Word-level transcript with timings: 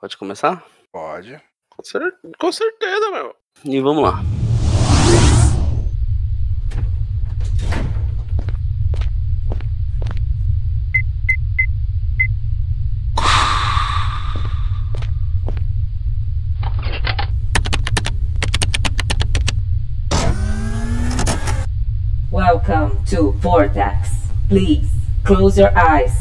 Pode 0.00 0.16
começar? 0.16 0.64
Pode. 0.92 1.40
Com, 1.70 1.82
cer 1.82 2.02
com 2.38 2.52
certeza, 2.52 3.10
meu. 3.10 3.34
E 3.64 3.80
vamos 3.80 4.02
lá. 4.02 4.22
Welcome 22.30 23.04
to 23.06 23.30
Vortex. 23.32 24.28
Please 24.48 24.90
close 25.24 25.56
your 25.56 25.70
eyes. 25.76 26.12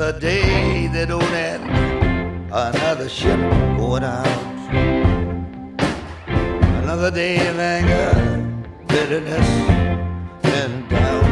Another 0.00 0.18
day 0.18 0.86
that 0.94 1.08
don't 1.08 1.22
end, 1.22 1.62
another 2.50 3.06
ship 3.06 3.38
going 3.76 4.02
out. 4.02 4.26
Another 6.82 7.10
day 7.10 7.36
of 7.46 7.58
anger, 7.58 8.10
bitterness, 8.88 9.46
and 10.42 10.88
doubt. 10.88 11.24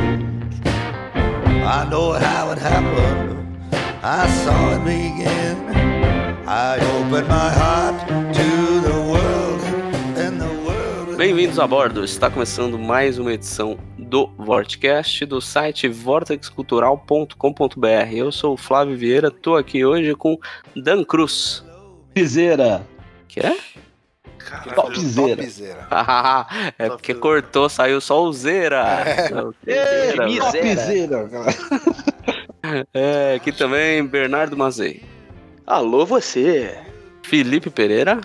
I 1.65 1.89
know 1.89 2.13
how 2.13 2.51
it 2.51 2.59
happened, 2.59 3.57
I 4.03 4.29
saw 4.45 4.77
it 4.77 4.85
begin. 4.85 5.57
I 6.47 6.77
opened 6.93 7.27
my 7.27 7.51
heart 7.51 8.07
to 8.07 8.81
the 8.83 9.01
world, 9.11 9.63
and 10.19 10.39
the 10.39 10.53
world. 10.67 11.17
Bem-vindos 11.17 11.59
a 11.59 11.67
bordo. 11.67 12.05
Está 12.05 12.29
começando 12.29 12.79
mais 12.79 13.19
uma 13.19 13.33
edição 13.33 13.79
do 14.09 14.27
Vortcast 14.39 15.27
do 15.27 15.39
site 15.41 15.87
vortexcultural.com.br. 15.87 18.11
Eu 18.11 18.33
sou 18.33 18.55
o 18.55 18.57
Flávio 18.57 18.97
Vieira, 18.97 19.31
tô 19.31 19.55
aqui 19.55 19.85
hoje 19.85 20.15
com 20.15 20.39
Dan 20.75 21.05
Cruz. 21.05 21.63
Piseira. 22.15 22.87
Que 23.29 23.41
é? 23.47 23.55
Caralho. 24.39 24.75
Topzera. 24.75 25.43
Topzera. 25.43 25.87
é 26.79 26.89
porque 26.89 27.13
cortou, 27.15 27.69
saiu 27.69 28.01
só 28.01 28.23
o 28.23 28.33
Zera. 28.33 29.05
É 29.05 29.29
Zera. 29.67 30.25
Topzera, 30.27 31.29
cara. 31.29 31.55
É, 32.93 33.37
aqui 33.37 33.51
também 33.51 34.05
Bernardo 34.05 34.55
Mazei. 34.55 35.03
Alô, 35.67 36.05
você. 36.05 36.77
Felipe 37.23 37.71
Pereira. 37.71 38.21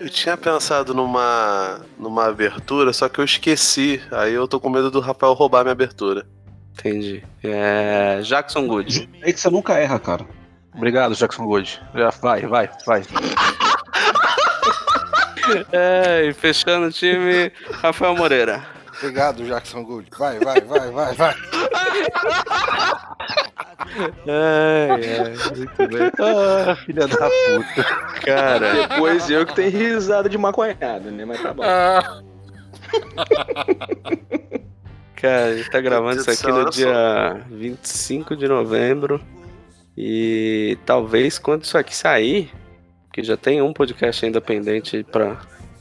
Eu 0.00 0.08
tinha 0.08 0.36
pensado 0.36 0.94
numa, 0.94 1.80
numa 1.98 2.26
abertura, 2.26 2.92
só 2.92 3.08
que 3.08 3.18
eu 3.18 3.24
esqueci. 3.24 4.02
Aí 4.10 4.34
eu 4.34 4.48
tô 4.48 4.58
com 4.58 4.68
medo 4.68 4.90
do 4.90 5.00
Rafael 5.00 5.32
roubar 5.32 5.62
minha 5.62 5.72
abertura. 5.72 6.26
Entendi. 6.72 7.22
É, 7.42 8.20
Jackson 8.22 8.66
Good. 8.66 9.08
É 9.22 9.32
que 9.32 9.38
você 9.38 9.50
nunca 9.50 9.74
erra, 9.74 9.98
cara. 9.98 10.26
Obrigado, 10.74 11.14
Jackson 11.14 11.44
Good. 11.44 11.80
Já 11.94 12.10
vai, 12.10 12.46
vai, 12.46 12.68
vai. 12.86 13.02
É, 15.72 16.24
e 16.24 16.32
fechando 16.32 16.86
o 16.86 16.92
time, 16.92 17.52
Rafael 17.82 18.16
Moreira. 18.16 18.64
Obrigado, 18.98 19.44
Jackson 19.44 19.82
Good. 19.82 20.08
Vai, 20.16 20.38
vai, 20.38 20.60
vai, 20.60 20.90
vai, 20.90 21.14
vai. 21.14 21.34
É, 24.26 24.88
é, 25.00 25.56
muito 25.56 25.88
bem. 25.88 26.10
Ah, 26.18 26.76
filha 26.76 27.06
da 27.06 27.28
puta. 27.28 27.84
Cara, 28.24 28.72
Depois 28.88 29.28
eu 29.30 29.44
que 29.46 29.54
tenho 29.54 29.70
risada 29.70 30.28
de 30.28 30.38
maconhada, 30.38 31.10
né? 31.10 31.24
Mas 31.24 31.42
tá 31.42 31.52
bom. 31.52 31.62
cara, 35.16 35.44
a 35.46 35.56
gente 35.56 35.70
tá 35.70 35.80
gravando 35.80 36.20
isso 36.20 36.30
aqui 36.30 36.46
no 36.50 36.70
dia 36.70 37.40
25 37.50 38.36
de 38.36 38.48
novembro. 38.48 39.20
E 39.96 40.78
talvez 40.86 41.38
quando 41.38 41.64
isso 41.64 41.76
aqui 41.76 41.94
sair, 41.94 42.50
que 43.12 43.22
já 43.22 43.36
tem 43.36 43.60
um 43.60 43.72
podcast 43.72 44.24
ainda 44.24 44.40
pendente 44.40 45.04
pra, 45.04 45.34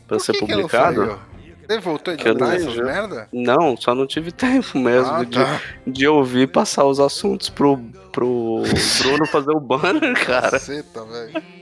pra 0.08 0.18
Por 0.18 0.20
ser 0.20 0.34
que 0.34 0.40
que 0.46 0.46
publicado. 0.54 1.06
saiu? 1.06 1.20
Ele 1.72 1.82
voltou 1.82 2.14
a 2.14 2.18
Que 2.18 2.28
eu 2.28 2.32
editar 2.32 2.46
não 2.48 2.54
essas 2.54 2.66
vejo. 2.74 2.84
merda? 2.84 3.28
Não, 3.32 3.78
só 3.78 3.94
não 3.96 4.06
tive 4.08 4.32
tempo 4.34 4.78
mesmo 4.78 5.12
Ah, 5.12 5.24
de, 5.24 5.38
tá. 5.38 5.62
de 5.88 6.08
ouvir 6.08 6.48
passar 6.48 6.86
os 6.86 7.00
assuntos 7.00 7.50
pro, 7.50 7.78
pro 8.12 8.64
Bruno 9.02 9.26
fazer 9.28 9.52
o 9.52 9.60
banner, 9.60 10.14
cara. 10.26 10.52
Caceta, 10.52 11.04
velho. 11.06 11.62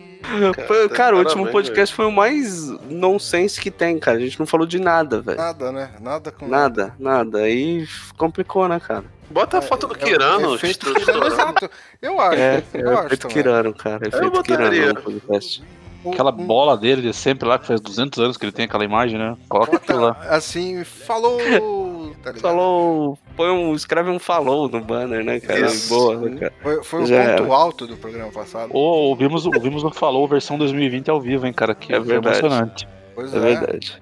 Foi- 0.68 0.90
cara, 0.90 1.16
o 1.16 1.20
último 1.20 1.46
parabéns, 1.46 1.52
podcast 1.70 1.96
foi 1.96 2.06
o 2.06 2.12
mais 2.12 2.68
nonsense 2.90 3.60
que 3.62 3.72
tem, 3.72 3.98
cara. 3.98 4.18
A 4.18 4.20
gente 4.20 4.38
não 4.40 4.46
falou 4.46 4.68
de 4.68 4.78
nada, 4.78 5.22
velho. 5.22 5.38
Nada, 5.38 5.72
né? 5.72 5.90
Nada 6.02 6.32
com 6.32 6.46
Nada, 6.48 6.94
nada. 7.00 7.40
Aí 7.40 7.88
complicou, 8.18 8.68
né, 8.68 8.80
cara? 8.80 9.06
Bota 9.32 9.60
a 9.60 9.62
foto 9.62 9.88
do 9.88 9.94
É, 9.96 9.98
Kirano, 9.98 10.56
é 10.56 11.28
exato. 11.28 11.70
Eu 12.02 12.20
acho, 12.20 12.36
É, 12.42 12.64
eu 12.74 12.90
é 12.92 12.94
acho 12.96 13.06
efeito. 13.06 13.28
Kirano, 13.28 13.74
cara. 13.74 14.08
Efeito 14.08 14.32
botaria. 14.32 14.68
Kirano 14.70 14.94
no 14.94 15.02
podcast. 15.02 15.64
O- 16.04 16.12
Aquela 16.12 16.32
um- 16.32 16.46
bola 16.48 16.78
dele 16.78 17.02
de 17.02 17.14
sempre 17.14 17.48
lá, 17.48 17.60
que 17.60 17.68
faz 17.68 17.82
200 17.82 18.20
anos 18.20 18.38
que 18.38 18.46
ele 18.46 18.52
tem 18.54 18.66
aquela 18.66 18.86
imagem, 18.86 19.18
né? 19.20 19.36
Coloca 19.50 19.76
aquilo 19.78 20.00
lá. 20.00 20.14
Bota, 20.14 20.30
assim, 20.36 20.84
falou. 20.84 21.38
Tá? 22.24 22.34
Falou. 22.34 23.18
Põe 23.38 23.50
um, 23.50 23.74
escreve 23.74 24.10
um 24.10 24.20
falou 24.20 24.68
no 24.68 24.82
banner, 24.82 25.24
né, 25.24 25.40
cara? 25.40 25.68
Isso. 25.68 25.88
Boa, 25.88 26.18
né, 26.18 26.38
cara? 26.38 26.54
Foi, 26.62 26.84
foi 26.84 27.04
o 27.04 27.06
Já 27.06 27.18
ponto 27.38 27.44
era. 27.44 27.54
alto 27.54 27.88
do 27.88 27.96
programa 27.96 28.30
passado. 28.30 28.72
Ô, 28.76 28.80
ouvimos, 28.80 29.46
ouvimos 29.46 29.86
o 29.86 29.90
Falou 29.92 30.28
versão 30.28 30.58
2020 30.58 31.10
ao 31.10 31.22
vivo, 31.22 31.48
hein, 31.48 31.54
cara? 31.54 31.74
Que 31.74 31.94
É 31.94 31.96
foi 31.96 32.06
verdade. 32.06 32.40
emocionante. 32.40 32.88
Pois 33.16 33.34
É 33.34 33.40
verdade. 33.40 34.02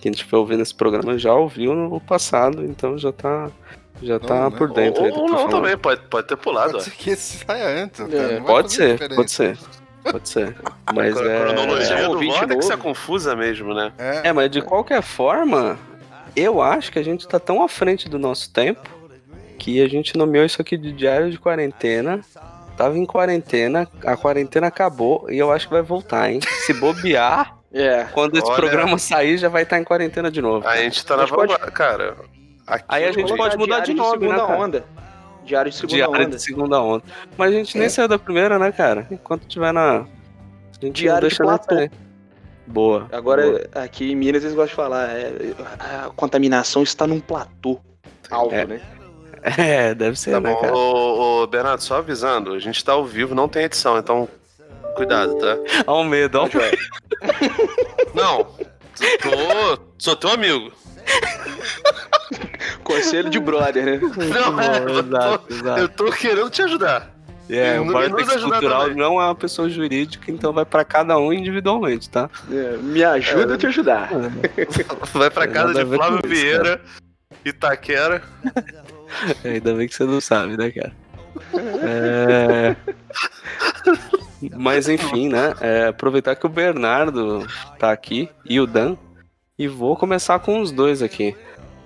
Quem 0.00 0.10
estiver 0.10 0.36
ouvindo 0.38 0.62
esse 0.62 0.74
programa 0.74 1.16
já 1.16 1.34
ouviu 1.34 1.72
no 1.72 2.00
passado, 2.00 2.64
então 2.64 2.98
já 2.98 3.12
tá. 3.12 3.48
Já 4.02 4.18
tá 4.18 4.50
Não, 4.50 4.50
por 4.52 4.68
né? 4.70 4.74
dentro 4.74 5.04
aí 5.04 5.10
Ou, 5.12 5.18
ou 5.20 5.28
não 5.28 5.36
falando. 5.36 5.50
também, 5.52 5.78
pode, 5.78 6.00
pode 6.08 6.26
ter 6.26 6.36
pulado. 6.36 6.72
Pode 6.72 6.82
ó. 6.82 6.84
ser 6.84 6.90
que 6.96 7.10
esse 7.10 7.44
saia 7.44 7.84
antes. 7.84 8.00
É, 8.00 8.38
não 8.40 8.44
Pode 8.44 8.72
ser, 8.72 9.14
pode 9.14 9.30
ser. 9.30 9.56
Pode 10.10 10.28
ser. 10.28 10.56
Mas 10.94 11.16
a 11.16 11.24
é. 11.24 11.40
cronologia 11.40 11.96
é, 11.96 12.02
do 12.04 12.10
ouvinte 12.10 12.38
Vortex 12.38 12.66
é 12.66 12.70
novo. 12.70 12.82
confusa 12.82 13.36
mesmo, 13.36 13.74
né? 13.74 13.92
É, 13.98 14.28
É, 14.28 14.32
mas 14.32 14.50
de 14.50 14.60
qualquer 14.62 15.02
forma, 15.02 15.78
eu 16.34 16.60
acho 16.62 16.92
que 16.92 16.98
a 16.98 17.02
gente 17.04 17.26
tá 17.26 17.38
tão 17.38 17.62
à 17.62 17.68
frente 17.68 18.08
do 18.08 18.18
nosso 18.18 18.52
tempo 18.52 18.88
que 19.58 19.82
a 19.82 19.88
gente 19.88 20.16
nomeou 20.16 20.44
isso 20.44 20.60
aqui 20.60 20.76
de 20.76 20.92
diário 20.92 21.30
de 21.30 21.38
quarentena. 21.38 22.20
Tava 22.76 22.96
em 22.98 23.06
quarentena, 23.06 23.88
a 24.04 24.16
quarentena 24.16 24.66
acabou 24.66 25.26
e 25.30 25.38
eu 25.38 25.50
acho 25.50 25.66
que 25.66 25.72
vai 25.72 25.82
voltar, 25.82 26.30
hein? 26.30 26.40
Se 26.66 26.72
bobear, 26.74 27.54
É. 27.72 28.04
quando 28.12 28.36
esse 28.36 28.46
Olha. 28.46 28.56
programa 28.56 28.96
sair, 28.98 29.36
já 29.36 29.48
vai 29.48 29.62
estar 29.64 29.78
em 29.78 29.84
quarentena 29.84 30.30
de 30.30 30.40
novo. 30.40 30.66
A 30.66 30.76
gente 30.76 31.04
tá 31.04 31.16
na 31.16 31.26
pode- 31.26 31.54
cara. 31.72 32.16
Aqui 32.66 32.84
Aí 32.88 33.04
a 33.04 33.12
gente 33.12 33.34
pode 33.36 33.56
mudar 33.58 33.80
de 33.80 33.92
nome, 33.92 34.26
né, 34.26 34.34
segunda 34.34 34.46
cara? 34.46 34.58
onda. 34.60 34.84
Diário 35.46 35.70
de 35.70 35.76
segunda 35.76 35.96
Diário 35.96 36.26
onda. 36.26 36.36
de 36.36 36.42
segunda 36.42 36.80
onda. 36.82 37.04
Mas 37.38 37.50
a 37.52 37.56
gente 37.56 37.78
nem 37.78 37.88
saiu 37.88 38.08
da 38.08 38.18
primeira, 38.18 38.58
né, 38.58 38.70
cara? 38.72 39.06
Enquanto 39.10 39.46
tiver 39.46 39.72
na. 39.72 40.00
A 40.00 40.04
gente 40.84 40.92
Diário 41.02 41.28
de 41.28 41.34
deixa 41.34 41.42
nem 41.44 41.52
Platão. 41.56 41.78
sair. 41.78 41.90
Boa. 42.66 43.00
boa. 43.00 43.08
Agora, 43.12 43.68
aqui 43.74 44.10
em 44.10 44.16
Minas, 44.16 44.42
eles 44.42 44.54
gostam 44.54 44.70
de 44.70 44.74
falar, 44.74 45.08
é, 45.10 45.32
a 46.04 46.10
contaminação 46.16 46.82
está 46.82 47.06
num 47.06 47.20
platô 47.20 47.80
alto, 48.30 48.54
É. 48.54 48.66
né? 48.66 48.80
É, 49.58 49.94
deve 49.94 50.18
ser, 50.18 50.32
Tá 50.32 50.40
né, 50.40 50.52
bom, 50.52 50.60
cara? 50.60 50.74
ô, 50.74 51.42
ô, 51.42 51.46
Bernardo, 51.46 51.80
só 51.80 51.98
avisando, 51.98 52.52
a 52.52 52.58
gente 52.58 52.84
tá 52.84 52.92
ao 52.94 53.04
vivo, 53.04 53.32
não 53.32 53.46
tem 53.48 53.62
edição, 53.62 53.96
então 53.96 54.28
cuidado, 54.96 55.36
tá? 55.38 55.56
Olha 55.86 56.00
o 56.00 56.04
medo, 56.04 56.38
olha 56.40 56.50
o 56.50 56.56
medo. 56.56 56.76
Não, 58.12 58.44
tô, 58.44 59.78
sou 59.98 60.16
teu 60.16 60.30
amigo. 60.30 60.72
Conselho 62.82 63.30
de 63.30 63.38
brother, 63.40 63.84
né? 63.84 64.00
Não, 64.00 64.60
é, 64.60 64.78
eu, 64.82 65.00
Exato, 65.00 65.38
tô, 65.46 65.54
exato. 65.54 65.80
eu 65.80 65.88
tô 65.88 66.10
querendo 66.12 66.50
te 66.50 66.62
ajudar. 66.62 67.16
É, 67.48 67.78
o 67.78 67.84
Vortex 67.86 68.42
Cultural 68.42 68.82
também. 68.82 68.96
não 68.96 69.20
é 69.20 69.24
uma 69.24 69.34
pessoa 69.34 69.68
jurídica, 69.68 70.30
então 70.30 70.52
vai 70.52 70.64
pra 70.64 70.84
cada 70.84 71.16
um 71.16 71.32
individualmente, 71.32 72.10
tá? 72.10 72.28
É, 72.50 72.76
me 72.78 73.04
ajuda 73.04 73.54
a 73.54 73.58
te 73.58 73.66
ajudar. 73.66 74.10
Vai 75.14 75.30
pra 75.30 75.44
Tem 75.44 75.52
casa 75.52 75.84
de 75.84 75.96
Flávio 75.96 76.18
isso, 76.24 76.28
Vieira, 76.28 76.80
Itaquera. 77.44 78.22
É, 79.44 79.50
Ainda 79.50 79.74
bem 79.74 79.86
que 79.86 79.94
você 79.94 80.04
não 80.04 80.20
sabe, 80.20 80.56
né, 80.56 80.72
cara? 80.72 80.92
É... 81.82 82.76
Mas 84.56 84.88
enfim, 84.88 85.28
né? 85.28 85.54
é, 85.60 85.86
aproveitar 85.86 86.34
que 86.34 86.46
o 86.46 86.48
Bernardo 86.48 87.46
tá 87.78 87.92
aqui 87.92 88.28
e 88.44 88.60
o 88.60 88.66
Dan. 88.66 88.96
E 89.58 89.66
vou 89.66 89.96
começar 89.96 90.38
com 90.40 90.60
os 90.60 90.70
dois 90.70 91.00
aqui. 91.00 91.34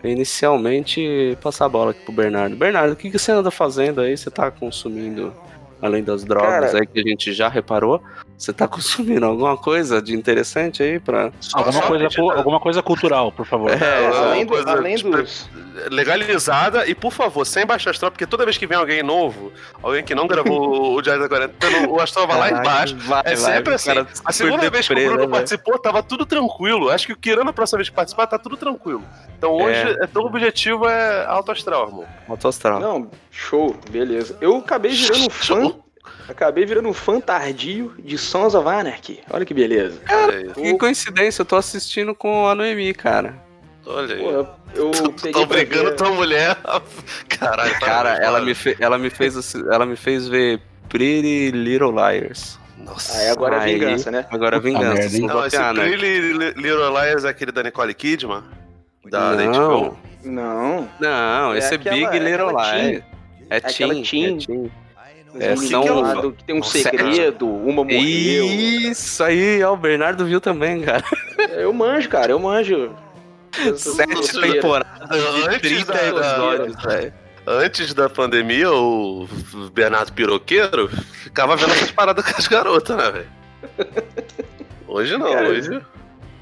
Inicialmente, 0.03 1.39
passar 1.41 1.67
a 1.67 1.69
bola 1.69 1.93
aqui 1.93 2.01
pro 2.05 2.13
Bernardo. 2.13 2.57
Bernardo, 2.57 2.93
o 2.95 2.97
que, 2.97 3.11
que 3.11 3.19
você 3.19 3.31
anda 3.31 3.51
fazendo 3.51 4.01
aí? 4.01 4.17
Você 4.17 4.31
tá 4.31 4.51
consumindo, 4.51 5.33
além 5.81 6.03
das 6.03 6.25
drogas 6.25 6.73
Cara- 6.73 6.79
aí 6.81 6.87
que 6.87 6.99
a 6.99 7.03
gente 7.03 7.33
já 7.33 7.49
reparou? 7.49 8.03
Você 8.41 8.55
tá 8.55 8.67
consumindo 8.69 9.27
alguma 9.27 9.55
coisa 9.55 10.01
de 10.01 10.15
interessante 10.17 10.83
aí 10.83 10.99
pra. 10.99 11.31
Alguma 11.53 11.83
coisa, 11.83 12.09
cu- 12.09 12.31
alguma 12.31 12.59
coisa 12.59 12.83
cultural, 12.83 13.31
por 13.31 13.45
favor. 13.45 13.71
É, 13.71 13.75
É, 13.77 14.07
além, 14.17 14.47
do- 14.47 14.53
coisa, 14.53 14.71
além 14.71 14.97
tipo, 14.97 15.11
dos. 15.11 15.47
legalizada 15.91 16.87
e, 16.89 16.95
por 16.95 17.13
favor, 17.13 17.45
sem 17.45 17.67
baixar 17.67 17.91
astral, 17.91 18.11
porque 18.11 18.27
toda 18.27 18.45
vez 18.47 18.57
que 18.57 18.67
vem 18.67 18.79
alguém 18.79 19.03
novo, 19.03 19.53
alguém 19.83 20.03
que 20.03 20.15
não 20.15 20.27
gravou 20.27 20.95
o 20.97 21.03
Diário 21.03 21.23
da 21.23 21.29
Quarentena, 21.29 21.87
o 21.89 22.01
astral 22.01 22.27
vai 22.27 22.39
lá 22.39 22.51
embaixo. 22.51 22.97
Vai, 23.01 23.23
É 23.27 23.37
sempre 23.37 23.75
assim. 23.75 23.95
cara 23.95 24.07
A 24.25 24.33
segunda 24.33 24.71
vez 24.71 24.87
que 24.89 24.95
o 24.95 24.97
Bruno 24.97 25.27
né, 25.27 25.29
participou, 25.29 25.79
tava 25.79 26.03
tudo 26.03 26.25
tranquilo. 26.25 26.89
Acho 26.91 27.07
que 27.09 27.13
o 27.13 27.17
Kiran, 27.17 27.45
na 27.45 27.53
próxima 27.53 27.77
vez 27.79 27.91
que 27.91 27.95
participar, 27.95 28.27
tá 28.27 28.39
tudo 28.39 28.57
tranquilo. 28.57 29.03
Então 29.37 29.53
hoje, 29.53 29.97
é. 30.01 30.07
todo 30.07 30.27
objetivo 30.27 30.89
é 30.89 31.27
alto 31.27 31.53
astral, 31.53 31.89
irmão. 31.89 32.07
Moto 32.27 32.49
astral. 32.49 32.81
Não, 32.81 33.11
show, 33.31 33.77
beleza. 33.91 34.37
Eu 34.41 34.57
acabei 34.57 34.93
virando 34.93 35.27
um 35.27 35.31
fã. 35.31 35.75
Acabei 36.31 36.65
virando 36.65 36.89
um 36.89 36.93
fã 36.95 37.21
tardio 37.21 37.95
de 37.99 38.17
Sons 38.17 38.55
of 38.55 38.69
Anarchy. 38.69 39.21
Olha 39.31 39.45
que 39.45 39.53
beleza. 39.53 40.01
Olha 40.09 40.37
aí. 40.39 40.53
Que 40.53 40.79
coincidência, 40.79 41.43
eu 41.43 41.47
tô 41.47 41.57
assistindo 41.57 42.15
com 42.15 42.47
a 42.49 42.55
Noemi, 42.55 42.95
cara. 42.95 43.35
Olha 43.87 44.15
aí. 44.15 44.23
Pô, 44.23 44.47
eu, 44.75 44.91
tá 44.93 45.31
pra 45.33 45.47
brigando 45.47 45.91
ver- 45.91 45.97
tua 45.97 46.11
mulher. 46.11 46.57
Caralho, 47.29 47.73
tá 47.73 47.81
Cara, 47.81 48.11
ela 48.17 48.33
cara. 48.35 48.45
me, 48.45 48.55
fe- 48.55 48.77
ela, 48.79 48.99
me 48.99 49.11
fez, 49.11 49.55
ela 49.55 49.85
me 49.87 49.97
fez 49.97 50.29
ver 50.29 50.61
Pretty 50.89 51.51
Little 51.51 51.91
Liars. 51.93 52.59
Nossa. 52.79 53.19
Aí 53.19 53.29
agora 53.29 53.57
é 53.57 53.61
Aí- 53.61 53.75
vingança, 53.79 54.11
né? 54.11 54.27
Agora 54.31 54.57
é 54.57 54.61
vingança. 54.61 54.95
merda, 54.95 55.19
Não, 55.35 55.47
esse. 55.47 55.59
Pretty 55.75 56.33
Li- 56.33 56.53
Little 56.53 56.91
Liars 56.91 57.25
é 57.25 57.29
aquele 57.29 57.53
da 57.53 57.63
Nicole 57.63 57.93
Kidman? 57.93 58.43
Da 59.11 59.35
da 59.35 59.45
Não, 59.45 59.81
HBO? 59.85 59.99
Não. 60.25 60.89
não, 61.01 61.55
É 61.55 61.59
esse 61.59 61.73
é 61.73 61.77
aquela- 61.77 61.97
Big 61.97 62.07
é 62.17 62.19
Little 62.19 62.49
aquela 62.59 62.77
Liars. 62.77 63.05
É 63.51 63.57
aquela 63.57 63.95
teen, 63.95 64.03
teen. 64.05 64.37
é 64.37 64.47
teen. 64.47 64.73
É, 65.39 65.55
são- 65.57 66.01
lá 66.01 66.15
do- 66.15 66.33
que 66.33 66.43
tem 66.45 66.57
um 66.57 66.59
Nossa, 66.59 66.79
segredo, 66.79 67.47
uma 67.49 67.85
morreu. 67.85 68.47
Isso 68.47 69.23
aí, 69.23 69.63
ó, 69.63 69.73
o 69.75 69.77
Bernardo 69.77 70.25
viu 70.25 70.41
também, 70.41 70.81
cara. 70.83 71.05
Eu 71.53 71.73
manjo, 71.73 72.09
cara, 72.09 72.33
eu 72.33 72.39
manjo. 72.39 72.91
Sete 73.77 74.41
temporadas 74.41 75.09
de 75.09 75.43
Antes 75.49 75.61
30 75.61 75.93
da- 75.93 76.07
episódios, 76.09 76.83
velho. 76.83 77.13
Antes 77.47 77.95
da 77.95 78.09
pandemia, 78.09 78.71
o 78.71 79.27
Bernardo 79.73 80.13
Piroqueiro 80.13 80.89
ficava 80.89 81.57
vendo 81.57 81.73
essas 81.73 81.91
paradas 81.91 82.25
com 82.25 82.37
as 82.39 82.47
garotas, 82.47 82.97
né, 82.97 83.11
velho? 83.11 83.29
Hoje 84.87 85.17
não, 85.17 85.33
Cara, 85.33 85.49
hoje. 85.49 85.71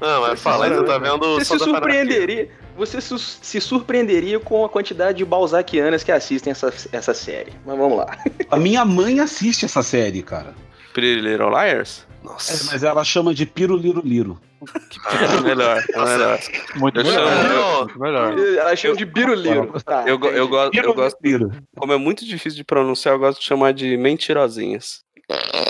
Não, 0.01 0.21
mas 0.21 0.41
fala 0.41 0.67
você 0.69 0.83
tá 0.83 0.97
vendo 0.97 1.35
Você 1.35 1.45
se 1.45 1.59
surpreenderia. 1.59 2.49
Você 2.79 2.99
su- 3.01 3.19
se 3.19 3.59
surpreenderia 3.61 4.39
com 4.39 4.63
a 4.65 4.69
quantidade 4.69 5.17
de 5.19 5.25
balzaquianas 5.25 6.01
que 6.03 6.11
assistem 6.11 6.51
essa, 6.51 6.73
essa 6.91 7.13
série. 7.13 7.51
Mas 7.65 7.77
vamos 7.77 7.97
lá. 7.97 8.17
A 8.49 8.57
minha 8.57 8.83
mãe 8.85 9.19
assiste 9.19 9.65
essa 9.65 9.83
série, 9.83 10.23
cara. 10.23 10.55
Pretty 10.93 11.19
Little 11.21 11.49
Liars? 11.49 12.07
É, 12.21 12.25
Nossa. 12.25 12.71
mas 12.71 12.81
ela 12.83 13.03
chama 13.03 13.33
de 13.33 13.45
Piro 13.45 13.75
Liro 13.77 14.01
Liro. 14.03 14.39
É 15.11 15.39
melhor, 15.43 15.77
é 15.93 16.05
melhor. 16.05 16.39
Muito 16.75 16.99
Eu 16.99 17.03
melhor. 17.05 17.87
chamo- 17.87 17.99
melhor. 17.99 18.39
Ela 18.39 18.75
chama 18.75 18.95
de 18.95 19.05
biruliro. 19.05 19.73
Tá, 19.85 20.03
Eu, 20.07 20.19
eu, 20.21 20.31
eu 20.33 20.47
gosto, 20.93 21.17
como 21.77 21.93
é 21.93 21.97
muito 21.97 22.25
difícil 22.25 22.57
de 22.57 22.63
pronunciar, 22.63 23.13
eu 23.15 23.19
gosto 23.19 23.39
de 23.39 23.45
chamar 23.45 23.73
de 23.73 23.95
mentirosinhas. 23.97 25.01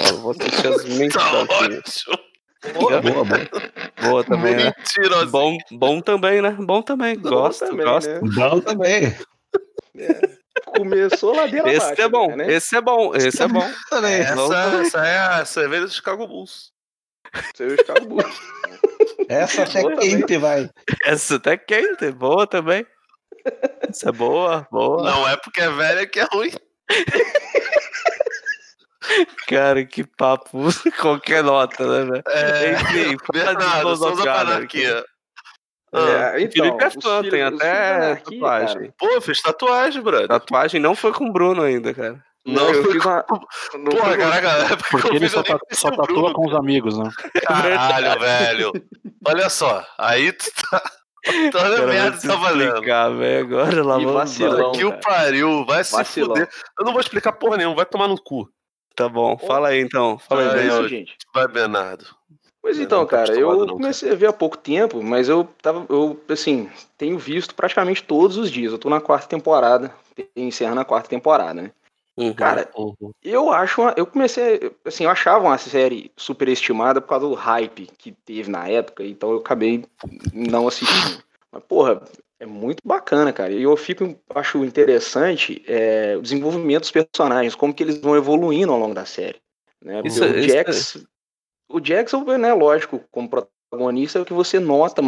Eu 0.10 0.18
vou 0.22 0.32
assistir 0.32 0.68
as 0.68 0.84
Tá 0.84 0.90
mentirosinhas. 0.90 2.04
Boa, 2.74 3.02
boa, 3.02 3.24
boa. 3.24 3.50
Boa 4.02 4.24
também, 4.24 4.56
né? 4.56 4.74
Bom, 5.30 5.58
bom 5.72 6.02
também, 6.02 6.42
né? 6.42 6.52
Bom 6.60 6.82
também. 6.82 7.18
Bom 7.18 7.30
Gosto, 7.30 7.66
também, 7.66 7.86
gosto. 7.86 8.10
né? 8.10 8.20
Bom 8.22 8.60
também. 8.60 9.16
Começou 10.66 11.34
ladeira 11.36 11.72
Esse 11.72 11.86
abaixo, 11.86 12.02
é 12.02 12.10
bom, 12.10 12.36
né? 12.36 12.52
esse 12.54 12.76
é 12.76 12.82
bom, 12.82 13.16
esse 13.16 13.42
é 13.42 13.48
bom. 13.48 13.66
Também. 13.90 14.20
Essa, 14.22 14.82
essa 14.82 15.08
é 15.08 15.18
a 15.18 15.46
cerveja 15.46 15.86
do 15.86 15.92
Chicago 15.92 16.28
Bulls. 16.28 16.72
Você 17.56 17.78
ficar 17.78 18.00
burro. 18.02 18.30
Essa 19.30 19.64
até 19.64 19.82
Boa 19.82 19.94
também. 19.96 20.20
quente, 20.20 20.38
vai. 20.38 20.70
Essa 21.06 21.36
até 21.36 21.58
quente, 21.58 22.12
boa 22.12 22.48
também. 22.48 22.86
Essa 23.88 24.10
é 24.10 24.12
boa, 24.12 24.68
boa. 24.72 25.04
Não 25.04 25.30
é 25.30 25.38
porque 25.38 25.62
é 25.62 25.70
velha 25.70 26.08
que 26.08 26.20
é 26.20 26.24
ruim. 26.32 26.52
Cara, 29.48 29.86
que 29.86 30.04
papo. 30.04 30.60
Qualquer 31.02 31.44
nota, 31.44 31.86
né, 31.86 32.12
velho? 32.12 32.24
É, 32.28 32.72
Enfim, 32.74 33.18
Bernardo, 33.32 33.96
Souza 33.96 34.22
Anarchy. 34.24 34.52
Anarquia. 34.52 35.06
Ah, 35.92 36.00
É, 36.00 36.46
O 36.48 36.52
Felipe 36.52 36.84
é 36.84 36.90
fã, 36.92 37.18
filhos- 37.18 37.30
tem 37.32 37.42
até 37.44 37.96
anarquia, 37.96 38.24
tatuagem. 38.40 38.76
cara. 38.76 38.94
Pô, 38.98 39.22
fiz 39.22 39.42
tatuagem, 39.42 40.02
brother. 40.02 40.28
Tatuagem 40.28 40.80
não 40.80 40.96
foi 40.96 41.12
com 41.14 41.26
o 41.26 41.32
Bruno 41.34 41.64
ainda, 41.64 41.94
cara. 41.94 42.24
Não, 42.46 42.70
eu 42.74 42.92
fiz 42.92 43.04
uma. 43.04 43.26
não 43.74 43.84
Porra, 43.92 44.06
foi- 44.10 44.18
caraca, 44.18 44.78
que 44.78 44.90
Porque 44.92 45.08
eu 45.10 45.14
ele 45.16 45.30
só, 45.30 45.44
ta- 45.44 45.60
só 45.72 45.88
o 45.90 45.92
Bruno. 45.92 46.08
tatua 46.08 46.34
com 46.34 46.48
os 46.48 46.56
amigos, 46.56 46.98
né? 46.98 47.10
Caralho, 47.46 48.20
velho. 48.22 48.72
Olha 49.28 49.50
só, 49.50 49.86
aí 49.98 50.32
tu 50.32 50.46
tá. 50.70 50.82
Toda 51.52 51.76
Cara, 51.76 51.86
merda 51.88 52.18
se 52.18 52.28
tá 52.28 52.36
valendo. 52.38 52.70
explicar, 52.76 53.10
velho. 53.10 53.60
Agora 53.60 53.84
lá 53.84 53.98
vacilão. 54.00 54.72
Que 54.72 54.86
o 54.86 54.98
pariu, 55.02 55.66
vai 55.66 55.84
se 55.84 55.92
Vacilão. 55.92 56.30
fuder. 56.30 56.50
Eu 56.80 56.86
não 56.86 56.94
vou 56.94 57.02
explicar 57.02 57.34
porra 57.34 57.58
nenhuma, 57.58 57.76
vai 57.76 57.86
tomar 57.86 58.08
no 58.08 58.18
cu. 58.22 58.50
Tá 59.00 59.08
bom, 59.08 59.38
fala 59.38 59.70
aí 59.70 59.80
então. 59.80 60.20
Fala 60.20 60.42
aí, 60.42 60.48
É 60.50 60.54
Daniel. 60.56 60.90
gente. 60.90 61.16
Vai, 61.34 61.48
Bernardo. 61.48 62.06
Pois 62.62 62.78
Eu 62.78 62.84
então, 62.84 63.00
tô 63.06 63.08
cara, 63.08 63.34
eu 63.34 63.66
não, 63.66 63.76
comecei 63.78 64.12
a 64.12 64.16
ver 64.16 64.28
há 64.28 64.34
pouco 64.34 64.58
tempo, 64.58 65.02
mas 65.02 65.30
eu 65.30 65.48
tava, 65.62 65.86
eu, 65.88 66.20
assim, 66.28 66.70
tenho 66.98 67.18
visto 67.18 67.56
praticamente 67.56 68.04
todos 68.04 68.36
os 68.36 68.52
dias. 68.52 68.74
Eu 68.74 68.78
tô 68.78 68.90
na 68.90 69.00
quarta 69.00 69.26
temporada, 69.26 69.96
encerrando 70.36 70.82
a 70.82 70.86
quarta 70.86 71.08
temporada, 71.08 71.62
né? 71.62 71.72
Uhum. 72.18 72.34
Cara, 72.34 72.70
Uhum. 72.76 73.12
eu 73.24 73.50
acho, 73.54 73.80
uma- 73.82 73.94
eu 73.96 74.06
comecei, 74.06 74.70
assim, 74.84 75.06
eu 75.06 75.10
achava 75.10 75.46
uma 75.46 75.58
série 75.58 76.12
superestimada 76.18 77.00
por 77.00 77.08
causa 77.08 77.26
do 77.26 77.36
hype 77.36 77.88
que 77.98 78.12
teve 78.12 78.52
na 78.52 78.68
época, 78.68 79.06
então 79.06 79.32
eu 79.32 79.38
acabei 79.38 79.86
não 80.34 80.68
assistindo. 80.68 81.24
Mas, 81.50 81.64
porra, 81.64 82.02
é 82.40 82.46
muito 82.46 82.80
bacana, 82.86 83.34
cara. 83.34 83.52
E 83.52 83.64
eu 83.64 83.76
fico, 83.76 84.16
acho 84.34 84.64
interessante 84.64 85.64
é, 85.68 86.16
o 86.18 86.22
desenvolvimento 86.22 86.82
dos 86.82 86.92
personagens, 86.92 87.56
como 87.56 87.74
que 87.74 87.84
eles 87.84 88.00
vão 88.00 88.16
evoluindo 88.16 88.72
ao 88.72 88.80
longo 88.80 88.94
da 88.94 89.06
série. 89.06 89.40
Né? 89.84 90.02
Isso- 90.06 90.24
o 90.24 90.38
isso 90.38 90.48
Jax, 90.48 91.06
o 91.70 91.80
Jackson, 91.80 92.24
né, 92.38 92.54
lógico, 92.54 93.02
como 93.12 93.30
protagonista, 93.30 94.20
é 94.20 94.22
o 94.22 94.26
que 94.26 94.34
você 94.34 94.60
nota 94.60 95.02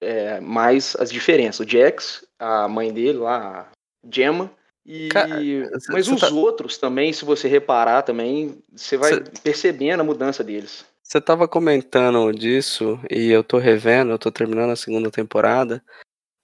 é, 0.00 0.40
mais 0.40 0.96
as 0.98 1.10
diferenças. 1.10 1.66
O 1.66 1.68
Jax, 1.68 2.26
a 2.38 2.68
mãe 2.68 2.92
dele 2.92 3.18
lá, 3.18 3.68
a 3.70 4.08
Gemma, 4.10 4.50
e... 4.84 5.08
Cara, 5.08 5.40
mas 5.88 6.08
os 6.08 6.20
tá- 6.20 6.28
outros 6.28 6.76
também, 6.76 7.12
se 7.12 7.24
você 7.24 7.48
reparar 7.48 8.02
também, 8.02 8.58
você 8.74 8.98
vai 8.98 9.14
Cê- 9.14 9.24
percebendo 9.42 10.00
a 10.00 10.04
mudança 10.04 10.44
deles. 10.44 10.84
Você 11.02 11.20
tava 11.20 11.48
comentando 11.48 12.30
disso 12.32 13.00
e 13.10 13.30
eu 13.30 13.42
tô 13.42 13.56
revendo, 13.58 14.12
eu 14.12 14.18
tô 14.18 14.30
terminando 14.30 14.70
a 14.70 14.76
segunda 14.76 15.10
temporada. 15.10 15.82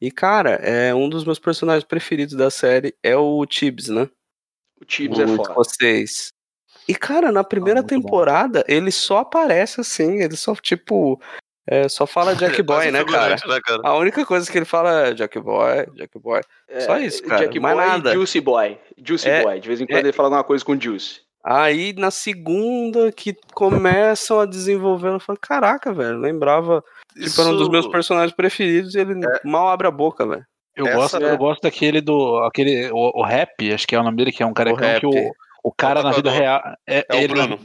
E, 0.01 0.11
cara, 0.11 0.53
é 0.63 0.95
um 0.95 1.09
dos 1.09 1.25
meus 1.25 1.39
personagens 1.39 1.85
preferidos 1.85 2.35
da 2.35 2.51
série 2.51 2.95
é 3.03 3.17
o 3.17 3.45
Tibbs, 3.45 3.89
né? 3.89 4.09
O 4.81 4.85
Tibbs 4.85 5.19
é 5.19 5.27
foda. 5.27 5.43
escocês. 5.43 6.33
E, 6.89 6.95
cara, 6.95 7.31
na 7.31 7.45
primeira 7.45 7.81
Ah, 7.81 7.83
muito 7.83 7.95
bom. 7.97 8.01
temporada, 8.09 8.65
ele 8.67 8.91
só 8.91 9.19
aparece 9.19 9.81
assim, 9.81 10.23
ele 10.23 10.37
só, 10.37 10.55
tipo, 10.57 11.21
é, 11.69 11.87
só 11.89 12.07
fala 12.07 12.35
Jack 12.35 12.63
Boy, 12.65 12.91
né, 12.91 13.05
cara? 13.05 13.37
né, 13.47 13.61
cara? 13.63 13.81
A 13.85 13.95
única 13.97 14.25
coisa 14.25 14.51
que 14.51 14.57
ele 14.59 14.65
fala 14.65 15.09
é 15.09 15.15
Jack 15.15 15.39
Boy, 15.39 15.87
Jack 15.95 16.19
Boy. 16.19 16.41
Só 16.81 16.99
isso, 16.99 17.23
cara, 17.23 17.43
Jack 17.45 17.61
mais 17.61 17.77
Boy 17.77 17.87
nada. 17.87 18.11
e 18.11 18.15
Juicy 18.15 18.41
Boy. 18.41 18.79
Juicy 19.05 19.29
É, 19.29 19.43
Boy. 19.45 19.61
De 19.61 19.69
vez 19.69 19.81
em 19.81 19.87
quando 19.87 19.99
é. 19.99 20.01
ele 20.09 20.13
fala 20.13 20.29
alguma 20.29 20.45
coisa 20.45 20.65
com 20.65 20.81
Juice. 20.81 21.21
Aí, 21.45 21.93
na 21.93 22.11
segunda, 22.11 23.13
que 23.13 23.35
começam 23.55 24.41
a 24.41 24.47
desenvolver, 24.47 25.09
eu 25.09 25.21
falo, 25.21 25.39
caraca, 25.41 25.93
velho, 25.93 26.19
lembrava, 26.19 26.83
tipo, 27.15 27.41
era 27.41 27.51
um 27.51 27.57
dos 27.57 27.69
meus 27.69 27.87
personagens 27.87 28.35
preferidos 28.35 28.95
e 28.95 29.01
ele 29.01 29.15
mal 29.45 29.69
abre 29.69 29.87
a 29.87 29.91
boca, 29.91 30.27
velho. 30.27 30.45
Eu, 30.77 30.87
Essa 30.87 30.97
gosto, 30.97 31.23
é- 31.23 31.33
eu 31.33 31.37
gosto 31.39 31.63
daquele 31.63 32.01
do. 32.01 32.39
Aquele, 32.45 32.91
o, 32.93 33.21
o 33.21 33.23
rap, 33.25 33.73
acho 33.73 33.87
que 33.87 33.95
é 33.95 34.01
o 34.01 34.03
nome 34.05 34.17
dele, 34.17 34.33
que 34.33 34.43
é 34.43 34.47
um 34.47 34.53
carecão 34.55 34.79
Rap. 34.87 35.01
que 35.01 35.07
o, 35.07 35.33
o 35.65 35.73
cara 35.73 36.03
na 36.03 36.13
vida 36.13 36.31
real. 36.31 36.61
É, 36.87 37.05
É 37.09 37.15
o 37.15 37.19
ele 37.19 37.35
na- 37.35 37.47
Bruno. 37.47 37.61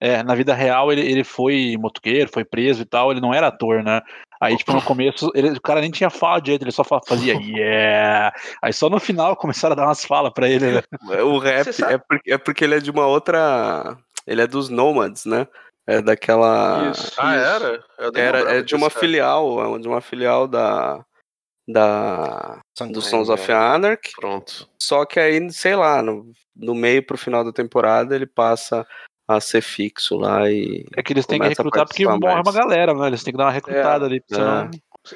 É, 0.00 0.22
na 0.22 0.34
vida 0.34 0.52
real 0.52 0.92
ele, 0.92 1.00
ele 1.00 1.24
foi 1.24 1.76
motoqueiro, 1.78 2.28
foi 2.30 2.44
preso 2.44 2.82
e 2.82 2.84
tal, 2.84 3.10
ele 3.10 3.20
não 3.22 3.32
era 3.32 3.46
ator, 3.46 3.82
né? 3.82 4.02
Aí, 4.40 4.54
tipo, 4.56 4.72
no 4.72 4.82
começo, 4.82 5.30
ele, 5.34 5.50
o 5.50 5.60
cara 5.60 5.80
nem 5.80 5.90
tinha 5.90 6.10
fala 6.10 6.40
direito, 6.40 6.62
ele 6.62 6.72
só 6.72 6.84
fa- 6.84 7.00
fazia 7.06 7.32
yeah. 7.40 8.32
Aí 8.62 8.72
só 8.72 8.90
no 8.90 9.00
final 9.00 9.34
começaram 9.36 9.72
a 9.72 9.76
dar 9.76 9.86
umas 9.86 10.04
falas 10.04 10.32
pra 10.34 10.48
ele, 10.48 10.72
né? 10.72 10.82
O 11.22 11.38
rap 11.38 11.68
é 11.84 11.96
porque, 11.98 12.32
é 12.32 12.38
porque 12.38 12.64
ele 12.64 12.74
é 12.74 12.80
de 12.80 12.90
uma 12.90 13.06
outra. 13.06 13.96
Ele 14.26 14.42
é 14.42 14.46
dos 14.46 14.68
Nomads, 14.68 15.24
né? 15.26 15.46
É 15.86 16.00
daquela. 16.00 16.90
Isso. 16.90 17.12
Ah, 17.18 17.36
isso. 17.36 17.44
era? 17.44 17.84
Era, 18.14 18.56
é 18.56 18.62
de 18.62 18.74
uma 18.74 18.88
cara. 18.88 19.00
filial, 19.00 19.76
é 19.76 19.78
de 19.78 19.88
uma 19.88 20.00
filial 20.00 20.48
da. 20.48 21.04
Da. 21.66 22.60
Do 22.90 23.00
Sons 23.00 23.28
of 23.28 23.50
Anarchy. 23.50 24.12
Pronto. 24.16 24.68
Só 24.80 25.04
que 25.04 25.18
aí, 25.18 25.50
sei 25.50 25.74
lá, 25.76 26.02
no, 26.02 26.30
no 26.54 26.74
meio 26.74 27.04
pro 27.04 27.16
final 27.16 27.42
da 27.44 27.52
temporada 27.52 28.14
ele 28.14 28.26
passa 28.26 28.86
a 29.26 29.40
ser 29.40 29.62
fixo 29.62 30.16
lá 30.16 30.50
e. 30.50 30.86
É 30.96 31.02
que 31.02 31.12
eles 31.12 31.26
têm 31.26 31.40
que 31.40 31.48
recrutar 31.48 31.86
porque 31.86 32.04
morre 32.04 32.18
mais. 32.20 32.46
uma 32.46 32.52
galera, 32.52 32.92
né? 32.94 33.06
Eles 33.06 33.22
têm 33.22 33.32
que 33.32 33.38
dar 33.38 33.44
uma 33.44 33.50
recrutada 33.52 34.04
ali, 34.04 34.20
porque 34.20 34.34
senão. 34.34 34.70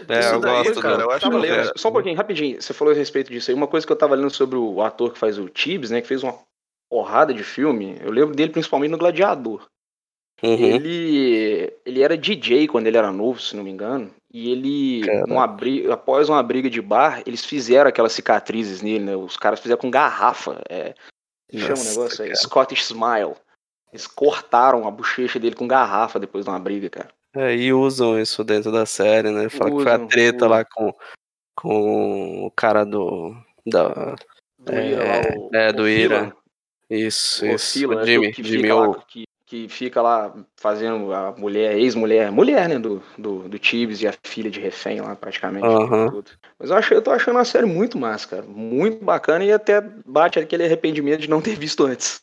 É, 0.08 0.20
Isso 0.20 0.34
eu 0.34 0.40
daí, 0.40 0.64
gosto 0.64 0.80
cara, 0.82 0.96
do- 0.96 1.02
eu 1.04 1.10
acho 1.10 1.30
lendo, 1.30 1.54
é. 1.70 1.72
só 1.76 1.88
um 1.88 1.92
pouquinho, 1.92 2.14
rapidinho. 2.16 2.60
Você 2.60 2.74
falou 2.74 2.92
a 2.92 2.96
respeito 2.96 3.30
disso 3.32 3.50
aí. 3.50 3.54
Uma 3.54 3.66
coisa 3.66 3.86
que 3.86 3.92
eu 3.92 3.96
tava 3.96 4.14
lendo 4.14 4.30
sobre 4.30 4.58
o 4.58 4.82
ator 4.82 5.12
que 5.14 5.18
faz 5.18 5.38
o 5.38 5.48
Tibbs, 5.48 5.90
né? 5.90 6.02
Que 6.02 6.08
fez 6.08 6.22
uma 6.22 6.38
porrada 6.90 7.32
de 7.32 7.42
filme. 7.42 7.98
Eu 8.02 8.10
lembro 8.10 8.34
dele 8.34 8.52
principalmente 8.52 8.90
no 8.90 8.98
Gladiador. 8.98 9.66
Uhum. 10.42 10.54
Ele, 10.54 11.72
ele 11.84 12.02
era 12.02 12.16
DJ 12.16 12.68
quando 12.68 12.86
ele 12.86 12.96
era 12.96 13.10
novo, 13.10 13.40
se 13.40 13.56
não 13.56 13.64
me 13.64 13.70
engano. 13.70 14.10
E 14.32 14.50
ele, 14.52 15.00
numa 15.26 15.46
briga, 15.46 15.94
após 15.94 16.28
uma 16.28 16.42
briga 16.42 16.68
de 16.68 16.80
bar, 16.82 17.22
eles 17.26 17.44
fizeram 17.44 17.88
aquelas 17.88 18.12
cicatrizes 18.12 18.82
nele, 18.82 19.04
né? 19.04 19.16
Os 19.16 19.36
caras 19.36 19.58
fizeram 19.58 19.80
com 19.80 19.90
garrafa. 19.90 20.60
É, 20.68 20.94
chama 21.52 21.66
o 21.66 21.68
Nossa, 21.70 21.90
negócio 21.90 22.24
aí. 22.24 22.36
Scottish 22.36 22.82
Smile. 22.90 23.34
Eles 23.90 24.06
cortaram 24.06 24.86
a 24.86 24.90
bochecha 24.90 25.38
dele 25.38 25.56
com 25.56 25.66
garrafa 25.66 26.18
depois 26.20 26.44
de 26.44 26.50
uma 26.50 26.58
briga, 26.58 26.90
cara. 26.90 27.08
É, 27.34 27.54
e 27.56 27.72
usam 27.72 28.20
isso 28.20 28.44
dentro 28.44 28.70
da 28.70 28.84
série, 28.84 29.30
né? 29.30 29.48
Fala 29.48 29.70
que 29.70 29.82
foi 29.82 29.92
a 29.92 29.96
Usam, 29.96 30.08
treta 30.08 30.36
usam. 30.36 30.48
lá 30.50 30.64
com, 30.64 30.94
com 31.56 32.46
o 32.46 32.50
cara 32.50 32.84
do. 32.84 33.34
Da, 33.66 34.14
Do 34.58 34.72
É, 34.72 34.90
Ira 34.90 35.04
lá, 35.04 35.38
o, 35.38 35.50
é, 35.54 35.72
do 35.72 35.82
o 35.82 35.88
Ira. 35.88 36.36
Isso, 36.90 37.44
O 37.44 37.48
isso. 37.48 37.86
O 37.88 37.94
né, 37.94 38.04
Jimmy, 38.04 38.32
que, 38.32 38.42
Jimmy 38.42 38.72
O. 38.72 38.90
lá, 38.92 39.04
que, 39.06 39.24
que 39.48 39.66
fica 39.66 40.02
lá 40.02 40.34
fazendo 40.56 41.10
a 41.10 41.32
mulher, 41.32 41.78
ex-mulher, 41.78 42.30
mulher, 42.30 42.68
né, 42.68 42.78
do, 42.78 43.02
do, 43.16 43.48
do 43.48 43.58
Tibbs 43.58 44.02
e 44.02 44.06
a 44.06 44.12
filha 44.22 44.50
de 44.50 44.60
refém 44.60 45.00
lá, 45.00 45.16
praticamente. 45.16 45.66
Tudo. 45.66 46.30
Mas 46.58 46.68
eu, 46.68 46.76
acho, 46.76 46.92
eu 46.92 47.00
tô 47.00 47.10
achando 47.10 47.38
a 47.38 47.44
série 47.46 47.64
muito 47.64 47.98
massa, 47.98 48.28
cara. 48.28 48.42
Muito 48.42 49.02
bacana 49.02 49.42
e 49.42 49.50
até 49.50 49.80
bate 49.80 50.38
aquele 50.38 50.64
arrependimento 50.64 51.20
de 51.20 51.30
não 51.30 51.40
ter 51.40 51.56
visto 51.56 51.86
antes. 51.86 52.20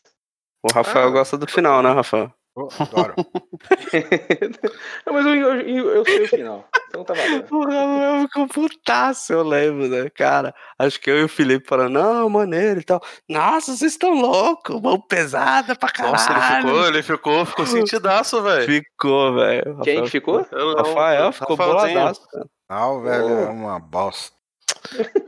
O 0.62 0.72
Rafael 0.72 1.08
Ah. 1.08 1.10
gosta 1.10 1.36
do 1.36 1.48
final, 1.48 1.82
né, 1.82 1.90
Rafael? 1.90 2.32
Oh, 2.58 2.68
adoro. 2.78 3.14
Não, 5.04 5.12
mas 5.12 5.26
eu, 5.26 5.34
eu, 5.34 5.60
eu, 5.60 5.90
eu 5.96 6.04
sei 6.04 6.22
o 6.24 6.28
final. 6.28 6.68
Então 6.88 7.04
tá 7.04 7.12
valendo. 7.12 7.46
O 7.52 7.60
Rafael 7.64 8.20
ficou 8.22 8.48
putaço, 8.48 9.32
eu 9.34 9.42
lembro, 9.42 9.88
né? 9.88 10.08
Cara, 10.10 10.54
acho 10.78 10.98
que 10.98 11.10
eu 11.10 11.18
e 11.18 11.24
o 11.24 11.28
Felipe 11.28 11.68
falaram, 11.68 11.90
não, 11.90 12.30
maneiro 12.30 12.80
e 12.80 12.84
tal. 12.84 13.02
Nossa, 13.28 13.76
vocês 13.76 13.92
estão 13.92 14.14
loucos, 14.14 14.80
mão 14.80 14.98
pesada 14.98 15.76
pra 15.76 15.90
caralho. 15.90 16.12
Nossa, 16.14 16.32
ele 16.32 16.40
ficou, 16.62 16.86
ele 16.88 17.02
ficou, 17.02 17.44
ficou 17.46 17.66
sentidaço, 17.66 18.42
velho. 18.42 18.64
Ficou, 18.64 19.34
velho. 19.34 19.62
Quem 19.82 19.96
Rafael 19.96 20.02
que 20.04 20.10
ficou? 20.10 20.46
Não- 20.50 20.74
Rafael 20.76 21.32
ficou 21.32 21.56
Rafaelzinho. 21.56 21.92
boladaço, 21.94 22.26
cara. 22.30 22.46
Não, 22.70 23.02
velho, 23.02 23.28
é 23.40 23.48
uma 23.50 23.78
bosta. 23.78 24.35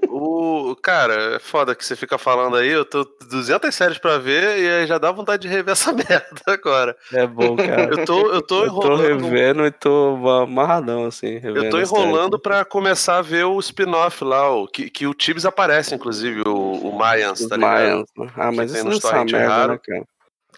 O, 0.08 0.74
cara, 0.82 1.36
é 1.36 1.38
foda 1.38 1.74
que 1.74 1.84
você 1.84 1.94
fica 1.94 2.16
falando 2.18 2.56
aí, 2.56 2.68
eu 2.70 2.84
tô 2.84 3.04
200 3.28 3.74
séries 3.74 3.98
pra 3.98 4.18
ver 4.18 4.58
e 4.58 4.68
aí 4.68 4.86
já 4.86 4.98
dá 4.98 5.12
vontade 5.12 5.42
de 5.42 5.48
rever 5.48 5.72
essa 5.72 5.92
merda 5.94 6.24
agora. 6.46 6.96
É 7.12 7.26
bom, 7.26 7.56
cara. 7.56 7.90
Eu 7.90 8.04
tô, 8.04 8.32
eu 8.32 8.42
tô 8.42 8.64
Eu 8.64 8.72
tô 8.72 8.84
enrolando. 8.94 9.02
revendo 9.24 9.66
e 9.66 9.70
tô 9.70 10.16
amarradão, 10.42 11.04
assim. 11.06 11.40
Eu 11.42 11.70
tô 11.70 11.78
enrolando 11.80 12.38
pra 12.38 12.64
começar 12.64 13.18
a 13.18 13.22
ver 13.22 13.44
o 13.44 13.58
spin-off 13.60 14.24
lá, 14.24 14.50
o, 14.50 14.66
que, 14.66 14.88
que 14.90 15.06
o 15.06 15.14
Tibbs 15.14 15.44
aparece, 15.44 15.94
inclusive, 15.94 16.42
o, 16.46 16.72
o 16.72 16.98
Mayans, 16.98 17.46
tá 17.46 17.56
ligado? 17.56 17.72
Mayans. 17.72 18.08
né? 18.16 18.26
Ah, 18.36 18.52
mas 18.52 18.72
isso 18.72 18.84
não 18.84 19.10
é 19.20 19.24
merda, 19.24 19.48
raro. 19.48 19.72
né, 19.72 19.78
cara? 19.84 20.04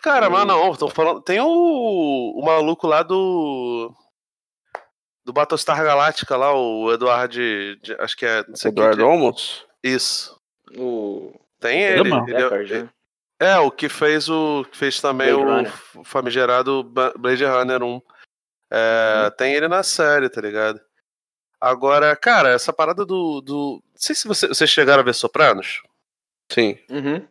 Cara, 0.03 0.31
mas 0.31 0.47
não, 0.47 0.75
tô 0.75 0.89
falando. 0.89 1.21
Tem 1.21 1.41
o, 1.41 1.47
o 1.47 2.43
maluco 2.45 2.87
lá 2.87 3.03
do. 3.03 3.93
Do 5.25 5.33
Battlestar 5.33 5.83
Galáctica 5.85 6.37
lá, 6.37 6.53
o 6.55 6.93
Eduardo. 6.93 7.35
de- 7.35 7.77
de- 7.83 7.95
acho 7.95 8.17
que 8.17 8.25
é. 8.27 8.45
Não 8.49 8.57
sei 8.57 8.73
quem 8.73 8.83
Eduardo 8.83 9.03
é. 9.03 9.05
Olmos? 9.05 9.67
Isso. 9.83 10.39
O 10.77 11.33
Tem 11.59 11.83
ele. 11.83 12.09
Dama. 12.11 12.25
ele 12.29 12.75
é- 12.75 12.83
né? 12.83 12.89
é, 13.39 13.59
o 13.59 13.71
que 13.71 13.89
fez 13.89 14.29
o. 14.29 14.65
que 14.71 14.77
fez 14.77 15.01
também 15.01 15.29
Blade 15.33 15.43
o 15.43 15.55
Runner. 15.57 15.73
famigerado 16.05 16.83
Blade 16.85 17.45
Runner 17.45 17.83
1. 17.83 18.01
É, 18.73 19.25
Uhum. 19.25 19.31
Tem 19.37 19.55
ele 19.55 19.69
na 19.69 19.83
série, 19.83 20.29
tá 20.31 20.41
ligado? 20.41 20.81
Agora, 21.61 22.17
cara, 22.17 22.49
essa 22.51 22.73
parada 22.73 23.05
do. 23.05 23.41
do... 23.43 23.83
Não 23.85 23.97
sei 24.01 24.15
se 24.15 24.27
você- 24.27 24.49
vocês 24.49 24.71
chegaram 24.71 25.01
a 25.01 25.05
ver 25.05 25.15
Sopranos. 25.15 25.83
Sim. 26.51 26.79
Uhum. 26.89 27.27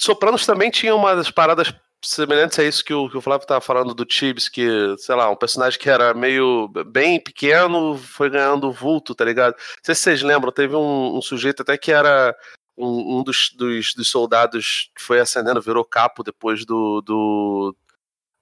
Sopranos 0.00 0.46
também 0.46 0.70
tinha 0.70 0.94
uma 0.94 1.14
das 1.14 1.30
paradas 1.30 1.72
semelhantes 2.08 2.58
a 2.58 2.64
isso 2.64 2.84
que 2.84 2.92
o, 2.92 3.08
que 3.08 3.16
o 3.16 3.20
Flávio 3.20 3.46
tava 3.46 3.60
falando 3.60 3.94
do 3.94 4.04
Tibbs, 4.04 4.48
que, 4.48 4.94
sei 4.98 5.14
lá, 5.14 5.30
um 5.30 5.36
personagem 5.36 5.78
que 5.78 5.88
era 5.88 6.14
meio 6.14 6.68
bem 6.86 7.20
pequeno 7.20 7.96
foi 7.96 8.30
ganhando 8.30 8.72
vulto, 8.72 9.14
tá 9.14 9.24
ligado? 9.24 9.54
Não 9.54 9.82
sei 9.82 9.94
se 9.94 10.02
vocês 10.02 10.22
lembram, 10.22 10.52
teve 10.52 10.74
um, 10.76 11.16
um 11.16 11.22
sujeito 11.22 11.62
até 11.62 11.76
que 11.76 11.92
era 11.92 12.34
um, 12.76 13.18
um 13.18 13.22
dos, 13.22 13.50
dos, 13.50 13.94
dos 13.94 14.08
soldados 14.08 14.90
que 14.94 15.02
foi 15.02 15.20
ascendendo, 15.20 15.60
virou 15.60 15.84
capo 15.84 16.22
depois 16.22 16.64
do, 16.64 17.00
do, 17.00 17.76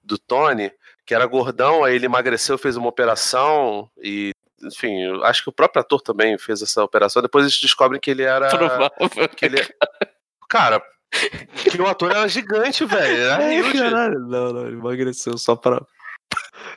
do 0.03 0.17
Tony, 0.17 0.71
que 1.05 1.13
era 1.13 1.25
gordão, 1.25 1.83
aí 1.83 1.95
ele 1.95 2.05
emagreceu, 2.05 2.57
fez 2.57 2.75
uma 2.75 2.89
operação 2.89 3.89
e. 3.97 4.31
Enfim, 4.65 5.21
acho 5.23 5.43
que 5.43 5.49
o 5.49 5.53
próprio 5.53 5.81
ator 5.81 6.01
também 6.01 6.37
fez 6.37 6.61
essa 6.61 6.81
operação. 6.81 7.21
Depois 7.21 7.43
eles 7.43 7.59
descobrem 7.59 7.99
que 7.99 8.09
ele 8.09 8.23
era. 8.23 8.47
Provável. 8.47 8.89
Que 9.35 9.45
ele... 9.45 9.57
Cara, 10.47 10.81
que 11.55 11.81
o 11.81 11.87
ator 11.87 12.11
era 12.11 12.27
gigante, 12.27 12.85
velho. 12.85 13.23
Era 13.23 13.45
huge. 13.45 13.77
caralho. 13.79 14.19
Não, 14.19 14.53
não, 14.53 14.67
ele 14.67 14.77
emagreceu 14.77 15.37
só 15.37 15.55
pra. 15.55 15.81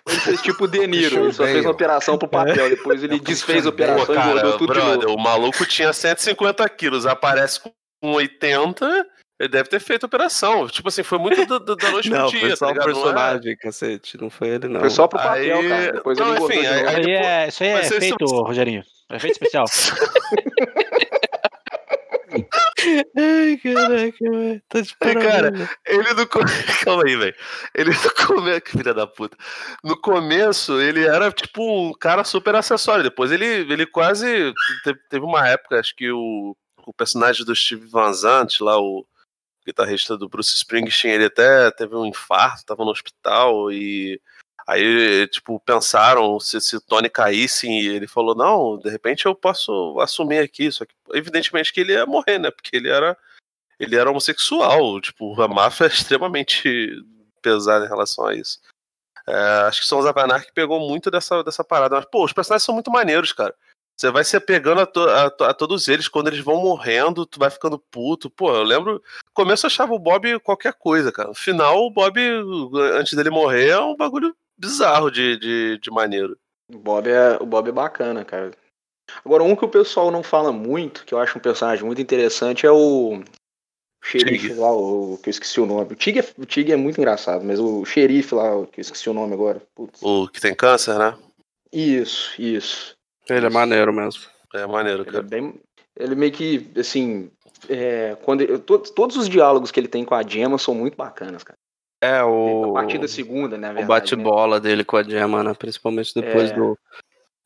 Ele 0.08 0.20
fez 0.20 0.42
tipo 0.42 0.64
o 0.64 0.68
De 0.68 0.86
Niro, 0.86 1.24
ele 1.24 1.32
só 1.32 1.44
fez 1.44 1.64
uma 1.64 1.70
operação 1.72 2.18
pro 2.18 2.28
papel, 2.28 2.68
depois 2.68 3.02
ele 3.02 3.18
desfez 3.18 3.66
a 3.66 3.70
Pô, 3.70 3.74
operação 3.74 4.14
e 4.14 4.18
cara, 4.18 4.30
engordou 4.30 4.58
tudo 4.58 4.72
de 4.74 4.80
brother, 4.80 5.08
novo. 5.08 5.14
o 5.18 5.22
maluco 5.22 5.64
tinha 5.66 5.92
150 5.92 6.68
quilos, 6.70 7.06
aparece 7.06 7.60
com 7.60 7.72
80, 8.12 9.06
ele 9.40 9.48
deve 9.48 9.68
ter 9.68 9.80
feito 9.80 10.04
a 10.04 10.06
operação. 10.06 10.68
Tipo 10.68 10.88
assim, 10.88 11.02
foi 11.02 11.18
muito 11.18 11.44
da, 11.46 11.58
da- 11.74 11.90
noite 11.90 12.10
Não, 12.10 12.28
pro 12.28 12.38
dia, 12.38 12.40
foi 12.40 12.56
só 12.56 12.66
tá 12.66 12.70
um 12.70 12.74
ligado? 12.74 12.86
Não 12.86 12.90
é- 13.00 13.02
personagem, 13.04 13.56
cacete. 13.56 14.18
Não 14.20 14.28
foi 14.30 14.48
ele, 14.48 14.68
não. 14.68 14.80
Foi 14.80 14.90
só 14.90 15.08
pro 15.08 15.18
papel, 15.18 15.58
Aí- 15.58 15.68
cara. 15.68 15.92
Depois 15.92 16.18
Não, 16.18 16.36
ele 16.36 16.44
enfim, 16.44 16.60
de 16.60 16.66
aí- 16.66 16.86
aí- 16.86 17.00
Isso 17.00 17.00
aí 17.00 17.10
é, 17.10 17.48
isso 17.48 17.62
aí 17.64 17.70
é 17.70 17.80
efeito, 17.96 18.28
são- 18.28 18.42
Rogerinho. 18.42 18.82
É 19.10 19.16
Efeito 19.16 19.32
especial. 19.32 19.64
Ai, 23.16 23.56
caraca, 23.58 24.16
velho. 24.20 24.62
Tá 24.68 24.80
de 24.80 24.96
parabéns. 24.98 25.24
cara, 25.24 25.70
Ele 25.86 26.12
no 26.14 26.26
co- 26.26 26.40
Calma 26.84 27.02
aí, 27.06 27.16
velho. 27.16 27.34
Ele 27.74 27.90
no 27.90 28.26
começo. 28.26 28.60
Que 28.62 28.70
filha 28.78 28.94
da 28.94 29.06
puta. 29.06 29.36
No 29.84 29.96
começo, 30.00 30.80
ele 30.80 31.04
era 31.06 31.30
tipo 31.32 31.62
um 31.88 31.92
cara 31.92 32.24
super 32.24 32.54
acessório. 32.54 33.02
Depois 33.04 33.30
ele, 33.32 33.44
ele 33.44 33.86
quase. 33.86 34.52
Teve, 34.84 34.98
teve 35.10 35.24
uma 35.24 35.46
época, 35.48 35.78
acho 35.80 35.94
que 35.94 36.10
o, 36.10 36.56
o 36.86 36.92
personagem 36.92 37.44
do 37.44 37.54
Steve 37.54 37.86
Van 37.86 38.12
Zandt, 38.12 38.62
lá, 38.62 38.78
o 38.80 39.06
guitarrista 39.66 40.16
do 40.16 40.28
Bruce 40.28 40.54
Springsteen, 40.54 41.14
ele 41.14 41.24
até 41.24 41.70
teve 41.72 41.94
um 41.96 42.06
infarto, 42.06 42.64
tava 42.66 42.84
no 42.84 42.90
hospital 42.90 43.70
e. 43.72 44.20
Aí, 44.66 45.28
tipo, 45.28 45.60
pensaram 45.60 46.40
se, 46.40 46.60
se 46.60 46.80
Tony 46.80 47.08
caísse 47.08 47.68
e 47.68 47.86
ele 47.86 48.08
falou, 48.08 48.34
não, 48.34 48.78
de 48.78 48.90
repente 48.90 49.26
eu 49.26 49.34
posso 49.34 49.98
assumir 50.00 50.38
aqui. 50.40 50.72
Só 50.72 50.84
que, 50.84 50.92
evidentemente, 51.14 51.72
que 51.72 51.80
ele 51.80 51.92
ia 51.92 52.04
morrer, 52.04 52.38
né? 52.38 52.50
Porque 52.50 52.76
ele 52.76 52.88
era 52.88 53.16
ele 53.78 53.94
era 53.94 54.10
homossexual. 54.10 55.00
Tipo, 55.00 55.40
a 55.40 55.46
máfia 55.48 55.84
é 55.84 55.88
extremamente 55.88 57.00
pesada 57.40 57.84
em 57.84 57.88
relação 57.88 58.26
a 58.26 58.34
isso. 58.34 58.58
É, 59.28 59.34
acho 59.68 59.80
que 59.82 59.86
Sons 59.86 60.04
of 60.04 60.18
Anarchy 60.18 60.52
pegou 60.52 60.80
muito 60.80 61.10
dessa, 61.10 61.42
dessa 61.44 61.62
parada. 61.62 61.96
Mas, 61.96 62.04
pô, 62.06 62.24
os 62.24 62.32
personagens 62.32 62.64
são 62.64 62.74
muito 62.74 62.90
maneiros, 62.90 63.32
cara. 63.32 63.54
Você 63.96 64.10
vai 64.10 64.24
se 64.24 64.36
apegando 64.36 64.80
a, 64.82 64.86
to- 64.86 65.08
a 65.08 65.26
a 65.50 65.54
todos 65.54 65.88
eles, 65.88 66.06
quando 66.06 66.26
eles 66.28 66.40
vão 66.40 66.60
morrendo, 66.60 67.24
tu 67.24 67.38
vai 67.38 67.50
ficando 67.50 67.78
puto. 67.78 68.28
Pô, 68.28 68.54
eu 68.54 68.62
lembro. 68.62 68.94
No 68.94 69.32
começo 69.32 69.64
eu 69.64 69.68
achava 69.68 69.94
o 69.94 69.98
Bob 69.98 70.38
qualquer 70.40 70.74
coisa, 70.74 71.10
cara. 71.10 71.28
No 71.28 71.34
final, 71.34 71.82
o 71.84 71.90
Bob, 71.90 72.20
antes 72.98 73.14
dele 73.14 73.30
morrer, 73.30 73.68
é 73.70 73.80
um 73.80 73.96
bagulho 73.96 74.36
bizarro 74.58 75.10
de, 75.10 75.36
de, 75.38 75.78
de 75.78 75.90
maneiro. 75.90 76.36
O 76.72 76.78
Bob, 76.78 77.08
é, 77.08 77.36
o 77.40 77.46
Bob 77.46 77.68
é 77.68 77.72
bacana, 77.72 78.24
cara. 78.24 78.50
Agora, 79.24 79.42
um 79.44 79.54
que 79.54 79.64
o 79.64 79.68
pessoal 79.68 80.10
não 80.10 80.22
fala 80.22 80.52
muito, 80.52 81.04
que 81.04 81.14
eu 81.14 81.18
acho 81.18 81.38
um 81.38 81.40
personagem 81.40 81.84
muito 81.84 82.00
interessante, 82.02 82.66
é 82.66 82.70
o 82.72 83.22
xerife 84.02 84.48
Tig. 84.48 84.54
lá, 84.54 84.72
o 84.72 85.18
que 85.22 85.28
eu 85.28 85.30
esqueci 85.30 85.60
o 85.60 85.66
nome. 85.66 85.92
O 85.92 85.96
Tig, 85.96 86.18
é, 86.18 86.24
o 86.38 86.44
Tig 86.44 86.72
é 86.72 86.76
muito 86.76 86.98
engraçado, 86.98 87.44
mas 87.44 87.60
o 87.60 87.84
xerife 87.84 88.34
lá, 88.34 88.56
o 88.56 88.66
que 88.66 88.80
eu 88.80 88.82
esqueci 88.82 89.08
o 89.08 89.14
nome 89.14 89.34
agora. 89.34 89.62
Putz. 89.74 90.00
O 90.02 90.28
que 90.28 90.40
tem 90.40 90.54
câncer, 90.54 90.98
né? 90.98 91.16
Isso, 91.72 92.40
isso. 92.40 92.96
Ele 93.28 93.46
é 93.46 93.50
maneiro 93.50 93.92
mesmo. 93.92 94.22
É 94.54 94.66
maneiro, 94.66 95.02
Ele 95.02 95.08
é 95.08 95.12
cara. 95.12 95.24
bem. 95.24 95.54
Ele 95.98 96.14
meio 96.14 96.32
que, 96.32 96.68
assim. 96.78 97.30
é, 97.68 98.16
quando 98.22 98.42
ele- 98.42 98.58
to- 98.58 98.78
todos 98.78 99.16
os 99.16 99.28
diálogos 99.28 99.70
que 99.70 99.80
ele 99.80 99.88
tem 99.88 100.04
com 100.04 100.14
a 100.14 100.22
Gemma 100.22 100.58
são 100.58 100.74
muito 100.74 100.96
bacanas, 100.96 101.42
cara. 101.42 101.58
É, 102.06 102.18
A 102.20 102.24
o. 102.24 102.72
partir 102.72 102.98
da 102.98 103.08
segunda, 103.08 103.56
né? 103.56 103.68
na 103.68 103.72
O 103.72 103.76
verdade, 103.76 104.16
né? 104.16 104.22
bate-bola 104.22 104.60
dele 104.60 104.84
com 104.84 104.96
a 104.96 105.02
Gemma, 105.02 105.42
né? 105.42 105.54
Principalmente 105.54 106.14
depois 106.14 106.50
É. 106.50 106.54
do, 106.54 106.78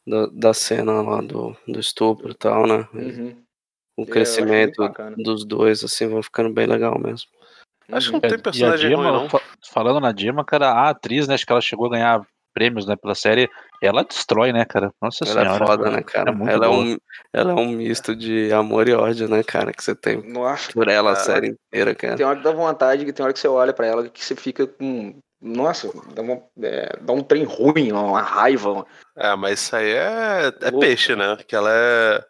da, 0.07 0.27
da 0.27 0.55
cena 0.55 1.01
lá 1.03 1.21
do, 1.21 1.57
do 1.67 1.81
estupro 1.81 2.31
e 2.31 2.35
tal, 2.35 2.67
né? 2.67 2.89
Uhum. 2.95 3.43
O 3.97 4.03
É, 4.03 4.07
crescimento 4.07 4.93
dos 5.17 5.45
dois, 5.45 5.85
assim, 5.85 6.09
vai 6.09 6.23
ficando 6.23 6.51
bem 6.53 6.67
legal 6.67 6.99
mesmo. 6.99 7.29
Acho 7.93 8.07
que 8.07 8.13
Uhum. 8.13 8.13
não 8.15 8.21
tem 8.21 8.31
E 8.31 8.35
a 8.35 8.39
personagem 8.43 8.95
ruim, 8.95 9.07
Dima, 9.07 9.13
não. 9.19 9.29
fa- 9.29 9.43
falando 9.73 10.01
na 10.01 10.13
Dima, 10.13 10.45
cara, 10.45 10.71
a 10.71 10.91
atriz, 10.91 11.27
né, 11.27 11.35
acho 11.35 11.45
que 11.45 11.53
ela 11.53 11.61
chegou 11.61 11.87
a 11.87 11.91
ganhar 11.91 12.27
prêmios, 12.53 12.87
né, 12.87 12.97
pela 12.97 13.15
série, 13.15 13.49
ela 13.83 14.03
destrói, 14.05 14.53
né, 14.53 14.65
cara? 14.65 14.93
Nossa 15.01 15.25
Ela 15.25 15.33
senhora. 15.43 15.55
é 15.65 15.67
foda, 15.67 15.91
né, 15.91 16.03
cara? 16.03 16.31
É 16.31 16.53
ela, 16.53 16.67
é 16.67 16.69
um, 16.69 16.99
ela 17.33 17.53
é 17.53 17.55
um 17.55 17.69
misto 17.71 18.15
de 18.15 18.53
amor 18.53 18.89
e 18.89 18.93
ódio, 18.93 19.29
né, 19.29 19.43
cara? 19.43 19.73
Que 19.73 19.83
você 19.83 19.95
tem 19.95 20.23
Nossa, 20.31 20.73
por 20.73 20.89
ela 20.89 21.11
a 21.11 21.13
Ah, 21.13 21.17
série 21.17 21.49
inteira, 21.49 21.95
cara. 21.95 22.17
tem 22.17 22.27
hora 22.27 22.37
que 22.37 22.45
dá 22.45 22.53
vontade, 22.53 23.05
que 23.05 23.13
tem 23.13 23.25
hora 23.25 23.33
que 23.33 23.41
você 23.41 23.49
olha 23.49 23.73
pra 23.73 23.87
ela 23.87 24.09
que 24.09 24.25
você 24.25 24.35
fica 24.37 24.67
com. 24.67 25.19
Nossa, 25.43 25.91
dá, 26.15 26.21
uma- 26.21 26.43
é, 26.63 26.99
dá 27.01 27.13
um 27.15 27.23
trem 27.23 27.45
ruim, 27.45 27.93
uma 27.93 28.21
raiva. 28.21 28.85
É, 29.17 29.35
mas 29.37 29.61
isso 29.63 29.75
aí 29.75 29.91
é, 29.91 30.53
é 30.61 30.71
Louco. 30.71 30.81
peixe, 30.81 31.17
né? 31.17 31.39
Que 31.49 31.57
ela 31.57 31.71
é. 31.73 32.25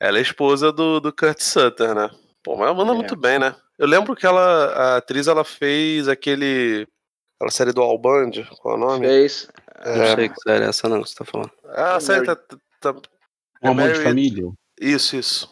Ela 0.00 0.18
é 0.18 0.20
esposa 0.22 0.70
do, 0.70 1.00
do 1.00 1.12
Kurt 1.12 1.40
Sutter, 1.40 1.92
né? 1.94 2.08
Pô, 2.44 2.56
mas 2.56 2.66
ela 2.68 2.74
manda 2.74 2.92
É. 2.92 2.94
muito 2.94 3.16
bem, 3.16 3.40
né? 3.40 3.56
Eu 3.76 3.88
lembro 3.88 4.14
que 4.14 4.24
ela, 4.24 4.66
a 4.72 4.96
atriz, 4.98 5.26
ela 5.26 5.44
fez 5.44 6.06
aquele 6.06 6.86
Aquela 7.38 7.50
série 7.52 7.72
do 7.72 7.82
Alband, 7.82 8.30
qual 8.60 8.74
é 8.74 8.78
o 8.78 8.80
nome? 8.80 9.06
Fez. 9.06 9.48
Não 9.84 9.92
É. 10.02 10.14
sei 10.16 10.28
que 10.28 10.40
série 10.40 10.64
é 10.64 10.68
essa 10.68 10.88
não 10.88 11.02
que 11.02 11.08
você 11.08 11.14
tá 11.14 11.24
falando. 11.24 11.52
Ah, 11.66 11.96
a 11.96 12.00
série 12.00 12.24
tá. 12.26 12.36
tá- 12.80 12.94
Um 13.62 13.70
amor 13.70 13.82
de 13.84 13.90
Mary- 13.94 14.04
família. 14.04 14.50
Isso, 14.80 15.16
isso. 15.16 15.48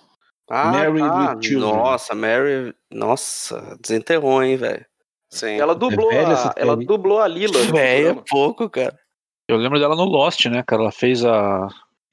Ah, 0.51 0.71
Mary 0.73 0.99
tá. 0.99 1.35
with 1.35 1.43
Children. 1.45 1.73
Nossa, 1.77 2.15
Mary. 2.15 2.75
Nossa, 2.93 3.77
desenterrou, 3.81 4.43
hein, 4.43 4.57
velho. 4.57 4.85
Sim. 5.31 5.59
Ela 5.61 5.75
dublou, 5.75 6.09
velha 6.11 6.35
a, 6.35 6.55
ela 6.57 6.77
dublou 6.77 7.21
a 7.21 7.27
Lila. 7.29 7.53
Véia, 7.83 8.15
programa. 8.15 8.25
pouco, 8.29 8.71
cara. 8.71 8.97
Eu 9.49 9.57
lembro 9.57 9.79
dela 9.79 9.95
no 9.97 10.05
Lost, 10.05 10.45
né, 10.47 10.63
cara? 10.67 10.83
Ela 10.83 10.93
fez 10.93 11.25
a 11.25 11.69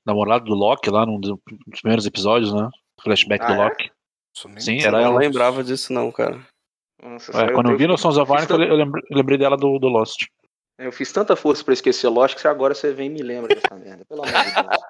namorada 0.06 0.46
do 0.46 0.54
Loki 0.54 0.90
lá 0.90 1.06
num 1.06 1.20
dos 1.20 1.36
primeiros 1.82 2.06
episódios, 2.06 2.54
né? 2.54 2.70
Flashback 3.04 3.44
Ah, 3.44 3.48
do 3.48 3.54
é? 3.54 3.64
Loki. 3.66 3.92
Isso 4.36 4.48
nem 4.50 4.60
Sim, 4.60 4.80
era 4.82 4.98
eu 4.98 5.02
não 5.04 5.12
ela. 5.12 5.20
lembrava 5.20 5.64
disso, 5.64 5.94
não, 5.94 6.12
cara. 6.12 6.40
Nossa, 7.04 7.32
É, 7.44 7.52
quando 7.52 7.72
eu 7.72 7.78
vi 7.78 7.88
no 7.88 7.98
Sons 7.98 8.18
of 8.18 8.32
Anarchy, 8.32 8.54
eu, 8.54 8.62
eu 8.62 8.76
lembrei, 8.76 9.04
eu 9.10 9.18
lembrei 9.18 9.38
dela 9.38 9.58
do, 9.58 9.78
do 9.80 9.88
Lost. 9.88 10.26
Eu 10.80 10.92
fiz 10.92 11.12
tanta 11.12 11.36
força 11.36 11.64
pra 11.64 11.74
esquecer 11.74 12.08
Lost 12.10 12.36
que 12.36 12.48
agora 12.48 12.74
você 12.74 12.92
vem 12.92 13.06
e 13.08 13.10
me 13.14 13.22
lembra 13.22 13.54
dessa 13.54 13.76
merda. 13.76 14.04
Pelo 14.10 14.24
amor 14.24 14.34
de 14.44 14.54
Deus. 14.54 14.82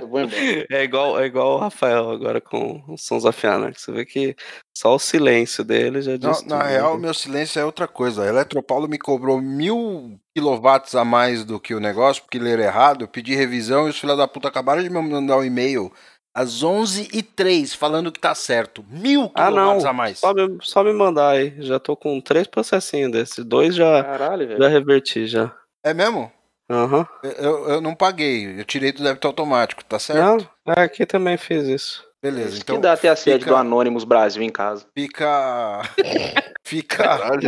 Eu 0.00 0.08
vou 0.08 0.20
embora. 0.20 0.38
É 0.70 0.82
igual, 0.84 1.20
é 1.20 1.26
igual 1.26 1.54
o 1.54 1.58
Rafael 1.58 2.10
agora 2.10 2.40
com 2.40 2.82
o 2.88 2.96
Sons 2.98 3.24
of 3.24 3.46
Anarchy. 3.46 3.80
Você 3.80 3.92
vê 3.92 4.04
que 4.04 4.36
só 4.76 4.94
o 4.94 4.98
silêncio 4.98 5.64
dele 5.64 6.02
já 6.02 6.12
Na, 6.12 6.16
diz 6.18 6.42
na 6.44 6.58
tudo, 6.58 6.68
real, 6.68 6.94
né? 6.96 7.02
meu 7.02 7.14
silêncio 7.14 7.60
é 7.60 7.64
outra 7.64 7.86
coisa. 7.86 8.22
A 8.24 8.26
Eletropaulo 8.26 8.88
me 8.88 8.98
cobrou 8.98 9.40
mil 9.40 10.18
quilowatts 10.36 10.94
a 10.96 11.04
mais 11.04 11.44
do 11.44 11.60
que 11.60 11.74
o 11.74 11.80
negócio, 11.80 12.22
porque 12.22 12.38
leram 12.38 12.64
errado. 12.64 13.02
Eu 13.04 13.08
pedi 13.08 13.34
revisão 13.34 13.86
e 13.86 13.90
os 13.90 13.98
filha 13.98 14.16
da 14.16 14.26
puta 14.28 14.48
acabaram 14.48 14.82
de 14.82 14.90
me 14.90 15.00
mandar 15.00 15.36
um 15.38 15.44
e-mail 15.44 15.92
às 16.34 16.62
11h03 16.62 17.74
falando 17.76 18.12
que 18.12 18.20
tá 18.20 18.34
certo. 18.34 18.84
Mil 18.88 19.30
Ah, 19.34 19.46
quilowatts 19.48 19.84
não. 19.84 19.90
a 19.90 19.92
mais. 19.92 20.18
Só 20.18 20.32
me, 20.34 20.58
só 20.62 20.84
me 20.84 20.92
mandar 20.92 21.30
aí. 21.30 21.54
Já 21.58 21.78
tô 21.78 21.96
com 21.96 22.20
três 22.20 22.46
processinhos 22.46 23.10
desses. 23.12 23.44
Dois 23.44 23.74
já, 23.74 24.02
Caralho, 24.04 24.46
velho. 24.46 24.62
já 24.62 24.68
reverti, 24.68 25.26
já. 25.26 25.52
É 25.84 25.92
mesmo? 25.92 26.30
Aham. 26.70 27.06
Eu- 27.22 27.30
Eu, 27.32 27.68
eu 27.70 27.80
não 27.80 27.94
paguei. 27.94 28.60
Eu 28.60 28.64
tirei 28.64 28.92
do 28.92 29.02
débito 29.02 29.26
automático, 29.26 29.84
tá 29.84 29.98
certo? 29.98 30.48
Não, 30.66 30.74
é, 30.74 30.82
aqui 30.82 31.04
também 31.06 31.36
fiz 31.36 31.66
isso. 31.66 32.06
Beleza, 32.22 32.50
Isso 32.54 32.62
então 32.62 32.76
que 32.76 32.82
dá 32.82 32.92
até 32.94 33.08
a 33.08 33.14
sede 33.16 33.38
fica- 33.44 33.50
do 33.52 33.56
Anonymous 33.56 34.02
Brasil 34.04 34.42
em 34.42 34.50
casa. 34.50 34.84
fica. 34.94 35.82
fica. 36.66 37.38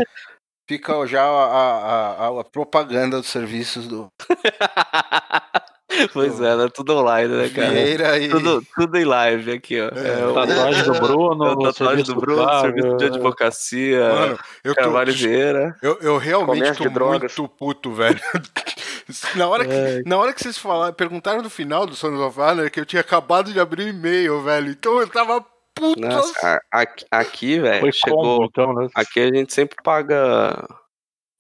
Fica 0.69 1.05
já 1.09 1.25
a, 1.25 2.27
a- 2.29 2.41
a 2.41 2.45
propaganda 2.45 3.17
dos 3.19 3.27
serviços 3.29 3.89
do 3.89 4.07
pois 6.13 6.41
é, 6.41 6.57
né? 6.57 6.69
Tudo 6.73 6.97
online, 6.97 7.35
né, 7.35 7.49
cara? 7.49 7.71
Vieira 7.71 8.19
e. 8.19 8.29
Tudo, 8.29 8.63
tudo 8.75 8.97
em 8.99 9.05
live 9.05 9.53
aqui, 9.53 9.81
ó. 9.81 9.89
É, 9.89 10.27
o, 10.27 10.35
Tatuagem 10.35 10.85
do 10.85 10.93
Bruno, 11.01 11.45
é 11.47 11.49
tatuagem 11.51 11.75
serviço 11.75 12.15
do 12.15 12.21
Bruno, 12.21 12.43
Flávio, 12.43 12.61
serviço 12.83 12.97
de 12.97 13.05
advocacia, 13.07 14.09
Mano, 14.09 14.39
eu, 14.65 14.75
tô, 14.75 14.81
Carvalho 14.83 15.13
Vieira. 15.13 15.77
eu, 15.83 15.99
eu 16.01 16.17
realmente 16.19 16.59
Comércio 16.61 16.91
tô 16.93 17.07
muito 17.09 17.49
puto, 17.49 17.93
velho. 17.93 18.21
Na 19.35 19.49
hora, 19.49 19.65
que, 19.65 19.73
É. 19.73 20.03
na 20.07 20.17
hora 20.19 20.33
que 20.33 20.41
vocês 20.41 20.57
falaram, 20.57 20.95
perguntaram 20.95 21.43
no 21.43 21.51
final 21.51 21.85
do 21.85 21.97
Sons 21.97 22.21
of 22.21 22.39
Honor 22.39 22.71
que 22.71 22.79
eu 22.79 22.87
tinha 22.87 23.01
acabado 23.01 23.53
de 23.53 23.59
abrir 23.59 23.83
o 23.85 23.89
e-mail, 23.89 24.41
velho. 24.41 24.71
Então 24.71 25.01
eu 25.01 25.09
tava 25.09 25.45
puto. 25.75 26.01
Nossa, 26.01 26.61
a- 26.73 26.81
aqui, 26.81 27.05
aqui 27.11 27.59
velho, 27.59 27.81
Foi 27.81 27.91
chegou. 27.93 28.23
combo, 28.23 28.45
então, 28.45 28.73
né? 28.73 28.89
Aqui 28.95 29.19
a 29.19 29.27
gente 29.35 29.53
sempre 29.53 29.77
paga. 29.83 30.65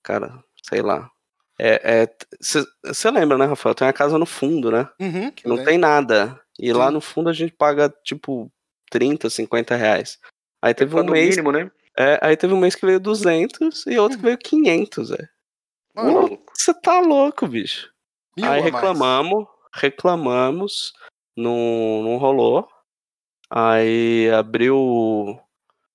Cara, 0.03 0.43
sei 0.69 0.83
lá. 0.83 1.09
É. 1.63 2.09
Você 2.41 3.11
lembra, 3.11 3.37
né, 3.37 3.45
Rafael? 3.45 3.75
Tem 3.75 3.87
uma 3.87 3.93
casa 3.93 4.19
no 4.19 4.27
fundo, 4.27 4.71
né? 4.71 4.89
Uhum, 4.99 5.31
Que 5.31 5.47
não 5.47 5.63
tem 5.63 5.77
nada. 5.77 6.41
E 6.59 6.69
Sim. 6.69 6.73
lá 6.73 6.91
no 6.91 7.01
fundo 7.01 7.29
a 7.29 7.33
gente 7.33 7.53
paga, 7.53 7.93
tipo, 8.03 8.51
30, 8.91 9.29
50 9.29 9.77
reais. 9.77 10.19
Aí 10.63 10.75
teve 10.75 10.95
um 10.95 11.05
mês. 11.05 11.37
mínimo, 11.37 11.53
né? 11.53 11.71
É, 11.99 12.19
aí 12.23 12.37
teve 12.37 12.55
um 12.55 12.59
mês 12.59 12.75
que 12.75 12.87
veio 12.87 13.01
200 13.01 13.87
e 13.87 13.99
outro 13.99 14.19
que 14.19 14.25
veio 14.25 14.39
500, 14.39 15.11
velho. 15.11 15.29
Mano, 15.95 16.39
Você 16.55 16.73
tá 16.73 17.01
louco, 17.01 17.47
bicho. 17.47 17.93
mil 18.37 18.51
Aí 18.51 18.61
reclamamos, 18.61 19.47
reclamamos, 19.75 20.93
não, 21.37 22.03
não 22.03 22.17
rolou. 22.17 22.69
Aí 23.51 24.31
abriu 24.31 25.39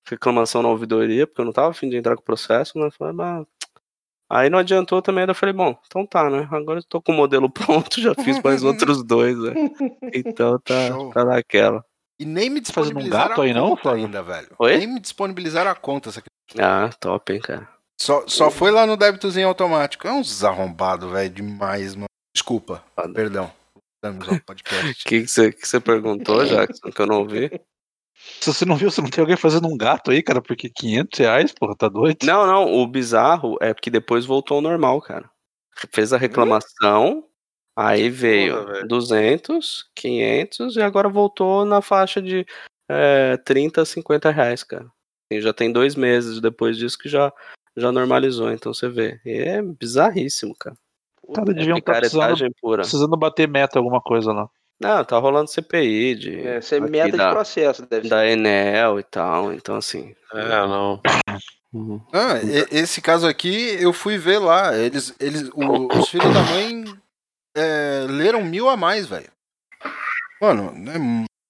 reclamação 0.08 0.62
na 0.62 0.68
ouvidoria, 0.68 1.26
porque 1.26 1.40
eu 1.40 1.44
não 1.44 1.52
tava 1.52 1.70
afim 1.70 1.88
de 1.88 1.96
entrar 1.96 2.14
com 2.14 2.22
o 2.22 2.24
processo, 2.24 2.78
né? 2.78 2.90
Falei, 2.90 3.14
mas... 3.14 3.46
Aí 4.28 4.50
não 4.50 4.58
adiantou 4.58 5.00
também, 5.00 5.24
eu 5.26 5.34
falei, 5.34 5.52
bom, 5.52 5.78
então 5.86 6.04
tá, 6.04 6.28
né? 6.28 6.48
Agora 6.50 6.80
eu 6.80 6.84
tô 6.84 7.00
com 7.00 7.12
o 7.12 7.14
modelo 7.14 7.48
pronto, 7.50 8.00
já 8.00 8.14
fiz 8.14 8.42
mais 8.42 8.62
outros 8.64 9.04
dois, 9.04 9.38
né? 9.38 9.54
Então 10.12 10.58
tá, 10.58 10.88
Show. 10.88 11.10
tá 11.12 11.24
naquela. 11.24 11.84
E 12.18 12.24
nem 12.24 12.48
me 12.48 12.58
um 12.58 12.62
disponibilizaram 12.62 13.28
gato 13.28 13.42
a 13.42 13.44
aí 13.44 13.52
não, 13.52 13.70
conta 13.70 13.82
Flávio? 13.82 14.04
ainda, 14.04 14.22
velho. 14.22 14.48
Oi? 14.58 14.78
Nem 14.78 14.86
me 14.86 15.00
disponibilizaram 15.00 15.70
a 15.70 15.74
conta. 15.74 16.08
Essa 16.08 16.20
aqui. 16.20 16.28
Ah, 16.58 16.90
top, 16.98 17.32
hein, 17.32 17.40
cara. 17.40 17.68
Só, 18.00 18.24
só 18.26 18.50
foi 18.50 18.70
lá 18.70 18.86
no 18.86 18.96
débitozinho 18.96 19.48
automático. 19.48 20.06
É 20.06 20.12
uns 20.12 20.42
arrombados, 20.42 21.10
velho, 21.10 21.30
demais, 21.30 21.94
mano. 21.94 22.06
Desculpa, 22.34 22.82
Foda. 22.94 23.12
perdão. 23.12 23.52
O 24.04 24.40
podcast. 24.44 25.02
que 25.04 25.22
que 25.22 25.28
você 25.28 25.52
que 25.52 25.66
você 25.66 25.80
perguntou, 25.80 26.44
Jackson, 26.44 26.90
que 26.90 27.02
eu 27.02 27.06
não 27.06 27.20
ouvi? 27.20 27.50
Se 28.40 28.52
você 28.52 28.64
não 28.64 28.76
viu, 28.76 28.90
você 28.90 29.00
não 29.00 29.10
tem 29.10 29.22
alguém 29.22 29.36
fazendo 29.36 29.68
um 29.68 29.76
gato 29.76 30.10
aí, 30.10 30.22
cara, 30.22 30.40
porque 30.40 30.68
500 30.68 31.18
reais, 31.18 31.52
porra, 31.52 31.76
tá 31.76 31.88
doido? 31.88 32.18
Não, 32.24 32.46
não, 32.46 32.74
o 32.74 32.86
bizarro 32.86 33.56
é 33.60 33.72
que 33.74 33.90
depois 33.90 34.24
voltou 34.24 34.56
ao 34.56 34.62
normal, 34.62 35.00
cara. 35.00 35.30
Fez 35.92 36.12
a 36.12 36.16
reclamação, 36.18 37.24
aí 37.76 38.08
veio 38.08 38.66
velho. 38.66 38.88
200, 38.88 39.90
500 39.94 40.76
e 40.76 40.82
agora 40.82 41.08
voltou 41.08 41.64
na 41.64 41.82
faixa 41.82 42.20
de 42.22 42.46
é, 42.88 43.36
30, 43.38 43.84
50 43.84 44.30
reais, 44.30 44.62
cara. 44.62 44.90
E 45.30 45.40
já 45.40 45.52
tem 45.52 45.72
dois 45.72 45.94
meses 45.94 46.40
depois 46.40 46.76
disso 46.76 46.96
que 46.98 47.08
já, 47.08 47.32
já 47.76 47.92
normalizou, 47.92 48.50
então 48.52 48.72
você 48.72 48.88
vê. 48.88 49.20
E 49.24 49.30
é 49.30 49.62
bizarríssimo, 49.62 50.54
cara. 50.56 50.76
Cara, 51.34 51.50
É 51.50 51.54
deviam 51.54 51.78
estar 51.78 51.96
precisando, 51.96 52.54
pura. 52.60 52.82
precisando 52.82 53.16
bater 53.16 53.48
meta 53.48 53.78
alguma 53.78 54.00
coisa 54.00 54.32
lá. 54.32 54.48
Não, 54.80 55.04
tá 55.04 55.18
rolando 55.18 55.50
CPI 55.50 56.14
de, 56.16 56.46
É, 56.46 56.58
isso 56.58 56.74
é 56.74 56.80
meta 56.80 57.10
de 57.12 57.16
da, 57.16 57.30
processo, 57.30 57.86
deve 57.86 58.02
ser. 58.08 58.10
da 58.14 58.26
Enel 58.26 59.00
e 59.00 59.02
tal, 59.02 59.52
então 59.52 59.76
assim. 59.76 60.14
É, 60.34 60.44
não. 60.66 61.00
uhum. 61.72 62.00
Ah, 62.12 62.38
e- 62.44 62.76
esse 62.78 63.00
caso 63.00 63.26
aqui 63.26 63.76
eu 63.80 63.92
fui 63.92 64.18
ver 64.18 64.38
lá. 64.38 64.76
Eles, 64.76 65.14
eles, 65.18 65.48
o- 65.54 65.88
os 65.98 66.08
filhos 66.10 66.32
da 66.34 66.42
mãe 66.42 66.84
é, 67.56 68.06
leram 68.08 68.44
mil 68.44 68.68
a 68.68 68.76
mais, 68.76 69.06
velho. 69.06 69.30
Mano, 70.42 70.74
é 70.90 70.98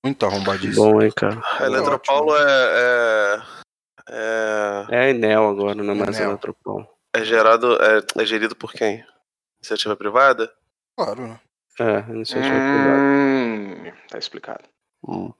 muito 0.06 0.24
arrombadíssimo. 0.24 0.92
Bom, 0.92 1.02
hein, 1.02 1.10
cara. 1.16 1.42
A 1.58 1.66
Eletropaulo 1.66 2.36
é, 2.36 2.42
é, 2.46 3.42
é, 4.10 4.86
É 4.90 4.98
a 5.00 5.10
Enel 5.10 5.48
agora, 5.48 5.74
não 5.74 5.94
é 5.94 5.96
mais 5.96 6.16
Enel. 6.16 6.30
Eletropol. 6.30 6.86
é 7.12 7.24
gerado, 7.24 7.76
é, 7.82 8.22
é 8.22 8.24
gerido 8.24 8.54
por 8.54 8.72
quem? 8.72 9.04
Iniciativa 9.58 9.96
privada? 9.96 10.52
Claro, 10.96 11.26
né? 11.26 11.40
É, 11.80 11.98
iniciativa 12.12 12.54
privada. 12.54 13.02
Tá 14.08 14.18
explicado. 14.18 14.64
Hum. 15.06 15.32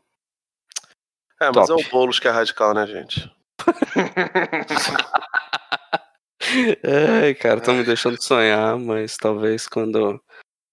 É, 1.40 1.50
mas 1.54 1.68
Top. 1.68 1.82
é 1.82 1.86
o 1.86 1.90
Boulos 1.90 2.18
que 2.18 2.28
é 2.28 2.30
radical, 2.30 2.74
né, 2.74 2.86
gente? 2.86 3.30
Ai, 7.22 7.34
cara, 7.34 7.58
estão 7.58 7.74
me 7.74 7.84
deixando 7.84 8.20
sonhar, 8.22 8.78
mas 8.78 9.16
talvez 9.16 9.66
quando 9.66 10.20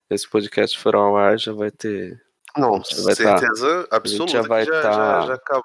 esse 0.09 0.29
podcast 0.29 0.77
for 0.79 0.95
ao 0.95 1.17
ar 1.17 1.37
já 1.37 1.51
vai 1.53 1.71
ter. 1.71 2.21
Não, 2.55 2.73
vai 3.03 3.15
tá- 3.15 3.37
certeza 3.37 3.87
absoluta. 3.91 4.31
já 4.31 4.41
vai 4.43 4.65
já, 4.65 4.81
tá- 4.81 4.91
já, 4.91 5.21
já 5.27 5.33
acabou. 5.33 5.63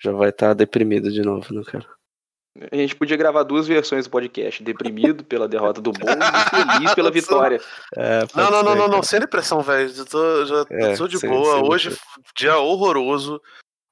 Já 0.00 0.12
vai 0.12 0.28
estar 0.28 0.54
deprimido 0.54 1.10
de 1.10 1.22
novo, 1.22 1.52
né, 1.52 1.62
cara? 1.64 1.86
A 2.72 2.76
gente 2.76 2.96
podia 2.96 3.16
gravar 3.16 3.44
duas 3.44 3.68
versões 3.68 4.06
do 4.06 4.10
podcast. 4.10 4.62
Deprimido 4.64 5.22
pela 5.24 5.46
derrota 5.46 5.80
do 5.80 5.92
Boulos 5.92 6.16
e 6.16 6.74
feliz 6.74 6.94
pela 6.94 7.10
vitória. 7.12 7.60
É, 7.96 8.26
Não, 8.34 8.50
não, 8.50 8.62
não, 8.62 8.72
ser, 8.72 8.78
não, 8.78 8.88
não, 8.88 9.02
sem 9.02 9.20
depressão, 9.20 9.60
velho. 9.62 9.92
Eu 9.96 10.04
tô, 10.06 10.44
já 10.46 10.66
É, 10.70 10.96
tô 10.96 11.06
de 11.06 11.18
sem- 11.18 11.30
boa. 11.30 11.54
sem 11.58 11.68
Hoje, 11.68 11.98
dia 12.36 12.58
horroroso. 12.58 13.40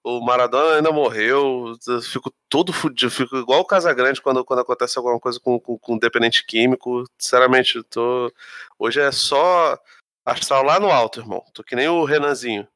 O 0.04 0.20
Maradona 0.20 0.76
ainda 0.76 0.90
morreu. 0.92 1.74
Eu 1.86 2.00
fico 2.02 2.32
todo 2.48 2.72
fudido. 2.72 3.10
Fico 3.10 3.36
igual 3.36 3.60
o 3.60 3.64
Casagrande 3.64 4.20
quando, 4.22 4.44
quando 4.44 4.60
acontece 4.60 4.98
alguma 4.98 5.18
coisa 5.20 5.38
com, 5.40 5.58
com, 5.60 5.78
com 5.78 5.98
dependente 5.98 6.44
químico. 6.44 7.04
Sinceramente, 7.20 7.82
tô. 7.84 8.32
Hoje 8.78 9.00
é 9.00 9.10
só 9.12 9.78
astral 10.24 10.64
lá 10.64 10.78
no 10.80 10.90
alto, 10.90 11.20
irmão. 11.20 11.44
Tô 11.54 11.62
que 11.62 11.76
nem 11.76 11.88
o 11.88 12.04
Renanzinho. 12.04 12.66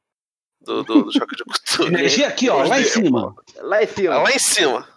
Do, 0.61 0.83
do, 0.83 1.03
do 1.05 1.11
choque 1.11 1.35
de 1.35 1.43
cultura. 1.45 1.87
Energia 1.89 2.27
aqui, 2.27 2.49
ó, 2.49 2.63
lá 2.63 2.79
em 2.79 2.83
cima. 2.85 3.35
Lá 3.59 3.81
em 3.83 3.87
cima. 3.87 4.17
Lá 4.21 4.31
em 4.31 4.39
cima. 4.39 4.87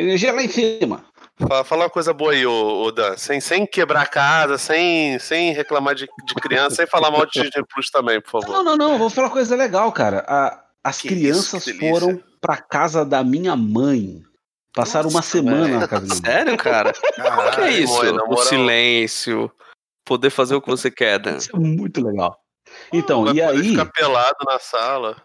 Energia 0.00 0.32
lá 0.32 0.42
em 0.42 0.48
cima. 0.48 1.04
Fala, 1.38 1.64
fala 1.64 1.82
uma 1.84 1.90
coisa 1.90 2.12
boa 2.12 2.32
aí, 2.32 2.44
ô, 2.46 2.82
ô 2.82 2.90
Dan. 2.92 3.16
Sem, 3.16 3.40
sem 3.40 3.66
quebrar 3.66 4.02
a 4.02 4.06
casa, 4.06 4.58
sem, 4.58 5.18
sem 5.18 5.52
reclamar 5.52 5.94
de, 5.94 6.06
de 6.24 6.34
criança, 6.34 6.76
sem 6.76 6.86
falar 6.86 7.10
mal 7.10 7.24
de 7.26 7.32
Disney 7.40 7.64
Plus 7.72 7.90
também, 7.90 8.20
por 8.20 8.30
favor. 8.42 8.48
Não, 8.52 8.62
não, 8.62 8.76
não, 8.76 8.98
vou 8.98 9.08
falar 9.08 9.28
uma 9.28 9.32
coisa 9.32 9.56
legal, 9.56 9.90
cara. 9.92 10.24
A- 10.28 10.64
as 10.84 11.00
Que 11.00 11.08
crianças 11.08 11.66
isso, 11.66 11.78
foram 11.78 12.22
pra 12.40 12.56
casa 12.56 13.04
da 13.04 13.22
minha 13.24 13.54
mãe. 13.56 14.22
Passaram 14.74 15.08
uma 15.10 15.18
Nossa, 15.18 15.30
semana 15.30 15.64
velho. 15.66 15.80
na 15.80 15.88
casa 15.88 16.06
da 16.06 16.14
minha 16.14 16.22
mãe. 16.22 16.32
Sério, 16.32 16.56
cara? 16.56 16.90
O 16.90 16.92
que 16.92 17.20
é 17.20 17.24
Caralho, 17.24 17.68
isso? 17.70 18.16
o 18.28 18.36
silêncio, 18.38 19.50
poder 20.04 20.30
fazer 20.30 20.54
o 20.54 20.60
que 20.62 20.68
você 20.68 20.90
quer, 20.90 21.18
Dan. 21.18 21.36
Isso 21.36 21.54
é 21.54 21.58
muito 21.58 22.04
legal. 22.04 22.38
Então, 22.92 23.24
Vai 23.24 23.34
e 23.34 23.42
aí. 23.42 23.70
ficar 23.70 23.86
pelado 23.86 24.36
na 24.46 24.58
sala. 24.58 25.16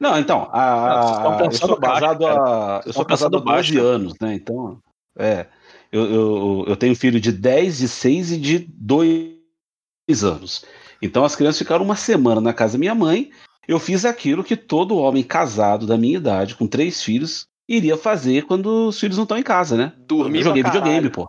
Não, 0.00 0.18
então, 0.18 0.48
a, 0.52 1.22
Não, 1.22 1.46
estão 1.46 1.46
eu 1.46 1.52
sou 1.52 1.80
baixo, 1.80 2.00
casado 2.00 2.26
há. 2.26 2.82
Eu 2.86 2.92
sou 2.92 3.04
casado 3.04 3.36
há 3.36 3.40
pensando 3.40 3.44
baixo, 3.44 3.72
12 3.72 3.76
cara. 3.84 3.94
anos, 3.96 4.14
né? 4.20 4.34
Então. 4.34 4.78
É. 5.18 5.46
Eu, 5.90 6.04
eu, 6.10 6.64
eu 6.68 6.76
tenho 6.76 6.96
filho 6.96 7.20
de 7.20 7.30
10, 7.30 7.78
de 7.78 7.88
6 7.88 8.32
e 8.32 8.36
de 8.38 8.58
2 8.70 10.24
anos. 10.24 10.64
Então 11.00 11.24
as 11.24 11.36
crianças 11.36 11.58
ficaram 11.58 11.84
uma 11.84 11.96
semana 11.96 12.40
na 12.40 12.52
casa 12.52 12.74
da 12.74 12.78
minha 12.78 12.94
mãe. 12.94 13.30
Eu 13.68 13.78
fiz 13.78 14.04
aquilo 14.04 14.42
que 14.42 14.56
todo 14.56 14.96
homem 14.96 15.22
casado 15.22 15.86
da 15.86 15.96
minha 15.96 16.16
idade, 16.16 16.54
com 16.56 16.66
três 16.66 17.02
filhos, 17.02 17.46
iria 17.68 17.96
fazer 17.96 18.42
quando 18.46 18.88
os 18.88 18.98
filhos 18.98 19.16
não 19.16 19.22
estão 19.24 19.38
em 19.38 19.42
casa, 19.42 19.76
né? 19.76 19.92
Dormir 20.08 20.38
Eu 20.38 20.44
joguei 20.44 20.62
videogame, 20.62 21.10
pô. 21.10 21.28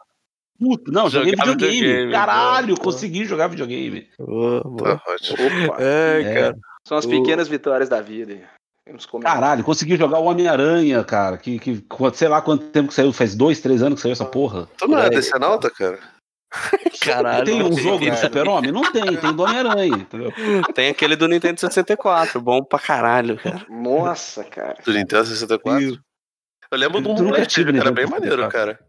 Puta, 0.60 0.92
não, 0.92 1.10
joguei 1.10 1.32
videogame. 1.34 1.74
videogame, 1.80 2.12
Caralho, 2.12 2.76
pô. 2.76 2.82
consegui 2.84 3.26
jogar 3.26 3.48
videogame. 3.48 4.08
Boa. 4.18 4.62
Tá 4.78 5.02
ótimo. 5.08 5.38
Opa, 5.68 5.84
É, 5.84 6.22
É. 6.22 6.34
cara. 6.34 6.58
São 6.88 6.98
as 6.98 7.06
o- 7.06 7.10
pequenas 7.10 7.48
vitórias 7.48 7.90
da 7.90 8.02
vida. 8.02 8.40
Caralho, 9.22 9.64
consegui 9.64 9.96
jogar 9.96 10.20
o 10.20 10.26
Homem-Aranha, 10.26 11.02
cara. 11.06 11.38
Que, 11.38 11.58
que, 11.58 11.86
sei 12.14 12.28
lá 12.28 12.42
quanto 12.42 12.66
tempo 12.68 12.90
que 12.90 12.94
saiu, 12.94 13.14
faz 13.14 13.34
dois, 13.34 13.62
três 13.62 13.82
anos 13.82 13.96
que 13.96 14.02
saiu 14.02 14.12
essa 14.12 14.26
porra. 14.26 14.68
Tu 14.78 14.88
não 14.88 14.98
é 15.00 15.04
Aí. 15.04 15.10
decenalta, 15.10 15.70
cara? 15.70 16.00
Caralho. 17.02 17.46
Tem 17.46 17.64
um 17.64 17.72
jogo 17.78 18.06
do. 18.06 18.18
Super-Homem? 18.18 18.72
Não 18.72 18.92
tem, 18.92 19.04
tem 19.18 19.34
do 19.34 19.44
Homem-Aranha? 19.44 20.06
Tem 20.76 20.90
aquele 20.90 21.16
do 21.16 21.28
Nintendo 21.28 21.60
64, 21.60 22.42
bom 22.42 22.62
pra 22.64 22.78
caralho, 22.78 23.38
cara. 23.38 23.66
Nossa, 23.70 24.44
cara. 24.44 24.78
Do 24.86 24.94
Nintendo 24.94 25.26
64? 25.26 26.00
Eu 26.72 26.78
lembro 26.78 27.02
de 27.02 27.08
um 27.08 27.46
tive 27.46 27.72
que 27.72 27.80
era 27.80 27.92
bem 27.92 28.06
maneiro, 28.06 28.44
64. 28.44 28.52
cara. 28.52 28.80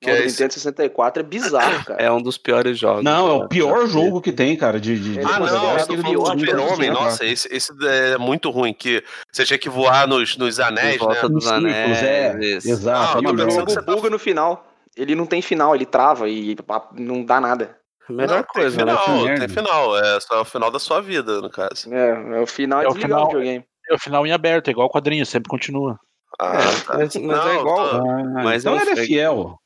Que 0.00 0.08
Não, 0.08 0.16
é 0.16 0.20
o 0.20 0.22
esse- 0.24 0.34
Nintendo 0.36 0.52
64 0.54 1.20
é 1.20 1.26
bizarro, 1.26 1.84
cara. 1.86 2.00
É 2.02 2.10
um 2.10 2.22
dos 2.22 2.38
piores 2.38 2.78
jogos. 2.78 3.02
Não, 3.02 3.26
é 3.26 3.30
cara. 3.32 3.44
o 3.44 3.48
pior 3.48 3.86
jogo 3.88 4.20
que 4.20 4.30
tem, 4.32 4.56
cara, 4.56 4.78
de. 4.78 4.96
de, 4.98 5.18
Ah, 5.18 5.22
é 5.22 5.24
não, 5.24 5.32
o 5.34 5.38
pior 5.38 5.48
falando 5.48 5.86
do 5.88 5.96
Super-Homem. 6.40 6.78
tempos. 6.90 7.02
Nossa, 7.04 7.24
esse, 7.26 7.48
esse 7.54 7.72
é 7.84 8.16
muito 8.16 8.48
ruim, 8.50 8.72
que 8.72 9.02
você 9.32 9.44
tinha 9.44 9.58
que 9.58 9.68
voar 9.68 10.06
nos, 10.06 10.36
nos 10.36 10.60
anéis, 10.60 10.98
volta 10.98 11.14
né? 11.14 11.34
dos 11.34 11.44
Nos 11.44 11.46
anéis. 11.52 12.02
é, 12.02 12.38
isso. 12.40 12.70
exato. 12.70 13.18
Ah, 13.18 13.22
não, 13.22 13.32
O 13.32 13.36
pensando 13.36 13.58
não. 13.58 13.64
que 13.66 13.72
você 13.72 13.74
jogo 13.80 13.86
tá- 13.86 13.94
buga 13.96 14.10
no 14.10 14.18
final. 14.18 14.64
Ele 14.96 15.14
não 15.14 15.26
tem 15.26 15.42
final, 15.42 15.74
ele 15.74 15.86
trava 15.86 16.28
e 16.28 16.56
não 16.94 17.24
dá 17.24 17.40
nada. 17.40 17.76
Melhor 18.08 18.38
Não, 18.38 18.44
coisa, 18.44 18.76
tem 18.76 18.86
né? 18.86 18.96
final, 18.96 19.24
Que 19.26 19.38
tem 19.40 19.48
final. 19.48 19.98
É 19.98 20.20
só 20.20 20.40
o 20.40 20.44
final 20.44 20.70
da 20.70 20.78
sua 20.78 21.00
vida, 21.02 21.40
no 21.42 21.50
caso. 21.50 21.92
É, 21.92 22.38
é 22.38 22.40
o 22.40 22.46
final 22.46 22.80
é 22.80 22.84
É 22.84 22.88
o 22.88 22.92
desligar 22.94 23.18
o 23.18 23.26
final. 23.26 23.26
videogame. 23.26 23.64
É 23.90 23.94
o 23.94 23.98
final 23.98 24.26
em 24.26 24.32
aberto, 24.32 24.68
é 24.68 24.70
igual 24.70 24.86
o 24.86 24.90
quadrinho, 24.90 25.26
sempre 25.26 25.48
continua. 25.50 25.98
Ah, 26.40 26.54
É, 26.54 26.58
tá. 26.86 26.94
mas, 26.98 27.14
mas 27.16 27.22
Não, 27.22 27.48
é 27.48 27.56
igual. 27.58 27.90
tô- 27.90 27.96
Ah, 27.96 28.42
Mas 28.44 28.62
então 28.64 28.78
é 28.78 28.82
ele 28.82 28.90
é 28.92 28.96
fiel. 29.04 29.58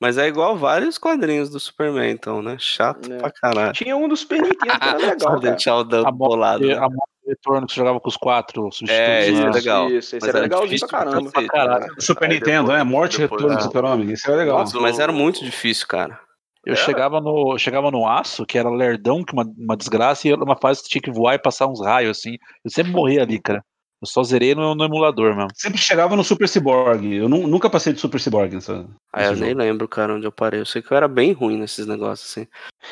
Mas 0.00 0.16
é 0.16 0.26
igual 0.26 0.56
vários 0.56 0.96
quadrinhos 0.96 1.50
do 1.50 1.60
Superman, 1.60 2.10
então, 2.10 2.40
né? 2.40 2.56
Chato 2.58 3.12
É. 3.12 3.18
pra 3.18 3.30
caralho. 3.30 3.72
Tinha 3.74 3.94
um 3.96 4.08
do 4.08 4.16
Super 4.16 4.40
Nintendo 4.42 4.58
que 4.58 4.68
era 4.70 4.96
legal, 4.96 5.18
cara. 5.18 5.40
deixar 5.40 5.76
o 5.76 5.84
Dan 5.84 6.00
A 6.00 6.02
morte, 6.04 6.16
bolado. 6.16 6.66
né? 6.66 6.74
a 6.74 6.80
morte 6.88 7.10
do 7.22 7.28
retorno 7.28 7.66
que 7.66 7.72
você 7.74 7.78
jogava 7.80 8.00
com 8.00 8.08
os 8.08 8.16
quatro 8.16 8.62
substitutos. 8.72 8.90
É, 8.98 9.28
esse 9.28 9.40
é 9.40 9.44
né? 9.44 9.50
legal. 9.50 9.86
Isso, 9.90 9.96
esse 9.98 10.14
Mas 10.16 10.28
era 10.30 10.38
era 10.38 10.42
legalzinho 10.44 10.80
pra 10.80 10.88
caramba. 10.88 11.30
pra 11.30 11.46
Caralho. 11.46 11.80
né? 11.86 11.94
Super 11.98 12.30
Aí 12.30 12.34
Nintendo, 12.38 12.62
depois- 12.68 12.80
é 12.80 12.84
Morte 12.84 13.14
e 13.16 13.20
Retorno 13.20 13.48
do 13.48 13.54
ah. 13.54 13.60
Super-Homem. 13.60 14.10
Isso 14.12 14.30
é 14.30 14.34
legal. 14.36 14.58
Nossa, 14.58 14.80
mas 14.80 14.98
era 14.98 15.12
muito 15.12 15.44
difícil, 15.44 15.86
cara. 15.86 16.18
Eu 16.64 16.72
É? 16.74 16.76
chegava 16.76 17.20
no, 17.20 17.56
chegava 17.58 17.90
no 17.90 18.06
aço, 18.08 18.44
que 18.46 18.58
era 18.58 18.68
lerdão, 18.70 19.22
que 19.24 19.32
uma, 19.34 19.44
uma 19.58 19.76
desgraça, 19.76 20.28
e 20.28 20.32
era 20.32 20.42
uma 20.42 20.56
fase 20.56 20.82
que 20.82 20.88
tinha 20.90 21.00
que 21.02 21.10
voar 21.10 21.34
e 21.34 21.38
passar 21.38 21.66
uns 21.66 21.84
raios, 21.84 22.18
assim. 22.18 22.36
Eu 22.64 22.70
sempre 22.70 22.92
morria 22.92 23.22
ali, 23.22 23.38
cara. 23.40 23.62
Eu 24.02 24.06
só 24.06 24.22
zerei 24.22 24.54
no, 24.54 24.74
no 24.74 24.84
emulador 24.84 25.34
mesmo. 25.36 25.50
Sempre 25.54 25.78
chegava 25.78 26.16
no 26.16 26.24
Super 26.24 26.48
Cyborg. 26.48 27.04
Eu 27.14 27.28
nu- 27.28 27.46
nunca 27.46 27.68
passei 27.68 27.92
de 27.92 28.00
Super 28.00 28.18
Cyborg 28.18 28.54
nessa. 28.54 28.86
Aí 29.12 29.24
eu 29.26 29.30
nesse 29.32 29.42
nem 29.42 29.50
jogo. 29.50 29.62
lembro, 29.62 29.88
cara, 29.88 30.14
onde 30.14 30.26
eu 30.26 30.32
parei. 30.32 30.60
Eu 30.60 30.64
sei 30.66 30.80
que 30.80 30.90
eu 30.90 30.96
era 30.96 31.06
bem 31.06 31.32
ruim 31.32 31.58
nesses 31.58 31.86
negócios, 31.86 32.30
assim. 32.30 32.46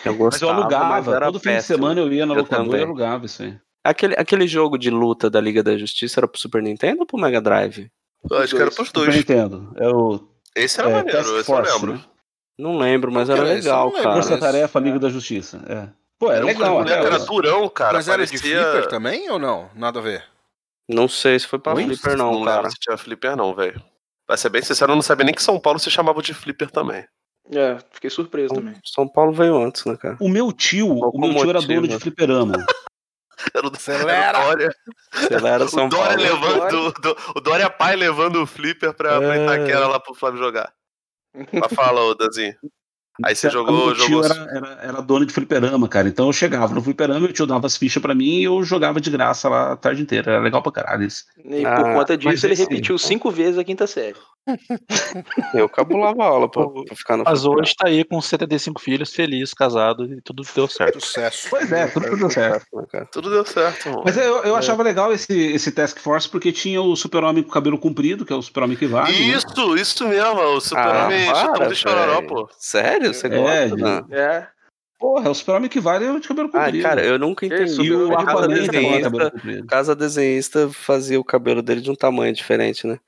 Eu 0.04 0.12
Mas 0.12 0.12
eu 0.12 0.14
gostava, 0.18 0.52
mas 0.52 0.62
alugava. 0.62 1.16
era 1.16 1.26
Todo 1.26 1.40
fim 1.40 1.48
de 1.50 1.54
péssimo. 1.56 1.76
semana 1.78 2.00
eu 2.00 2.12
ia 2.12 2.26
na 2.26 2.34
Eu 2.34 2.40
locadora 2.40 2.78
e 2.78 2.82
alugava 2.84 3.24
isso 3.26 3.42
aí. 3.42 3.56
Aquele, 3.82 4.14
aquele 4.18 4.46
jogo 4.46 4.76
de 4.76 4.90
luta 4.90 5.30
da 5.30 5.40
Liga 5.40 5.62
da 5.62 5.78
Justiça 5.78 6.20
era 6.20 6.28
pro 6.28 6.38
Super 6.38 6.62
Nintendo 6.62 7.00
ou 7.00 7.06
pro 7.06 7.18
Mega 7.18 7.40
Drive? 7.40 7.88
Eu 8.30 8.38
acho 8.38 8.54
que 8.54 8.60
era 8.60 8.70
pros 8.70 8.88
Super 8.88 9.04
dois. 9.06 9.16
Nintendo. 9.16 9.72
É 9.76 9.88
o 9.88 10.20
Esse 10.54 10.78
era 10.80 10.90
é, 10.90 10.92
maneiro, 10.92 11.16
Task 11.18 11.30
esse 11.30 11.38
eu 11.38 11.44
Force, 11.44 11.72
lembro. 11.72 11.92
né? 11.94 12.00
Não 12.58 12.76
lembro, 12.76 13.10
mas 13.10 13.30
era 13.30 13.38
era? 13.40 13.48
Eu 13.50 13.54
legal, 13.54 13.90
cara. 13.92 14.12
Força 14.12 14.32
esse- 14.32 14.40
Tarefa 14.40 14.78
Liga 14.80 14.98
da 14.98 15.08
Justiça. 15.08 15.62
É. 15.68 15.88
Pô, 16.18 16.30
é 16.32 16.36
Era 16.36 16.44
um 16.44 16.48
legal. 16.48 16.80
até, 16.80 16.92
era 16.92 17.14
ó. 17.16 17.24
durão, 17.24 17.68
cara. 17.70 17.92
Mas 17.94 18.08
era 18.08 18.26
de 18.26 18.32
parecia- 18.32 18.62
flipper 18.64 18.88
também 18.88 19.30
ou 19.30 19.38
não? 19.38 19.70
Nada 19.76 20.00
a 20.00 20.02
ver. 20.02 20.24
Não 20.88 21.06
sei 21.08 21.38
se 21.38 21.46
foi 21.46 21.58
pra 21.58 21.74
Oi? 21.74 21.84
Flipper, 21.84 22.16
não, 22.16 22.32
lembro 22.32 22.44
cara. 22.46 22.70
se 22.70 22.76
tinha 22.80 22.96
flipper, 22.96 23.36
não, 23.36 23.54
velho. 23.54 23.82
Pra 24.26 24.36
ser 24.36 24.48
bem 24.48 24.62
sincero, 24.62 24.92
eu 24.92 24.96
não 24.96 25.02
sabia 25.02 25.24
nem 25.24 25.34
que 25.34 25.42
São 25.42 25.58
Paulo 25.60 25.78
se 25.78 25.90
chamava 25.90 26.22
de 26.22 26.32
flipper 26.34 26.70
também. 26.70 27.06
É, 27.50 27.78
fiquei 27.92 28.10
surpreso 28.10 28.54
também. 28.54 28.74
São 28.84 29.08
Paulo 29.08 29.32
veio 29.32 29.56
antes, 29.56 29.84
né, 29.86 29.96
cara? 29.96 30.16
O 30.20 30.28
meu 30.28 30.52
tio, 30.52 30.88
o 30.90 31.18
meu 31.18 31.34
tio 31.34 31.50
era 31.50 31.60
dono 31.62 31.88
de 31.88 31.98
fliperama. 31.98 32.54
Era 33.54 33.66
o 33.68 33.72
Acelera! 33.72 34.12
era 34.12 34.38
o 34.40 34.42
Dória, 34.48 34.74
Acelera 35.12 35.68
São 35.68 35.86
o 35.86 35.88
Dória 35.88 36.28
Paulo. 36.28 36.42
levando. 36.58 36.92
do- 37.00 37.16
o 37.36 37.40
Dória 37.40 37.70
pai 37.70 37.94
levando 37.96 38.42
o 38.42 38.46
flipper 38.46 38.92
pra, 38.94 39.18
pra 39.18 39.36
É. 39.36 39.44
Itaquera 39.44 39.86
lá 39.86 40.00
pro 40.00 40.12
Flávio 40.14 40.38
jogar. 40.40 40.72
Mas 41.52 41.72
fala, 41.72 42.00
ô 42.02 42.14
Danzinho. 42.14 42.54
Aí 43.24 43.34
você 43.34 43.48
O 43.48 43.50
jogou. 43.50 43.86
meu 43.86 43.94
tio 43.94 44.22
jogou... 44.22 44.24
era, 44.24 44.34
era, 44.56 44.78
era 44.82 45.02
dono 45.02 45.26
de 45.26 45.32
fliperama, 45.32 45.88
cara. 45.88 46.08
Então 46.08 46.26
eu 46.26 46.32
chegava 46.32 46.74
no 46.74 46.82
fliperama, 46.82 47.20
meu 47.20 47.32
tio 47.32 47.46
dava 47.46 47.66
as 47.66 47.76
fichas 47.76 48.00
pra 48.00 48.14
mim 48.14 48.38
e 48.40 48.44
eu 48.44 48.62
jogava 48.62 49.00
de 49.00 49.10
graça 49.10 49.48
lá 49.48 49.72
a 49.72 49.76
tarde 49.76 50.02
inteira. 50.02 50.32
Era 50.32 50.40
legal 50.42 50.62
pra 50.62 50.70
caralho 50.72 51.04
isso. 51.04 51.24
E 51.44 51.64
Ah, 51.64 51.74
por 51.76 51.84
conta 51.94 52.18
mas 52.22 52.34
disso, 52.34 52.46
ele 52.46 52.54
repetiu 52.54 52.96
cinco 52.98 53.30
vezes 53.30 53.58
a 53.58 53.64
quinta 53.64 53.86
série. 53.86 54.16
Eu 55.54 55.68
cabulava 55.68 56.22
a 56.22 56.26
aula 56.26 56.50
pra, 56.50 56.66
pra 56.68 56.96
ficar 56.96 57.16
no 57.16 57.24
Mas 57.24 57.44
hoje 57.44 57.74
tá 57.76 57.88
aí 57.88 58.04
com 58.04 58.20
75 58.20 58.80
filhos, 58.80 59.12
feliz, 59.12 59.52
casado, 59.54 60.04
e 60.12 60.20
tudo 60.20 60.42
deu 60.54 60.68
certo. 60.68 61.00
Sucesso. 61.00 61.48
Pois 61.50 61.70
é, 61.72 61.86
tudo 61.88 62.16
deu 62.16 62.30
certo. 62.30 62.66
né? 62.92 63.06
Tudo 63.12 63.30
deu 63.30 63.44
certo, 63.44 63.88
mano. 63.90 64.02
Mas 64.04 64.16
eu, 64.16 64.42
eu 64.44 64.56
achava 64.56 64.82
legal 64.82 65.12
esse, 65.12 65.32
esse 65.52 65.72
Task 65.72 65.98
Force 65.98 66.28
porque 66.28 66.52
tinha 66.52 66.80
o 66.80 66.94
super-homem 66.96 67.42
com 67.42 67.50
cabelo 67.50 67.78
comprido, 67.78 68.24
que 68.24 68.32
é 68.32 68.36
o 68.36 68.42
super-homem 68.42 68.76
que 68.76 68.86
vale. 68.86 69.12
né? 69.12 69.18
Isso, 69.36 69.76
isso 69.76 70.08
mesmo, 70.08 70.40
o 70.40 70.60
Super-Homem 70.60 71.28
Ah, 71.30 71.66
de 71.66 71.74
chororó, 71.74 72.22
pô. 72.22 72.48
Sério? 72.58 73.12
Você 73.14 73.26
É, 73.26 73.68
gosta? 73.68 73.76
né? 73.76 74.04
É. 74.10 74.46
Porra, 74.98 75.28
é 75.28 75.30
o 75.30 75.34
super-homem 75.34 75.68
que 75.70 75.78
vale 75.78 76.04
é 76.06 76.10
o 76.10 76.18
de 76.18 76.26
cabelo 76.26 76.50
Ah, 76.52 76.58
comprido. 76.64 76.82
cara, 76.82 77.04
eu 77.04 77.18
nunca 77.20 77.46
entendi. 77.46 77.82
E 77.82 77.92
o 77.94 78.06
Aquaman 78.12 78.26
cabelo 78.26 78.48
desenhista, 78.54 79.10
comprido. 79.30 79.66
cada 79.68 79.94
desenhista 79.94 80.68
fazia 80.70 81.20
o 81.20 81.24
cabelo 81.24 81.62
dele 81.62 81.80
de 81.80 81.88
um 81.90 81.94
tamanho 81.94 82.32
diferente, 82.32 82.84
né? 82.84 82.98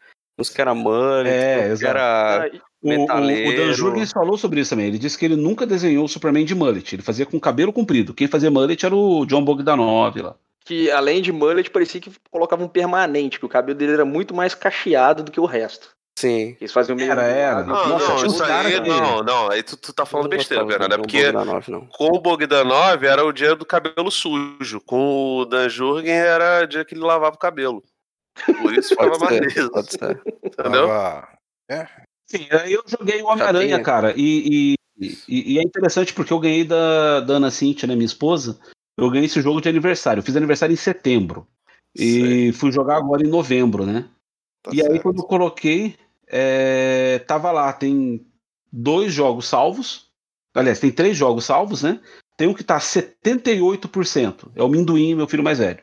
Uns 0.41 0.49
que 0.49 0.61
era 0.61 0.75
mullet, 0.75 1.29
É, 1.29 1.59
uns 1.73 1.79
que 1.81 1.85
exato. 1.85 1.87
era... 1.87 2.51
O, 2.83 2.91
o, 2.91 3.05
o 3.05 3.57
Dan. 3.57 3.73
Jurgens 3.75 4.11
falou 4.11 4.39
sobre 4.39 4.61
isso 4.61 4.71
também. 4.71 4.87
Ele 4.87 4.99
disse 4.99 5.19
que 5.19 5.25
ele 5.27 5.37
nunca 5.37 5.67
desenhou 5.67 6.05
o 6.05 6.09
Superman 6.09 6.47
de 6.47 6.55
mullet. 6.55 6.95
Ele 6.95 7.03
fazia 7.03 7.27
com 7.27 7.39
cabelo 7.39 7.73
comprido. 7.75 8.15
Quem 8.15 8.27
fazia 8.27 8.51
mullet 8.51 8.87
era 8.87 8.97
o 8.97 9.27
John 9.27 9.45
Bogdanov 9.45 10.17
lá. 10.19 10.35
que 10.65 10.91
além 10.91 11.21
de 11.21 11.31
mullet, 11.31 11.69
parecia 11.71 12.01
que 12.01 12.11
colocava 12.31 12.65
um 12.65 12.69
permanente, 12.69 13.39
que 13.39 13.45
o 13.45 13.51
cabelo 13.51 13.77
dele 13.79 13.93
era 13.93 14.05
muito 14.07 14.35
mais 14.35 14.55
cacheado 14.55 15.23
do 15.23 15.31
que 15.31 15.39
o 15.41 15.45
resto. 15.45 15.91
Sim. 16.19 16.57
Eles 16.61 16.73
faziam 16.73 16.97
meio. 16.97 17.11
Era, 17.11 17.23
era. 17.23 17.63
Não, 17.65 17.89
Nossa, 17.89 18.09
não, 18.09 18.27
isso 18.27 18.45
aí, 18.45 18.81
não, 18.81 19.23
não, 19.23 19.51
aí 19.51 19.63
tu, 19.63 19.77
tu 19.77 19.93
tá 19.93 20.05
falando 20.05 20.29
besteira, 20.29 20.65
Bernardo, 20.65 20.95
é 20.95 20.97
do 20.99 21.03
porque 21.03 21.33
Bogdanov, 21.33 21.71
não. 21.71 21.87
com 21.87 22.07
o 22.17 22.21
Bogdanov 22.21 23.05
era 23.05 23.25
o 23.25 23.33
dia 23.33 23.55
do 23.55 23.65
cabelo 23.65 24.11
sujo, 24.11 24.81
com 24.85 25.39
o 25.39 25.45
Dan 25.47 25.69
Jurgen 25.69 26.13
era 26.13 26.65
o 26.65 26.67
dia 26.67 26.85
que 26.85 26.95
ele 26.95 27.03
lavava 27.03 27.37
o 27.37 27.39
cabelo. 27.39 27.83
Por 28.47 28.75
isso 28.75 28.91
ficava 28.91 29.19
Pode 29.19 29.21
ser, 29.21 29.41
maneiro, 29.41 29.71
pode 29.71 29.91
ser. 29.93 30.23
entendeu? 30.45 30.87
Tava- 30.89 31.29
Sim, 32.27 32.47
aí 32.51 32.73
eu 32.73 32.83
joguei 32.87 33.21
o 33.23 33.27
Homem-Aranha, 33.27 33.83
cara. 33.83 34.15
E, 34.17 34.75
e, 34.99 35.13
e- 35.29 35.55
e 35.55 35.59
é 35.59 35.63
interessante 35.63 36.13
porque 36.13 36.33
eu 36.33 36.39
ganhei 36.39 36.65
da, 36.65 37.21
da 37.21 37.35
Ana 37.35 37.51
Cintia, 37.51 37.87
né, 37.89 37.95
minha 37.95 38.07
esposa. 38.07 38.59
Eu 38.97 39.11
ganhei 39.11 39.27
esse 39.27 39.41
jogo 39.41 39.61
de 39.61 39.69
aniversário. 39.69 40.21
Eu 40.21 40.25
fiz 40.25 40.37
aniversário 40.37 40.73
em 40.73 40.77
setembro. 40.77 41.47
E 41.97 42.53
fui 42.53 42.71
jogar 42.71 42.99
agora 42.99 43.23
em 43.27 43.29
novembro, 43.31 43.85
né? 43.85 44.09
Tá 44.63 44.71
e 44.73 44.81
aí, 44.81 44.87
certo. 44.89 45.03
quando 45.03 45.19
eu 45.19 45.25
coloquei, 45.25 45.97
é, 46.29 47.19
tava 47.27 47.51
lá, 47.51 47.73
tem 47.73 48.25
dois 48.71 49.13
jogos 49.13 49.47
salvos. 49.49 50.07
Aliás, 50.55 50.79
tem 50.79 50.91
três 50.93 51.17
jogos 51.17 51.45
salvos, 51.45 51.83
né? 51.83 52.01
Tem 52.37 52.47
um 52.47 52.55
que 52.55 52.63
tá 52.65 52.79
78%, 52.79 54.51
é 54.55 54.63
o 54.63 54.69
Minduim, 54.69 55.15
meu 55.15 55.27
filho 55.29 55.43
mais 55.43 55.59
velho. 55.59 55.79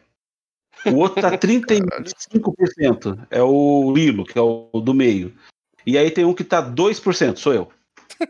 O 0.85 0.95
outro 0.95 1.21
tá 1.21 1.31
35%, 1.37 3.27
é 3.29 3.41
o 3.41 3.91
Lilo, 3.95 4.25
que 4.25 4.37
é 4.37 4.41
o 4.41 4.69
do 4.83 4.93
meio. 4.93 5.33
E 5.85 5.97
aí 5.97 6.11
tem 6.11 6.25
um 6.25 6.33
que 6.33 6.43
tá 6.43 6.61
2%, 6.61 7.37
sou 7.37 7.53
eu. 7.53 7.67
Eu 8.19 8.27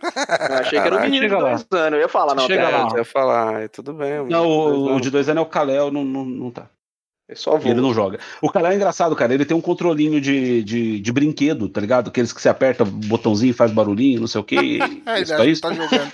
achei 0.57 0.71
que 0.71 0.75
era 0.77 0.87
um 0.87 0.89
Caraca, 0.97 1.03
menino 1.05 1.27
de 1.29 1.35
dois 1.35 1.65
anos. 1.71 1.93
Eu 1.93 1.99
ia 1.99 2.09
falar, 2.09 2.35
não, 2.35 2.45
Chega 2.45 2.63
cara, 2.63 2.77
É, 2.77 2.81
lá. 2.83 2.89
eu 2.91 2.97
ia 2.97 3.05
falar, 3.05 3.61
é, 3.63 3.67
tudo 3.67 3.93
bem. 3.93 4.25
Não, 4.27 4.45
o, 4.47 4.95
o 4.95 4.99
de 5.01 5.09
dois 5.09 5.29
anos 5.29 5.41
é 5.43 5.45
o 5.45 5.49
Kalel, 5.49 5.91
não, 5.91 6.03
não, 6.03 6.25
não 6.25 6.51
tá. 6.51 6.67
é. 7.29 7.33
Ele 7.69 7.81
não 7.81 7.93
joga. 7.93 8.19
O 8.41 8.49
Kalel 8.49 8.71
é 8.71 8.75
engraçado, 8.75 9.15
cara. 9.15 9.33
Ele 9.33 9.45
tem 9.45 9.55
um 9.55 9.61
controlinho 9.61 10.19
de, 10.19 10.61
de, 10.63 10.99
de 10.99 11.11
brinquedo, 11.11 11.67
tá 11.69 11.79
ligado? 11.81 12.09
Aqueles 12.09 12.33
que 12.33 12.41
você 12.41 12.49
aperta 12.49 12.83
o 12.83 12.87
botãozinho 12.87 13.51
e 13.51 13.53
faz 13.53 13.71
barulhinho, 13.71 14.19
não 14.21 14.27
sei 14.27 14.41
o 14.41 14.43
quê. 14.43 14.57
É, 15.07 15.21
Isso 15.21 15.35
pra 15.35 15.45
isso. 15.45 15.61
tá 15.61 15.73
jogando. 15.73 16.11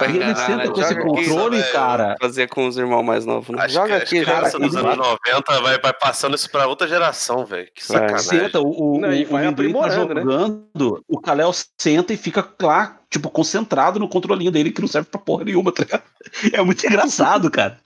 Aí 0.00 0.16
ele 0.16 0.34
senta 0.36 0.70
com 0.70 0.80
esse 0.80 0.94
controle, 0.96 1.58
velho. 1.58 1.72
cara. 1.72 2.16
Fazia 2.20 2.48
com 2.48 2.66
os 2.66 2.76
irmãos 2.76 3.02
mais 3.02 3.26
novos, 3.26 3.48
né? 3.50 3.62
Acho 3.62 3.74
Joga 3.74 4.00
que 4.00 4.18
aqui, 4.18 4.30
aqui. 4.30 4.58
dos 4.58 4.76
anos 4.76 4.96
90 4.96 5.60
vai, 5.60 5.78
vai 5.78 5.92
passando 5.92 6.34
isso 6.34 6.50
pra 6.50 6.66
outra 6.66 6.88
geração, 6.88 7.44
velho. 7.44 7.68
Que 7.74 7.86
Vai. 7.86 7.98
sacanagem. 8.00 8.40
Senta, 8.40 8.60
o, 8.60 8.96
o, 8.96 9.00
Não, 9.00 9.08
o 9.08 9.26
vai 9.26 9.52
tá 9.54 9.62
né? 9.62 9.90
jogando, 9.90 11.04
o 11.08 11.20
Kalel 11.20 11.52
senta 11.78 12.12
e 12.12 12.16
fica 12.16 12.46
lá, 12.60 12.98
tipo, 13.10 13.30
concentrado 13.30 13.98
no 13.98 14.08
controlinho 14.08 14.50
dele, 14.50 14.70
que 14.72 14.80
não 14.80 14.88
serve 14.88 15.08
pra 15.10 15.20
porra 15.20 15.44
nenhuma, 15.44 15.72
tá 15.72 15.82
ligado? 15.82 16.02
É 16.52 16.62
muito 16.62 16.86
engraçado, 16.86 17.50
cara. 17.50 17.78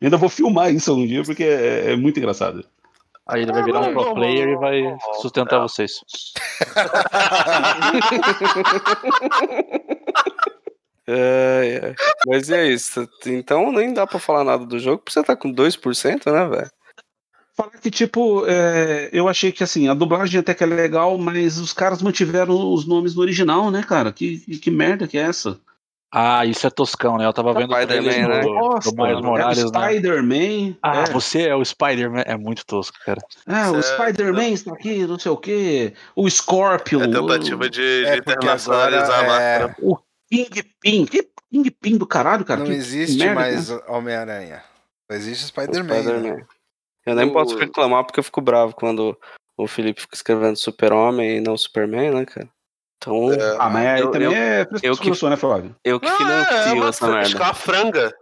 Eu 0.00 0.06
ainda 0.06 0.16
vou 0.16 0.28
filmar 0.28 0.72
isso 0.72 0.94
um 0.94 1.06
dia, 1.06 1.22
porque 1.22 1.44
é, 1.44 1.92
é 1.92 1.96
muito 1.96 2.18
engraçado. 2.18 2.64
Aí 3.26 3.42
ele 3.42 3.52
vai 3.52 3.62
virar 3.62 3.80
um 3.80 3.92
pro 3.92 4.14
player 4.14 4.48
e 4.48 4.56
vai 4.56 4.96
sustentar 5.20 5.60
vocês. 5.60 6.00
Ai, 11.08 11.80
ai. 11.82 11.94
Mas 12.26 12.50
é 12.50 12.66
isso. 12.66 13.08
Então 13.26 13.72
nem 13.72 13.94
dá 13.94 14.06
pra 14.06 14.18
falar 14.18 14.44
nada 14.44 14.66
do 14.66 14.78
jogo, 14.78 14.98
porque 14.98 15.12
você 15.12 15.22
tá 15.22 15.34
com 15.34 15.52
2%, 15.52 16.30
né, 16.30 16.48
velho? 16.48 16.70
Falar 17.56 17.70
que, 17.70 17.90
tipo, 17.90 18.44
é, 18.46 19.08
eu 19.12 19.26
achei 19.26 19.50
que 19.50 19.64
assim, 19.64 19.88
a 19.88 19.94
dublagem 19.94 20.38
até 20.38 20.54
que 20.54 20.62
é 20.62 20.66
legal, 20.66 21.18
mas 21.18 21.58
os 21.58 21.72
caras 21.72 22.00
mantiveram 22.00 22.72
os 22.72 22.86
nomes 22.86 23.16
no 23.16 23.22
original, 23.22 23.70
né, 23.70 23.82
cara? 23.82 24.12
Que, 24.12 24.38
que 24.58 24.70
merda 24.70 25.08
que 25.08 25.18
é 25.18 25.22
essa? 25.22 25.58
Ah, 26.10 26.46
isso 26.46 26.66
é 26.66 26.70
toscão, 26.70 27.18
né? 27.18 27.26
Eu 27.26 27.32
tava 27.34 27.52
vendo 27.52 27.74
Spider-Man, 27.74 28.02
trailers 28.02 28.28
né? 28.28 28.40
do, 28.40 28.54
Nossa, 28.54 28.90
do 28.90 29.02
Miles 29.02 29.20
Morales, 29.20 29.58
é 29.58 29.66
o 29.66 29.70
né? 29.70 29.88
Spider-Man. 29.88 30.76
Ah, 30.82 31.00
é. 31.00 31.10
você 31.12 31.48
é 31.48 31.54
o 31.54 31.62
Spider-Man. 31.64 32.22
É 32.24 32.34
muito 32.36 32.64
tosco, 32.64 32.96
cara. 33.04 33.20
É, 33.46 33.68
o. 33.68 33.82
Spider-Man 33.82 34.48
está 34.50 34.72
aqui, 34.72 35.06
não 35.06 35.18
sei 35.18 35.32
o 35.32 35.36
quê. 35.36 35.92
O 36.16 36.30
Scorpion. 36.30 37.02
É 37.02 37.08
tentativa 37.08 37.68
de, 37.68 38.04
de 38.04 38.06
É, 38.06 38.16
internacionalizar 38.16 39.10
a 39.10 39.18
agora, 39.18 39.26
marca. 39.28 39.44
é, 39.44 39.66
né? 39.68 39.74
O 39.82 39.98
Kingpin. 40.30 41.06
Que 41.06 41.28
Kingpin 41.50 41.96
do 41.98 42.06
caralho, 42.06 42.44
cara? 42.44 42.60
Não 42.60 42.66
Que- 42.66 42.72
existe 42.72 43.18
merda, 43.18 43.34
mais 43.34 43.70
né? 43.70 43.80
Homem-Aranha. 43.88 44.62
Só 45.10 45.16
existe 45.16 45.46
Spider-Man. 45.46 45.94
Spider-Man. 46.02 46.36
né? 46.36 46.46
Eu 47.06 47.14
nem 47.14 47.30
O- 47.30 47.32
posso 47.32 47.56
reclamar 47.56 48.04
porque 48.04 48.20
eu 48.20 48.24
fico 48.24 48.40
bravo 48.40 48.74
quando 48.74 49.18
o 49.56 49.66
Felipe 49.66 50.02
fica 50.02 50.14
escrevendo 50.14 50.56
Super-Homem 50.56 51.38
e 51.38 51.40
não 51.40 51.56
Superman, 51.56 52.10
né, 52.12 52.26
cara? 52.26 52.48
Então, 52.98 53.28
Ah, 53.58 53.70
mas 53.70 53.86
aí 53.86 54.00
Eu- 54.00 54.10
também 54.10 54.26
eu- 54.26 54.32
é 54.32 54.62
eu 54.82 54.96
que- 54.96 55.28
né, 55.28 55.36
Flávio? 55.36 55.74
eu 55.84 56.00
que 56.00 56.06
Não, 56.06 56.30
é, 56.30 56.40
é 56.42 56.62
financio 56.70 56.88
essa 56.88 57.08
merda. 57.08 57.30
que 57.36 57.42
é 57.42 57.44
uma 57.44 57.54
franga. 57.54 58.14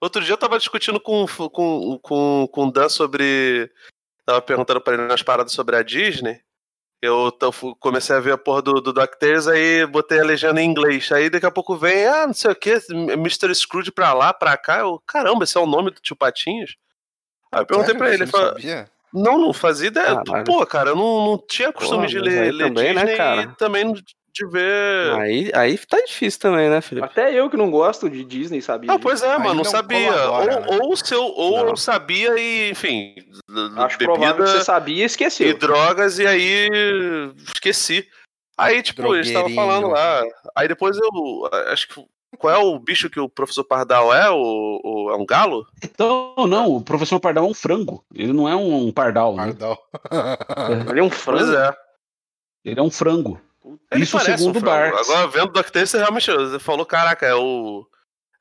Outro 0.00 0.22
dia 0.22 0.34
eu 0.34 0.38
tava 0.38 0.58
discutindo 0.58 1.00
com, 1.00 1.24
com, 1.26 1.98
com, 2.02 2.48
com 2.52 2.64
o 2.66 2.70
Dan 2.72 2.88
sobre. 2.88 3.70
Tava 4.26 4.42
perguntando 4.42 4.80
pra 4.80 4.92
ele 4.94 5.04
umas 5.04 5.22
paradas 5.22 5.52
sobre 5.52 5.74
a 5.76 5.82
Disney. 5.82 6.40
Eu 7.00 7.32
comecei 7.78 8.16
a 8.16 8.20
ver 8.20 8.32
a 8.32 8.38
porra 8.38 8.60
do, 8.60 8.80
do 8.80 8.92
DuckTales, 8.92 9.46
aí 9.46 9.86
botei 9.86 10.18
a 10.18 10.24
legenda 10.24 10.60
em 10.60 10.68
inglês. 10.68 11.10
Aí 11.12 11.30
daqui 11.30 11.46
a 11.46 11.50
pouco 11.50 11.76
vem, 11.76 12.04
ah, 12.06 12.26
não 12.26 12.34
sei 12.34 12.50
o 12.50 12.56
que, 12.56 12.78
Mr. 12.90 13.54
Scrooge 13.54 13.92
pra 13.92 14.12
lá, 14.12 14.34
pra 14.34 14.56
cá. 14.56 14.78
Eu, 14.80 15.00
caramba, 15.06 15.44
esse 15.44 15.56
é 15.56 15.60
o 15.60 15.66
nome 15.66 15.92
do 15.92 16.00
tio 16.00 16.16
Patinhos? 16.16 16.76
Aí 17.52 17.60
eu 17.62 17.66
perguntei 17.66 17.94
Sério? 17.94 17.98
pra 17.98 18.08
ele, 18.08 18.16
Você 18.16 18.22
ele 18.24 18.32
não 18.32 18.38
falou, 18.38 18.48
sabia? 18.54 18.90
não, 19.14 19.38
não 19.38 19.52
fazia 19.52 19.86
ideia. 19.88 20.22
Caralho. 20.24 20.44
Pô, 20.44 20.66
cara, 20.66 20.90
eu 20.90 20.96
não, 20.96 21.24
não 21.26 21.38
tinha 21.48 21.72
costume 21.72 21.98
Porra, 21.98 22.08
de 22.08 22.18
ler, 22.18 22.52
ler 22.52 22.66
também, 22.68 22.92
né, 22.92 23.00
Disney 23.02 23.16
cara? 23.16 23.42
e 23.42 23.56
também 23.56 23.94
de 24.46 24.52
ver. 24.52 25.12
Aí, 25.20 25.50
aí 25.54 25.78
tá 25.78 25.98
difícil 26.06 26.40
também, 26.40 26.68
né, 26.70 26.80
Felipe? 26.80 27.06
Até 27.06 27.32
eu 27.32 27.48
que 27.50 27.56
não 27.56 27.70
gosto 27.70 28.08
de 28.08 28.24
Disney 28.24 28.60
sabia. 28.62 28.88
Não, 28.88 28.96
disso. 28.96 29.08
pois 29.08 29.22
é, 29.22 29.36
mano, 29.38 29.44
não 29.48 29.54
não 29.56 29.64
sabia. 29.64 30.12
colabora, 30.12 30.54
ou, 30.66 30.72
né? 30.72 30.78
ou, 30.82 30.96
se 30.96 31.14
eu, 31.14 31.22
ou 31.24 31.58
Não. 31.58 31.68
eu 31.70 31.76
sabia 31.76 32.38
e, 32.38 32.70
enfim, 32.70 33.14
Acho 33.76 33.98
provável 33.98 34.44
que 34.44 34.50
você 34.50 34.64
sabia 34.64 34.96
e 34.96 35.00
e 35.00 35.04
esqueceu. 35.04 35.56
drogas, 35.58 36.18
e 36.18 36.26
aí 36.26 36.68
esqueci. 37.54 38.06
Aí, 38.56 38.82
tipo, 38.82 39.14
eles 39.14 39.28
estavam 39.28 39.48
Drogueirinho. 39.48 39.80
falando 39.80 39.92
lá. 39.94 40.24
Aí 40.56 40.66
depois 40.68 40.96
eu. 40.98 41.48
Acho 41.72 41.88
que. 41.88 42.04
Qual 42.36 42.52
é 42.54 42.58
o 42.58 42.78
bicho 42.78 43.08
que 43.08 43.18
o 43.18 43.28
professor 43.28 43.64
Pardal 43.64 44.12
é? 44.14 44.28
O, 44.30 44.80
o- 44.84 45.10
é 45.10 45.16
um 45.16 45.24
galo? 45.24 45.66
Então, 45.82 46.34
não, 46.46 46.72
o 46.76 46.82
professor 46.82 47.18
Pardal 47.18 47.44
é 47.46 47.48
um 47.48 47.54
frango. 47.54 48.04
Ele 48.14 48.32
não 48.34 48.46
é 48.48 48.54
um, 48.54 48.88
um 48.88 48.92
pardal, 48.92 49.34
né? 49.34 49.44
Pardal. 49.46 49.78
Ele 50.90 51.00
é 51.00 51.02
um 51.02 51.08
Pois 51.08 51.22
frango. 51.22 51.52
é. 51.56 51.74
Ele 52.64 52.78
é 52.80 52.82
um 52.82 52.90
frango. 52.90 53.40
Ele 53.90 54.02
Isso 54.04 54.16
parece 54.16 54.38
segundo 54.38 54.56
um 54.56 54.58
o 54.58 54.60
frango. 54.60 54.92
Barks. 54.96 55.10
Agora, 55.10 55.26
vendo 55.28 55.48
o 55.48 55.52
DuckTales, 55.52 55.90
você 55.90 55.98
realmente 55.98 56.30
você 56.30 56.58
falou: 56.58 56.86
caraca, 56.86 57.26
é 57.26 57.34
o. 57.34 57.86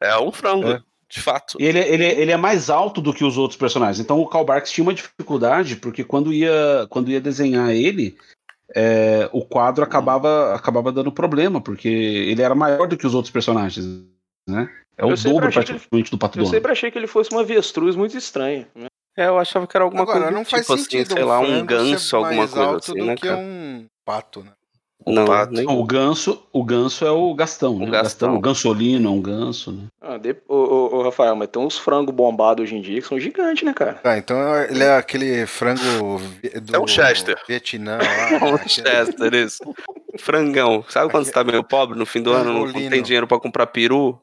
É 0.02 0.18
um 0.20 0.32
frango, 0.32 0.68
É. 0.70 0.82
de 1.10 1.22
fato. 1.22 1.58
E 1.60 1.66
ele, 1.66 1.80
ele, 1.80 2.06
ele 2.06 2.32
é 2.32 2.38
mais 2.38 2.70
alto 2.70 3.02
do 3.02 3.14
que 3.14 3.24
os 3.24 3.38
outros 3.38 3.58
personagens. 3.58 4.00
Então 4.00 4.20
o 4.20 4.28
Karl 4.28 4.46
Barks 4.46 4.72
tinha 4.72 4.84
uma 4.84 4.94
dificuldade, 4.94 5.76
porque 5.78 6.04
quando 6.04 6.32
ia, 6.32 6.86
quando 6.90 7.10
ia 7.10 7.20
desenhar 7.20 7.72
ele, 7.72 8.16
é, 8.76 9.28
o 9.32 9.44
quadro 9.46 9.84
acabava, 9.84 10.54
acabava 10.54 10.92
dando 10.92 11.12
problema, 11.12 11.60
porque 11.62 11.88
ele 11.88 12.42
era 12.42 12.54
maior 12.54 12.88
do 12.88 12.96
que 12.98 13.08
os 13.08 13.16
outros 13.16 13.32
personagens. 13.32 13.86
Né? 14.48 14.70
É 14.98 15.06
o 15.06 15.12
Eu 15.12 15.18
dobro 15.18 15.52
praticamente 15.52 16.12
do 16.12 16.18
Pato 16.18 16.38
Eu 16.38 16.44
Donald. 16.44 16.56
sempre 16.56 16.72
achei 16.72 16.92
que 16.92 16.98
ele 16.98 17.08
fosse 17.08 17.32
uma 17.32 17.42
avestruz 17.42 17.96
muito 17.96 18.16
estranha. 18.18 18.68
né? 18.76 18.88
É, 19.18 19.26
eu 19.28 19.40
achava 19.40 19.66
que 19.66 19.76
era 19.76 19.84
alguma 19.84 20.04
Agora, 20.04 20.20
coisa 20.20 20.32
não 20.32 20.46
faz 20.46 20.62
tipo 20.62 20.74
assim, 20.74 20.84
sentido 20.84 21.14
sei 21.14 21.24
lá, 21.24 21.40
um 21.40 21.66
ganso, 21.66 22.16
alguma 22.16 22.48
coisa 22.48 22.76
assim, 22.78 23.02
né, 23.02 23.16
que 23.16 23.28
cara? 23.28 23.38
um 23.40 23.86
pato, 24.06 24.44
né? 24.44 24.52
Não, 25.06 25.26
pato. 25.26 25.54
nem... 25.54 25.66
O 25.66 25.84
ganso, 25.86 26.44
o 26.52 26.64
ganso 26.66 27.06
é 27.06 27.12
o 27.12 27.34
Gastão, 27.34 27.80
né? 27.80 27.88
O 27.88 27.92
Gastão. 27.92 28.36
O 28.36 28.42
gansolino 28.42 29.08
é 29.08 29.12
um 29.12 29.22
ganso, 29.22 29.72
né? 29.72 29.84
Ah, 30.02 30.18
de... 30.18 30.36
ô, 30.50 30.56
ô, 30.56 30.96
ô, 30.98 31.04
Rafael, 31.04 31.34
mas 31.36 31.48
tem 31.50 31.62
uns 31.62 31.78
frangos 31.78 32.14
bombados 32.14 32.64
hoje 32.64 32.76
em 32.76 32.82
dia 32.82 33.02
que 33.02 33.08
são 33.08 33.18
gigantes, 33.20 33.64
né, 33.64 33.74
cara? 33.74 33.94
Tá, 33.94 34.18
então 34.18 34.38
ele 34.64 34.84
é 34.84 34.98
aquele 34.98 35.46
frango 35.46 35.82
do 36.62 36.76
É 36.76 36.80
um 36.80 36.88
Chester. 36.88 37.38
Vietnã 37.48 37.98
lá. 38.00 38.46
um 38.52 38.56
aquele- 38.56 38.70
Chester, 38.70 39.34
isso. 39.34 39.64
Frangão. 40.18 40.84
Sabe 40.90 41.10
quando 41.12 41.26
você 41.26 41.32
tá 41.32 41.44
meio 41.44 41.64
pobre 41.64 41.98
no 41.98 42.06
fim 42.06 42.22
do 42.22 42.34
ano, 42.34 42.66
não 42.66 42.74
tem 42.90 43.02
dinheiro 43.02 43.28
pra 43.28 43.40
comprar 43.40 43.68
peru? 43.68 44.20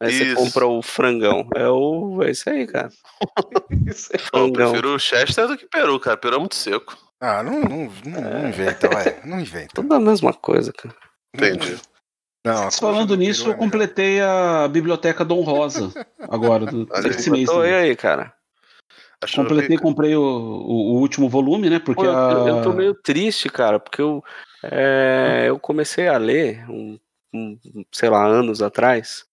Aí 0.00 0.12
você 0.12 0.24
Isso. 0.24 0.36
compra 0.36 0.66
o 0.66 0.82
frangão. 0.82 1.46
É 1.54 1.68
o. 1.68 2.22
É 2.24 2.30
isso 2.30 2.48
aí, 2.50 2.66
cara. 2.66 2.88
Isso 3.86 4.08
é- 4.12 4.18
Pô, 4.18 4.22
eu 4.22 4.28
Frangão. 4.48 4.52
prefiro 4.70 4.94
o 4.94 4.98
Chester 4.98 5.46
do 5.46 5.56
que 5.56 5.66
peru, 5.66 6.00
cara. 6.00 6.16
Peru 6.16 6.36
é 6.36 6.38
muito 6.38 6.54
seco. 6.56 6.96
Ah, 7.24 7.40
não, 7.40 7.60
não, 7.60 7.88
não, 8.04 8.20
não 8.20 8.48
inventa, 8.48 8.88
vai. 8.88 9.20
Não 9.24 9.38
inventa. 9.38 9.68
Tudo 9.74 9.94
a 9.94 10.00
mesma 10.00 10.34
coisa, 10.34 10.72
cara. 10.72 10.92
Entendi. 11.32 11.80
Não, 12.44 12.68
Falando 12.72 13.16
nisso, 13.16 13.48
eu 13.48 13.52
é 13.52 13.56
completei 13.56 14.20
a 14.20 14.66
biblioteca 14.66 15.24
Dom 15.24 15.42
Rosa 15.42 15.92
agora, 16.18 16.66
do, 16.66 16.84
desse 17.00 17.30
mês. 17.30 17.48
Tô, 17.48 17.62
e 17.62 17.68
também. 17.68 17.74
aí, 17.74 17.94
cara? 17.96 18.34
Achou 19.22 19.44
Completei, 19.44 19.76
pica? 19.76 19.82
comprei 19.82 20.16
o, 20.16 20.20
o- 20.20 20.94
o 20.94 20.98
último 20.98 21.28
volume, 21.28 21.70
né? 21.70 21.78
Porque 21.78 22.00
Pô, 22.00 22.06
eu, 22.06 22.18
a... 22.18 22.48
eu 22.48 22.62
tô 22.62 22.72
meio 22.72 22.92
triste, 22.92 23.48
cara, 23.48 23.78
porque 23.78 24.02
eu, 24.02 24.20
é, 24.64 25.44
eu 25.46 25.60
comecei 25.60 26.08
a 26.08 26.18
ler, 26.18 26.68
um, 26.68 26.98
um, 27.32 27.56
sei 27.92 28.10
lá, 28.10 28.26
anos 28.26 28.60
atrás, 28.60 29.24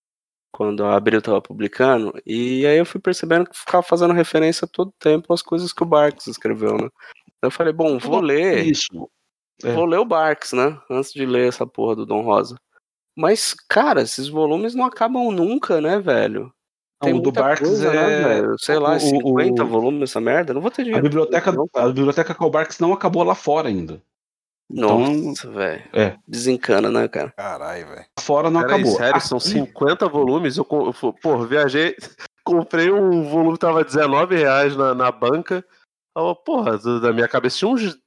quando 0.52 0.86
a 0.86 0.96
Abril 0.96 1.24
tava 1.24 1.42
publicando, 1.42 2.14
e 2.24 2.68
aí 2.68 2.78
eu 2.78 2.86
fui 2.86 3.02
percebendo 3.02 3.50
que 3.50 3.58
ficava 3.58 3.82
fazendo 3.82 4.14
referência 4.14 4.68
todo 4.68 4.94
tempo 5.00 5.34
às 5.34 5.42
coisas 5.42 5.74
que 5.74 5.82
o 5.82 5.88
Barks 5.88 6.28
escreveu, 6.28 6.78
né? 6.78 6.90
Eu 7.42 7.50
falei, 7.52 7.72
bom, 7.74 7.98
vou 7.98 8.20
ler, 8.20 8.66
Isso. 8.66 9.10
É. 9.64 9.74
vou 9.74 9.86
ler 9.86 9.98
o 10.00 10.06
Barks, 10.06 10.54
né? 10.54 10.78
Antes 10.90 11.12
de 11.14 11.26
ler 11.26 11.48
essa 11.50 11.66
porra 11.66 11.96
do 11.96 12.06
Dom 12.06 12.22
Rosa. 12.22 12.56
Mas, 13.18 13.54
cara, 13.70 14.02
esses 14.02 14.28
volumes 14.28 14.74
não 14.76 14.86
acabam 14.86 15.32
nunca, 15.32 15.82
né, 15.82 16.00
velho? 16.00 16.52
Não, 17.02 17.14
o 17.18 17.22
do 17.22 17.32
Barks 17.32 17.68
coisa, 17.68 17.92
né, 17.94 18.14
é. 18.14 18.24
velho? 18.42 18.56
Sei 18.60 18.78
lá, 18.78 18.96
o- 18.96 19.00
50 19.00 19.64
o- 19.64 19.68
volumes 19.68 20.10
essa 20.10 20.20
merda? 20.22 20.54
Não 20.54 20.62
vou 20.62 20.70
ter 20.72 20.82
A 20.82 20.86
dinheiro. 20.86 21.04
biblioteca, 21.04 21.52
Não, 21.52 21.68
a 21.76 21.88
biblioteca 21.88 22.34
Karl 22.36 22.50
Barks 22.52 22.80
não 22.80 22.92
acabou 22.94 23.24
lá 23.24 23.36
fora 23.36 23.70
ainda. 23.70 24.02
Nossa, 24.70 25.50
velho. 25.50 25.84
É. 25.94 26.16
Desencana, 26.28 26.92
né, 26.92 27.08
cara? 27.08 27.34
Caralho, 27.36 27.88
velho. 27.88 28.06
Lá 28.18 28.24
fora 28.24 28.50
não 28.52 28.62
Peraí, 28.62 28.76
acabou. 28.82 28.98
sério, 28.98 29.16
Ah, 29.16 29.20
são 29.20 29.40
50 29.40 30.08
volumes. 30.08 30.58
Eu, 30.58 30.66
pô, 30.66 31.38
viajei, 31.48 31.96
comprei 32.44 32.92
um 32.92 33.24
volume 33.24 33.54
que 33.54 33.60
tava 33.60 33.84
19 33.84 34.36
reais 34.36 34.76
na, 34.76 34.94
na 34.94 35.12
banca. 35.12 35.66
Eu, 36.20 36.36
porra, 36.36 36.78
da 37.00 37.14
minha 37.14 37.28
cabeça 37.28 37.58
tinha 37.58 37.70
uns 37.70 37.98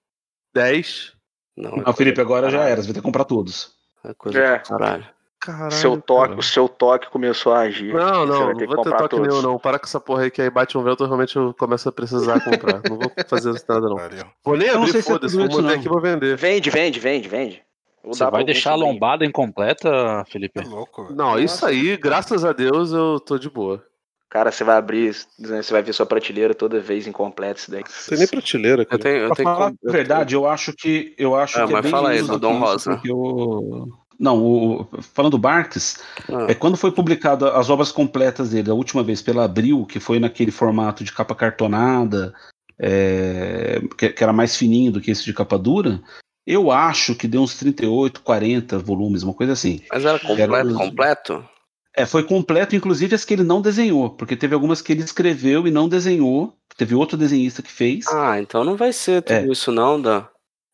10. 0.55 1.13
Não, 1.57 1.77
Não, 1.77 1.93
Felipe, 1.93 2.21
agora 2.21 2.51
já 2.51 2.65
era, 2.65 2.77
você 2.81 2.89
vai 2.89 2.95
ter 2.95 3.01
que 3.01 3.05
comprar 3.07 3.25
todos. 3.25 3.73
É 4.05 4.15
coisa 4.15 4.39
É. 4.39 4.59
caralho. 4.59 5.07
Caralho. 5.39 5.73
seu 5.73 6.01
toque, 6.01 6.29
cara. 6.29 6.39
o 6.39 6.43
seu 6.43 6.69
toque 6.69 7.11
começou 7.11 7.53
a 7.53 7.61
agir. 7.63 7.93
Não, 7.93 8.25
não, 8.25 8.45
vai 8.45 8.47
não 8.53 8.55
ter 8.55 8.67
que 8.69 8.75
vou 8.75 8.77
ter 8.85 8.91
comprar 8.91 8.99
toque 8.99 9.17
todos. 9.17 9.29
nenhum, 9.29 9.43
não. 9.43 9.59
Para 9.59 9.77
com 9.77 9.87
essa 9.87 9.99
porra 9.99 10.23
aí 10.23 10.31
que 10.31 10.41
aí 10.41 10.49
bate 10.49 10.79
um 10.79 10.85
vento, 10.85 11.05
realmente 11.05 11.35
eu 11.35 11.53
começo 11.55 11.89
a 11.89 11.93
precisar 11.93 12.39
comprar. 12.45 12.81
não 12.89 12.97
vou 12.97 13.11
fazer 13.27 13.51
isso 13.51 13.65
nada, 13.69 13.89
não. 13.89 13.97
Vou 14.45 14.57
nem 14.57 14.73
não 14.73 14.85
abrir, 14.85 14.99
é 14.99 15.03
foda-se. 15.03 15.37
Vou 15.37 15.61
não. 15.61 15.69
aqui 15.71 15.87
e 15.87 15.89
vou 15.89 16.01
vender. 16.01 16.37
Vende, 16.37 16.71
vende, 16.71 17.01
vende, 17.01 17.29
vende. 17.29 17.63
Vou 18.05 18.15
Você 18.15 18.23
pra 18.23 18.31
vai 18.31 18.45
deixar 18.45 18.73
a 18.73 18.77
lombada 18.77 19.25
incompleta, 19.25 20.25
Felipe? 20.29 20.61
É 20.61 20.65
louco, 20.65 21.05
velho. 21.05 21.17
Não, 21.17 21.37
isso 21.39 21.67
aí, 21.67 21.97
graças 21.97 22.45
a 22.45 22.53
Deus, 22.53 22.93
eu 22.93 23.19
tô 23.19 23.37
de 23.37 23.51
boa. 23.51 23.85
Cara, 24.33 24.51
você 24.51 24.65
vai 24.65 24.79
abrir, 24.79 25.15
né, 25.39 25.63
você 25.63 25.71
vai 25.75 25.83
ver 25.83 25.93
sua 25.93 26.07
prateleira 26.07 26.55
toda 26.55 26.81
vez 26.81 27.07
incompleta 27.07 27.61
isso 27.61 27.71
daí. 27.71 27.83
Tem 28.09 28.17
nem 28.17 28.27
prateleira, 28.27 28.87
Eu 28.91 28.99
tenho, 28.99 29.17
eu 29.19 29.27
Pra 29.27 29.37
tenho 29.37 29.49
falar 29.51 29.71
que- 29.73 29.77
a 29.87 29.93
verdade, 29.93 30.35
eu 30.35 30.47
acho 30.49 30.73
que 30.73 31.15
eu 31.19 31.35
acho 31.37 31.59
Ah, 31.59 31.67
que 31.67 31.71
é 31.71 31.75
mas 31.75 31.83
bem 31.83 31.91
fala 31.91 32.09
aí, 32.09 32.23
do 32.23 32.29
do 32.29 32.39
Dom 32.39 32.59
Rosa. 32.59 32.99
o- 33.11 33.89
Não, 34.19 34.43
o... 34.43 34.89
falando 35.15 35.33
do 35.33 35.39
Barks, 35.39 35.99
Ah, 36.33 36.47
é 36.49 36.55
quando 36.55 36.79
foi 36.79 36.91
publicado 36.91 37.47
as 37.47 37.69
obras 37.69 37.93
completas 37.93 38.49
dele, 38.53 38.71
a 38.71 38.75
última 38.75 39.03
vez 39.03 39.21
pela 39.21 39.45
Abril, 39.45 39.85
que 39.85 40.01
foi 40.01 40.19
naquele 40.19 40.51
formato 40.51 41.05
de 41.05 41.13
capa 41.13 41.35
cartonada, 41.35 42.33
é, 42.79 43.83
que, 43.99 44.09
que 44.09 44.23
era 44.25 44.33
mais 44.33 44.57
fininho 44.57 44.93
do 44.93 45.01
que 45.03 45.11
esse 45.11 45.25
de 45.27 45.35
capa 45.35 45.59
dura, 45.59 46.01
eu 46.47 46.71
acho 46.71 47.15
que 47.15 47.29
deu 47.29 47.43
uns 47.43 47.59
38, 47.59 48.23
40 48.23 48.79
volumes, 48.79 49.23
uma 49.23 49.35
coisa 49.35 49.53
assim. 49.53 49.81
Mas 49.93 50.07
era 50.07 50.19
completo, 50.19 50.55
Era- 50.55 50.73
completo? 50.75 51.45
É, 51.95 52.07
foi 52.07 52.23
completo, 52.25 52.75
inclusive 52.75 53.15
as 53.15 53.25
que 53.25 53.35
ele 53.35 53.43
não 53.45 53.61
desenhou, 53.61 54.11
porque 54.11 54.35
teve 54.37 54.55
algumas 54.55 54.81
que 54.81 54.93
ele 54.93 55.03
escreveu 55.03 55.67
e 55.67 55.71
não 55.71 55.89
desenhou. 55.89 56.57
Teve 56.77 56.95
outro 56.95 57.19
desenhista 57.19 57.61
que 57.63 57.71
fez. 57.71 58.07
Ah, 58.09 58.41
então 58.41 58.65
não 58.65 58.77
vai 58.77 58.93
ser 58.93 59.23
tudo 59.23 59.37
É. 59.37 59.47
isso 59.47 59.71
não, 59.71 60.01
Dan. 60.01 60.25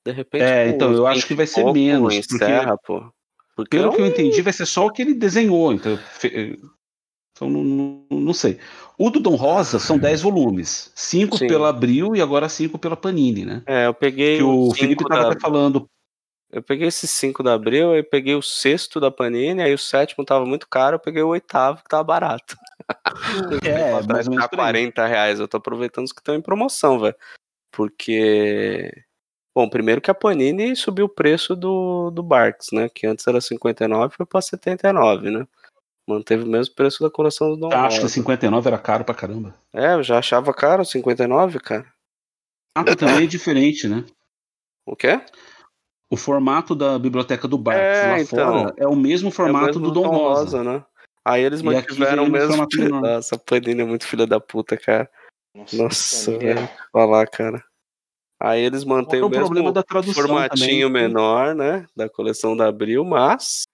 De 0.07 0.13
repente. 0.13 0.43
É, 0.43 0.69
pô, 0.69 0.75
então, 0.77 0.93
eu 0.93 1.07
acho 1.07 1.27
que 1.27 1.35
vai 1.35 1.45
20 1.45 1.55
ser 1.55 1.73
menos, 1.73 2.15
Encerra, 2.15 2.77
pô. 2.79 3.05
Porque 3.57 3.77
Pelo 3.77 3.89
eu- 3.91 3.97
que 3.97 4.01
eu 4.03 4.07
entendi, 4.07 4.41
vai 4.41 4.53
ser 4.53 4.65
só 4.67 4.87
o 4.87 4.93
que 4.93 5.03
ele 5.03 5.13
desenhou. 5.15 5.73
Então, 5.73 5.97
fe- 5.97 6.57
Então 7.37 7.49
não, 7.51 7.63
não, 7.63 8.05
não 8.11 8.33
sei. 8.33 8.59
O 8.99 9.11
do 9.11 9.21
Dom 9.21 9.37
Rosa 9.37 9.79
são 9.79 9.97
10 9.99 10.21
volumes. 10.23 10.91
5 10.95 11.37
Sim. 11.39 11.47
pela 11.47 11.69
Abril 11.69 12.17
e 12.17 12.21
agora 12.21 12.49
5 12.49 12.79
pela 12.79 12.97
Panini, 12.97 13.45
né? 13.45 13.63
É, 13.67 13.87
eu 13.87 13.95
peguei 13.95 14.39
Que 14.39 14.43
o 14.43 14.73
Felipe 14.75 15.03
cinco 15.03 15.09
tava 15.09 15.23
da- 15.23 15.31
até 15.31 15.41
falando. 15.41 15.89
Eu 16.51 16.63
peguei 16.63 16.89
esses 16.89 17.11
5 17.11 17.43
da 17.43 17.53
Abril, 17.53 17.93
aí 17.93 18.03
peguei 18.03 18.35
o 18.35 18.43
sexto 18.43 18.99
da 18.99 19.11
Panini, 19.11 19.63
aí 19.63 19.75
o 19.75 19.79
sétimo 19.79 20.25
tava 20.25 20.47
muito 20.47 20.67
caro, 20.67 20.97
eu 20.97 21.01
peguei 21.01 21.23
o 21.23 21.29
oitavo 21.29 21.83
que 21.83 21.89
tava 21.89 22.05
barato. 22.05 22.57
É, 23.67 24.03
por 24.03 24.17
aí. 24.17 24.49
40 24.49 25.07
reais. 25.07 25.41
Eu 25.41 25.49
tô 25.49 25.59
aproveitando 25.59 26.07
os 26.07 26.13
que 26.13 26.21
estão 26.21 26.35
em 26.35 26.41
promoção, 26.41 26.99
velho. 26.99 27.15
Porque. 27.71 28.91
Bom, 29.55 29.69
primeiro 29.69 30.01
que 30.01 30.11
a 30.11 30.15
Panini 30.15 30.75
subiu 30.75 31.05
o 31.05 31.09
preço 31.09 31.55
do, 31.55 32.11
do 32.11 32.23
Barks, 32.23 32.69
né? 32.73 32.89
Que 32.89 33.07
antes 33.07 33.27
era 33.27 33.41
59 33.41 34.15
foi 34.17 34.25
pra 34.25 34.41
79, 34.41 35.31
né? 35.31 35.47
Manteve 36.09 36.45
o 36.45 36.47
mesmo 36.47 36.75
preço 36.75 37.03
da 37.03 37.11
coleção 37.11 37.51
do 37.51 37.57
Dom 37.57 37.67
Acho 37.67 37.97
que 37.97 38.03
Rosa. 38.03 38.15
59 38.15 38.63
59 38.65 38.69
era 38.69 38.79
caro 38.79 39.05
pra 39.05 39.15
caramba. 39.15 39.55
É, 39.75 39.93
eu 39.93 40.03
já 40.03 40.19
achava 40.19 40.55
caro 40.55 40.85
59, 40.85 41.61
cara. 41.61 41.87
Ah, 42.75 42.85
também 42.97 43.25
é 43.25 43.27
diferente, 43.27 43.87
né? 43.87 44.05
O 44.87 44.97
quê? 44.97 45.21
O 46.11 46.17
formato 46.17 46.75
da 46.75 46.99
biblioteca 46.99 47.47
do 47.47 47.59
Barks 47.59 47.83
É, 47.83 48.07
lá 48.09 48.21
então. 48.21 48.61
fora 48.63 48.75
é 48.79 48.87
o 48.87 48.97
mesmo 48.97 49.31
formato 49.31 49.67
é 49.67 49.71
o 49.73 49.81
mesmo 49.81 49.83
do 49.83 49.91
Dom 50.03 50.09
Rosa. 50.09 50.65
né? 50.65 50.85
Aí 51.25 51.43
eles 51.43 51.61
E 51.61 51.65
mantiveram 51.65 52.25
o 52.25 52.31
mesmo. 52.31 52.67
Nossa, 53.01 53.35
a 53.35 53.39
Panini 53.39 53.83
é 53.83 53.85
muito 53.85 54.07
filha 54.07 54.27
da 54.27 54.41
puta, 54.41 54.77
cara. 54.79 55.11
Nossa, 55.73 56.33
Panini 56.33 56.51
é-. 56.53 56.71
Falar, 56.91 57.27
cara. 57.27 57.63
Aí 58.41 58.63
eles 58.63 58.85
mantêm 58.85 59.21
Qual 59.21 59.29
o 59.29 59.31
que 59.33 59.37
é 59.37 59.41
o 59.41 59.43
mesmo 59.43 59.47
problema 59.55 59.73
da 59.73 59.83
tradução 59.83 60.15
formatinho 60.15 60.87
também? 60.87 61.03
menor, 61.03 61.55
né? 61.55 61.87
Da 61.95 62.09
coleção 62.09 62.57
da 62.57 62.69
Abril, 62.69 63.05
mas 63.05 63.65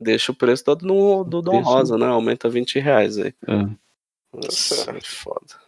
deixa 0.00 0.32
o 0.32 0.34
preço 0.34 0.64
todo 0.64 0.86
no, 0.86 1.22
do 1.24 1.42
Dom 1.42 1.50
preço- 1.52 1.68
Rosa, 1.68 1.98
né? 1.98 2.06
Aumenta 2.06 2.48
20 2.48 2.78
reais 2.78 3.18
aí. 3.18 3.34
É. 3.46 3.66
Nossa, 4.32 4.98
foda. 5.04 5.60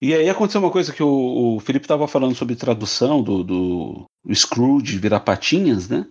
E 0.00 0.12
aí 0.14 0.28
aconteceu 0.28 0.60
uma 0.60 0.70
coisa 0.70 0.92
que 0.92 1.02
o, 1.02 1.56
o 1.56 1.60
Felipe 1.60 1.84
estava 1.84 2.06
falando 2.06 2.34
sobre 2.34 2.54
tradução 2.54 3.22
do, 3.22 3.42
do 3.42 4.06
Scrooge 4.34 4.98
virar 4.98 5.20
patinhas, 5.20 5.88
né? 5.88 6.06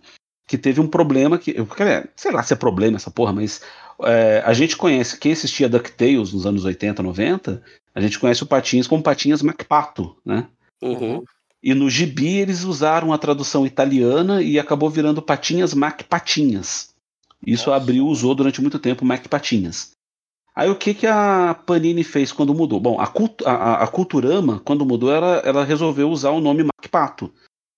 Que 0.48 0.58
teve 0.58 0.82
um 0.82 0.88
problema 0.88 1.38
que. 1.38 1.52
eu- 1.52 1.68
Sei 2.16 2.32
lá 2.32 2.42
se 2.44 2.54
é 2.54 2.56
problema 2.56 2.98
essa 2.98 3.12
porra, 3.12 3.32
mas 3.34 3.62
é, 4.02 4.42
a 4.46 4.54
gente 4.54 4.76
conhece, 4.76 5.20
quem 5.20 5.32
assistia 5.32 5.70
DuckTales 5.70 6.34
nos 6.34 6.46
anos 6.46 6.66
80, 6.66 7.02
90, 7.04 7.62
a 7.94 8.02
gente 8.02 8.20
conhece 8.20 8.44
o 8.44 8.48
Patinhas 8.48 8.88
como 8.88 9.04
Patinhas 9.04 9.42
MacPato, 9.42 10.16
né? 10.26 10.48
Uhum. 10.82 11.24
E 11.64 11.74
no 11.74 11.90
gibi 11.90 12.38
eles 12.38 12.64
usaram 12.64 13.12
a 13.14 13.18
tradução 13.18 13.66
italiana 13.66 14.42
e 14.42 14.60
acabou 14.60 14.90
virando 14.90 15.22
Patinhas 15.22 15.74
Mac 15.74 16.04
Patinhas. 16.04 16.90
Isso 17.46 17.72
a 17.72 17.76
Abril 17.76 18.06
usou 18.08 18.34
durante 18.36 18.62
muito 18.62 18.78
tempo 18.80 19.06
Mac 19.06 19.28
Patinhas. 19.28 19.92
Aí 20.56 20.70
o 20.70 20.76
que, 20.76 20.94
que 20.94 21.06
a 21.06 21.54
Panini 21.66 22.04
fez 22.04 22.32
quando 22.32 22.54
mudou? 22.54 22.80
Bom, 22.80 23.00
a, 23.00 23.08
Cult- 23.08 23.46
a, 23.46 23.84
a- 23.84 23.88
Culturama, 23.88 24.62
quando 24.64 24.86
mudou, 24.86 25.12
ela, 25.12 25.38
ela 25.44 25.66
resolveu 25.66 26.10
usar 26.10 26.30
o 26.32 26.40
nome 26.40 26.64
Mac 26.64 26.90
Pato. 26.90 27.32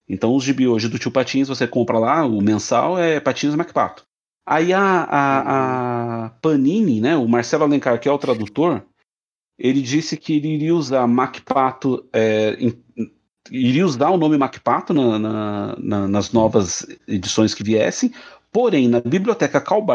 Então 0.07 0.35
os 0.35 0.43
gibi 0.43 0.67
hoje 0.67 0.87
do 0.87 0.99
tio 0.99 1.11
Patinhas, 1.11 1.47
você 1.47 1.67
compra 1.67 1.97
lá, 1.97 2.25
o 2.25 2.39
mensal 2.41 2.97
é 2.99 3.19
Patinhas 3.19 3.55
Mac 3.55 3.71
Pato. 3.73 4.03
Aí 4.47 4.71
a, 4.71 4.79
a, 4.81 6.25
a 6.25 6.29
Panini, 6.41 7.01
né, 7.01 7.17
o 7.17 7.27
Marcelo 7.27 7.63
Alencar, 7.63 7.99
que 7.99 8.07
é 8.07 8.11
o 8.11 8.17
tradutor, 8.17 8.83
ele 9.59 9.81
disse 9.81 10.15
que 10.15 10.37
ele 10.37 10.49
iria 10.49 10.75
usar 10.75 11.05
Mac 11.07 11.39
Pato 11.41 12.07
é, 12.13 12.55
iria 13.51 13.85
usar 13.85 14.09
o 14.09 14.17
nome 14.17 14.37
MacPato 14.37 14.93
na- 14.93 15.19
na- 15.19 15.75
na- 15.79 16.07
nas 16.07 16.31
novas 16.31 16.85
edições 17.07 17.53
que 17.53 17.63
viessem, 17.63 18.13
porém, 18.51 18.87
na 18.87 18.99
biblioteca 18.99 19.59
Karl 19.61 19.85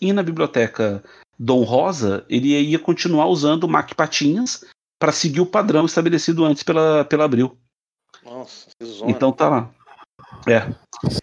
e 0.00 0.12
na 0.12 0.22
biblioteca 0.22 1.02
Dom 1.38 1.62
Rosa, 1.62 2.24
ele 2.28 2.48
ia 2.58 2.78
continuar 2.78 3.26
usando 3.26 3.68
Mac 3.68 3.92
Patinhas 3.94 4.64
para 4.98 5.12
seguir 5.12 5.40
o 5.40 5.46
padrão 5.46 5.84
estabelecido 5.84 6.44
antes 6.44 6.62
pela, 6.62 7.04
pela 7.04 7.24
Abril. 7.24 7.58
Nossa, 8.24 8.68
que 8.78 8.86
zona. 8.86 9.10
Então 9.10 9.30
tá 9.32 9.48
lá. 9.48 9.70
É. 10.48 10.72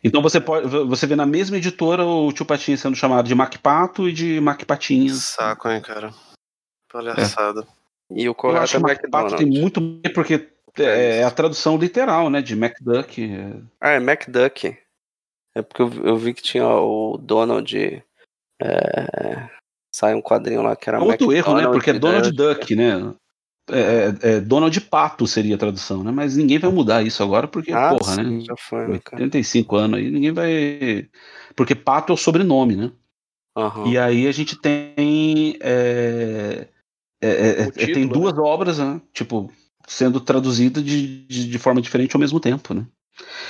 Então 0.04 0.22
você 0.22 0.40
pode 0.40 0.68
você 0.68 1.08
vê 1.08 1.16
na 1.16 1.26
mesma 1.26 1.58
editora 1.58 2.06
o 2.06 2.32
tio 2.32 2.46
Patinhas 2.46 2.80
sendo 2.80 2.96
chamado 2.96 3.28
de 3.28 3.36
Mac 3.36 3.58
Pato 3.58 4.08
e 4.08 4.14
de 4.14 4.40
Mac 4.40 4.64
Patinhas. 4.64 5.24
Saco, 5.24 5.70
hein, 5.70 5.82
cara. 5.82 6.14
Palhaçada. 6.92 7.68
E 8.12 8.30
o 8.30 8.36
acho 8.58 8.78
é 8.78 8.80
que 8.80 8.84
Mac 8.86 9.10
Pato 9.10 9.36
tem 9.36 9.48
muito 9.48 9.82
porque 10.14 10.50
é, 10.78 11.20
é 11.20 11.24
a 11.24 11.32
tradução 11.32 11.78
literal, 11.78 12.30
né, 12.30 12.42
de 12.42 12.56
MacDuck. 12.56 13.24
é- 13.24 13.62
Ah, 13.82 13.90
é 13.92 14.00
MacDuck. 14.00 14.78
É 15.56 15.62
porque 15.62 15.82
eu, 15.82 16.06
eu 16.06 16.18
vi 16.18 16.34
que 16.34 16.42
tinha 16.42 16.68
o 16.68 17.18
Donald. 17.18 17.76
é, 18.62 19.50
Sai 19.94 20.16
um 20.16 20.22
quadrinho 20.22 20.64
lá 20.64 20.76
que 20.76 20.90
era 20.90 20.98
É 20.98 21.02
outro 21.02 21.32
erro, 21.32 21.54
né? 21.54 21.62
McDonald, 21.64 21.74
Porque 21.74 21.90
é 21.92 22.00
Donald 22.00 22.32
daí 22.32 22.56
Duck, 22.56 22.76
né? 22.76 23.14
É, 23.70 23.80
é- 23.80 24.36
é 24.38 24.42
Donald 24.42 24.82
Pato 24.82 25.26
seria 25.28 25.56
a 25.56 25.58
tradução, 25.58 26.04
né? 26.04 26.12
Mas 26.12 26.36
ninguém 26.36 26.58
vai 26.58 26.72
mudar 26.72 27.04
isso 27.06 27.22
agora, 27.24 27.48
porque, 27.48 27.72
Ah, 27.72 27.96
porra, 27.96 28.16
sim, 28.16 28.40
né? 28.40 28.46
já 28.46 28.56
foi, 28.58 28.88
né, 28.88 29.00
cara? 29.04 29.24
85 29.24 29.76
anos 29.76 30.00
aí, 30.00 30.10
ninguém 30.10 30.32
vai. 30.32 31.08
Porque 31.56 31.76
Pato 31.76 32.12
é 32.12 32.16
o 32.16 32.18
sobrenome, 32.18 32.76
né? 32.76 32.92
Aham. 33.56 33.92
E 33.92 33.98
aí 33.98 34.28
a 34.28 34.32
gente 34.32 34.60
tem. 34.60 35.58
é, 35.62 36.68
é, 37.22 37.62
é, 37.62 37.66
título, 37.70 37.94
tem 37.94 38.06
né? 38.08 38.12
duas 38.12 38.38
obras, 38.38 38.80
né? 38.80 39.00
Tipo, 39.14 39.52
sendo 39.88 40.20
traduzidas 40.20 40.84
de, 40.84 41.26
de, 41.26 41.50
de 41.50 41.60
forma 41.60 41.82
diferente 41.82 42.16
ao 42.16 42.20
mesmo 42.20 42.40
tempo, 42.40 42.74
né? 42.74 42.86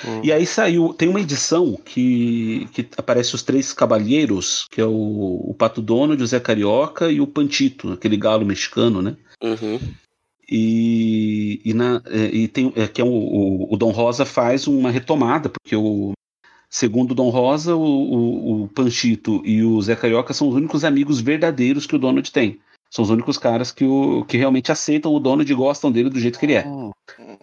Hum. 0.06 0.22
E 0.24 0.32
aí 0.32 0.46
saiu, 0.46 0.94
tem 0.94 1.08
uma 1.08 1.22
edição 1.22 1.78
que, 1.86 2.68
que 2.74 2.88
aparece 2.98 3.34
os 3.36 3.44
três 3.44 3.72
cavalheiros, 3.72 4.68
que 4.70 4.82
é 4.82 4.86
o, 4.86 4.92
o 5.50 5.56
Pato 5.58 5.82
Donald, 5.82 6.22
o 6.22 6.28
Zé 6.28 6.40
Carioca 6.40 7.10
e 7.12 7.22
o 7.22 7.28
Pantito, 7.28 7.94
aquele 7.94 8.18
galo 8.18 8.46
mexicano, 8.46 9.02
né? 9.02 9.16
Uhum. 9.42 9.80
E, 10.50 11.62
e, 11.64 11.74
na, 11.74 12.02
é, 12.06 12.26
e 12.26 12.48
tem 12.48 12.74
é, 12.76 12.88
que 12.88 13.02
é 13.02 13.04
o, 13.04 13.08
o, 13.08 13.74
o 13.74 13.78
Dom 13.78 13.92
Rosa 13.92 14.26
faz 14.26 14.68
uma 14.68 14.92
retomada, 14.92 15.50
porque 15.50 15.76
o 15.76 16.12
segundo 16.70 17.12
o 17.12 17.16
Dom 17.16 17.30
Rosa, 17.30 17.76
o, 17.76 17.82
o, 17.82 18.64
o 18.64 18.68
Panchito 18.68 19.42
e 19.46 19.64
o 19.64 19.82
Zé 19.82 19.96
Carioca 19.96 20.34
são 20.34 20.50
os 20.50 20.56
únicos 20.56 20.84
amigos 20.84 21.22
verdadeiros 21.22 21.86
que 21.86 21.96
o 21.96 22.00
Donald 22.00 22.30
tem. 22.32 22.60
São 22.90 23.04
os 23.04 23.10
únicos 23.10 23.40
caras 23.40 23.72
que, 23.72 23.86
o, 23.86 24.24
que 24.26 24.38
realmente 24.38 24.72
aceitam 24.72 25.12
o 25.12 25.20
Donald 25.20 25.52
e 25.52 25.56
gostam 25.56 25.92
dele 25.92 26.12
do 26.12 26.20
jeito 26.20 26.38
que 26.38 26.46
ele 26.46 26.54
é. 26.54 26.64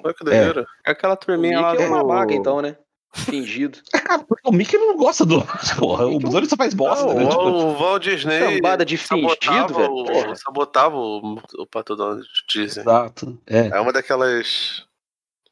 Olha 0.05 0.15
que 0.15 0.25
doideira. 0.25 0.67
É 0.87 0.91
aquela 0.91 1.15
O 1.15 1.17
turminha 1.17 1.61
lá 1.61 1.71
Mickey 1.73 1.85
é 1.85 1.87
do... 1.89 1.93
uma 1.95 2.03
babaca, 2.05 2.35
então, 2.35 2.61
né? 2.63 2.77
Fingido. 3.13 3.79
Cara, 3.93 4.25
o 4.45 4.53
Mickey 4.53 4.79
não 4.79 4.97
gosta 4.97 5.27
do. 5.27 5.43
Porra, 5.79 6.07
o 6.07 6.19
Donald 6.19 6.47
só 6.49 6.57
faz 6.57 6.75
bosta. 6.75 7.07
Não, 7.07 7.15
né? 7.15 7.27
Tipo, 7.29 7.43
o, 7.43 7.67
o 7.71 7.75
Walt 7.75 8.03
Disney. 8.05 8.39
Cambada 8.39 8.85
de 8.85 8.97
fingido, 8.97 9.29
sabotava 9.45 9.75
velho. 9.81 9.93
o- 9.93 10.05
Porra. 10.05 10.37
Sabotava 10.37 10.97
o, 10.97 11.39
o 11.59 11.67
Pato 11.67 11.97
Donald, 11.97 12.25
dizem. 12.49 12.83
Exato. 12.83 13.37
É. 13.49 13.67
É 13.69 13.81
uma 13.81 13.93
daquelas 13.93 14.85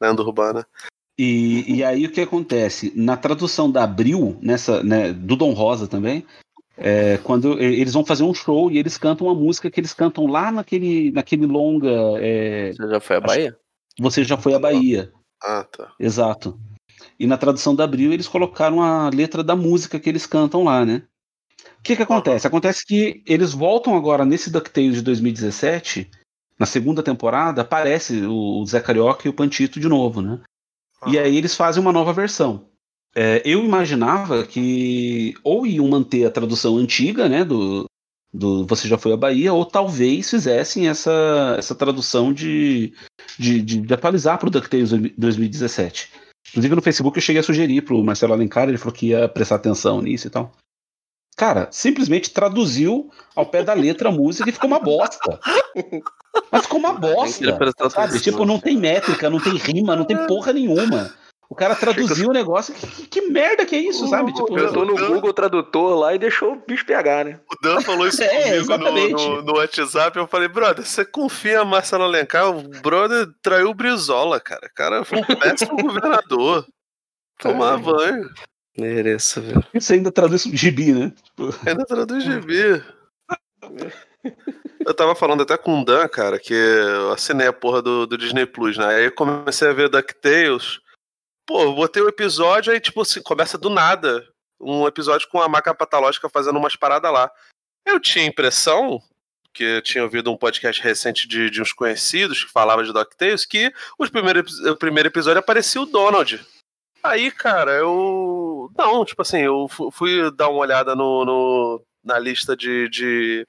lenda 0.00 0.22
urbana. 0.22 0.64
E, 1.18 1.78
e 1.78 1.82
aí 1.82 2.06
o 2.06 2.12
que 2.12 2.20
acontece? 2.20 2.92
Na 2.94 3.16
tradução 3.16 3.68
da 3.68 3.82
Abril, 3.82 4.38
nessa, 4.40 4.80
né, 4.84 5.12
do 5.12 5.34
Dom 5.34 5.52
Rosa 5.52 5.88
também, 5.88 6.24
é, 6.76 7.18
quando 7.24 7.60
eles 7.60 7.92
vão 7.92 8.04
fazer 8.04 8.22
um 8.22 8.32
show 8.32 8.70
e 8.70 8.78
eles 8.78 8.96
cantam 8.96 9.26
uma 9.26 9.34
música 9.34 9.68
que 9.68 9.80
eles 9.80 9.92
cantam 9.92 10.28
lá 10.28 10.52
naquele, 10.52 11.10
naquele 11.10 11.44
longa. 11.44 11.90
é, 12.20 12.70
Você 12.72 12.88
já 12.88 13.00
foi 13.00 13.16
à 13.16 13.18
Acho- 13.18 13.26
Bahia? 13.26 13.56
Você 13.98 14.24
já 14.24 14.36
foi 14.36 14.54
à 14.54 14.58
Bahia. 14.58 15.12
Ah, 15.42 15.64
tá. 15.64 15.92
Exato. 15.98 16.58
E 17.18 17.26
na 17.26 17.36
tradução 17.36 17.74
da 17.74 17.84
Abril 17.84 18.12
eles 18.12 18.28
colocaram 18.28 18.82
a 18.82 19.08
letra 19.08 19.42
da 19.42 19.56
música 19.56 19.98
que 19.98 20.08
eles 20.08 20.26
cantam 20.26 20.64
lá, 20.64 20.84
né? 20.84 21.02
O 21.78 21.82
que 21.82 21.96
que 21.96 22.02
acontece? 22.02 22.46
Acontece 22.46 22.84
que 22.86 23.22
eles 23.26 23.52
voltam 23.52 23.96
agora 23.96 24.24
nesse 24.24 24.50
DuckTales 24.50 24.96
de 24.96 25.02
2017, 25.02 26.10
na 26.58 26.66
segunda 26.66 27.02
temporada, 27.02 27.62
aparece 27.62 28.24
o 28.26 28.64
Zé 28.66 28.80
Carioca 28.80 29.26
e 29.26 29.30
o 29.30 29.34
Pantito 29.34 29.78
de 29.78 29.88
novo, 29.88 30.20
né? 30.20 30.40
E 31.06 31.18
aí 31.18 31.36
eles 31.36 31.54
fazem 31.54 31.80
uma 31.80 31.92
nova 31.92 32.12
versão. 32.12 32.68
É, 33.14 33.40
eu 33.44 33.64
imaginava 33.64 34.44
que 34.44 35.34
ou 35.44 35.66
iam 35.66 35.88
manter 35.88 36.24
a 36.24 36.30
tradução 36.30 36.76
antiga, 36.76 37.28
né, 37.28 37.44
do, 37.44 37.86
do 38.32 38.66
Você 38.66 38.86
Já 38.86 38.98
Foi 38.98 39.12
à 39.12 39.16
Bahia, 39.16 39.52
ou 39.52 39.64
talvez 39.64 40.28
fizessem 40.28 40.88
essa, 40.88 41.56
essa 41.58 41.74
tradução 41.74 42.32
de, 42.32 42.92
de, 43.38 43.62
de, 43.62 43.80
de 43.80 43.94
atualizar 43.94 44.38
para 44.38 44.48
o 44.48 44.50
DuckTales 44.50 44.90
2017. 45.16 46.10
Inclusive 46.50 46.74
no 46.74 46.82
Facebook 46.82 47.18
eu 47.18 47.22
cheguei 47.22 47.40
a 47.40 47.42
sugerir 47.42 47.82
pro 47.82 48.02
Marcelo 48.02 48.32
Alencar, 48.32 48.68
ele 48.68 48.78
falou 48.78 48.94
que 48.94 49.08
ia 49.08 49.28
prestar 49.28 49.56
atenção 49.56 50.00
nisso 50.00 50.26
e 50.26 50.30
tal. 50.30 50.52
Cara, 51.36 51.68
simplesmente 51.70 52.30
traduziu 52.30 53.10
ao 53.36 53.46
pé 53.46 53.62
da 53.62 53.72
letra 53.72 54.08
a 54.08 54.12
música 54.12 54.50
e 54.50 54.52
ficou 54.52 54.66
uma 54.66 54.80
bosta. 54.80 55.38
Mas 56.50 56.62
ficou 56.62 56.80
uma 56.80 56.94
bosta. 56.94 57.56
Sabe? 57.88 58.18
Tipo, 58.20 58.44
não 58.44 58.58
tem 58.58 58.76
métrica, 58.76 59.30
não 59.30 59.38
tem 59.40 59.54
rima, 59.54 59.94
não 59.94 60.04
tem 60.04 60.26
porra 60.26 60.52
nenhuma. 60.52 61.14
O 61.50 61.54
cara 61.54 61.74
traduziu 61.76 62.28
o 62.28 62.32
negócio. 62.32 62.74
Que, 62.74 62.86
que- 62.86 63.06
que 63.06 63.20
merda 63.22 63.64
que 63.64 63.74
é 63.74 63.78
isso, 63.78 64.06
sabe? 64.08 64.32
Tipo, 64.34 64.48
Botou 64.54 64.84
no 64.84 64.94
Google 64.94 65.32
Tradutor 65.32 65.98
lá 65.98 66.14
e 66.14 66.18
deixou 66.18 66.52
o 66.52 66.62
bicho 66.66 66.84
pegar, 66.84 67.24
né? 67.24 67.40
O 67.50 67.56
Dan 67.62 67.80
falou 67.80 68.06
isso 68.06 68.22
É, 68.24 68.28
comigo 68.28 68.50
no, 68.50 68.60
exatamente. 68.60 69.12
no, 69.28 69.42
no 69.42 69.52
WhatsApp. 69.56 70.18
Eu 70.18 70.26
falei, 70.26 70.48
brother, 70.48 70.84
você 70.84 71.04
confia 71.04 71.62
em 71.62 71.64
Marcelo 71.66 72.04
Alencar? 72.04 72.50
O 72.50 72.62
brother 72.82 73.26
traiu 73.42 73.70
o 73.70 73.74
Brizola, 73.74 74.38
cara. 74.38 74.66
O 74.66 74.74
cara 74.74 75.04
foi 75.04 75.18
um 75.20 75.24
péssimo 75.40 75.76
governador. 75.76 76.66
Tomar 77.40 77.78
banho. 77.78 78.28
Mereço, 78.76 79.40
velho. 79.40 79.64
Você 79.74 79.94
ainda 79.94 80.12
traduz 80.12 80.42
gibi, 80.44 80.92
né? 80.92 81.12
Ainda 81.66 81.84
traduz 81.86 82.22
gibi. 82.24 82.82
Eu 84.84 84.94
tava 84.94 85.14
falando 85.14 85.42
até 85.42 85.56
com 85.56 85.80
o 85.80 85.84
Dan, 85.84 86.06
cara, 86.08 86.38
que 86.38 86.54
eu 86.54 87.12
assinei 87.12 87.46
a 87.46 87.52
porra 87.52 87.82
do, 87.82 88.06
do 88.06 88.16
Disney 88.18 88.46
Plus, 88.46 88.76
né? 88.78 88.86
Aí 88.86 89.04
eu 89.06 89.12
comecei 89.12 89.68
a 89.68 89.72
ver 89.72 89.88
DuckTales. 89.88 90.78
Pô, 91.48 91.72
botei 91.72 92.02
o 92.02 92.08
episódio, 92.08 92.70
aí, 92.70 92.78
tipo 92.78 93.00
assim, 93.00 93.22
começa 93.22 93.56
do 93.56 93.70
nada. 93.70 94.22
Um 94.60 94.86
episódio 94.86 95.26
com 95.28 95.40
a 95.40 95.48
maca 95.48 95.74
patológica 95.74 96.28
fazendo 96.28 96.58
umas 96.58 96.76
paradas 96.76 97.10
lá. 97.10 97.30
Eu 97.86 97.98
tinha 97.98 98.22
a 98.22 98.28
impressão, 98.28 99.00
que 99.54 99.64
eu 99.64 99.82
tinha 99.82 100.04
ouvido 100.04 100.30
um 100.30 100.36
podcast 100.36 100.82
recente 100.82 101.26
de, 101.26 101.48
de 101.48 101.62
uns 101.62 101.72
conhecidos 101.72 102.44
que 102.44 102.52
falava 102.52 102.84
de 102.84 102.92
DuckTales, 102.92 103.46
que 103.46 103.72
os 103.98 104.10
o 104.10 104.76
primeiro 104.76 105.08
episódio 105.08 105.38
aparecia 105.38 105.80
o 105.80 105.86
Donald. 105.86 106.44
Aí, 107.02 107.30
cara, 107.30 107.70
eu. 107.72 108.70
Não, 108.76 109.04
tipo 109.06 109.22
assim, 109.22 109.38
eu 109.38 109.68
fu- 109.68 109.90
fui 109.90 110.30
dar 110.32 110.48
uma 110.50 110.58
olhada 110.58 110.94
no, 110.94 111.24
no- 111.24 111.82
na 112.04 112.18
lista 112.18 112.54
de, 112.54 112.90
de 112.90 113.46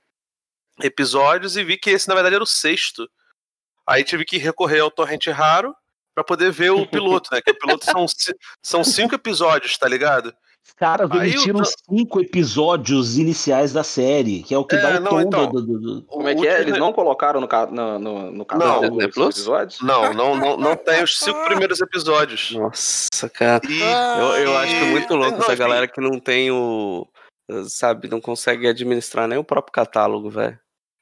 episódios 0.81 1.57
e 1.57 1.63
vi 1.65 1.75
que 1.77 1.89
esse, 1.89 2.07
na 2.07 2.13
verdade, 2.13 2.35
era 2.35 2.43
o 2.43 2.47
sexto. 2.47 3.09
Aí 3.85 4.05
tive 4.05 4.23
que 4.23 4.37
recorrer 4.37 4.79
ao 4.79 4.91
torrente 4.91 5.29
raro 5.31 5.75
pra 6.19 6.23
poder 6.23 6.51
ver 6.51 6.71
o 6.71 6.85
piloto, 6.85 7.29
né? 7.33 7.41
Que 7.41 7.51
o 7.51 7.57
piloto 7.57 7.85
são, 7.85 8.05
são 8.61 8.83
cinco 8.83 9.15
episódios, 9.15 9.77
tá 9.77 9.87
ligado? 9.87 10.33
Os 10.65 10.73
caras 10.73 11.09
omitiram 11.09 11.61
cinco 11.65 12.19
episódios 12.19 13.17
iniciais 13.17 13.71
da 13.73 13.83
série, 13.83 14.43
que 14.43 14.53
é 14.53 14.57
o 14.57 14.65
que 14.65 14.75
É, 14.75 14.81
dá 14.81 14.89
o 14.97 14.99
não, 14.99 15.09
tom 15.11 15.21
então. 15.21 15.51
do, 15.51 15.61
do- 15.61 15.79
do- 15.79 16.01
Como 16.03 16.27
é 16.27 16.35
que 16.35 16.47
é? 16.47 16.61
Eles 16.61 16.77
não 16.77 16.91
colocaram 16.93 17.39
no, 17.41 17.47
ca- 17.47 17.65
no, 17.67 17.97
no, 17.97 18.31
no 18.31 18.45
canal 18.45 18.67
Não, 18.67 18.81
os 18.81 18.89
Disney 18.89 19.07
Plus? 19.11 19.35
episódios? 19.37 19.81
Não, 19.81 20.13
não, 20.13 20.35
não, 20.35 20.57
não 20.57 20.75
tem 20.75 21.01
os 21.03 21.17
cinco 21.17 21.39
primeiros 21.45 21.79
episódios. 21.81 22.51
Nossa, 22.51 23.29
cara. 23.33 23.61
E, 23.67 23.79
Eu, 23.81 24.35
eu 24.43 24.57
acho 24.57 24.75
e- 24.75 24.91
muito 24.91 25.15
louco 25.15 25.31
não, 25.37 25.39
essa 25.39 25.55
galera 25.55 25.87
que 25.87 26.01
não 26.01 26.19
tem 26.19 26.51
o. 26.51 27.07
Sabe, 27.67 28.07
não 28.07 28.21
consegue 28.21 28.67
administrar 28.67 29.27
nem 29.27 29.37
o 29.39 29.43
próprio 29.43 29.71
catálogo, 29.73 30.29
velho. 30.29 30.59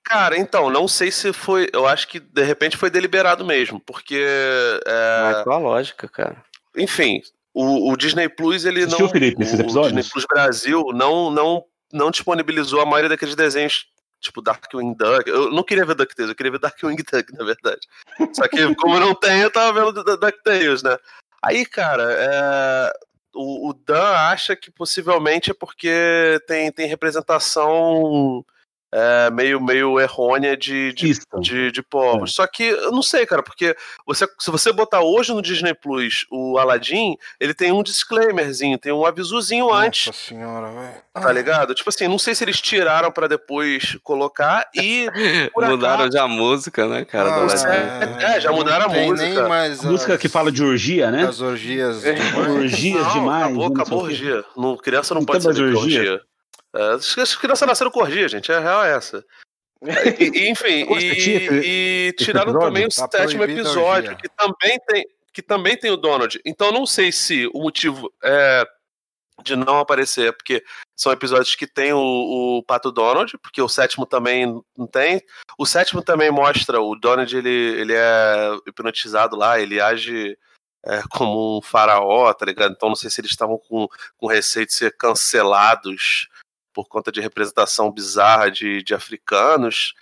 Cara, 0.07 0.37
então, 0.37 0.69
não 0.69 0.87
sei 0.87 1.11
se 1.11 1.33
foi. 1.33 1.69
Eu 1.73 1.85
acho 1.85 2.07
que 2.07 2.19
de 2.19 2.41
repente 2.43 2.77
foi 2.77 2.89
deliberado 2.89 3.43
mesmo, 3.43 3.79
porque. 3.79 4.23
é, 4.85 5.21
Mas 5.33 5.43
qual 5.43 5.57
a 5.57 5.61
lógica, 5.61 6.07
cara? 6.07 6.43
enfim, 6.77 7.21
o, 7.53 7.91
o 7.91 7.97
Disney 7.97 8.29
Plus, 8.29 8.63
ele 8.63 8.83
Assistiu, 8.83 9.05
não. 9.05 9.11
Felipe, 9.11 9.41
esses 9.43 9.59
o 9.59 9.61
episódios? 9.63 9.93
Disney 9.93 10.09
Plus 10.11 10.25
Brasil 10.31 10.83
não, 10.93 11.29
não, 11.31 11.65
não 11.91 12.09
disponibilizou 12.11 12.79
a 12.79 12.85
maioria 12.85 13.09
daqueles 13.09 13.35
desenhos, 13.35 13.87
tipo 14.21 14.41
Darkwing 14.41 14.93
Duck. 14.93 15.27
Eu 15.29 15.51
não 15.51 15.63
queria 15.63 15.85
ver 15.85 15.95
DuckTales, 15.95 16.29
eu 16.29 16.35
queria 16.35 16.51
ver 16.53 16.59
Darkwing 16.59 16.95
Duck, 17.11 17.33
na 17.33 17.43
verdade. 17.43 17.81
Só 18.33 18.47
que, 18.47 18.75
como 18.75 18.99
não 18.99 19.13
tem, 19.13 19.41
eu 19.41 19.51
tava 19.51 19.73
vendo 19.73 20.03
Du- 20.03 20.17
DuckTales, 20.17 20.83
né? 20.83 20.97
Aí, 21.43 21.65
cara, 21.65 22.03
é, 22.13 22.93
o, 23.35 23.69
o 23.69 23.73
Dan 23.73 24.07
acha 24.07 24.55
que 24.55 24.71
possivelmente 24.71 25.51
é 25.51 25.53
porque 25.53 26.39
tem, 26.47 26.71
tem 26.71 26.87
representação 26.87 28.45
é, 28.93 29.29
meio, 29.31 29.61
meio 29.61 29.99
errônea 29.99 30.55
de, 30.55 30.93
de 30.93 31.17
de, 31.41 31.71
de 31.71 31.81
povos. 31.83 32.33
Só 32.33 32.47
que 32.47 32.63
eu 32.63 32.91
não 32.91 33.01
sei, 33.01 33.25
cara, 33.25 33.43
porque 33.43 33.75
você, 34.05 34.25
se 34.39 34.49
você 34.49 34.71
botar 34.71 35.01
hoje 35.01 35.33
no 35.33 35.41
Disney 35.41 35.73
Plus 35.73 36.25
o 36.31 36.57
Aladdin, 36.57 37.15
ele 37.39 37.53
tem 37.53 37.71
um 37.71 37.83
disclaimerzinho, 37.83 38.77
tem 38.77 38.91
um 38.91 39.05
avisozinho 39.05 39.71
antes, 39.73 40.07
Nossa 40.07 40.19
senhora, 40.19 40.67
velho. 40.71 40.95
tá 41.13 41.31
ligado? 41.33 41.73
Tipo 41.75 41.89
assim, 41.89 42.07
não 42.07 42.17
sei 42.17 42.33
se 42.33 42.43
eles 42.43 42.61
tiraram 42.61 43.11
pra 43.11 43.27
depois 43.27 43.97
colocar 44.03 44.67
e. 44.75 45.07
Mudaram 45.55 45.95
acaso- 46.05 46.11
já 46.13 46.23
a 46.23 46.27
música, 46.27 46.87
né, 46.87 47.03
cara? 47.05 47.29
do 47.41 47.47
Pois 47.47 47.65
Aladdin. 47.65 48.23
é, 48.23 48.39
já 48.39 48.51
mudaram 48.51 48.85
a 48.85 48.89
música. 48.89 49.29
Nem 49.41 49.49
mais 49.49 49.83
A 49.85 49.89
música 49.91 50.13
as- 50.13 50.19
que 50.21 50.29
fala 50.29 50.51
de 50.51 50.63
orgia, 50.63 51.11
né? 51.11 51.23
As 51.27 51.41
orgias. 51.41 52.03
Orgias 52.37 53.03
Não, 53.05 53.13
demais. 53.13 53.45
Acabou, 53.45 53.65
sei 53.67 53.73
acabou 53.73 54.03
orgia. 54.03 54.45
Não, 54.55 54.77
criança 54.77 55.13
não, 55.13 55.21
Não 55.21 55.25
pode 55.25 55.43
saber 55.43 55.59
é 55.59 55.63
orgia? 55.75 55.99
orgia. 55.99 56.21
É, 56.77 56.93
as 56.93 57.17
as 57.17 57.35
crianças 57.35 57.67
nasceram 57.67 57.91
com 57.91 58.01
orgia, 58.01 58.27
gente. 58.27 58.51
A 58.51 58.59
real 58.59 58.83
é 58.85 58.95
essa. 58.95 59.25
E- 59.81 60.49
enfim, 60.49 60.85
e, 60.99 62.09
e 62.09 62.13
tiraram 62.17 62.57
também 62.57 62.85
o 62.85 62.89
Tá 62.89 63.07
sétimo 63.11 63.43
episódio, 63.43 64.15
que 64.17 64.29
também 64.29 64.79
tem 64.87 65.05
que 65.33 65.41
também 65.43 65.77
tem 65.77 65.91
o 65.91 65.97
Donald. 65.97 66.41
Então 66.43 66.71
não 66.71 66.85
sei 66.85 67.11
se 67.11 67.47
o 67.53 67.61
motivo 67.61 68.11
é 68.23 68.65
de 69.43 69.55
não 69.55 69.77
aparecer 69.77 70.29
é 70.29 70.31
porque 70.31 70.63
são 70.95 71.11
episódios 71.11 71.53
que 71.53 71.67
tem 71.67 71.93
o, 71.93 71.99
o 72.57 72.63
Pato 72.63 72.91
Donald, 72.91 73.37
porque 73.37 73.61
o 73.61 73.69
sétimo 73.69 74.03
também 74.05 74.61
não 74.75 74.87
tem. 74.87 75.21
O 75.55 75.65
sétimo 75.65 76.01
também 76.01 76.31
mostra 76.31 76.81
o 76.81 76.95
Donald, 76.95 77.35
ele, 77.37 77.49
ele 77.49 77.93
é 77.93 78.57
hipnotizado 78.67 79.35
lá, 79.35 79.59
ele 79.59 79.79
age 79.79 80.35
é, 80.83 81.03
como 81.11 81.59
um 81.59 81.61
faraó, 81.61 82.33
tá 82.33 82.45
ligado? 82.47 82.71
Então 82.71 82.89
não 82.89 82.95
sei 82.95 83.11
se 83.11 83.21
eles 83.21 83.31
estavam 83.31 83.59
com, 83.59 83.87
com 84.17 84.25
receio 84.25 84.65
de 84.65 84.73
ser 84.73 84.97
cancelados 84.97 86.27
por 86.77 86.87
conta 86.87 87.11
de 87.11 87.19
representação 87.19 87.91
bizarra 87.91 88.51
de, 88.51 88.83
de 88.83 88.93
africanos. 88.93 89.95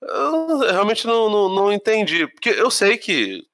Eu 0.00 0.58
realmente 0.58 1.08
não, 1.08 1.28
não, 1.28 1.48
não 1.48 1.72
entendi. 1.72 2.24
Porque 2.28 2.50
eu 2.50 2.70
sei 2.70 2.96
que 2.96 3.44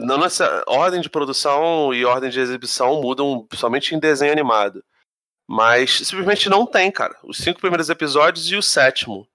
não 0.00 0.18
nessa 0.18 0.64
ordem 0.66 1.00
de 1.00 1.08
produção 1.08 1.94
e 1.94 2.04
ordem 2.04 2.28
de 2.28 2.40
exibição 2.40 3.00
mudam 3.00 3.46
somente 3.54 3.94
em 3.94 4.00
desenho 4.00 4.32
animado. 4.32 4.82
Mas 5.48 5.98
simplesmente 5.98 6.48
não 6.48 6.66
tem, 6.66 6.90
cara. 6.90 7.16
Os 7.22 7.38
cinco 7.38 7.60
primeiros 7.60 7.88
episódios 7.88 8.50
e 8.50 8.56
o 8.56 8.62
sétimo. 8.62 9.28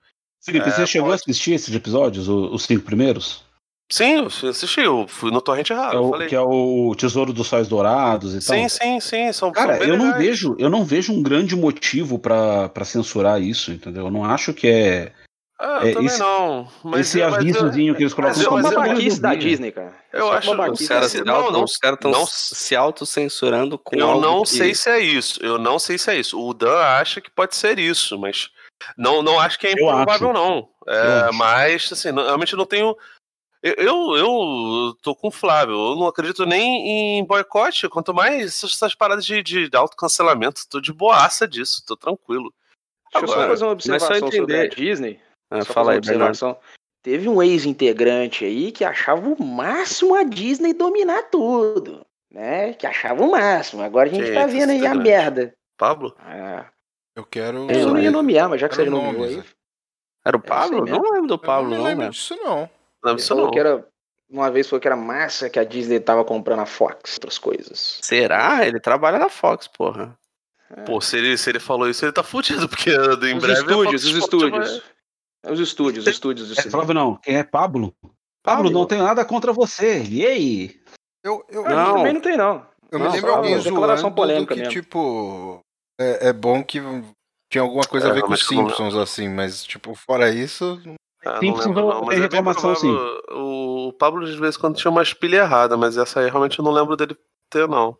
Felipe, 0.44 0.68
É, 0.68 0.72
você 0.72 0.86
chegou 0.86 1.08
pode. 1.08 1.22
a 1.22 1.24
assistir 1.24 1.54
esses 1.54 1.74
episódios, 1.74 2.28
os 2.28 2.64
cinco 2.64 2.84
primeiros? 2.84 3.46
Sim, 3.92 4.20
eu 4.20 4.30
fui 4.30 4.50
assistir, 4.50 4.86
eu 4.86 5.06
fui 5.08 5.30
no 5.32 5.42
Torrente 5.42 5.68
Que 5.68 5.74
Raro, 5.74 5.98
é, 5.98 6.00
o, 6.00 6.10
falei. 6.10 6.28
que 6.30 6.36
é 6.36 6.40
o 6.42 6.96
Tesouro 6.98 7.34
dos 7.34 7.48
Sóis 7.48 7.68
Dourados 7.68 8.34
e 8.34 8.42
Sim, 8.42 8.62
tal. 8.62 8.70
sim, 8.70 9.00
sim. 9.02 9.34
São, 9.34 9.52
Cara, 9.52 9.78
são 9.78 9.86
eu 9.86 9.98
não 9.98 10.18
vejo, 10.18 10.56
eu 10.58 10.70
não 10.70 10.86
vejo 10.86 11.12
um 11.14 11.22
grande 11.22 11.56
motivo 11.56 12.18
pra 12.18 12.70
pra 12.70 12.86
censurar 12.86 13.42
isso, 13.42 13.72
entendeu? 13.72 14.06
Eu 14.06 14.12
não 14.12 14.24
acho 14.24 14.54
que 14.54 14.68
é 14.68 15.12
Ah, 15.60 15.80
eu 15.82 15.88
é, 15.90 15.92
também 15.94 16.08
esse- 16.08 16.20
não. 16.20 16.68
Mas, 16.84 17.02
esse 17.08 17.20
mas 17.20 17.28
eu- 17.34 17.36
avisozinho 17.40 17.96
que 17.96 18.02
eles 18.04 18.14
colocam 18.14 18.36
mas 18.38 18.46
é 18.46 18.50
uma 18.50 18.62
mas 18.62 18.74
babaquice 18.74 19.22
da 19.22 19.28
resolvia. 19.30 19.50
Disney, 19.50 19.72
cara. 19.72 19.94
Eu 20.14 20.26
Isso 20.26 20.34
é 20.34 20.38
acho- 20.38 20.52
uma 20.54 20.72
Os 20.72 20.88
caras 20.88 21.12
Disney. 21.12 21.26
não, 21.26 21.52
não, 21.52 21.64
os 21.66 21.78
caras 21.78 21.98
estão 21.98 22.12
não- 22.12 22.26
se 22.26 22.76
autocensurando 22.76 23.78
com 23.78 23.96
Eu 23.96 24.20
não 24.22 24.42
que- 24.44 24.50
sei 24.50 24.74
se 24.74 24.90
é 24.90 25.00
isso. 25.00 25.40
Eu 25.44 25.58
não 25.58 25.78
sei 25.78 25.98
se 25.98 26.10
é 26.10 26.16
isso. 26.20 26.40
O 26.42 26.54
Dan 26.54 26.78
acha 26.80 27.20
que 27.22 27.30
pode 27.30 27.56
ser 27.56 27.78
isso, 27.78 28.18
mas 28.18 28.50
não, 28.98 29.22
não 29.22 29.40
acho 29.40 29.60
que 29.60 29.68
é 29.68 29.74
improvável, 29.74 30.32
não. 30.34 30.68
É, 30.88 31.32
mas, 31.34 31.90
assim, 31.92 32.12
não- 32.12 32.24
realmente 32.24 32.56
não 32.56 32.66
tenho. 32.66 32.96
Eu, 33.64 33.74
eu, 33.78 34.16
eu 34.18 34.98
tô 35.02 35.16
com 35.16 35.28
o 35.28 35.32
Flávio. 35.32 35.76
Eu 35.76 35.96
não 35.96 36.08
acredito 36.08 36.46
nem 36.46 37.20
em 37.20 37.24
boicote, 37.26 37.88
quanto 37.88 38.14
mais 38.14 38.64
essas, 38.64 38.96
paradas 38.96 39.24
de, 39.26 39.44
de 39.44 39.70
autocancelamento. 39.76 40.68
Tô 40.68 40.82
de 40.82 40.92
boaça 40.92 41.48
disso, 41.48 41.84
tô 41.86 41.96
tranquilo. 41.96 42.52
Deixa 43.14 43.26
eu 43.26 43.28
só 43.28 43.34
Agora, 43.36 43.50
fazer 43.50 43.64
uma 43.66 43.72
mas 43.76 43.84
só 43.84 44.08
observação 44.08 44.32
sobre 44.32 44.56
a 44.56 44.66
entender- 44.66 44.76
Disney. 44.76 45.20
Ah, 45.52 45.62
Só 45.64 45.74
fala 45.74 45.86
fazer 45.88 45.98
aí, 45.98 46.02
Bernardo. 46.08 46.30
observação. 46.32 46.60
Teve 47.04 47.28
um 47.30 47.42
ex-integrante 47.44 48.46
aí 48.46 48.72
que 48.72 48.84
achava 48.86 49.28
o 49.28 49.44
máximo 49.44 50.16
a 50.16 50.24
Disney 50.24 50.74
dominar 50.74 51.24
tudo. 51.24 52.06
Né? 52.32 52.74
Que 52.74 52.88
achava 52.88 53.22
o 53.24 53.32
máximo. 53.32 53.82
Agora 53.84 54.08
a 54.10 54.12
gente 54.14 54.24
Quem 54.24 54.34
tá 54.34 54.42
é 54.42 54.48
vendo 54.48 54.70
aí 54.70 54.86
a 54.88 54.96
merda. 54.96 55.54
Pablo? 55.78 56.16
Ah, 56.20 56.68
Eu 57.16 57.26
quero. 57.26 57.70
eu 57.70 57.88
não 57.90 58.00
ia 58.00 58.12
nomear, 58.12 58.48
mas 58.50 58.62
já 58.62 58.70
que 58.70 58.76
você 58.76 58.86
nomeou 58.86 59.26
aí. 59.26 59.40
é. 59.40 59.44
Era 60.24 60.38
o 60.38 60.40
É 60.40 60.44
isso 60.44 60.48
Pablo? 60.48 60.86
não 60.86 61.02
lembro 61.12 61.28
do 61.28 61.34
Eu 61.34 61.40
Pablo, 61.40 61.70
não 61.72 61.78
não, 61.80 61.84
lembro 61.84 62.00
velho. 62.04 62.12
disso, 62.14 62.36
não. 62.38 62.70
Não, 63.04 63.12
Ele 63.14 63.20
isso 63.20 63.30
falou 63.30 63.46
não. 63.46 63.52
que 63.52 63.60
era. 63.60 63.88
Uma 64.30 64.50
vez 64.50 64.68
falou 64.70 64.80
que 64.80 64.88
era 64.88 64.96
massa 64.96 65.50
que 65.50 65.60
a 65.60 65.64
Disney 65.66 66.00
tava 66.00 66.24
comprando 66.24 66.62
a 66.62 66.66
Fox, 66.66 67.16
outras 67.16 67.38
coisas. 67.38 68.00
Será? 68.02 68.66
Ele 68.66 68.80
trabalha 68.80 69.20
na 69.20 69.28
Fox, 69.30 69.68
porra. 69.68 70.18
Pô, 70.86 71.02
se 71.02 71.18
ele, 71.18 71.38
se 71.38 71.50
ele 71.50 71.60
falou 71.60 71.90
isso, 71.90 72.06
ele 72.06 72.14
tá 72.14 72.24
fudido, 72.24 72.70
porque 72.70 72.92
em 72.92 73.36
Os 73.36 73.44
breve. 73.44 73.60
estúdios, 73.60 74.06
os 74.06 74.16
estúdios. 74.16 74.82
vai- 75.44 75.52
Os 75.52 75.60
estúdios, 75.60 76.08
os 76.08 76.14
estúdios 76.14 76.48
do 76.48 76.54
É, 76.54 76.56
cinema. 76.62 76.72
Flávio 76.78 76.94
não, 76.94 77.16
quem 77.18 77.36
é 77.36 77.44
Pablo? 77.44 77.94
Pablo, 78.42 78.72
não 78.72 78.86
tenho 78.86 79.04
nada 79.04 79.26
contra 79.26 79.52
você. 79.52 80.02
E 80.04 80.26
aí? 80.26 80.82
Eu, 81.24 81.46
eu, 81.50 81.66
Ah, 81.66 81.70
Não. 81.70 81.94
Também 81.98 82.14
não 82.14 82.22
tem, 82.22 82.38
não. 82.38 82.66
eu 82.90 83.00
me 83.00 83.06
Não, 83.06 83.12
lembro 83.12 83.30
só 83.32 83.36
alguém 83.38 83.60
declaração 83.60 84.02
zoando 84.04 84.16
polêmica 84.16 84.54
que, 84.54 84.60
mesmo. 84.62 84.72
tipo, 84.74 85.60
é, 86.00 86.30
é 86.30 86.34
bom 86.34 86.64
que 86.64 86.80
tinha 87.52 87.62
alguma 87.62 87.84
coisa 87.86 88.08
É, 88.08 88.12
a 88.12 88.14
ver 88.14 88.22
com 88.22 88.32
os 88.32 88.50
eu 88.50 88.56
não 88.58 88.70
Simpsons, 88.70 88.96
assim, 88.96 89.28
mas, 89.28 89.62
tipo, 89.66 89.94
fora 89.94 90.30
isso, 90.34 90.82
Ah, 91.26 91.40
Sim, 91.40 91.52
não 91.52 91.56
sim, 91.58 91.68
lembro, 91.70 91.82
não, 91.82 91.90
não, 91.90 92.00
tem 92.00 92.06
mas 92.08 92.18
é 92.18 92.22
reclamação, 92.22 92.74
provável. 92.76 93.22
O 93.32 93.94
Pablo, 93.94 94.26
de 94.26 94.36
vez 94.38 94.56
em 94.56 94.60
quando, 94.60 94.76
tinha 94.78 94.90
umas 94.92 95.14
pilhas 95.14 95.42
erradas, 95.46 95.78
mas 95.78 95.98
essa 95.98 96.20
aí 96.20 96.30
realmente 96.30 96.58
eu 96.58 96.66
não 96.66 96.72
lembro 96.72 96.96
dele 96.98 97.16
ter, 97.50 97.68
não. 97.68 97.96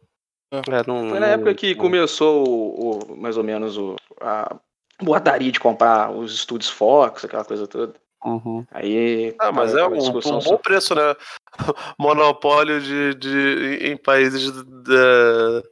É, 0.52 0.60
não, 0.88 1.10
Foi 1.10 1.20
na 1.20 1.28
não- 1.28 1.34
época 1.34 1.54
que 1.56 1.76
não- 1.76 1.82
começou 1.82 2.48
o, 2.48 3.14
o- 3.14 3.18
mais 3.18 3.38
ou 3.38 3.44
menos 3.44 3.78
o, 3.78 3.96
a 4.20 4.56
boataria 5.02 5.52
de 5.52 5.60
comprar 5.60 6.12
os 6.12 6.34
estúdios 6.34 6.70
Fox, 6.70 7.24
aquela 7.24 7.46
coisa 7.46 7.68
toda. 7.68 7.94
Uhum. 8.26 8.66
Aí. 8.72 9.36
Ah, 9.40 9.52
mas 9.52 9.74
é 9.76 9.84
um, 9.88 9.94
um 9.98 10.40
bom 10.40 10.58
preço, 10.58 10.94
né? 10.94 11.16
Monopólio 11.98 12.80
de, 12.82 13.16
de, 13.16 13.80
em 13.88 13.98
países 13.98 14.52
da- 14.52 15.64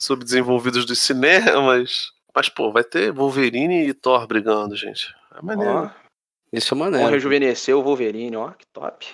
subdesenvolvidos 0.00 0.84
dos 0.84 0.98
cinemas. 0.98 2.10
Mas, 2.34 2.48
pô, 2.48 2.70
vai 2.72 2.84
ter 2.84 3.12
Wolverine 3.12 3.86
e 3.88 3.94
Thor 3.94 4.26
brigando, 4.26 4.76
gente. 4.76 5.14
É 5.36 5.42
maneiro. 5.42 5.72
Ó, 5.72 6.05
Isso 6.52 6.74
é 6.74 6.76
vamos 6.76 6.92
maneiro. 6.92 7.12
rejuvenescer 7.12 7.76
o 7.76 7.82
Wolverine, 7.82 8.36
ó, 8.36 8.50
que 8.50 8.66
top. 8.72 9.06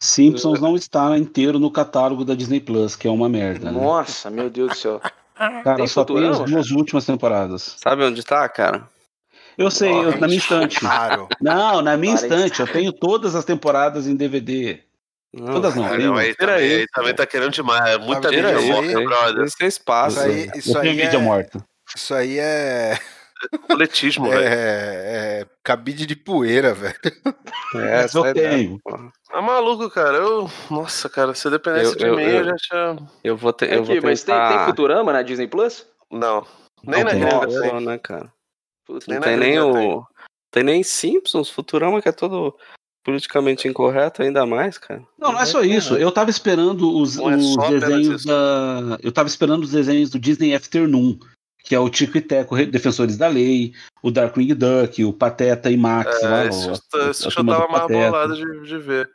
Simpsons 0.00 0.60
não 0.60 0.76
está 0.76 1.16
inteiro 1.16 1.58
no 1.58 1.70
catálogo 1.70 2.24
da 2.24 2.34
Disney 2.34 2.60
Plus, 2.60 2.94
que 2.94 3.08
é 3.08 3.10
uma 3.10 3.28
merda. 3.28 3.70
Né? 3.72 3.80
Nossa, 3.80 4.30
meu 4.30 4.50
Deus 4.50 4.70
do 4.72 4.76
céu. 4.76 5.00
Cara, 5.34 5.76
tem 5.76 5.86
só 5.86 6.04
tem 6.04 6.28
as 6.28 6.38
duas 6.40 6.70
últimas 6.70 7.04
temporadas. 7.06 7.74
Sabe 7.78 8.04
onde 8.04 8.22
tá, 8.22 8.48
cara? 8.48 8.88
Eu 9.56 9.70
sei, 9.70 9.90
eu- 9.90 10.18
na 10.18 10.26
minha 10.26 10.38
estante. 10.38 10.84
Raro. 10.84 11.28
Não, 11.40 11.80
na 11.80 11.96
minha 11.96 12.14
estante. 12.14 12.60
Eu 12.60 12.66
tenho 12.66 12.92
todas 12.92 13.34
as 13.34 13.44
temporadas 13.44 14.06
em 14.06 14.14
DVD. 14.14 14.80
Não, 15.32 15.54
Todas 15.54 15.74
não, 15.74 15.82
não, 15.98 16.16
aí, 16.16 16.32
também, 16.34 16.54
aí 16.54 16.86
também 16.94 17.14
tá 17.14 17.26
querendo 17.26 17.50
demais. 17.50 17.84
É 17.94 17.98
muita 17.98 18.30
mídia 18.30 18.60
morta, 18.60 19.00
brother. 19.00 19.44
Isso 19.44 19.56
é 19.60 19.66
espaço. 19.66 20.18
Isso 20.18 20.26
aí, 20.28 20.46
Eu 20.46 20.58
isso 20.58 20.78
aí 20.78 21.00
é, 21.00 21.18
morta. 21.18 21.66
isso 21.96 22.14
aí 22.14 22.38
é, 22.38 23.00
Coletismo, 23.68 24.28
velho. 24.28 24.42
é, 24.44 25.40
é 25.42 25.46
cabide 25.62 26.06
de 26.06 26.16
poeira, 26.16 26.74
velho. 26.74 26.94
É, 27.74 28.02
Mas 28.02 28.14
eu 28.14 28.24
é 28.24 28.32
tenho. 28.32 28.78
Tá 29.28 29.42
maluco, 29.42 29.90
cara. 29.90 30.18
Eu. 30.18 30.48
Nossa, 30.70 31.08
cara, 31.08 31.34
se 31.34 31.50
dependesse 31.50 31.90
Eu- 31.92 31.96
de 31.96 32.06
eu- 32.06 32.16
mim, 32.16 32.22
eu- 32.22 32.28
eu, 32.36 32.44
já 32.44 32.54
tinha. 32.56 33.08
Eu 33.24 33.36
vou, 33.36 33.52
ter, 33.52 33.72
eu 33.72 33.82
Aqui, 33.82 33.94
vou 34.00 34.10
mas 34.10 34.22
tem, 34.22 34.32
tem 34.32 34.48
tentar... 34.48 34.66
Futurama 34.66 35.12
na 35.12 35.22
Disney 35.22 35.48
Plus? 35.48 35.84
Não. 36.08 36.46
Nem 36.84 37.02
Não 37.02 37.12
na 37.12 37.18
gringa 37.18 37.46
tem. 37.60 37.72
Não, 37.72 37.80
né, 37.80 37.98
cara? 37.98 38.32
Putz, 38.86 39.08
Nem 39.08 39.16
Não 39.18 39.24
tem 39.24 39.36
nem 39.36 39.54
gringa 39.56 39.72
tem. 39.72 39.92
o... 39.92 40.06
Tem 40.52 40.62
nem 40.62 40.82
Simpsons, 40.84 41.50
Futurama, 41.50 42.00
que 42.00 42.08
é 42.08 42.12
todo 42.12 42.56
politicamente 43.04 43.66
incorreto 43.66 44.22
ainda 44.22 44.46
mais, 44.46 44.78
cara. 44.78 45.02
Não, 45.18 45.32
não 45.32 45.40
é 45.40 45.44
só 45.44 45.62
isso. 45.62 45.96
Eu 45.96 46.12
tava 46.12 46.30
esperando 46.30 46.96
os, 46.96 47.18
é 47.18 47.22
os 47.22 47.58
apenas 47.58 47.80
desenhos 47.82 48.24
da. 48.24 48.98
Eu 49.02 49.10
tava 49.10 49.28
esperando 49.28 49.64
os 49.64 49.72
desenhos 49.72 50.10
do 50.10 50.18
Disney 50.18 50.54
Afternoon, 50.54 51.18
que 51.64 51.74
é 51.74 51.78
o 51.80 51.88
Tico 51.88 52.18
e 52.18 52.20
Teco, 52.20 52.54
Re- 52.54 52.66
Defensores 52.66 53.16
da 53.16 53.26
Lei, 53.26 53.72
o 54.02 54.10
Darkwing 54.10 54.54
Duck, 54.54 55.02
o 55.04 55.12
Pateta 55.14 55.70
e 55.70 55.76
Max. 55.76 56.22
lá, 56.22 56.44
É, 56.44 56.44
o- 56.44 56.48
esse, 56.50 56.68
a- 57.26 57.40
a 57.40 57.44
tava 57.44 57.66
mais 57.68 57.86
bolado 57.88 58.36
de, 58.36 58.68
de 58.68 58.78
ver. 58.78 59.10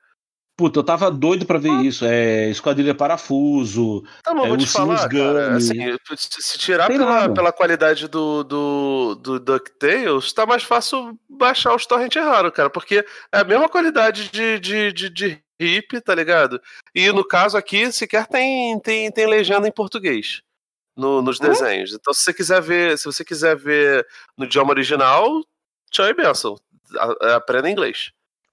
Puta, 0.58 0.80
eu 0.80 0.84
tava 0.84 1.10
doido 1.10 1.46
pra 1.46 1.58
ver 1.58 1.72
isso. 1.84 2.04
É 2.04 2.50
Esquadrilha 2.50 2.94
Parafuso. 2.94 4.04
Tá, 4.24 4.34
mas 4.34 4.44
É, 4.44 4.48
vou 4.50 4.58
te 4.58 4.68
falar, 4.68 5.08
cara. 5.08 5.56
Assim, 5.56 5.74
se 6.18 6.42
se 6.42 6.58
tirar 6.58 6.88
Tem 6.88 6.98
pela, 6.98 7.10
nada. 7.10 7.34
pela 7.34 7.52
qualidade 7.54 8.10
do, 8.10 8.44
do, 8.44 9.16
do 9.16 9.40
DuckTales, 9.40 10.34
tá 10.34 10.46
mais 10.46 10.64
fácil 10.64 11.18
baixar 11.30 11.74
os 11.74 11.86
torrent 11.86 12.14
raro, 12.16 12.52
cara. 12.52 12.70
Porque 12.70 13.06
é 13.32 13.40
a 13.40 13.44
mesma 13.46 13.70
qualidade 13.70 14.30
de, 14.32 14.60
de, 14.60 14.92
de, 14.92 15.10
de 15.10 15.40
hip, 15.62 16.02
tá 16.02 16.14
ligado? 16.14 16.60
E 16.94 17.10
no 17.10 17.24
caso 17.26 17.56
aqui, 17.56 17.90
sequer 17.94 18.28
tem, 18.28 18.78
tem, 18.82 19.10
tem 19.12 19.28
legenda 19.28 19.66
em 19.66 19.72
português. 19.72 20.42
No- 21.00 21.22
nos 21.22 21.40
desenhos. 21.40 21.94
Então, 21.94 22.14
se 22.14 22.22
você 22.22 22.34
quiser 22.34 22.62
ver, 22.62 22.98
se 22.98 23.06
você 23.06 23.24
quiser 23.24 23.56
ver 23.56 24.06
no 24.38 24.46
idioma 24.46 24.72
original, 24.72 25.42
tchau 25.90 26.06
e 26.06 26.14
benção. 26.14 26.56
Aprenda 27.36 27.70
inglês. 27.70 28.12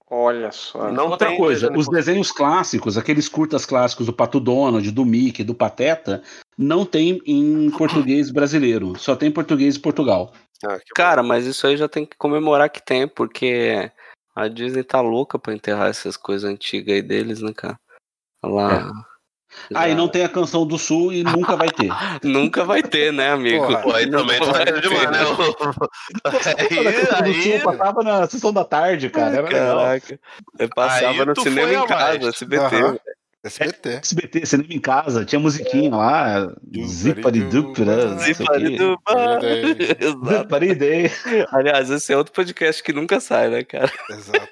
Olha 0.09 0.51
só. 0.53 0.89
Não 0.91 1.09
Outra 1.09 1.27
tem 1.27 1.37
coisa, 1.37 1.69
os 1.75 1.89
desenhos 1.89 2.31
clássicos, 2.31 2.97
aqueles 2.97 3.27
curtas 3.27 3.65
clássicos 3.65 4.05
do 4.05 4.13
Pato 4.13 4.39
Donald, 4.39 4.89
do 4.91 5.03
Mickey, 5.03 5.43
do 5.43 5.53
Pateta, 5.53 6.23
não 6.57 6.85
tem 6.85 7.21
em 7.25 7.69
português 7.71 8.31
brasileiro, 8.31 8.97
só 8.97 9.15
tem 9.17 9.27
em 9.27 9.33
português 9.33 9.73
de 9.73 9.81
Portugal. 9.81 10.31
Ah, 10.65 10.79
Cara, 10.95 11.21
mas 11.21 11.45
isso 11.45 11.67
aí 11.67 11.75
já 11.75 11.89
tem 11.89 12.05
que 12.05 12.15
comemorar 12.17 12.69
que 12.69 12.81
tem, 12.83 13.05
porque 13.07 13.91
a 14.33 14.47
Disney 14.47 14.83
tá 14.83 15.01
louca 15.01 15.37
pra 15.37 15.53
enterrar 15.53 15.89
essas 15.89 16.15
coisas 16.15 16.49
antigas 16.49 16.95
aí 16.95 17.01
deles, 17.01 17.41
né, 17.41 17.51
cara? 17.53 17.77
Lá. 18.43 18.89
Ah, 19.73 19.89
e 19.89 19.95
não 19.95 20.07
tem 20.07 20.23
a 20.23 20.29
canção 20.29 20.65
do 20.65 20.77
Sul 20.77 21.11
e 21.11 21.23
nunca 21.23 21.55
vai 21.55 21.69
ter. 21.69 21.89
Nunca 22.23 22.63
vai 22.63 22.81
ter, 22.81 23.11
né, 23.11 23.31
amigo? 23.31 23.65
Porra. 23.65 23.81
Pô, 23.81 23.93
aí 23.93 24.09
também 24.09 24.39
Nunca 24.39 24.45
tá 24.45 24.51
vai 24.51 24.65
querendo 24.65 24.81
demais, 24.81 25.11
né? 25.11 25.17
a 26.23 26.31
canção 26.31 27.21
do 27.23 27.33
Sul 27.33 27.53
aí, 27.53 27.59
passava 27.59 28.03
na 28.03 28.27
sessão 28.27 28.53
da 28.53 28.63
tarde, 28.63 29.09
cara. 29.09 29.37
Era. 29.37 29.47
Caraca. 29.47 30.19
Eu 30.57 30.69
passava 30.69 31.07
Aí 31.07 31.25
no 31.25 31.41
cinema 31.41 31.73
em 31.73 31.87
casa, 31.87 32.19
mais. 32.19 32.35
SBT. 32.35 32.75
Aham. 32.75 32.97
SBT. 33.43 33.89
SBT, 34.03 34.45
cinema 34.45 34.73
em 34.73 34.79
casa, 34.79 35.23
tinha 35.23 35.39
musiquinha 35.39 35.95
lá, 35.95 36.53
Ziparidup, 36.85 37.81
né? 37.81 37.95
não 37.95 38.19
sei 38.19 38.33
o 38.33 38.35
quê. 38.35 38.43
Zipariduba. 38.43 39.01
Exato. 39.99 40.37
Ziparidei. 40.37 41.11
Aliás, 41.51 41.89
esse 41.89 42.11
é 42.11 42.17
outro 42.17 42.33
podcast 42.33 42.83
que 42.83 42.91
nunca 42.91 43.19
sai, 43.19 43.49
né, 43.49 43.63
cara? 43.63 43.91
Exato. 44.09 44.49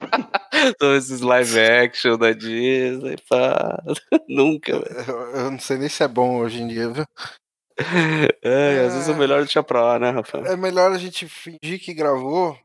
São 0.80 0.96
esses 0.96 1.20
live 1.20 1.60
action 1.60 2.16
da 2.16 2.32
Disney, 2.32 3.16
pá. 3.28 3.82
Nunca, 4.28 4.78
velho. 4.78 5.04
Eu, 5.08 5.20
eu 5.36 5.50
não 5.50 5.58
sei 5.58 5.78
nem 5.78 5.88
se 5.88 6.02
é 6.02 6.08
bom 6.08 6.38
hoje 6.38 6.62
em 6.62 6.68
dia, 6.68 6.88
viu? 6.88 7.04
É, 8.42 8.86
às 8.86 8.94
vezes 8.94 9.08
é 9.08 9.14
melhor 9.14 9.38
deixar 9.38 9.62
pra 9.62 9.82
lá, 9.82 9.98
né, 9.98 10.10
Rafael? 10.10 10.46
É 10.46 10.56
melhor 10.56 10.90
a 10.92 10.98
gente 10.98 11.28
fingir 11.28 11.80
que 11.80 11.94
gravou 11.94 12.58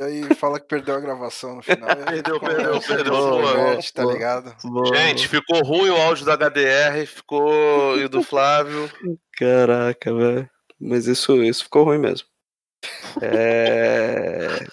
e 0.00 0.02
aí 0.02 0.34
fala 0.34 0.58
que 0.58 0.66
perdeu 0.66 0.94
a 0.94 1.00
gravação 1.00 1.56
no 1.56 1.62
final. 1.62 1.88
aí 2.06 2.22
Perdeu, 2.22 2.40
perdeu, 2.40 2.80
perdeu, 2.80 3.38
internet, 3.38 3.92
tá 3.92 4.02
boa. 4.02 4.14
ligado? 4.14 4.56
Gente, 4.94 5.28
ficou 5.28 5.62
ruim 5.62 5.90
o 5.90 5.96
áudio 5.96 6.24
da 6.24 6.36
HDR, 6.36 7.06
ficou. 7.06 7.98
E 7.98 8.08
do 8.08 8.22
Flávio. 8.22 8.90
Caraca, 9.36 10.14
velho. 10.14 10.48
Mas 10.80 11.06
isso, 11.06 11.42
isso 11.42 11.64
ficou 11.64 11.84
ruim 11.84 11.98
mesmo. 11.98 12.26
É... 13.20 14.64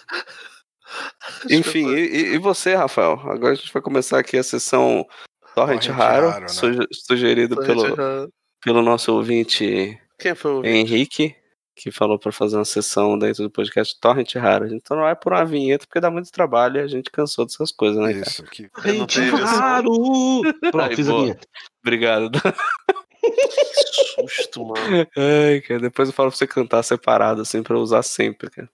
Enfim, 1.50 1.88
e, 1.94 2.34
e- 2.34 2.38
você, 2.38 2.74
Rafael? 2.74 3.12
Agora 3.24 3.52
a 3.52 3.54
gente 3.54 3.72
vai 3.72 3.82
começar 3.82 4.18
aqui 4.18 4.36
a 4.36 4.42
sessão 4.42 5.06
Torrent, 5.54 5.84
Torrent 5.86 5.96
Raro, 5.98 6.28
Raro, 6.28 6.40
né? 6.42 6.48
suge- 6.48 6.88
sugerido 6.92 7.56
pelo, 7.56 8.30
pelo 8.64 8.82
nosso 8.82 9.12
ouvinte 9.14 9.98
Quem 10.18 10.34
foi 10.34 10.50
o. 10.52 10.64
Henrique, 10.64 11.34
que 11.76 11.90
falou 11.90 12.18
pra 12.18 12.32
fazer 12.32 12.56
uma 12.56 12.64
sessão 12.64 13.18
dentro 13.18 13.42
do 13.44 13.50
podcast 13.50 13.98
Torrent 14.00 14.34
Raro. 14.34 14.64
A 14.64 14.68
gente 14.68 14.82
não 14.90 14.98
vai 14.98 15.14
por 15.14 15.32
uma 15.32 15.44
vinheta 15.44 15.86
porque 15.86 16.00
dá 16.00 16.10
muito 16.10 16.30
trabalho 16.32 16.78
e 16.78 16.80
a 16.80 16.86
gente 16.86 17.10
cansou 17.10 17.44
dessas 17.46 17.70
coisas, 17.72 18.00
né, 18.02 18.12
cara? 18.14 18.26
Isso, 18.26 18.42
que 18.44 18.68
tenho 18.82 19.06
isso, 19.06 19.20
não. 19.20 19.44
raro! 19.46 20.42
Pronto, 20.70 20.80
Aí, 20.80 20.96
fiz 20.96 21.08
a 21.08 21.12
vinheta. 21.14 21.46
Obrigado. 21.82 22.30
Que 23.20 24.28
susto, 24.28 24.64
mano. 24.64 25.06
Ai, 25.16 25.60
cara, 25.60 25.80
depois 25.80 26.08
eu 26.08 26.14
falo 26.14 26.30
pra 26.30 26.36
você 26.38 26.46
cantar 26.46 26.82
separado, 26.82 27.42
assim, 27.42 27.62
pra 27.62 27.76
eu 27.76 27.80
usar 27.80 28.02
sempre, 28.02 28.48
cara. 28.50 28.68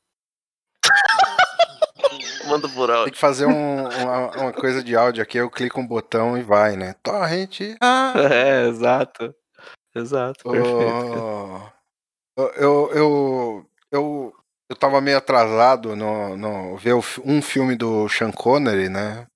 Manda 2.47 2.69
por 2.69 2.91
áudio. 2.91 3.05
tem 3.05 3.13
que 3.13 3.19
fazer 3.19 3.47
um- 3.47 3.85
uma, 3.87 4.31
uma 4.43 4.53
coisa 4.53 4.83
de 4.83 4.97
áudio 4.97 5.23
aqui, 5.23 5.39
eu 5.39 5.51
clico 5.51 5.81
um 5.81 5.87
botão 5.87 6.37
e 6.37 6.43
vai, 6.43 6.77
né? 6.77 6.95
Torrent. 7.03 7.61
Ah, 7.81 8.15
É, 8.17 8.67
exato. 8.69 9.35
Exato. 9.95 10.43
Oh, 10.47 10.53
eu, 12.37 12.51
eu, 12.57 12.91
eu, 13.93 14.33
eu, 14.71 14.77
tava 14.77 15.01
meio 15.01 15.17
atrasado 15.19 15.95
no, 15.95 16.37
no 16.37 16.77
ver 16.77 16.95
um 17.25 17.41
filme 17.41 17.77
do 17.77 18.09
Sean 18.09 18.33
Connery, 18.33 18.89
né? 18.89 19.27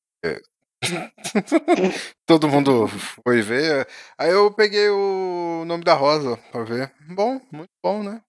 Todo 2.27 2.49
mundo 2.49 2.89
foi 3.25 3.41
ver. 3.41 3.87
Aí 4.19 4.31
eu 4.31 4.53
peguei 4.53 4.89
o 4.91 5.65
nome 5.65 5.85
da 5.85 5.95
Rosa 5.95 6.37
pra 6.51 6.65
ver. 6.65 6.93
Bom, 7.09 7.41
muito 7.53 7.71
bom, 7.83 8.03
né? 8.03 8.21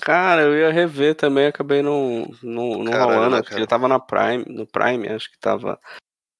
Cara, 0.00 0.42
eu 0.42 0.56
ia 0.56 0.70
rever 0.70 1.14
também, 1.14 1.46
acabei 1.46 1.82
não, 1.82 2.30
não, 2.42 2.78
não 2.84 2.92
Caralho, 2.92 3.14
rolando, 3.14 3.30
né, 3.30 3.36
acho 3.38 3.42
que 3.44 3.50
cara? 3.50 3.60
já 3.60 3.66
tava 3.66 3.88
na 3.88 3.98
Prime, 3.98 4.44
no 4.46 4.66
Prime, 4.66 5.08
acho 5.08 5.30
que 5.30 5.38
tava 5.38 5.78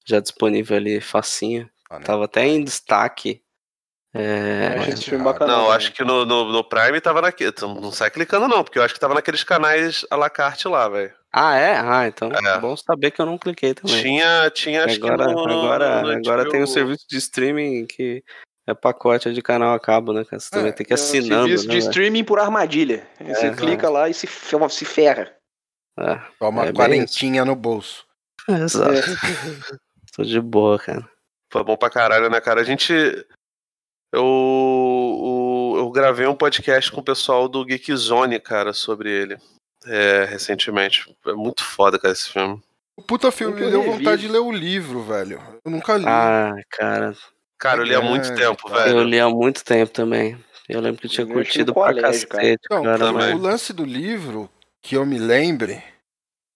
já 0.05 0.19
disponível 0.19 0.77
ali 0.77 1.01
facinho. 1.01 1.69
Ah, 1.89 1.99
né? 1.99 2.05
Tava 2.05 2.25
até 2.25 2.45
em 2.45 2.63
destaque. 2.63 3.41
É, 4.15 4.75
raro. 4.77 5.23
bacana. 5.23 5.51
Não, 5.51 5.61
também. 5.63 5.75
acho 5.75 5.91
que 5.91 6.03
no, 6.03 6.23
no, 6.25 6.51
no 6.51 6.63
Prime 6.63 7.01
tava 7.01 7.21
naquele. 7.21 7.51
Não 7.61 7.91
sai 7.91 8.11
clicando, 8.11 8.47
não, 8.47 8.63
porque 8.63 8.77
eu 8.77 8.83
acho 8.83 8.93
que 8.93 8.99
tava 8.99 9.15
naqueles 9.15 9.43
canais 9.43 10.05
à 10.09 10.15
la 10.15 10.29
carte 10.29 10.67
lá, 10.67 10.87
velho. 10.87 11.13
Ah, 11.31 11.55
é? 11.57 11.75
Ah, 11.75 12.07
então 12.07 12.29
É. 12.31 12.59
bom 12.59 12.77
saber 12.77 13.09
que 13.09 13.19
eu 13.19 13.25
não 13.25 13.39
cliquei 13.39 13.73
também. 13.73 14.01
Tinha, 14.03 14.51
tinha, 14.51 14.85
acho 14.85 15.03
agora 15.03 15.25
que 15.25 15.33
no, 15.33 15.47
no, 15.47 15.61
agora, 15.63 16.01
no 16.03 16.11
agora 16.11 16.47
tem 16.47 16.61
um 16.61 16.67
serviço 16.67 17.05
de 17.09 17.17
streaming 17.17 17.87
que 17.87 18.23
é 18.67 18.73
pacote 18.73 19.33
de 19.33 19.41
canal 19.41 19.73
a 19.73 19.79
cabo, 19.79 20.13
né? 20.13 20.23
cara? 20.25 20.39
Você 20.39 20.49
também 20.49 20.69
É, 20.69 20.71
tem 20.71 20.85
que 20.85 20.93
É 20.93 20.95
um 20.95 20.99
assinando, 20.99 21.47
serviço 21.47 21.67
né? 21.67 21.73
de 21.73 21.77
streaming 21.79 22.23
por 22.23 22.39
armadilha. 22.39 23.07
Aí 23.19 23.33
você 23.35 23.47
É, 23.47 23.55
clica 23.55 23.89
lá 23.89 24.09
e 24.09 24.13
se, 24.13 24.27
se 24.27 24.85
ferra. 24.85 25.33
É, 25.99 26.15
Toma 26.39 26.65
É 26.65 26.73
quarentinha 26.73 27.43
no 27.45 27.55
bolso. 27.55 28.05
exato. 28.49 28.93
Tô 30.15 30.23
de 30.23 30.39
boa, 30.41 30.77
cara. 30.79 31.07
Foi 31.51 31.63
bom 31.63 31.77
pra 31.77 31.89
caralho, 31.89 32.29
né, 32.29 32.39
cara? 32.41 32.61
A 32.61 32.63
gente. 32.63 32.93
Eu, 34.11 34.23
o- 34.25 35.75
eu 35.77 35.89
gravei 35.89 36.27
um 36.27 36.35
podcast 36.35 36.91
com 36.91 37.01
o 37.01 37.03
pessoal 37.03 37.47
do 37.47 37.63
Geek 37.65 37.95
Zone, 37.95 38.39
cara, 38.39 38.73
sobre 38.73 39.09
ele. 39.09 39.37
É, 39.85 40.23
recentemente. 40.25 41.13
É 41.25 41.33
muito 41.33 41.63
foda, 41.63 41.99
cara, 41.99 42.13
esse 42.13 42.29
filme. 42.29 42.61
O 42.97 43.01
puta 43.01 43.31
filme 43.31 43.55
me 43.59 43.61
eu 43.65 43.71
deu 43.71 43.81
revi. 43.81 43.97
vontade 43.97 44.21
de 44.21 44.27
ler 44.27 44.39
o 44.39 44.51
livro, 44.51 45.01
velho. 45.03 45.41
Eu 45.65 45.71
nunca 45.71 45.97
li. 45.97 46.05
Ah, 46.07 46.53
cara, 46.69 47.15
Cara, 47.63 47.79
eu 47.79 47.85
li 47.85 47.95
há 47.95 48.01
muito 48.01 48.35
tempo, 48.35 48.69
velho. 48.69 48.97
eu 48.97 49.03
li 49.05 49.17
há 49.21 49.29
muito 49.29 49.63
tempo 49.63 49.89
também. 49.93 50.37
Eu 50.67 50.81
lembro 50.81 50.99
que 50.99 51.07
eu 51.07 51.09
tinha 51.11 51.25
Eu 51.25 51.31
curtido 51.31 51.73
pra 51.73 51.93
colégio, 51.93 52.27
cara. 52.27 52.43
cacete, 52.43 52.67
Não, 52.69 52.83
cara. 52.83 53.13
mas- 53.13 53.33
O 53.33 53.37
lance 53.37 53.71
do 53.71 53.85
livro, 53.85 54.49
que 54.81 54.97
eu 54.97 55.05
me 55.05 55.17
lembre, 55.17 55.81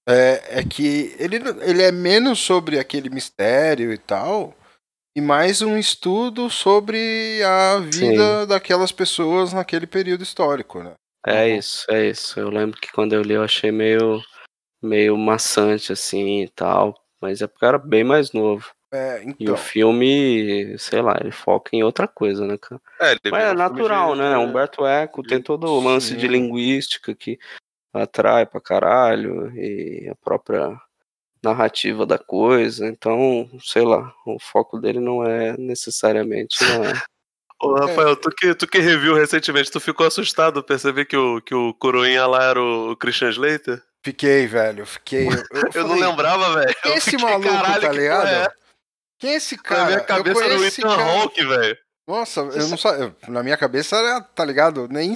é, 0.06 0.60
é 0.60 0.64
que 0.66 1.16
ele, 1.18 1.38
ele 1.62 1.82
é 1.82 1.94
menos 1.94 2.40
sobre 2.40 2.78
aquele 2.78 3.10
mistério 3.10 3.94
e 3.94 3.98
tal, 3.98 4.54
e 5.16 5.22
mais 5.22 5.62
um 5.62 5.78
estudo 5.78 6.50
sobre 6.50 7.42
a 7.42 7.80
vida 7.80 8.46
daquelas 8.46 8.92
pessoas 8.92 9.54
naquele 9.54 9.88
período 9.88 10.24
histórico, 10.24 10.84
né? 10.84 10.94
É 11.26 11.48
isso, 11.48 11.86
é 11.90 12.06
isso. 12.10 12.38
Eu 12.38 12.50
lembro 12.50 12.78
que 12.82 12.92
quando 12.92 13.14
eu 13.14 13.22
li 13.22 13.34
eu 13.34 13.44
achei 13.44 13.72
meio, 13.72 14.22
meio 14.84 15.18
maçante 15.18 15.94
assim 15.94 16.42
e 16.44 16.50
tal. 16.50 16.94
Mas 17.22 17.42
é 17.42 17.48
porque 17.48 17.64
eu 17.64 17.70
era 17.70 17.78
bem 17.80 18.04
mais 18.04 18.34
novo. 18.34 18.70
É, 18.92 19.24
E 19.24 19.30
então, 19.30 19.54
o 19.54 19.58
filme, 19.58 20.78
sei 20.80 21.02
lá, 21.02 21.18
ele 21.20 21.32
foca 21.32 21.72
em 21.76 21.84
outra 21.84 22.08
coisa, 22.08 22.46
né, 22.48 22.58
cara? 22.58 22.82
É, 23.02 23.16
Mas 23.30 23.44
é 23.44 23.54
natural, 23.54 24.14
de- 24.14 24.22
né? 24.22 24.38
Humberto 24.38 24.86
Eco 24.86 25.22
tem 25.24 25.42
todo 25.42 25.68
o 25.68 25.80
lance 25.80 26.16
de 26.16 26.22
Sim. 26.22 26.28
linguística 26.28 27.14
que 27.14 27.38
atrai 27.94 28.46
pra 28.46 28.62
caralho, 28.62 29.52
e 29.58 30.08
a 30.10 30.16
própria 30.16 30.80
narrativa 31.44 32.06
da 32.06 32.18
coisa. 32.18 32.88
Então, 32.88 33.50
sei 33.62 33.84
lá, 33.84 34.14
o 34.26 34.38
foco 34.40 34.80
dele 34.80 35.00
não 35.00 35.24
é 35.26 35.56
necessariamente 35.58 36.64
na. 36.64 36.68
Ô, 37.60 37.74
Rafael, 37.74 38.16
tu 38.16 38.30
que, 38.30 38.54
tu 38.54 38.68
que 38.68 38.78
reviu 38.78 39.16
recentemente, 39.16 39.72
tu 39.72 39.80
ficou 39.80 40.06
assustado 40.06 40.64
perceber 40.64 41.06
que 41.06 41.18
o, 41.18 41.42
que 41.42 41.56
o 41.56 41.74
Coroinha 41.74 42.28
lá 42.28 42.44
era 42.44 42.62
o 42.62 42.96
Christian 42.96 43.30
Slater? 43.32 43.82
Fiquei, 44.06 44.46
velho, 44.46 44.86
fiquei. 44.86 45.28
Eu, 45.28 45.32
eu 45.52 45.64
Eu 45.74 45.82
não 45.88 45.90
falei, 45.98 46.04
lembrava, 46.10 46.54
velho. 46.54 46.76
É 46.86 46.90
esse 46.98 47.12
fiquei, 47.12 47.26
maluco, 47.26 47.50
caralho, 47.50 47.82
tá 47.82 47.92
ligado? 47.92 48.28
é? 48.28 48.48
Quem 49.20 49.32
é 49.32 49.36
esse 49.36 49.56
Na 49.56 49.62
cara? 49.64 49.86
minha 49.86 49.98
eu 50.00 50.04
cabeça 50.06 50.44
era 50.46 50.58
o 50.60 50.64
Ethan. 50.66 50.88
Hawke, 50.88 51.46
velho. 51.46 51.78
Nossa, 52.08 52.40
eu 52.42 52.68
não 52.70 52.78
sabia. 52.78 53.16
Na 53.28 53.44
minha 53.44 53.58
cabeça 53.58 53.96
era, 53.98 54.22
tá 54.22 54.46
ligado? 54.46 54.88
Nem. 54.90 55.14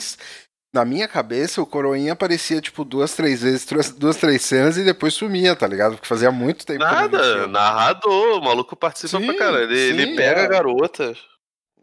Na 0.74 0.86
minha 0.86 1.08
cabeça, 1.08 1.62
o 1.62 1.66
Coroinha 1.66 2.14
aparecia, 2.14 2.62
tipo, 2.62 2.86
duas, 2.86 3.14
três 3.14 3.42
vezes, 3.42 3.66
duas, 3.66 3.92
duas, 3.92 4.16
três 4.18 4.42
cenas 4.42 4.78
e 4.78 4.84
depois 4.86 5.14
sumia, 5.14 5.54
tá 5.56 5.68
ligado? 5.68 5.96
Porque 5.96 6.08
fazia 6.08 6.32
muito 6.32 6.66
tempo 6.66 6.80
Nada, 6.80 7.46
narrador, 7.48 8.38
o 8.38 8.42
maluco 8.42 8.74
participa 8.76 9.20
Sim, 9.20 9.26
pra 9.28 9.38
caralho. 9.38 9.64
Ele, 9.72 10.02
ele 10.02 10.16
pega 10.16 10.42
é. 10.42 10.48
garotas. 10.48 11.18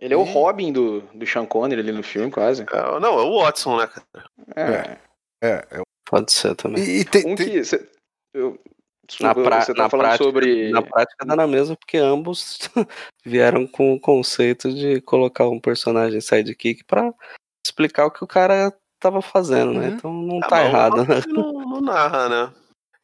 Ele 0.00 0.14
é 0.14 0.16
o. 0.16 0.22
Robin 0.22 0.72
do, 0.72 1.00
do 1.12 1.26
Sean 1.26 1.44
Connery 1.44 1.80
ali 1.82 1.92
no 1.92 2.02
filme, 2.02 2.30
quase. 2.30 2.62
É, 2.62 3.00
não, 3.00 3.18
é 3.18 3.22
o 3.24 3.42
Watson, 3.42 3.76
né, 3.78 3.88
cara? 3.88 4.30
É. 4.56 4.96
É, 5.42 5.66
é. 5.70 5.82
Pode 6.08 6.32
ser 6.32 6.54
também. 6.54 6.82
E, 6.82 7.00
e 7.00 7.04
tem, 7.04 7.26
Um 7.26 7.34
tem- 7.34 7.50
que. 7.50 7.64
cê- 7.64 7.86
eu, 8.32 8.58
Na, 9.20 9.34
pra- 9.34 9.60
você 9.62 9.72
tá 9.74 9.82
na 9.84 9.88
falando 9.90 10.06
prática, 10.06 10.24
sobre. 10.24 10.70
na 10.70 10.82
prática 10.82 11.24
dá 11.26 11.36
na 11.36 11.46
mesma, 11.46 11.76
porque 11.76 11.96
ambos 11.96 12.58
vieram 13.24 13.66
com 13.66 13.94
o 13.94 14.00
conceito 14.00 14.72
de 14.72 15.00
colocar 15.00 15.48
um 15.48 15.60
personagem 15.60 16.20
sidekick 16.20 16.84
pra 16.84 17.12
explicar 17.64 18.06
o 18.06 18.10
que 18.10 18.22
o 18.22 18.26
cara 18.26 18.72
tava 19.00 19.22
fazendo, 19.22 19.72
né? 19.72 19.88
Uhum. 19.88 19.94
Então 19.94 20.12
não 20.12 20.38
Ah, 20.42 20.48
tá 20.48 20.56
o 20.56 20.66
errado, 20.66 20.96
né? 21.04 21.22
Não, 21.28 21.52
não 21.52 21.80
narra, 21.80 22.28
né? 22.28 22.52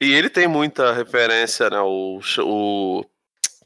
E 0.00 0.12
ele 0.12 0.28
tem 0.28 0.46
muita 0.46 0.92
referência, 0.92 1.70
né? 1.70 1.80
O, 1.80 2.20
o 2.40 3.05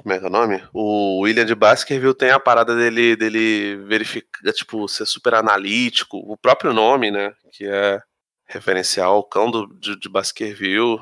como 0.00 0.12
é 0.14 0.18
que 0.18 0.24
é 0.24 0.28
o 0.28 0.30
nome? 0.30 0.62
O 0.72 1.20
William 1.22 1.44
de 1.44 1.54
Baskerville 1.56 2.14
tem 2.14 2.30
a 2.30 2.38
parada 2.38 2.76
dele, 2.76 3.16
dele 3.16 3.76
verificar, 3.88 4.52
tipo, 4.52 4.86
ser 4.86 5.06
super 5.06 5.34
analítico. 5.34 6.18
O 6.18 6.36
próprio 6.36 6.72
nome, 6.72 7.10
né? 7.10 7.32
Que 7.52 7.66
é 7.66 8.00
referencial 8.46 9.14
ao 9.14 9.24
cão 9.24 9.50
do, 9.50 9.66
de, 9.74 9.98
de 9.98 10.08
Baskerville. 10.08 10.98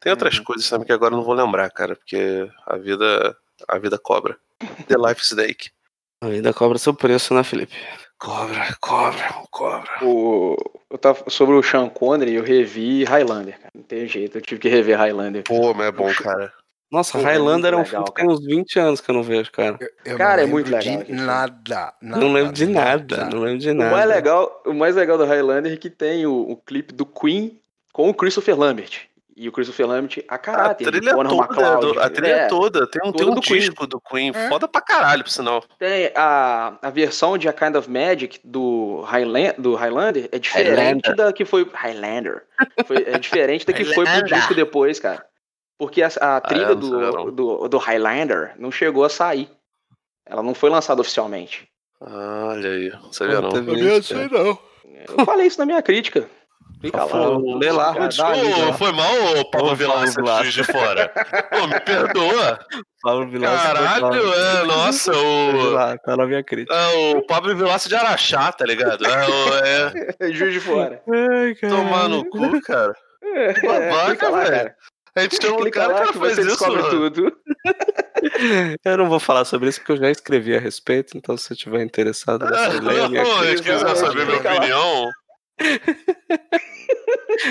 Tem 0.00 0.10
outras 0.12 0.38
Uhum. 0.38 0.44
coisas 0.44 0.68
também 0.68 0.86
que 0.86 0.92
agora 0.92 1.12
eu 1.14 1.18
não 1.18 1.24
vou 1.24 1.34
lembrar, 1.34 1.70
cara, 1.70 1.94
porque 1.94 2.48
a 2.66 2.76
vida, 2.76 3.36
a 3.68 3.78
vida 3.78 3.98
cobra. 3.98 4.36
The 4.88 4.96
Life 4.96 5.22
Snake. 5.24 5.70
Ainda 6.22 6.52
cobra 6.52 6.78
seu 6.78 6.92
preço, 6.94 7.32
né, 7.34 7.42
Felipe? 7.42 7.74
Cobra, 8.18 8.76
cobra, 8.80 9.34
cobra. 9.50 9.90
O, 10.02 10.54
eu 10.90 10.98
tava, 10.98 11.24
sobre 11.28 11.54
o 11.54 11.62
Sean 11.62 11.88
Connery, 11.88 12.34
eu 12.34 12.42
revi 12.44 13.04
Highlander, 13.04 13.56
cara. 13.58 13.70
Não 13.74 13.82
tem 13.82 14.06
jeito, 14.06 14.36
eu 14.36 14.42
tive 14.42 14.60
que 14.60 14.68
rever 14.68 14.98
Highlander. 14.98 15.42
Pô, 15.44 15.72
mas 15.72 15.86
é 15.86 15.92
bom, 15.92 16.12
cara. 16.14 16.52
Nossa, 16.92 17.12
Pô, 17.12 17.20
é 17.20 17.22
Highlander 17.32 17.72
é 17.72 17.76
um 17.76 17.84
filme 17.84 18.04
que 18.04 18.12
tem 18.14 18.28
uns 18.28 18.44
20 18.44 18.78
anos 18.80 19.00
que 19.00 19.10
eu 19.10 19.14
não 19.14 19.22
vejo, 19.22 19.50
cara. 19.52 19.78
eu 20.04 20.18
Cara, 20.18 20.42
é 20.42 20.46
muito 20.46 20.70
legal 20.70 21.02
de 21.04 21.12
nada, 21.12 21.94
nada. 22.02 22.20
não 22.20 22.32
lembro 22.32 22.52
de 22.52 22.66
nada, 22.66 23.24
não 23.30 23.40
lembro 23.40 23.58
de 23.60 23.70
O 23.70 23.74
nada. 23.74 23.90
mais, 23.92 24.08
legal, 24.08 24.62
o 24.66 24.74
mais 24.74 24.96
legal 24.96 25.16
do 25.16 25.24
Highlander 25.24 25.72
é 25.72 25.76
que 25.76 25.88
tem 25.88 26.26
o, 26.26 26.32
o 26.50 26.56
clipe 26.56 26.92
do 26.92 27.06
Queen 27.06 27.58
com 27.92 28.10
o 28.10 28.14
Christopher 28.14 28.58
Lambert. 28.58 29.08
E 29.36 29.48
o 29.48 29.52
Christopher 29.52 29.86
Lambert 29.86 30.22
a 30.28 30.34
A 30.34 30.38
caráter. 30.38 30.84
de 30.84 30.90
trilha, 30.98 31.14
Conor 31.14 31.46
toda, 31.48 31.76
do- 31.76 32.00
a 32.00 32.10
trilha 32.10 32.32
É, 32.32 32.46
toda, 32.48 32.86
tem 32.86 33.00
um, 33.08 33.12
tem 33.12 33.26
um 33.26 33.34
do 33.34 33.40
Queen. 33.40 33.60
disco 33.60 33.86
do 33.86 34.00
Queen, 34.00 34.32
É. 34.34 34.48
foda 34.48 34.68
pra 34.68 34.80
caralho, 34.82 35.22
por 35.24 35.30
sinal. 35.30 35.64
Tem 35.78 36.12
a, 36.14 36.76
a 36.82 36.90
versão 36.90 37.38
de 37.38 37.48
A 37.48 37.52
Kind 37.52 37.74
of 37.76 37.88
Magic 37.90 38.38
do, 38.44 39.00
Highland, 39.02 39.54
do 39.58 39.74
Highlander 39.74 40.28
é 40.30 40.38
diferente 40.38 40.76
Highlander. 41.06 41.16
da 41.16 41.32
que 41.32 41.44
foi. 41.44 41.66
Highlander. 41.72 42.42
Foi- 42.86 43.04
é 43.06 43.18
diferente 43.18 43.64
da 43.64 43.72
que 43.72 43.84
foi 43.84 44.04
pro 44.04 44.24
disco 44.24 44.54
depois, 44.54 45.00
cara. 45.00 45.24
Porque 45.78 46.02
a, 46.02 46.08
a 46.20 46.40
trilha 46.42 46.64
eu 46.66 46.76
não 46.76 46.90
sabia, 46.90 47.10
do, 47.24 47.30
do, 47.30 47.68
do 47.68 47.78
Highlander 47.78 48.52
não 48.58 48.70
chegou 48.70 49.04
a 49.04 49.08
sair. 49.08 49.48
Ela 50.26 50.42
não 50.42 50.54
foi 50.54 50.68
lançada 50.68 51.00
oficialmente. 51.00 51.66
Olha 52.00 52.70
aí, 52.70 52.90
não 53.02 53.12
sabia 53.12 53.40
não. 53.40 53.50
Eu 53.50 53.62
não 53.62 54.02
sei 54.02 54.28
não. 54.28 54.58
Eu 55.18 55.24
falei 55.24 55.46
isso 55.46 55.58
na 55.58 55.64
minha 55.66 55.80
crítica. 55.82 56.28
Fica 56.80 57.04
lá. 57.04 57.38
Lê 57.58 57.70
lá, 57.70 57.92
né? 57.92 58.08
foi 58.78 58.92
mal, 58.92 59.12
ô 59.38 59.50
Pablo 59.50 59.76
Vilaça 59.76 60.22
de 60.22 60.28
Juiz 60.42 60.54
de 60.54 60.64
Fora? 60.64 61.12
Pô, 61.50 61.66
me 61.66 61.80
perdoa. 61.80 62.58
Pablo 63.02 63.28
Vilaça. 63.28 63.74
Caralho, 63.74 64.34
é, 64.34 64.64
nossa, 64.64 65.12
o... 65.16 65.70
Lá, 65.72 65.98
tá 65.98 66.16
na 66.16 66.26
minha 66.26 66.42
crítica. 66.42 66.74
É 66.74 67.16
o 67.16 67.22
Pablo 67.26 67.54
Vilaça 67.54 67.88
de 67.88 67.94
Araxá, 67.94 68.50
tá 68.52 68.64
ligado? 68.64 69.04
É, 69.06 69.26
o- 69.26 70.24
é 70.24 70.32
Juiz 70.32 70.54
de 70.54 70.60
fora. 70.60 71.02
Ai, 71.08 71.54
tomar 71.68 72.08
no 72.08 72.24
cu, 72.24 72.60
cara. 72.62 72.94
É, 73.22 73.52
babaca, 73.60 74.30
velho. 74.32 74.72
A 75.16 75.20
gente 75.22 75.40
tem 75.40 75.50
um 75.50 75.56
Clica 75.56 75.80
cara 75.80 75.92
lá 75.92 76.06
que 76.06 76.18
faz 76.18 76.34
você 76.36 76.40
isso, 76.42 76.50
descobre 76.50 76.82
mano. 76.82 77.10
tudo. 77.10 77.32
Eu 78.84 78.96
não 78.98 79.08
vou 79.08 79.18
falar 79.18 79.44
sobre 79.44 79.68
isso 79.68 79.80
porque 79.80 79.92
eu 79.92 79.96
já 79.96 80.10
escrevi 80.10 80.54
a 80.54 80.60
respeito, 80.60 81.16
então 81.16 81.36
se 81.36 81.44
você 81.44 81.54
estiver 81.54 81.82
interessado, 81.82 82.46
você 82.46 82.54
Ah, 82.54 83.08
minha 83.08 83.22
Não, 83.24 83.42
se 83.44 83.62
quiser 83.62 83.96
saber 83.96 84.26
minha 84.26 84.38
opinião. 84.38 85.08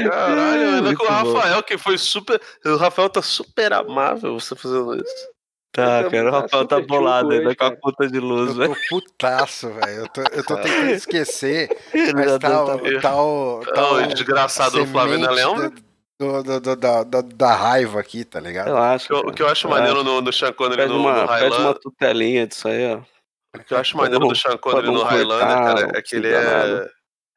Caralho, 0.10 0.62
ainda 0.70 0.82
Muito 0.84 0.98
com 0.98 1.06
o 1.06 1.08
bom. 1.08 1.34
Rafael, 1.34 1.64
que 1.64 1.78
foi 1.78 1.98
super. 1.98 2.42
O 2.66 2.76
Rafael 2.78 3.10
tá 3.10 3.22
super 3.22 3.74
amável 3.74 4.40
você 4.40 4.56
fazendo 4.56 4.96
isso. 4.96 5.28
Tá, 5.72 6.04
cara, 6.10 6.28
o 6.30 6.32
tá 6.32 6.40
Rafael 6.42 6.66
tá 6.68 6.82
bolado 6.82 7.32
ainda 7.32 7.56
com 7.56 7.64
a 7.64 7.76
conta 7.76 8.08
de 8.08 8.20
luz, 8.20 8.50
Eu 8.50 8.56
velho. 8.56 8.74
tô 8.76 8.80
putaço, 8.90 9.70
velho. 9.70 10.02
Eu 10.02 10.08
tô, 10.08 10.22
eu 10.32 10.44
tô 10.44 10.56
tentando 10.58 10.90
esquecer, 10.92 11.70
mas 12.16 12.38
tá, 12.40 12.40
tá- 12.40 12.76
o- 12.76 13.02
tá 13.02 13.22
o. 13.24 13.60
Tá 13.74 13.92
o 13.92 13.96
o 14.02 14.08
desgraçado 14.08 14.80
do 14.80 14.88
Flávio 14.88 15.20
lembra? 15.32 15.72
Do, 16.20 16.44
do, 16.44 16.60
do- 16.60 16.76
da, 16.76 17.04
da, 17.04 17.22
da 17.22 17.56
raiva 17.56 18.00
aqui, 18.00 18.26
tá 18.26 18.40
ligado? 18.40 18.66
Relaxa. 18.68 19.06
O 19.06 19.08
que 19.08 19.14
eu- 19.14 19.30
o 19.30 19.34
que 19.34 19.42
eu 19.44 19.48
acho 19.48 19.70
maneiro 19.70 20.04
no, 20.04 20.22
no 20.22 20.34
Sean 20.34 20.52
Connery 20.54 20.78
Pede 20.82 20.94
no, 20.94 21.00
uma, 21.00 21.22
no 21.22 21.28
pede 21.28 21.46
uma 21.46 21.50
Highlander. 21.56 21.80
tutelinha 21.82 22.48
disso 22.48 22.68
aí, 22.68 22.94
ó. 22.96 23.00
O 23.58 23.64
que 23.64 23.74
eu 23.74 23.78
acho 23.78 23.96
maneiro 23.98 24.28
do 24.28 24.36
Sean 24.36 24.58
Connery 24.58 24.88
no 24.92 25.04
Highlander, 25.04 25.48
cara, 25.48 25.92
é 25.98 26.02
que 26.02 26.16
ele 26.16 26.28
é. 26.34 26.90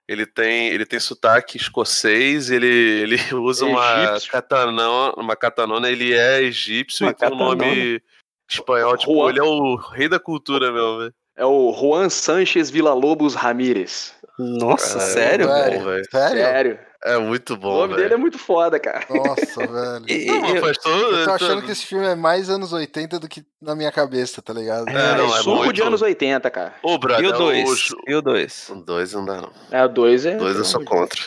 Ele 0.09 0.27
tem, 0.27 0.69
ele 0.69 0.85
tem 0.85 0.99
sotaque 0.99 1.57
escocês, 1.57 2.51
ele, 2.51 2.67
ele 2.67 3.17
usa 3.35 3.65
uma 3.65 4.05
Egípcio. 4.05 4.33
katanona, 4.33 5.13
uma 5.17 5.37
katanona, 5.37 5.89
ele 5.91 6.13
é 6.13 6.43
egípcio 6.43 7.07
Uma 7.07 7.13
e 7.13 7.15
tem 7.15 7.31
um 7.31 7.37
nome 7.37 8.03
espanhol, 8.51 8.97
tipo, 8.97 9.15
Juan. 9.15 9.31
ele 9.31 9.39
é 9.39 9.43
o 9.43 9.77
rei 9.77 10.09
da 10.09 10.19
cultura, 10.19 10.73
meu, 10.73 10.99
velho. 10.99 11.15
É 11.37 11.47
o 11.47 11.73
Juan 11.73 12.11
Sanchez 12.11 12.69
Villa-Lobos 12.71 13.35
Ramírez. 13.35 14.15
Nossa, 14.43 14.95
Caralho, 14.99 15.13
sério, 15.13 15.49
velho. 15.49 15.65
velho? 15.65 15.79
Bom, 15.81 15.85
velho. 15.87 16.05
Sério? 16.11 16.43
Sério. 16.43 16.79
É 17.05 17.19
muito 17.19 17.55
O 17.55 17.57
bom, 17.57 17.79
nome 17.81 17.95
dele 17.95 18.07
é 18.07 18.09
velho. 18.11 18.21
muito 18.21 18.39
foda, 18.39 18.79
cara. 18.79 19.05
Nossa, 19.11 19.67
velho. 19.67 20.05
E- 20.09 20.27
Não, 20.27 20.55
eu- 20.55 20.61
faz 20.61 20.79
todo- 20.79 21.17
Eu 21.17 21.25
tô 21.25 21.31
achando 21.33 21.63
que 21.63 21.73
esse 21.73 21.85
filme 21.87 22.07
é 22.07 22.15
mais 22.15 22.49
anos 22.49 22.73
80 22.73 23.19
do 23.19 23.29
que 23.29 23.45
na 23.61 23.75
minha 23.75 23.91
cabeça, 23.91 24.41
tá 24.41 24.53
ligado? 24.53 24.89
É, 24.89 24.93
É, 24.93 25.17
não, 25.17 25.27
é 25.37 25.39
suco 25.43 25.57
muito. 25.57 25.73
de 25.73 25.83
anos 25.83 26.01
80, 26.03 26.49
cara. 26.51 26.75
Ô, 26.83 26.97
brother, 26.99 27.25
E 27.25 27.29
o 27.29 27.35
é 27.35 27.39
2? 27.39 27.91
o- 27.91 27.97
E 28.07 28.15
o 28.15 28.23
2? 28.23 28.69
O 28.71 28.75
2 28.77 29.13
não 29.15 29.25
dá, 29.25 29.41
não. 29.41 29.53
É, 29.71 29.85
o 29.85 29.89
2 29.89 30.27
é. 30.27 30.37
O 30.37 30.39
2 30.39 30.57
eu 30.57 30.65
sou 30.65 30.85
contra. 30.85 31.21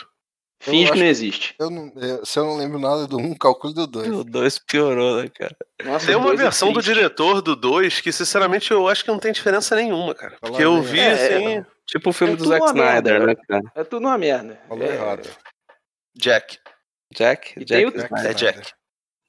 Finge 0.61 0.88
Eu 0.89 0.93
que 0.93 0.99
não 0.99 1.05
existe. 1.05 1.53
Eu 1.59 1.70
não, 1.70 1.91
eu- 1.97 2.26
se 2.26 2.39
eu 2.39 2.45
não 2.45 2.57
lembro 2.57 2.80
nada 2.80 3.05
do 3.05 3.18
1, 3.18 3.26
um, 3.32 3.36
calcule 3.36 3.74
do 3.74 3.86
2. 3.86 4.07
O 4.09 4.24
2 4.24 4.57
piorou, 4.57 5.22
né, 5.22 5.30
cara? 5.38 5.55
Nossa, 5.84 6.05
Tem 6.07 6.16
o 6.16 6.20
uma 6.20 6.28
dois 6.30 6.39
é 6.39 6.43
versão 6.43 6.72
do 6.72 6.82
diretor 6.82 7.41
do 7.41 7.55
2 7.55 7.99
que, 7.99 8.11
sinceramente, 8.13 8.72
eu 8.72 8.88
acho 8.88 9.03
que 9.03 9.11
não 9.11 9.20
tem 9.20 9.34
diferença 9.34 9.76
nenhuma, 9.76 10.16
cara. 10.16 10.38
Fala 10.39 10.51
Porque 10.53 10.63
eu 10.63 10.82
vi, 10.82 10.99
É, 11.01 11.11
assim, 11.11 11.66
Tipo 11.88 12.10
o 12.10 12.14
filme 12.14 12.34
É 12.34 12.36
do 12.38 12.46
Zack 12.46 12.66
Snyder, 12.66 12.84
merda, 12.84 13.26
né, 13.28 13.36
cara? 13.48 13.64
É 13.76 13.84
tudo 13.84 14.06
uma 14.08 14.18
merda. 14.18 14.60
Falou 14.68 14.84
É, 14.84 14.94
errado. 14.96 15.30
Jack. 16.18 16.58
Jack? 17.14 17.54
E 17.60 17.66
Jack 17.66 17.86
o- 17.86 17.90
Snyder. 18.02 18.32
É 18.32 18.34
Jack. 18.34 18.72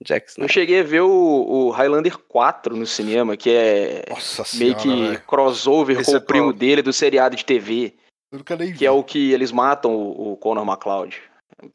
Jack 0.05 0.27
Eu 0.27 0.31
Snyder. 0.31 0.53
cheguei 0.55 0.81
a 0.81 0.85
ver 0.85 1.01
o, 1.03 1.09
o 1.11 1.71
Highlander 1.71 2.17
4 2.19 2.77
no 2.77 2.87
cinema, 2.87 3.37
que 3.37 3.51
é 3.51 4.05
Nossa 4.09 4.43
meio 4.59 4.79
senhora, 4.79 4.83
que 4.83 5.07
velho. 5.09 5.23
crossover 5.27 6.01
Esse 6.01 6.11
com 6.11 6.17
é 6.17 6.21
o 6.21 6.23
primo 6.23 6.47
qual? 6.47 6.53
dele 6.55 6.83
do 6.83 6.93
seriado 6.93 7.35
de 7.37 7.45
TV, 7.45 7.95
Eu 8.33 8.39
nunca 8.39 8.57
nem 8.57 8.73
vi. 8.73 8.79
que 8.79 8.87
é 8.87 8.91
o 8.91 9.03
que 9.03 9.33
eles 9.33 9.53
matam 9.53 9.95
o, 9.95 10.33
o 10.33 10.37
Conor 10.37 10.67
McLeod. 10.67 11.21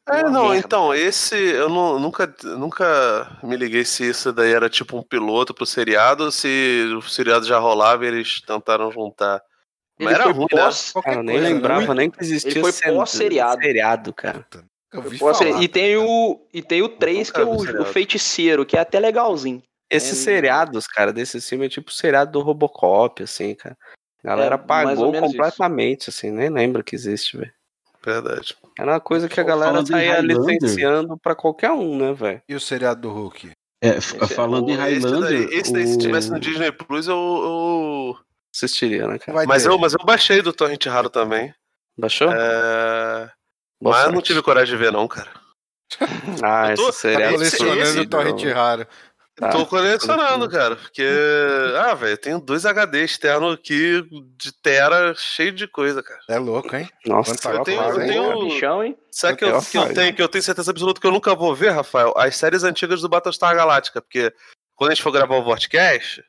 É, 0.09 0.21
Uma 0.21 0.29
não, 0.29 0.43
merda. 0.49 0.57
então, 0.67 0.93
esse 0.93 1.35
eu 1.35 1.67
não- 1.67 1.99
nunca, 1.99 2.31
nunca 2.43 3.39
me 3.43 3.57
liguei 3.57 3.83
se 3.83 4.07
isso 4.07 4.31
daí 4.31 4.51
era 4.53 4.69
tipo 4.69 4.95
um 4.97 5.01
piloto 5.01 5.53
pro 5.53 5.65
seriado 5.65 6.25
ou 6.25 6.31
se 6.31 6.85
o 6.95 7.01
seriado 7.01 7.45
já 7.45 7.57
rolava 7.57 8.05
e 8.05 8.07
eles 8.09 8.41
tentaram 8.41 8.91
juntar. 8.91 9.41
Mas 10.05 10.13
era 10.15 10.23
foi 10.25 10.33
ruim, 10.33 10.47
né? 10.53 10.61
pós, 10.63 10.91
Cara, 11.03 11.15
eu 11.19 11.23
nem 11.23 11.35
coisa, 11.35 11.49
né? 11.49 11.53
lembrava 11.55 11.93
nem 11.95 12.09
que 12.09 12.21
existia 12.23 12.51
Ele 12.51 12.61
foi 12.61 12.71
pós-seriado. 12.93 13.61
seriado, 13.61 14.13
cara. 14.13 14.45
Pós- 15.19 15.37
falar, 15.37 15.61
e 15.63 15.67
tem 15.69 15.95
tá 15.95 16.01
o 16.03 16.47
e 16.53 16.61
tem 16.61 16.81
o 16.81 16.89
3 16.89 17.31
que 17.31 17.39
é 17.39 17.43
o, 17.45 17.51
o 17.55 17.85
feiticeiro, 17.85 18.65
que 18.65 18.75
é 18.75 18.79
até 18.81 18.99
legalzinho. 18.99 19.61
Esses 19.89 20.19
É, 20.19 20.23
seriados, 20.23 20.85
cara, 20.87 21.11
desse 21.13 21.39
filme 21.41 21.65
é 21.65 21.69
tipo 21.69 21.89
o 21.89 21.93
seriado 21.93 22.31
do 22.31 22.41
Robocop, 22.41 23.23
assim, 23.23 23.55
cara. 23.55 23.77
A 24.23 24.27
galera 24.27 24.55
É, 24.55 24.57
pagou 24.57 25.11
menos 25.11 25.29
isso. 25.31 25.37
completamente, 25.37 26.09
assim, 26.09 26.29
nem 26.31 26.49
lembra 26.49 26.83
que 26.83 26.95
existe, 26.95 27.37
velho. 27.37 27.51
Verdade. 28.03 28.55
Era 28.79 28.93
uma 28.93 28.99
coisa 28.99 29.29
que 29.29 29.39
a 29.39 29.43
galera 29.43 29.79
em 29.79 29.85
saía 29.85 30.15
Highlander. 30.15 30.37
licenciando 30.59 31.17
pra 31.17 31.35
qualquer 31.35 31.71
um, 31.71 31.97
né, 31.97 32.13
velho? 32.13 32.41
E 32.49 32.55
o 32.55 32.59
seriado 32.59 33.01
do 33.01 33.11
Hulk? 33.11 33.51
É, 33.83 33.97
Esse 33.97 34.15
é 34.23 34.27
falando 34.27 34.69
em 34.69 34.77
O- 34.77 34.85
esse 34.87 34.99
Highlander. 35.05 35.47
daí, 35.47 35.59
esse 35.59 35.73
daí, 35.73 35.87
se 35.87 35.95
o- 35.95 35.99
tivesse 35.99 36.29
no 36.31 36.39
Disney 36.39 36.71
Plus, 36.71 37.07
eu. 37.07 37.15
eu- 37.15 38.17
Assistiria, 38.53 39.07
né, 39.07 39.17
cara? 39.19 39.33
Vai 39.37 39.45
Mas, 39.45 39.63
ter. 39.63 39.69
eu 39.69 39.77
mas 39.77 39.93
eu 39.93 39.99
baixei 40.05 40.41
do 40.41 40.51
Torrent 40.53 40.85
Raro 40.85 41.09
também. 41.09 41.53
Baixou? 41.97 42.31
É, 42.31 43.29
Boa 43.81 43.93
Mas 43.95 44.01
sorte. 44.03 44.15
não 44.15 44.21
tive 44.21 44.41
coragem 44.41 44.75
de 44.75 44.83
ver, 44.83 44.91
não, 44.91 45.07
cara. 45.07 45.29
Ah, 46.43 46.71
Eu 46.71 46.75
tô- 46.77 46.89
esse 46.89 46.99
seria 46.99 47.25
Tá 47.27 47.31
Colecionando 47.33 47.81
esse- 47.81 47.99
o 47.99 48.09
torrent 48.09 48.43
raro. 48.53 48.87
Tá. 49.35 49.49
Tô 49.49 49.65
colecionando, 49.65 50.47
cara. 50.49 50.75
Porque. 50.75 51.03
Ah, 51.77 51.93
velho, 51.95 52.17
tenho 52.17 52.39
dois 52.39 52.65
HD 52.65 53.03
externo 53.03 53.49
aqui 53.51 54.03
de 54.37 54.51
Tera 54.61 55.13
cheio 55.17 55.51
de 55.51 55.67
coisa, 55.67 56.03
cara. 56.03 56.19
É 56.29 56.37
louco, 56.37 56.75
hein? 56.75 56.87
Nossa, 57.05 57.35
Quanto 57.37 57.57
Eu 57.57 57.63
tenho, 57.63 57.79
rapaz, 57.79 57.95
eu 57.97 58.01
hein? 58.03 58.07
tenho, 58.09 58.31
Porra, 58.33 58.45
bichão, 58.45 58.83
hein? 58.83 58.97
Sabe 59.11 59.37
que 59.37 59.45
eu, 59.45 59.49
Eu 59.49 59.61
que 59.61 59.77
eu 59.77 59.93
tenho, 59.93 60.13
que 60.13 60.21
eu 60.21 60.27
tenho 60.29 60.43
certeza 60.43 60.69
absoluta 60.71 60.99
que 61.01 61.07
eu 61.07 61.11
nunca 61.11 61.33
vou 61.33 61.55
ver, 61.55 61.69
Rafael? 61.71 62.13
As 62.17 62.35
séries 62.35 62.63
antigas 62.63 63.01
do 63.01 63.09
Battlestar 63.09 63.55
Galáctica, 63.55 64.01
porque 64.01 64.31
quando 64.75 64.91
a 64.91 64.93
gente 64.93 65.03
for 65.03 65.11
gravar 65.11 65.35
o 65.37 65.43
Vortcast, 65.43 66.23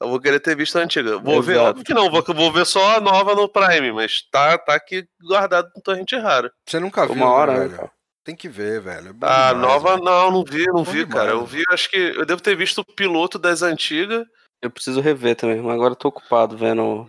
eu 0.00 0.08
vou 0.08 0.20
querer 0.20 0.40
ter 0.40 0.56
visto 0.56 0.76
a 0.78 0.82
antiga. 0.82 1.18
Vou 1.18 1.40
ver, 1.42 1.52
Exato. 1.52 1.68
óbvio 1.70 1.84
que 1.84 1.94
não, 1.94 2.10
vou, 2.10 2.22
vou 2.22 2.52
ver 2.52 2.66
só 2.66 2.96
a 2.96 3.00
nova 3.00 3.34
no 3.34 3.48
Prime, 3.48 3.92
mas 3.92 4.22
tá, 4.30 4.58
tá 4.58 4.74
aqui 4.74 5.06
guardado 5.22 5.70
no 5.74 5.82
torrent 5.82 6.12
raro. 6.12 6.50
Você 6.68 6.78
nunca 6.78 7.06
viu, 7.06 7.14
Uma 7.16 7.30
hora, 7.30 7.52
né, 7.52 7.58
velho? 7.60 7.76
cara? 7.76 7.90
Tem 8.24 8.34
que 8.34 8.48
ver, 8.48 8.80
velho. 8.80 9.08
É 9.22 9.26
A 9.26 9.52
demais, 9.52 9.56
nova, 9.56 9.90
velho. 9.92 10.04
não, 10.04 10.30
não 10.32 10.44
vi, 10.44 10.66
não 10.66 10.84
vi, 10.84 11.04
demais, 11.04 11.14
cara. 11.14 11.30
Eu 11.30 11.46
vi, 11.46 11.62
acho 11.70 11.88
que 11.88 11.96
eu 11.96 12.26
devo 12.26 12.42
ter 12.42 12.56
visto 12.56 12.80
o 12.80 12.84
piloto 12.84 13.38
das 13.38 13.62
antigas. 13.62 14.26
Eu 14.60 14.70
preciso 14.70 15.00
rever 15.00 15.36
também, 15.36 15.60
mas 15.62 15.74
agora 15.74 15.92
eu 15.92 15.96
tô 15.96 16.08
ocupado 16.08 16.56
vendo 16.56 17.08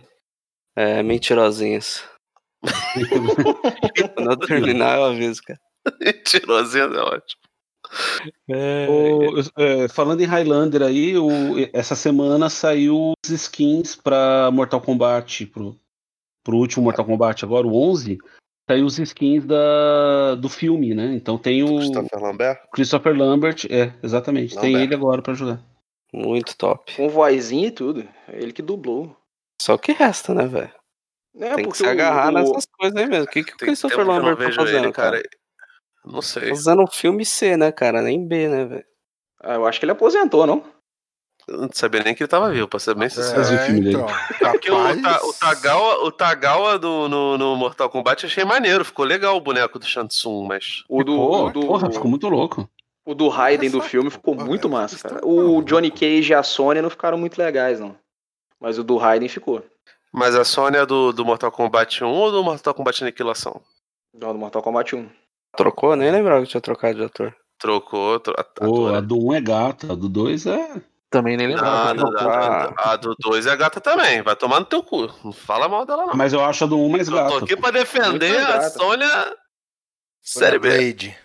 é, 0.76 1.02
mentirosinhas. 1.02 2.04
Quando 4.14 4.30
eu 4.30 4.36
terminar, 4.36 4.96
eu 4.98 5.04
aviso, 5.06 5.42
cara. 5.42 5.58
Mentirosinha 6.00 6.84
é 6.84 7.00
ótimo. 7.00 7.40
É, 8.48 8.86
O- 8.90 9.62
é, 9.62 9.88
falando 9.88 10.20
em 10.20 10.26
Highlander 10.26 10.82
aí, 10.82 11.16
o- 11.16 11.30
essa 11.72 11.94
semana 11.94 12.48
saiu 12.50 13.12
os 13.24 13.30
skins 13.30 13.94
pra 13.96 14.50
Mortal 14.52 14.80
Kombat, 14.80 15.46
pro, 15.46 15.76
pro 16.44 16.56
último 16.56 16.84
Mortal 16.84 17.04
Kombat 17.04 17.44
agora, 17.44 17.66
o 17.66 17.74
11, 17.74 18.18
saiu 18.68 18.86
os 18.86 18.98
skins 18.98 19.44
da, 19.44 20.34
do 20.34 20.48
filme, 20.48 20.94
né? 20.94 21.14
Então 21.14 21.38
tem 21.38 21.62
o 21.62 21.76
Christopher 21.78 22.20
Lambert. 22.22 22.58
Christopher 22.72 23.16
Lambert, 23.16 23.66
é, 23.70 23.92
exatamente, 24.02 24.54
tem 24.58 24.72
Lambert. 24.72 24.82
ele 24.84 24.94
agora 24.94 25.22
pra 25.22 25.34
jogar. 25.34 25.60
muito 26.12 26.56
top. 26.56 26.96
Com 26.96 27.08
vozinha 27.08 27.68
e 27.68 27.70
tudo. 27.70 28.00
É 28.28 28.38
ele 28.42 28.52
que 28.52 28.62
dublou. 28.62 29.14
Só 29.60 29.74
o 29.74 29.78
que 29.78 29.92
resta, 29.92 30.32
né, 30.34 30.46
velho? 30.46 30.72
É, 31.38 31.54
Tem 31.54 31.68
que 31.68 31.76
se 31.76 31.86
agarrar 31.86 32.30
o- 32.30 32.32
nessas 32.32 32.64
coisas 32.66 32.96
aí 32.96 33.06
mesmo. 33.06 33.24
O 33.24 33.28
que, 33.28 33.44
que 33.44 33.52
o 33.52 33.56
Tem 33.58 33.66
Christopher 33.68 34.06
Lambert 34.06 34.36
tá 34.38 34.44
vejo 34.44 34.56
fazendo, 34.56 34.84
ele, 34.84 34.92
cara? 34.92 35.16
cara. 35.22 35.28
Não 36.04 36.22
sei. 36.22 36.48
Fazendo 36.50 36.82
um 36.82 36.86
filme 36.86 37.24
C, 37.24 37.56
né, 37.56 37.70
cara? 37.72 38.00
Nem 38.02 38.26
B, 38.26 38.48
né, 38.48 38.64
velho? 38.64 38.84
Ah, 39.42 39.54
eu 39.54 39.66
acho 39.66 39.78
que 39.78 39.84
ele 39.84 39.92
aposentou, 39.92 40.46
não? 40.46 40.64
Eu 41.46 41.58
não 41.62 41.70
sabia 41.72 42.02
nem 42.02 42.14
que 42.14 42.22
ele 42.22 42.28
tava 42.28 42.50
vivo, 42.50 42.68
pra 42.68 42.78
ser 42.78 42.94
bem 42.94 43.08
sincero. 43.08 43.38
Mas 43.38 43.50
o 43.50 43.54
É, 43.54 43.58
filme 43.66 43.80
dele. 43.80 43.96
então. 43.96 44.06
Porque 44.52 44.70
o, 44.70 45.02
Ta- 45.02 45.20
o 45.24 45.32
Tagawa, 45.32 46.04
o 46.04 46.12
Tagawa 46.12 46.78
do, 46.78 47.08
no, 47.08 47.38
no 47.38 47.56
Mortal 47.56 47.88
Kombat 47.88 48.24
eu 48.24 48.28
achei 48.28 48.44
maneiro, 48.44 48.84
ficou 48.84 49.04
legal 49.04 49.36
o 49.36 49.40
boneco 49.40 49.78
do 49.78 49.86
Shansung, 49.86 50.46
mas. 50.46 50.84
O 50.88 51.02
do, 51.02 51.12
Ficou, 51.12 51.46
o 51.46 51.50
do, 51.50 51.60
porra, 51.66 51.90
ficou 51.90 52.10
muito 52.10 52.28
louco. 52.28 52.68
o 53.06 53.14
do 53.14 53.28
Raiden 53.28 53.70
do 53.70 53.80
filme 53.80 54.10
ficou 54.10 54.34
muito 54.34 54.68
massa, 54.68 54.98
cara. 55.08 55.20
tão 55.20 55.28
O. 55.56 55.62
Johnny 55.62 55.90
Cage 55.90 56.32
e 56.32 56.34
a 56.34 56.42
Sony 56.42 56.82
não 56.82 56.90
ficaram 56.90 57.16
muito 57.16 57.38
legais, 57.38 57.80
não. 57.80 57.96
Mas 58.60 58.78
o 58.78 58.84
do 58.84 58.96
Raiden 58.98 59.28
ficou. 59.28 59.64
Mas 60.12 60.34
a 60.34 60.44
Sony 60.44 60.76
é 60.76 60.84
do, 60.84 61.12
do 61.12 61.24
Mortal 61.24 61.50
Kombat 61.52 62.02
1 62.04 62.08
ou 62.08 62.30
do 62.32 62.42
Mortal 62.44 62.74
Kombat 62.74 63.02
Aniquilação? 63.04 63.60
Não, 64.12 64.32
do 64.34 64.38
Mortal 64.38 64.62
Kombat 64.62 64.94
1. 64.96 65.08
Trocou? 65.56 65.96
Nem 65.96 66.10
lembrava 66.10 66.42
que 66.42 66.48
tinha 66.50 66.60
trocado 66.60 66.94
de 66.98 67.04
ator. 67.04 67.34
Trocou. 67.58 68.20
Tro... 68.20 68.34
a- 68.38 68.44
Pô, 68.44 68.88
a 68.88 69.00
do 69.00 69.18
1 69.18 69.34
é 69.34 69.40
gata, 69.40 69.92
a 69.92 69.96
do 69.96 70.08
2 70.08 70.46
é. 70.46 70.80
Também 71.10 71.36
nem 71.36 71.46
lembrava. 71.48 71.94
não, 71.94 72.10
não, 72.10 72.20
Ah. 72.30 72.92
a 72.92 72.96
do 72.96 73.14
2 73.18 73.46
é 73.46 73.56
gata 73.56 73.80
também, 73.80 74.20
vai 74.22 74.36
tomar 74.36 74.60
no 74.60 74.66
teu 74.66 74.82
cu. 74.82 75.08
Não 75.24 75.32
fala 75.32 75.68
mal 75.68 75.84
dela, 75.86 76.06
não. 76.06 76.14
Mas 76.14 76.32
eu 76.32 76.44
acho 76.44 76.64
a 76.64 76.66
do 76.66 76.78
1 76.78 76.88
mais 76.90 77.08
eu 77.08 77.14
tô 77.16 77.22
gata. 77.32 77.44
aqui 77.44 77.56
pra 77.56 77.70
defender 77.70 78.38
a 78.38 78.52
gata. 78.52 78.70
Sônia. 78.70 79.36
Série 80.22 80.58
B. 80.58 80.68
Blade. 80.68 81.16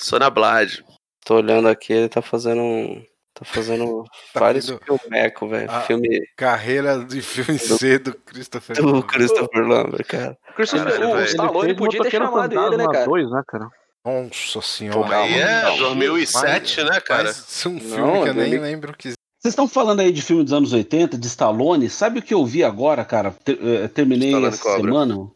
Sônia 0.00 0.30
Blade. 0.30 0.84
Tô 1.24 1.36
olhando 1.36 1.68
aqui, 1.68 1.92
ele 1.92 2.08
tá 2.08 2.22
fazendo 2.22 2.60
um. 2.62 3.04
Tá 3.42 3.52
fazendo 3.52 4.04
Tá 4.32 4.40
vários 4.40 4.66
filmecos, 4.70 5.50
velho. 5.50 5.70
Filme 5.86 6.20
Carreira 6.36 7.04
de 7.04 7.20
filme 7.22 7.58
C 7.58 7.98
do 8.00 8.14
Christopher 8.14 8.76
do 8.76 8.82
Nolan. 8.82 9.02
Christopher 9.02 9.66
Lambert, 9.66 10.06
cara. 10.06 10.38
Christopher, 10.56 10.84
Caralho, 10.92 11.10
o 11.10 11.14
velho. 11.16 11.26
Stallone 11.26 11.74
podia 11.76 12.02
ter 12.02 12.10
chamado 12.10 12.52
ele, 12.52 12.76
né, 12.76 12.86
cara? 12.92 13.04
2, 13.06 13.30
né, 13.30 13.42
cara? 13.46 13.68
Nossa 14.04 14.52
Pô, 14.54 14.62
senhora. 14.62 14.98
mas 15.00 15.12
aí 15.12 15.40
é 15.40 15.62
Não, 15.62 15.76
2007, 15.78 16.82
né, 16.84 17.00
cara? 17.00 17.24
Mas 17.24 17.66
um 17.66 17.78
filme 17.78 17.96
Não, 17.96 18.22
que 18.24 18.28
eu 18.30 18.34
nem 18.34 18.58
lembro 18.58 18.96
que 18.96 19.08
Vocês 19.40 19.52
estão 19.52 19.68
falando 19.68 20.00
aí 20.00 20.10
de 20.12 20.20
filme 20.22 20.42
dos 20.42 20.52
anos 20.52 20.72
80, 20.72 21.16
de 21.16 21.26
Stallone. 21.28 21.88
Sabe 21.88 22.18
o 22.18 22.22
que 22.22 22.34
eu 22.34 22.44
vi 22.44 22.64
agora, 22.64 23.04
cara? 23.04 23.34
Eh, 23.46 23.88
terminei 23.88 24.28
Stallone 24.30 24.52
essa 24.54 24.62
Cobra. 24.62 24.80
semana. 24.80 25.30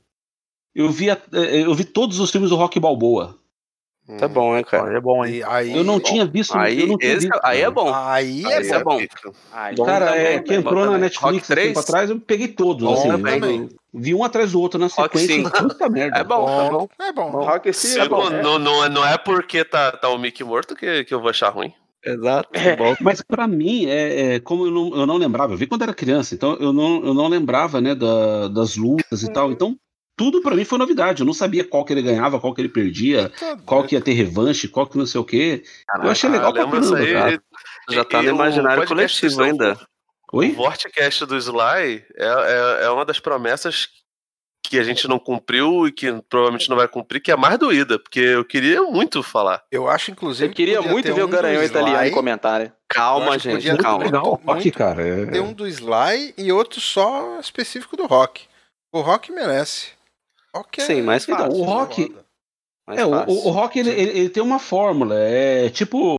Eu 0.75 0.91
vi, 0.91 1.11
a- 1.11 1.19
eh, 1.33 1.63
eu 1.65 1.75
vi 1.75 1.85
todos 1.85 2.19
os 2.21 2.31
filmes 2.31 2.51
do 2.51 2.57
Rock 2.57 2.79
Balboa. 2.81 3.39
Tá 4.19 4.29
bom, 4.29 4.57
hein, 4.57 4.63
cara. 4.63 4.85
Olha, 4.85 4.97
é 4.99 5.01
bom, 5.01 5.25
hein? 5.25 5.43
Aí, 5.45 5.77
Eu 5.77 5.83
não 5.83 5.99
tinha 5.99 6.25
visto. 6.25 6.55
eu 6.55 6.61
Aí, 6.61 6.87
não 6.87 6.97
tinha 6.97 7.13
esse, 7.15 7.27
visto, 7.29 7.41
aí 7.43 7.61
é 7.61 7.71
bom. 7.71 7.93
Aí 7.93 8.45
é 8.45 8.57
Aí 8.59 8.69
é 8.71 8.85
bom. 8.85 8.99
Bom 9.77 9.85
Cara, 9.85 10.07
também, 10.07 10.27
é, 10.27 10.39
que 10.41 10.53
bom 10.53 10.59
entrou 10.61 10.81
na 10.81 10.87
também. 10.87 11.01
Netflix 11.01 11.23
Rock 11.23 11.41
tempo 11.49 11.73
3? 11.73 11.77
atrás, 11.79 12.11
eu 12.11 12.21
peguei 12.21 12.49
todos. 12.49 12.85
Bom 12.87 12.95
assim, 12.95 13.09
também. 13.09 13.69
vi 13.93 14.15
um 14.15 14.23
atrás 14.23 14.53
do 14.53 14.61
outro 14.61 14.79
na 14.79 14.89
sequência. 14.89 15.35
5. 15.35 15.51
Puta 15.51 15.89
merda. 15.89 16.19
É 16.19 16.25
bom, 16.25 16.49
é 16.49 16.71
bom. 16.71 16.89
É 17.01 17.13
bom. 17.13 17.31
Rock 17.31 17.73
City 17.73 17.99
é 17.99 18.09
bom. 18.09 18.27
Sigo, 18.27 18.37
não, 18.43 18.59
não, 18.61 18.85
é- 18.85 18.89
não 18.89 19.05
é 19.07 19.19
porque 19.19 19.65
tá, 19.65 19.91
tá 19.91 20.09
o 20.09 20.19
Mickey 20.19 20.45
morto 20.45 20.77
que, 20.77 21.03
que 21.05 21.13
eu 21.13 21.21
vou 21.21 21.31
achar 21.31 21.49
ruim. 21.49 21.73
Exato. 22.05 22.49
É. 22.53 22.77
Bom. 22.77 22.95
Mas 23.01 23.21
pra 23.21 23.49
mim, 23.49 23.87
é, 23.87 24.35
é, 24.37 24.41
como 24.41 24.67
eu 24.67 24.71
não, 24.71 24.97
eu 25.01 25.07
não 25.07 25.17
lembrava, 25.17 25.53
eu 25.55 25.57
vi 25.57 25.67
quando 25.67 25.83
era 25.83 25.93
criança, 25.93 26.33
então 26.37 26.55
eu 26.61 26.73
não, 26.73 27.05
eu 27.05 27.13
não 27.13 27.27
lembrava 27.27 27.81
né, 27.81 27.97
da- 27.97 28.47
das 28.47 28.77
lutas 28.77 29.25
e 29.25 29.33
tal. 29.33 29.51
Então, 29.51 29.77
tudo 30.17 30.41
pra 30.41 30.55
mim 30.55 30.65
foi 30.65 30.79
novidade. 30.79 31.21
Eu 31.21 31.27
não 31.27 31.35
sabia 31.35 31.63
qual 31.65 31.85
que 31.85 31.93
ele 31.93 32.03
ganhava, 32.03 32.41
qual 32.41 32.55
que 32.55 32.61
ele 32.61 32.69
perdia, 32.69 33.31
qual 33.65 33.85
que 33.85 33.95
ia 33.95 34.01
ter 34.01 34.13
revanche, 34.15 34.67
qual 34.69 34.87
que 34.87 34.97
não 34.97 35.07
sei 35.07 35.21
o 35.21 35.25
quê. 35.25 35.63
Eu 36.03 36.11
achei 36.11 36.31
legal 36.31 36.53
pra 36.53 36.65
caramba, 36.65 36.99
aí? 36.99 37.13
cara. 37.13 37.43
Já 37.91 38.05
tá 38.05 38.23
no 38.23 38.31
o 38.31 38.35
imaginário 38.35 38.87
coletivo 38.87 39.43
ainda. 39.43 39.79
O 40.33 40.39
Oi? 40.39 40.51
Vortcast 40.53 41.25
do 41.27 41.37
Sly 41.37 42.05
é, 42.17 42.27
é, 42.27 42.85
é 42.85 42.91
uma 42.91 43.05
das 43.05 43.21
promessas 43.21 43.89
que 44.69 44.79
a 44.79 44.83
gente 44.83 45.07
não 45.07 45.19
cumpriu 45.19 45.87
e 45.87 45.93
que 45.93 46.11
provavelmente 46.29 46.69
não 46.69 46.77
vai 46.77 46.89
cumprir, 46.89 47.21
que 47.21 47.31
é 47.31 47.35
a 47.35 47.37
mais 47.37 47.57
doída, 47.57 47.99
porque 48.01 48.19
eu 48.19 48.45
queria 48.45 48.83
muito 48.83 49.23
falar. 49.23 49.63
Eu 49.71 49.89
acho, 49.89 50.11
inclusive. 50.11 50.49
Você 50.49 50.55
queria 50.55 50.79
podia 50.79 50.93
muito 50.93 51.15
ver 51.15 51.23
um 51.23 51.27
o 51.27 51.29
Garanhão 51.29 51.63
italiano 51.63 51.93
né? 51.99 52.09
Eu 52.09 52.73
Calma, 52.89 53.33
que 53.37 53.39
gente, 53.45 53.53
podia 53.55 53.77
calma. 53.77 53.99
muito, 53.99 54.13
Legal, 54.17 54.41
rock, 54.45 54.71
cara. 54.73 55.07
é- 55.07 55.27
Ter 55.27 55.41
um 55.41 55.53
do 55.53 55.67
Sly 55.69 56.35
e 56.37 56.51
outro 56.51 56.81
só 56.81 57.39
específico 57.39 57.97
do 57.97 58.07
rock. 58.07 58.43
O 58.93 59.01
rock 59.01 59.31
merece. 59.31 59.91
Rock 60.57 60.81
é 60.81 60.85
Sim, 60.85 61.03
mas 61.03 61.25
Então, 61.29 61.37
fácil, 61.39 61.61
o 61.61 61.65
rock- 61.65 62.17
É, 62.89 63.05
o, 63.05 63.11
o- 63.11 63.51
Rock 63.51 63.79
ele, 63.79 63.91
ele- 63.91 64.19
ele 64.19 64.29
tem 64.29 64.43
uma 64.43 64.59
fórmula, 64.59 65.15
é 65.19 65.69
tipo 65.71 66.17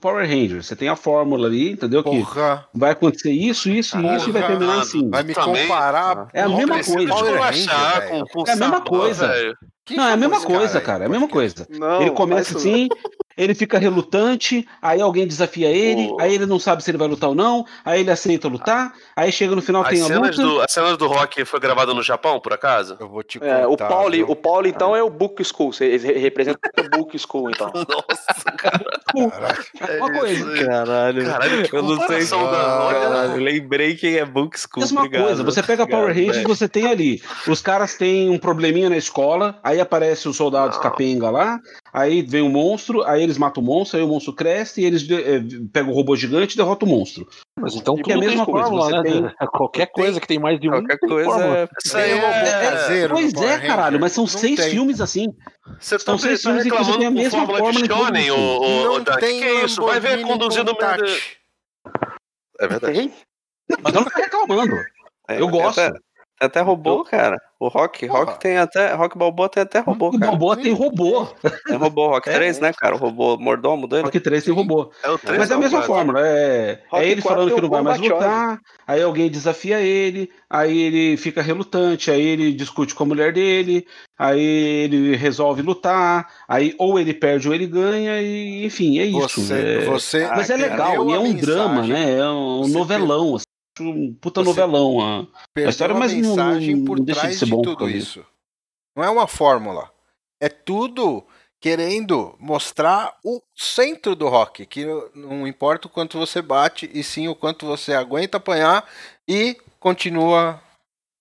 Power 0.00 0.26
Rangers. 0.26 0.66
Você 0.66 0.74
tem 0.76 0.88
a 0.88 0.96
fórmula 0.96 1.46
ali, 1.48 1.72
entendeu? 1.72 2.02
Que 2.02 2.10
Porra. 2.10 2.66
vai 2.72 2.92
acontecer 2.92 3.32
isso, 3.32 3.68
isso 3.68 3.98
e 4.00 4.16
isso 4.16 4.28
e 4.30 4.32
vai 4.32 4.46
terminar 4.46 4.80
assim. 4.80 5.10
Vai 5.10 5.22
me 5.22 5.34
Também- 5.34 5.62
comparar. 5.66 6.28
É 6.32 6.42
a 6.42 6.46
com 6.46 6.56
mesma 6.56 6.82
coisa. 6.82 7.38
Ranger, 7.38 8.08
com, 8.08 8.24
com 8.24 8.40
É 8.48 8.52
a 8.52 8.56
mesma 8.56 8.76
sabor, 8.78 8.84
coisa. 8.88 9.56
Não, 9.90 10.04
é 10.08 10.12
a 10.12 10.16
mesma 10.16 10.40
coisa, 10.40 10.80
cara. 10.80 11.04
É 11.04 11.06
a 11.06 11.10
mesma 11.10 11.28
coisa. 11.28 11.66
Não, 11.68 12.00
ele 12.02 12.10
começa 12.12 12.56
assim, 12.56 12.88
ele 13.36 13.54
fica 13.54 13.78
relutante, 13.78 14.66
aí 14.82 15.00
alguém 15.00 15.26
desafia 15.26 15.68
ele, 15.68 16.08
O- 16.10 16.20
aí 16.20 16.34
ele 16.34 16.46
não 16.46 16.58
sabe 16.58 16.82
se 16.82 16.90
ele 16.90 16.98
vai 16.98 17.08
lutar 17.08 17.30
ou 17.30 17.34
não, 17.34 17.64
aí 17.84 18.00
ele 18.00 18.10
aceita 18.10 18.48
lutar, 18.48 18.92
aí 19.16 19.30
chega 19.32 19.54
no 19.54 19.62
final 19.62 19.82
As 19.82 19.88
tem 19.88 20.02
a 20.02 20.04
cenas, 20.06 20.36
luta. 20.36 20.42
do, 20.48 20.60
as 20.62 20.72
cenas 20.72 20.96
do 20.98 21.06
rock 21.06 21.44
foi 21.44 21.60
gravada 21.60 21.94
no 21.94 22.02
Japão, 22.02 22.38
por 22.40 22.52
acaso? 22.52 22.96
Eu 23.00 23.08
vou 23.08 23.22
te 23.22 23.38
É, 23.42 23.66
o 23.66 23.70
contar, 23.70 23.88
Paulo, 23.88 24.10
viu? 24.12 24.26
o 24.28 24.36
então, 24.66 24.94
é 24.96 25.02
o 25.02 25.08
Book 25.10 25.42
School. 25.44 25.72
Você 25.72 25.96
re- 25.96 26.18
representa 26.18 26.58
o 26.78 26.96
Book 26.98 27.16
School, 27.18 27.50
então. 27.50 27.70
Nossa, 27.74 28.52
Caraca. 28.56 29.64
é 29.88 29.96
Uma 29.98 30.12
coisa. 30.12 30.64
Caralho. 30.66 31.24
Caralho, 31.24 31.68
que 31.68 31.76
eu 31.76 31.82
não 31.82 32.06
sei 32.06 32.24
da- 32.24 32.90
Caralho, 32.92 33.36
lembrei 33.42 33.94
quem 33.94 34.16
é 34.16 34.24
Book 34.24 34.58
School. 34.58 34.80
Mesma 34.82 35.00
obrigado. 35.02 35.24
coisa, 35.26 35.42
você 35.42 35.62
pega 35.62 35.86
Power 35.86 36.08
Rangers, 36.08 36.36
velho. 36.38 36.48
você 36.48 36.68
tem 36.68 36.86
ali. 36.86 37.22
Os 37.46 37.60
caras 37.60 37.94
têm 37.94 38.28
um 38.28 38.38
probleminha 38.38 38.90
na 38.90 38.96
escola, 38.96 39.58
aí 39.62 39.80
aparece 39.80 40.28
os 40.28 40.36
soldados 40.36 40.76
Não. 40.76 40.82
capenga 40.82 41.30
lá, 41.30 41.58
aí 41.92 42.22
vem 42.22 42.42
um 42.42 42.48
monstro, 42.50 43.02
aí 43.04 43.22
eles 43.22 43.38
matam 43.38 43.62
o 43.62 43.66
monstro, 43.66 43.98
aí 43.98 44.04
o 44.04 44.08
monstro 44.08 44.32
cresce 44.32 44.80
e 44.80 44.84
eles 44.84 45.08
eh, 45.10 45.40
pegam 45.72 45.90
o 45.92 45.94
robô 45.94 46.14
gigante 46.16 46.54
e 46.54 46.56
derrotam 46.56 46.88
o 46.88 46.90
monstro. 46.90 47.26
Mas 47.58 47.74
então 47.74 47.94
Que 47.96 48.12
é 48.12 48.14
a 48.14 48.18
tudo 48.18 48.26
mesma 48.26 48.44
tem 48.44 48.52
coisa, 48.54 48.68
fórmula, 48.68 48.90
você 48.90 48.96
né? 48.96 49.02
tem- 49.38 49.48
Qualquer 49.50 49.86
coisa 49.86 50.20
que 50.20 50.26
tem 50.26 50.38
mais 50.38 50.58
de 50.60 50.68
um. 50.68 50.72
Qualquer 50.72 50.98
tem 50.98 51.08
coisa 51.08 51.44
é. 51.44 51.68
Isso 51.84 51.96
aí 51.96 52.10
Tem 52.10 52.20
robô 52.20 52.26
é... 52.34 52.70
caseiro 52.70 53.14
no 53.14 53.20
Pois 53.20 53.42
é, 53.42 53.58
caralho, 53.66 54.00
mas 54.00 54.12
são 54.12 54.24
Não 54.24 54.28
seis 54.28 54.60
tem. 54.60 54.70
filmes 54.70 55.00
assim. 55.00 55.26
Você 55.78 55.96
tá, 55.98 56.04
São 56.04 56.18
seis 56.18 56.42
tá 56.42 56.48
filmes 56.50 56.66
em 56.66 56.70
que 56.70 56.74
reclamando 56.76 56.98
tem 56.98 57.06
a 57.06 57.10
com 57.10 57.16
mesma 57.16 57.38
fórmula 57.46 57.58
fórmula 57.58 57.86
de 57.86 57.94
Shonen, 57.94 58.30
ô, 58.30 58.36
ô, 58.60 58.84
Não 58.84 58.94
Otaku? 58.94 59.20
tem 59.20 59.38
Que 59.40 59.44
é 59.46 59.64
isso? 59.64 59.82
Vai 59.82 60.00
ver 60.00 60.22
conduzindo... 60.22 60.70
Countach. 60.74 61.22
É 62.60 62.68
verdade. 62.68 63.12
Mas 63.82 63.94
eu 63.94 64.00
não 64.00 64.04
tô 64.10 64.18
reclamando. 64.20 64.76
É, 65.28 65.40
Eu 65.40 65.48
gosto. 65.48 65.80
É, 66.40 66.48
Tem 66.48 66.60
até 66.60 66.60
robô, 66.60 67.04
cara. 67.04 67.36
O 67.58 67.68
Rock, 67.68 68.06
Porra. 68.06 68.20
Rock 68.20 68.40
tem 68.40 68.56
até. 68.56 68.94
Rock 68.94 69.18
Balboa 69.18 69.46
tem 69.50 69.62
até 69.62 69.80
robô, 69.80 70.08
O 70.08 70.18
cara. 70.18 70.30
robô 70.32 70.56
tem 70.56 70.72
robô. 70.72 71.26
Tem 71.66 71.76
robô 71.76 72.08
Rock 72.08 72.28
É. 72.30 72.32
3, 72.32 72.58
né, 72.58 72.72
cara? 72.72 72.94
O 72.94 72.98
robô 72.98 73.36
mordomo 73.36 73.86
dele. 73.86 74.04
Rock 74.04 74.18
3 74.18 74.42
tem 74.44 74.54
robô. 74.54 74.90
É 75.02 75.10
o 75.10 75.18
3 75.18 75.38
Mas 75.38 75.50
é 75.50 75.54
a 75.54 75.58
mesma 75.58 75.82
fórmula. 75.82 76.20
É, 76.26 76.80
Rock 76.88 77.04
é 77.04 77.08
ele 77.10 77.20
4 77.20 77.36
falando 77.36 77.54
que 77.54 77.60
não 77.60 77.68
vai 77.68 77.82
mais 77.82 78.00
lutar, 78.00 78.58
aí 78.86 79.02
alguém 79.02 79.30
desafia 79.30 79.78
ele, 79.80 80.30
aí 80.48 80.78
ele 80.80 81.16
fica 81.18 81.42
relutante, 81.42 82.10
aí 82.10 82.22
ele 82.22 82.52
discute 82.54 82.94
com 82.94 83.02
a 83.02 83.06
mulher 83.06 83.30
dele, 83.34 83.86
aí 84.18 84.40
ele 84.40 85.14
resolve 85.16 85.60
lutar, 85.60 86.26
aí 86.48 86.74
ou 86.78 86.98
ele 86.98 87.12
perde 87.12 87.46
ou 87.46 87.54
ele 87.54 87.66
ganha, 87.66 88.22
e 88.22 88.64
enfim, 88.64 88.98
é 88.98 89.04
isso. 89.04 89.42
Você, 89.42 89.54
é- 89.54 89.84
você 89.84 90.26
Mas 90.28 90.48
é 90.48 90.56
perdeu 90.56 90.70
legal, 90.70 91.10
e 91.10 91.12
é 91.12 91.18
um 91.18 91.34
drama, 91.34 91.82
mensagem- 91.82 91.92
né? 91.92 92.18
É 92.18 92.24
um 92.30 92.66
novelão, 92.68 93.36
assim, 93.80 93.92
um 94.10 94.14
puta 94.14 94.40
Você 94.42 94.48
novelão. 94.48 95.00
ah. 95.00 95.26
perdeu 95.54 95.70
história, 95.70 95.94
a 95.94 95.98
mas 95.98 96.12
não- 96.12 96.20
mensagem 96.20 96.84
por 96.84 96.98
não 96.98 97.04
deixa 97.04 97.20
de 97.20 97.26
trás 97.26 97.38
ser 97.38 97.44
de 97.46 97.50
bom 97.50 97.62
tudo 97.62 97.88
isso. 97.88 98.24
Não 98.96 99.04
é 99.04 99.10
uma 99.10 99.26
fórmula. 99.26 99.90
É 100.40 100.48
tudo 100.48 101.24
querendo 101.60 102.34
mostrar 102.38 103.16
o 103.24 103.40
centro 103.54 104.14
do 104.16 104.28
rock, 104.28 104.64
que 104.66 104.86
não 105.14 105.46
importa 105.46 105.86
o 105.86 105.90
quanto 105.90 106.18
você 106.18 106.40
bate, 106.40 106.90
e 106.94 107.02
sim 107.04 107.28
o 107.28 107.34
quanto 107.34 107.66
você 107.66 107.92
aguenta 107.92 108.38
apanhar 108.38 108.88
e 109.28 109.56
continua 109.78 110.60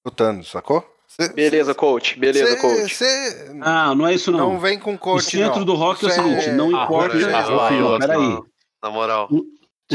lutando, 0.06 0.44
sacou? 0.46 0.86
Cê- 1.08 1.28
Beleza, 1.34 1.76
coach. 1.76 2.18
Beleza, 2.18 2.56
cê- 2.56 2.62
coach. 2.62 2.96
cê 2.96 3.52
Ah, 3.62 3.94
não 3.94 4.08
é 4.08 4.14
isso 4.14 4.32
não. 4.32 4.54
não. 4.54 4.60
vem 4.60 4.80
com 4.80 4.94
o 4.94 4.98
coach, 4.98 5.24
centro 5.32 5.60
não. 5.60 5.66
do 5.66 5.74
rock 5.76 6.06
é 6.06 6.08
o 6.08 6.12
Isso 6.12 6.22
seguinte, 6.22 6.52
não 6.52 6.70
importa. 6.72 7.18
peraí, 7.18 7.34
Ah, 7.34 7.98
peraí. 8.00 8.18
ó, 8.18 8.44
Na 8.82 8.90
moral. 8.92 9.28
O 9.30 9.44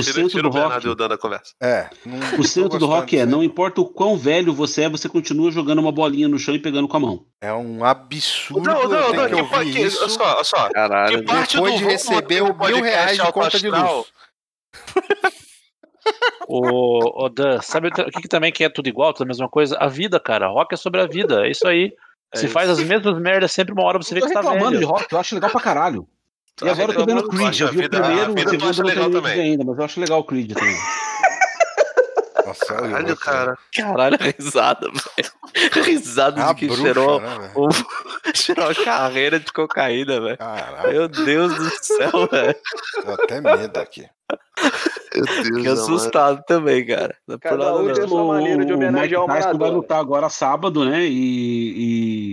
Tira, 0.02 0.14
centro 0.14 0.30
tira 0.30 0.42
do 0.42 0.48
o 0.48 0.52
Bernardo 0.52 0.88
rock 0.88 1.02
o 1.04 1.08
da 1.08 1.16
conversa. 1.18 1.52
É. 1.62 1.88
não- 2.04 2.40
O 2.40 2.44
centro 2.44 2.78
do 2.78 2.86
rock 2.86 3.16
é, 3.18 3.24
não 3.24 3.42
importa 3.44 3.80
o 3.80 3.84
quão 3.86 4.16
velho 4.16 4.52
você 4.52 4.82
é, 4.82 4.88
você 4.88 5.08
continua 5.08 5.50
jogando 5.52 5.78
uma 5.78 5.92
bolinha 5.92 6.26
no 6.28 6.38
chão 6.38 6.54
e 6.54 6.58
pegando 6.58 6.88
com 6.88 6.96
a 6.96 7.00
mão. 7.00 7.24
É 7.40 7.52
um 7.52 7.84
absurdo. 7.84 8.68
Não, 8.68 8.88
não, 8.88 9.12
não, 9.12 9.28
que 9.28 9.64
que, 9.66 9.72
que, 9.72 9.80
isso. 9.82 10.00
olha 10.00 10.08
só, 10.10 10.34
olha 10.34 10.44
só. 10.44 10.68
Caralho. 10.70 11.18
Que 11.18 11.24
parte 11.24 11.54
Depois 11.56 11.74
do 11.74 11.78
de 11.78 11.84
receber 11.84 12.42
o 12.42 12.54
mil 12.56 12.82
reais 12.82 13.14
de 13.14 13.20
alto 13.20 13.32
conta 13.32 13.58
de 13.58 13.68
luz. 13.70 14.04
O, 16.46 17.24
o 17.24 17.28
Dan, 17.30 17.60
sabe 17.62 17.88
o 17.88 17.90
que, 17.90 18.22
que 18.22 18.28
também 18.28 18.52
que 18.52 18.62
é 18.64 18.68
tudo 18.68 18.88
igual, 18.88 19.12
tudo 19.14 19.22
a 19.24 19.28
mesma 19.28 19.48
coisa? 19.48 19.76
A 19.80 19.88
vida, 19.88 20.20
cara. 20.20 20.48
Rock 20.48 20.74
é 20.74 20.76
sobre 20.76 21.00
a 21.00 21.06
vida. 21.06 21.46
É 21.46 21.50
isso 21.50 21.66
aí. 21.66 21.92
É 22.34 22.38
Se 22.38 22.44
isso. 22.46 22.52
faz 22.52 22.68
as 22.68 22.80
mesmas 22.80 23.18
merdas 23.20 23.52
sempre, 23.52 23.72
uma 23.72 23.84
hora 23.84 23.96
você 23.98 24.14
vê 24.14 24.20
que 24.20 24.30
tá 24.32 24.40
reclamando 24.40 24.72
de 24.72 24.78
velho. 24.78 24.88
rock, 24.88 25.06
eu 25.10 25.18
acho 25.18 25.34
legal 25.34 25.50
pra 25.50 25.60
caralho. 25.60 26.06
E 26.62 26.68
agora 26.68 26.92
eu 26.92 26.96
tô 26.96 27.04
vendo 27.06 27.20
reclamando, 27.22 27.30
Creed. 27.56 27.60
Eu 27.60 27.68
vi 27.68 27.78
o 27.78 27.80
vida- 27.82 28.00
primeiro, 28.00 28.32
o 28.32 28.38
segundo 28.38 28.64
eu 28.64 28.72
não 28.76 28.84
legal 28.84 29.10
também. 29.10 29.40
ainda, 29.40 29.64
mas 29.64 29.78
eu 29.78 29.84
acho 29.84 30.00
legal 30.00 30.20
o 30.20 30.24
Creed 30.24 30.52
também. 30.52 30.76
Nossa, 32.46 32.64
o 32.74 32.76
Caralho, 32.76 33.16
cara. 33.16 33.58
Caralho, 33.74 34.18
risada, 34.20 34.88
velho. 34.88 35.32
Risada 35.84 36.40
É 36.40 36.44
a 36.44 36.48
de 36.52 36.54
que 36.60 36.66
bruxa, 36.66 36.82
cheirou, 36.82 37.20
né, 37.20 37.52
o, 37.54 37.68
cheirou 38.36 38.68
a 38.70 38.74
carreira 38.74 39.40
de 39.40 39.50
cocaína, 39.52 40.20
velho. 40.20 40.36
Caralho, 40.38 40.92
Meu 40.92 41.08
Deus 41.08 41.54
do 41.56 41.70
céu, 41.82 42.28
velho. 42.30 42.54
deu 43.04 43.14
até 43.14 43.40
medo 43.40 43.76
aqui. 43.78 44.06
Meu 45.14 45.24
Deus, 45.24 45.36
Fiquei 45.38 45.60
amado. 45.62 45.72
assustado 45.72 46.44
também, 46.46 46.84
cara. 46.86 47.16
Não 47.26 47.38
por 47.38 47.48
Cada 47.48 47.76
um 47.76 47.92
tem 47.92 48.06
sua 48.08 48.24
maneira 48.24 48.64
de 48.64 48.72
o 48.72 48.76
homenagear 48.76 49.22
o 49.22 49.26
Tyson 49.26 49.38
vai 49.40 49.42
Maradona. 49.52 49.70
lutar 49.72 49.98
agora 50.00 50.28
sábado, 50.28 50.84
né? 50.84 51.02
E, 51.04 52.32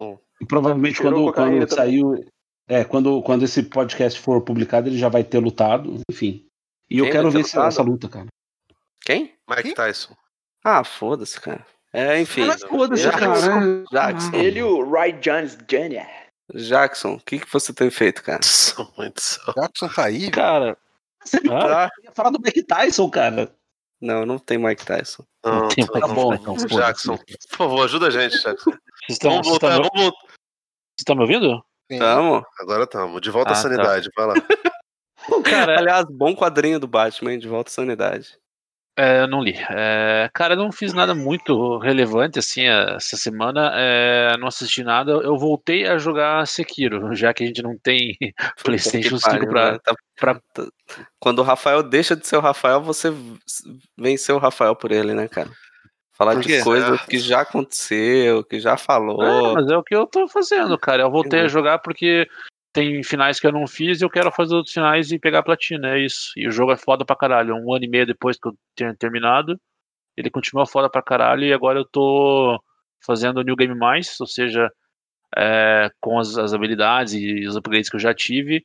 Hum. 0.00 0.16
e 0.40 0.46
provavelmente 0.46 0.98
Cheirou 0.98 1.32
quando, 1.32 1.50
quando 1.58 1.74
saiu. 1.74 2.24
É, 2.68 2.84
quando, 2.84 3.22
quando 3.22 3.44
esse 3.44 3.62
podcast 3.62 4.18
for 4.20 4.40
publicado, 4.42 4.88
ele 4.88 4.98
já 4.98 5.08
vai 5.08 5.22
ter 5.22 5.38
lutado, 5.38 6.00
enfim. 6.10 6.46
E 6.90 6.98
eu 6.98 7.04
Quem 7.04 7.12
quero 7.12 7.24
vai 7.24 7.32
ter 7.32 7.38
ver 7.38 7.44
essa, 7.44 7.56
lutado? 7.58 7.72
essa 7.72 7.82
luta, 7.82 8.08
cara. 8.08 8.26
Quem? 9.04 9.34
Mike 9.48 9.74
Tyson. 9.74 10.16
Ah, 10.64 10.82
foda-se, 10.82 11.40
cara. 11.40 11.64
É, 11.92 12.20
enfim. 12.20 12.44
Mas 12.44 12.62
foda-se, 12.62 13.04
Jackson. 13.04 13.18
cara. 13.20 13.84
Jackson. 13.92 14.36
Ele 14.36 14.58
e 14.58 14.62
o 14.62 14.84
Roy 14.84 15.12
Jones 15.12 15.56
Jr. 15.68 16.06
Jackson, 16.54 17.14
o 17.14 17.20
que, 17.20 17.38
que 17.38 17.52
você 17.52 17.72
tem 17.72 17.90
feito, 17.90 18.22
cara? 18.22 18.40
São 18.44 18.92
muito 18.96 19.20
só. 19.20 19.52
Jackson 19.52 19.88
tá 19.88 20.04
aí. 20.04 20.30
Cara, 20.30 20.76
Você 21.24 21.40
não 21.40 21.56
ah, 21.56 21.88
ia 22.02 22.12
falar 22.12 22.30
do 22.30 22.40
Mike 22.40 22.64
Tyson, 22.64 23.08
cara. 23.08 23.52
Não, 24.00 24.26
não 24.26 24.38
tem 24.38 24.58
Mike 24.58 24.84
Tyson. 24.84 25.24
Não, 25.44 25.68
tem 25.68 25.86
tá 25.86 26.06
bom, 26.08 26.36
foda-se. 26.36 26.66
Jackson, 26.66 27.16
por 27.16 27.56
favor, 27.56 27.84
ajuda 27.84 28.08
a 28.08 28.10
gente, 28.10 28.40
Jackson. 28.42 28.72
estão 29.08 29.30
Vamos 29.30 29.48
voltar, 29.48 29.70
me, 29.70 29.76
vamos 29.76 29.90
voltar. 30.02 30.18
vocês 30.18 30.34
estão 30.98 31.16
me 31.16 31.22
ouvindo? 31.22 31.64
Sim. 31.90 31.98
Tamo. 31.98 32.44
Agora 32.60 32.84
estamos. 32.84 33.20
De 33.20 33.30
volta 33.30 33.50
Ah, 33.50 33.52
à 33.52 33.56
sanidade, 33.56 34.08
vai 34.16 34.26
lá. 34.26 34.34
Cara, 35.44 35.78
Aliás, 35.78 36.04
bom 36.10 36.34
quadrinho 36.36 36.78
do 36.78 36.86
Batman, 36.86 37.32
hein, 37.32 37.38
de 37.38 37.48
volta 37.48 37.68
à 37.70 37.72
sanidade. 37.72 38.36
É, 38.98 39.20
eu 39.20 39.28
não 39.28 39.42
li. 39.42 39.54
É, 39.70 40.30
cara, 40.32 40.54
eu 40.54 40.58
não 40.58 40.72
fiz 40.72 40.94
nada 40.94 41.14
muito 41.14 41.76
relevante 41.78 42.38
assim 42.38 42.64
essa 42.64 43.14
semana. 43.16 43.70
é, 43.74 44.36
não 44.38 44.48
assisti 44.48 44.82
nada. 44.82 45.12
Eu 45.12 45.36
voltei 45.36 45.86
a 45.86 45.98
jogar 45.98 46.46
Sekiro, 46.46 47.10
já 47.14 47.34
que 47.34 47.44
a 47.44 47.46
gente 47.46 47.62
não 47.62 47.76
tem 47.76 48.16
PlayStation 48.64 49.16
Que 49.16 49.20
5 49.20 49.30
pariu, 49.30 49.48
pra. 49.50 49.72
né? 49.72 49.78
Tá- 49.84 49.94
pra- 50.18 50.40
tá- 50.54 50.66
Quando 51.20 51.40
o 51.40 51.42
Rafael 51.42 51.82
deixa 51.82 52.16
de 52.16 52.26
ser 52.26 52.36
o 52.36 52.40
Rafael, 52.40 52.80
você 52.80 53.12
venceu 53.98 54.36
o 54.36 54.40
Rafael 54.40 54.74
por 54.74 54.90
ele, 54.90 55.12
né, 55.12 55.28
cara? 55.28 55.50
Falar 56.16 56.32
Por 56.32 56.42
de 56.42 56.48
quê? 56.48 56.62
coisas 56.62 57.02
que 57.02 57.18
já 57.18 57.42
aconteceu, 57.42 58.42
que 58.42 58.58
já 58.58 58.76
falou. 58.78 59.22
É, 59.22 59.52
mas 59.52 59.68
é 59.68 59.76
o 59.76 59.82
que 59.82 59.94
eu 59.94 60.06
tô 60.06 60.26
fazendo, 60.26 60.78
cara. 60.78 61.02
Eu 61.02 61.10
voltei 61.10 61.40
a 61.40 61.42
Entendi. 61.42 61.52
jogar 61.52 61.78
porque 61.78 62.26
tem 62.72 63.02
finais 63.02 63.38
que 63.38 63.46
eu 63.46 63.52
não 63.52 63.66
fiz 63.66 64.00
e 64.00 64.04
eu 64.04 64.08
quero 64.08 64.32
fazer 64.32 64.54
outros 64.54 64.72
finais 64.72 65.12
e 65.12 65.18
pegar 65.18 65.40
a 65.40 65.42
platina. 65.42 65.94
É 65.94 65.98
isso. 65.98 66.32
E 66.34 66.48
o 66.48 66.50
jogo 66.50 66.72
é 66.72 66.76
foda 66.76 67.04
pra 67.04 67.14
caralho. 67.14 67.54
Um 67.54 67.74
ano 67.74 67.84
e 67.84 67.88
meio 67.88 68.06
depois 68.06 68.38
que 68.38 68.48
eu 68.48 68.54
tenho 68.74 68.96
terminado, 68.96 69.60
ele 70.16 70.30
continua 70.30 70.66
foda 70.66 70.88
pra 70.88 71.02
caralho 71.02 71.44
e 71.44 71.52
agora 71.52 71.78
eu 71.78 71.84
tô 71.84 72.58
fazendo 73.04 73.38
o 73.38 73.42
New 73.42 73.54
Game 73.54 73.74
Mais, 73.74 74.18
ou 74.18 74.26
seja, 74.26 74.70
é, 75.36 75.90
com 76.00 76.18
as, 76.18 76.38
as 76.38 76.54
habilidades 76.54 77.12
e 77.12 77.46
os 77.46 77.56
upgrades 77.56 77.90
que 77.90 77.96
eu 77.96 78.00
já 78.00 78.14
tive. 78.14 78.64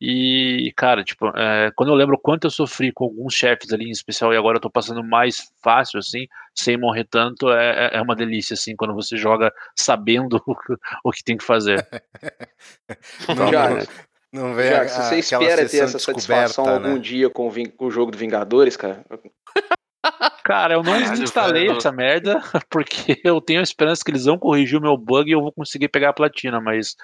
E, 0.00 0.72
cara, 0.76 1.02
tipo, 1.04 1.28
é, 1.36 1.70
quando 1.76 1.88
eu 1.90 1.94
lembro 1.94 2.16
o 2.16 2.18
quanto 2.18 2.44
eu 2.46 2.50
sofri 2.50 2.92
com 2.92 3.04
alguns 3.04 3.32
chefes 3.34 3.72
ali 3.72 3.86
em 3.86 3.90
especial 3.90 4.34
e 4.34 4.36
agora 4.36 4.56
eu 4.56 4.60
tô 4.60 4.68
passando 4.68 5.02
mais 5.02 5.50
fácil, 5.62 5.98
assim, 5.98 6.26
sem 6.54 6.76
morrer 6.76 7.04
tanto, 7.04 7.48
é, 7.50 7.86
é- 7.92 7.96
é 7.98 8.02
uma 8.02 8.14
delícia, 8.16 8.54
assim, 8.54 8.74
quando 8.76 8.92
você 8.94 9.16
joga 9.16 9.52
sabendo 9.76 10.42
o 10.46 10.54
que, 10.56 10.74
o 11.04 11.10
que 11.12 11.24
tem 11.24 11.36
que 11.36 11.44
fazer. 11.44 11.86
Não, 13.34 13.50
Já, 13.50 13.68
não, 13.70 13.78
não 14.32 14.54
vem 14.54 14.68
Já, 14.68 14.82
a- 14.82 14.88
se 14.88 15.02
você 15.02 15.18
espera 15.18 15.68
ter 15.68 15.78
essa 15.78 15.98
satisfação 15.98 16.64
descoberta, 16.64 16.70
algum 16.70 16.94
né? 16.94 16.98
dia 16.98 17.30
com 17.30 17.48
o, 17.48 17.70
com 17.72 17.86
o 17.86 17.90
jogo 17.90 18.10
do 18.10 18.18
Vingadores, 18.18 18.76
cara, 18.76 19.04
Cara, 20.42 20.74
eu 20.74 20.82
não 20.82 20.92
Caralho, 21.00 21.22
instalei 21.22 21.66
velho. 21.68 21.78
essa 21.78 21.90
merda, 21.90 22.42
porque 22.68 23.18
eu 23.24 23.40
tenho 23.40 23.60
a 23.60 23.62
esperança 23.62 24.02
que 24.04 24.10
eles 24.10 24.26
vão 24.26 24.38
corrigir 24.38 24.78
o 24.78 24.82
meu 24.82 24.96
bug 24.96 25.30
e 25.30 25.32
eu 25.32 25.40
vou 25.40 25.50
conseguir 25.52 25.88
pegar 25.88 26.10
a 26.10 26.14
platina, 26.14 26.60
mas, 26.60 26.94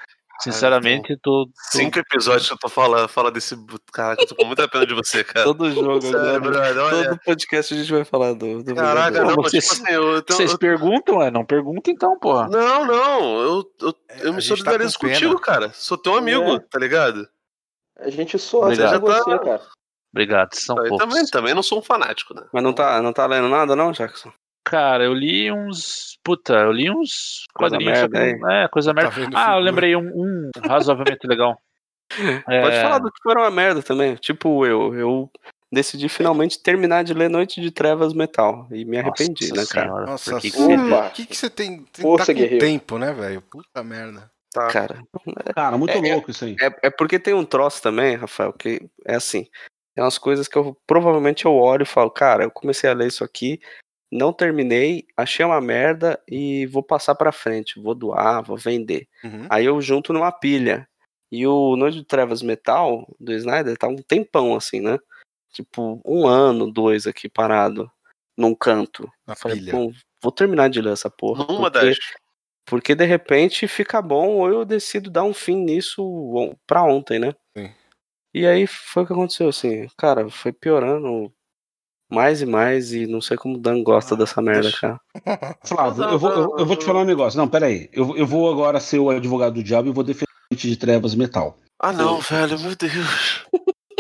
sinceramente, 0.43 1.17
tô. 1.23 1.47
tô- 1.47 1.53
Cinco 1.71 1.99
episódios 1.99 2.49
que 2.49 2.55
eu 2.55 2.59
tô 2.59 2.69
falando, 2.69 3.09
fala 3.09 3.31
desse. 3.31 3.57
Cara, 3.93 4.17
que 4.17 4.23
eu 4.25 4.29
tô 4.29 4.35
com 4.37 4.45
muita 4.45 4.67
pena 4.69 4.87
de 4.87 4.95
você, 4.95 5.23
cara. 5.25 5.45
Todo 5.45 5.71
jogo 5.71 6.01
Sério, 6.01 6.19
agora. 6.19 6.41
brother, 6.41 6.79
olha. 6.83 7.09
Todo 7.11 7.21
podcast 7.25 7.75
a 7.75 7.77
gente 7.77 7.91
vai 7.93 8.05
falar 8.05 8.33
do, 8.35 8.63
do 8.63 8.75
Caraca, 8.75 9.23
não, 9.25 9.35
Pô, 9.35 9.43
mas 9.43 9.51
vocês- 9.53 9.69
tipo 9.69 9.83
assim, 9.85 9.93
eu, 9.95 10.23
Vocês 10.29 10.53
eu- 10.53 10.59
perguntam, 10.59 11.23
é? 11.23 11.31
Não 11.31 11.45
pergunta 11.45 11.91
então, 11.91 12.19
porra. 12.19 12.49
Não, 12.49 12.85
não, 12.87 13.41
eu, 13.41 13.65
eu, 13.81 13.95
É, 14.09 14.27
eu 14.27 14.33
me 14.33 14.41
tá 14.43 14.49
solidarizo 14.49 14.99
pena. 14.99 15.13
contigo, 15.13 15.39
cara. 15.41 15.71
Sou 15.75 15.97
teu 15.99 16.15
amigo, 16.17 16.55
É. 16.57 16.59
tá 16.61 16.79
ligado? 16.79 17.29
a 17.99 18.09
gente 18.09 18.39
sorte 18.39 18.81
Obrigado. 18.81 19.01
com 19.01 19.07
você, 19.09 19.39
cara. 19.45 19.63
Obrigado, 20.13 20.55
são 20.55 20.77
Eu 20.79 20.89
poucos. 20.89 21.07
também, 21.07 21.27
também 21.27 21.55
não 21.55 21.63
sou 21.63 21.79
um 21.79 21.83
fanático, 21.83 22.33
né? 22.35 22.43
Mas 22.53 22.63
não 22.63 22.73
tá, 22.73 23.01
não 23.03 23.13
tá 23.13 23.27
lendo 23.27 23.49
nada, 23.49 23.77
não, 23.77 23.93
Jackson? 23.93 24.33
Cara, 24.65 25.05
eu 25.05 25.15
li 25.15 25.51
uns. 25.51 26.19
Puta, 26.23 26.55
eu 26.55 26.73
li 26.73 26.91
uns 26.91 27.47
Coisa 27.55 27.77
quadrinhos. 27.77 27.99
merda 28.11 28.37
não- 28.37 28.51
É, 28.51 28.69
coisa 28.69 28.95
Tá 28.95 29.03
merda. 29.03 29.11
vendo 29.21 29.37
ah, 29.37 29.55
eu 29.55 29.61
lembrei 29.61 29.97
um, 29.97 30.11
um 30.15 30.51
razoavelmente 30.67 31.27
legal. 31.27 31.61
É, 32.49 32.61
Pode 32.63 32.81
falar 32.81 32.99
do 32.99 33.11
que 33.13 33.23
for 33.23 33.39
uma 33.39 33.51
merda 33.51 33.83
também. 33.83 34.17
Tipo, 34.17 34.67
eu, 34.67 34.93
eu 34.97 35.31
decidi 35.73 36.09
finalmente 36.09 36.61
terminar 36.61 37.05
de 37.05 37.15
ler 37.15 37.31
Noite 37.31 37.61
de 37.61 37.71
Trevas 37.71 38.13
Metal. 38.13 38.67
E 38.73 38.85
me 38.85 38.99
arrependi, 38.99 39.49
Nossa 39.51 39.61
né, 39.61 39.67
cara? 39.71 39.87
senhora, 39.87 40.07
Nossa, 40.07 40.41
que 40.41 40.51
que 40.51 41.11
que, 41.15 41.27
que 41.27 41.37
você 41.37 41.49
tem? 41.49 41.87
Você 41.93 42.03
Força, 42.03 42.27
tá 42.27 42.33
com 42.33 42.39
guerreiro. 42.41 42.67
tempo, 42.67 42.99
né, 42.99 43.13
velho? 43.13 43.41
Puta 43.43 43.85
merda. 43.85 44.29
Tá. 44.53 44.67
Cara, 44.67 44.99
Cara, 45.55 45.79
muito 45.79 45.93
É, 45.93 46.09
é- 46.09 46.13
louco 46.15 46.33
isso 46.33 46.45
aí. 46.45 46.57
É, 46.61 46.89
é 46.89 46.91
porque 46.91 47.17
tem 47.21 47.33
um 47.33 47.45
troço 47.45 47.81
também, 47.81 48.17
Rafael, 48.17 48.53
que 48.53 48.83
é 49.07 49.15
assim. 49.15 49.47
Tem 49.95 50.03
umas 50.03 50.19
coisas 50.19 50.49
que 50.49 50.59
eu 50.59 50.77
provavelmente 50.89 51.45
eu 51.47 51.55
olho 51.55 51.85
e 51.85 51.87
falo, 51.87 52.11
cara, 52.11 52.43
eu 52.43 52.51
comecei 52.51 52.91
a 52.91 52.93
ler 52.93 53.07
isso 53.07 53.23
aqui, 53.23 53.61
não 54.11 54.33
terminei, 54.33 55.07
achei 55.17 55.45
uma 55.45 55.61
merda 55.61 56.21
e 56.29 56.67
vou 56.67 56.83
passar 56.83 57.15
pra 57.15 57.31
frente, 57.33 57.81
vou 57.81 57.95
doar, 57.95 58.43
vou 58.43 58.57
vender. 58.57 59.07
Uhum. 59.25 59.47
Aí 59.49 59.65
eu 59.67 59.81
junto 59.81 60.13
numa 60.13 60.33
pilha. 60.33 60.89
E 61.33 61.47
o 61.47 61.77
Noite 61.77 61.99
de 61.99 62.05
Trevas 62.05 62.43
Metal 62.43 63.07
do 63.21 63.33
Snyder 63.33 63.77
tá 63.77 63.87
um 63.87 63.97
tempão 63.97 64.57
assim, 64.57 64.81
né? 64.81 64.99
Tipo, 65.53 66.01
um 66.05 66.27
ano, 66.27 66.71
dois 66.71 67.07
aqui 67.07 67.29
parado 67.29 67.89
num 68.37 68.55
canto. 68.55 69.09
Na 69.27 69.37
Falei, 69.37 69.59
pilha. 69.59 69.73
bom, 69.73 69.93
vou 70.23 70.33
terminar 70.33 70.69
de 70.71 70.81
ler 70.81 70.93
essa 70.93 71.09
porra. 71.09 71.45
Numa 71.47 71.71
porque- 71.71 71.87
das. 71.87 71.99
porque 72.67 72.95
de 72.97 73.05
repente 73.05 73.69
fica 73.69 74.03
bom 74.03 74.39
ou 74.39 74.49
eu 74.49 74.65
decido 74.65 75.09
dar 75.11 75.23
um 75.23 75.33
fim 75.35 75.57
nisso 75.57 76.03
pra 76.67 76.83
ontem, 76.83 77.19
né? 77.21 77.33
Sim. 77.57 77.71
E 78.35 78.47
aí 78.47 78.67
foi 78.67 79.03
o 79.05 79.07
que 79.07 79.13
aconteceu, 79.13 79.49
assim, 79.49 79.87
cara, 79.97 80.29
foi 80.31 80.53
piorando 80.53 81.33
mais 82.11 82.43
e 82.43 82.47
mais, 82.47 82.93
e 82.93 83.07
não 83.07 83.21
sei 83.21 83.37
como 83.37 83.55
o 83.55 83.59
Dan 83.59 83.83
gosta 83.83 84.17
dessa 84.17 84.43
merda, 84.43 84.63
deixa- 84.63 85.01
cara. 85.25 85.57
Flávio, 85.65 86.05
eu 86.05 86.19
vou, 86.19 86.31
eu, 86.31 86.57
eu 86.59 86.67
vou 86.67 86.77
te 86.77 86.85
falar 86.85 87.01
um 87.01 87.05
negócio. 87.05 87.39
Não, 87.39 87.49
peraí. 87.49 87.89
Eu, 87.93 88.17
eu 88.17 88.27
vou 88.27 88.51
agora 88.51 88.81
ser 88.81 88.99
o 88.99 89.11
advogado 89.11 89.55
do 89.55 89.63
diabo 89.63 89.89
e 89.89 89.93
vou 89.93 90.03
defender 90.05 90.27
de 90.53 90.77
Trevas 90.77 91.15
Metal. 91.15 91.57
Ah, 91.79 91.93
não, 91.93 92.19
velho, 92.19 92.59
meu 92.59 92.75
Deus. 92.77 93.47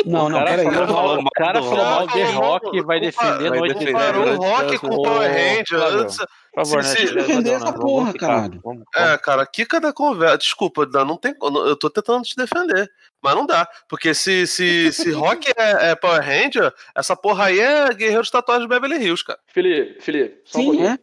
Não, 0.04 0.26
o 0.26 0.28
não, 0.30 0.38
cara 0.38 0.50
peraí. 0.50 0.64
falou 0.64 0.86
eu- 0.88 0.92
mal, 0.94 1.18
o 1.20 1.30
cara 1.30 1.62
falou 1.62 1.84
mal 1.84 2.00
rock. 2.00 2.12
de 2.14 2.22
rock 2.32 2.76
e 2.76 2.82
vai 2.82 2.86
Vai 2.86 3.00
defender 3.00 3.50
Noite 3.50 3.78
de 3.78 3.84
Trevas. 3.92 4.36
o 4.38 4.42
rock 4.42 4.78
com 4.78 4.86
o 4.88 5.02
Power 5.02 5.30
Ranger. 5.30 6.06
Por 6.52 6.64
favor, 6.66 6.82
Se- 6.84 7.00
né? 7.02 7.06
se- 7.08 7.14
defender 7.14 7.50
essa 7.52 7.72
porra, 7.72 8.12
caralho. 8.12 8.60
vamos- 8.64 8.84
É, 8.96 9.16
cara, 9.18 9.42
aqui 9.42 9.64
cada 9.64 9.92
conversa. 9.92 10.38
Desculpa, 10.38 10.84
Dan, 10.84 11.04
não 11.04 11.16
tem. 11.16 11.34
Eu 11.40 11.76
tô 11.76 11.88
tentando 11.88 12.22
te 12.24 12.34
defender. 12.36 12.90
Mas 13.22 13.34
não 13.34 13.46
dá. 13.46 13.68
Porque 13.88 14.12
se, 14.14 14.46
se, 14.46 14.92
se 14.92 15.10
rock 15.46 15.48
é, 15.56 15.90
é 15.90 15.94
Power 15.94 16.20
Ranger, 16.22 16.72
essa 16.94 17.14
porra 17.14 17.46
aí 17.46 17.60
é 17.60 17.92
Guerreiro 17.94 18.22
de 18.22 18.30
Tatuagem 18.32 18.62
de 18.62 18.68
Beverly 18.68 18.96
Hills, 19.04 19.24
cara. 19.24 19.38
Felipe, 19.52 20.00
Felipe, 20.02 20.40
só 20.44 20.58
um 20.58 20.62
Sim, 20.62 20.66
pouquinho. 20.68 20.88
é. 20.88 20.98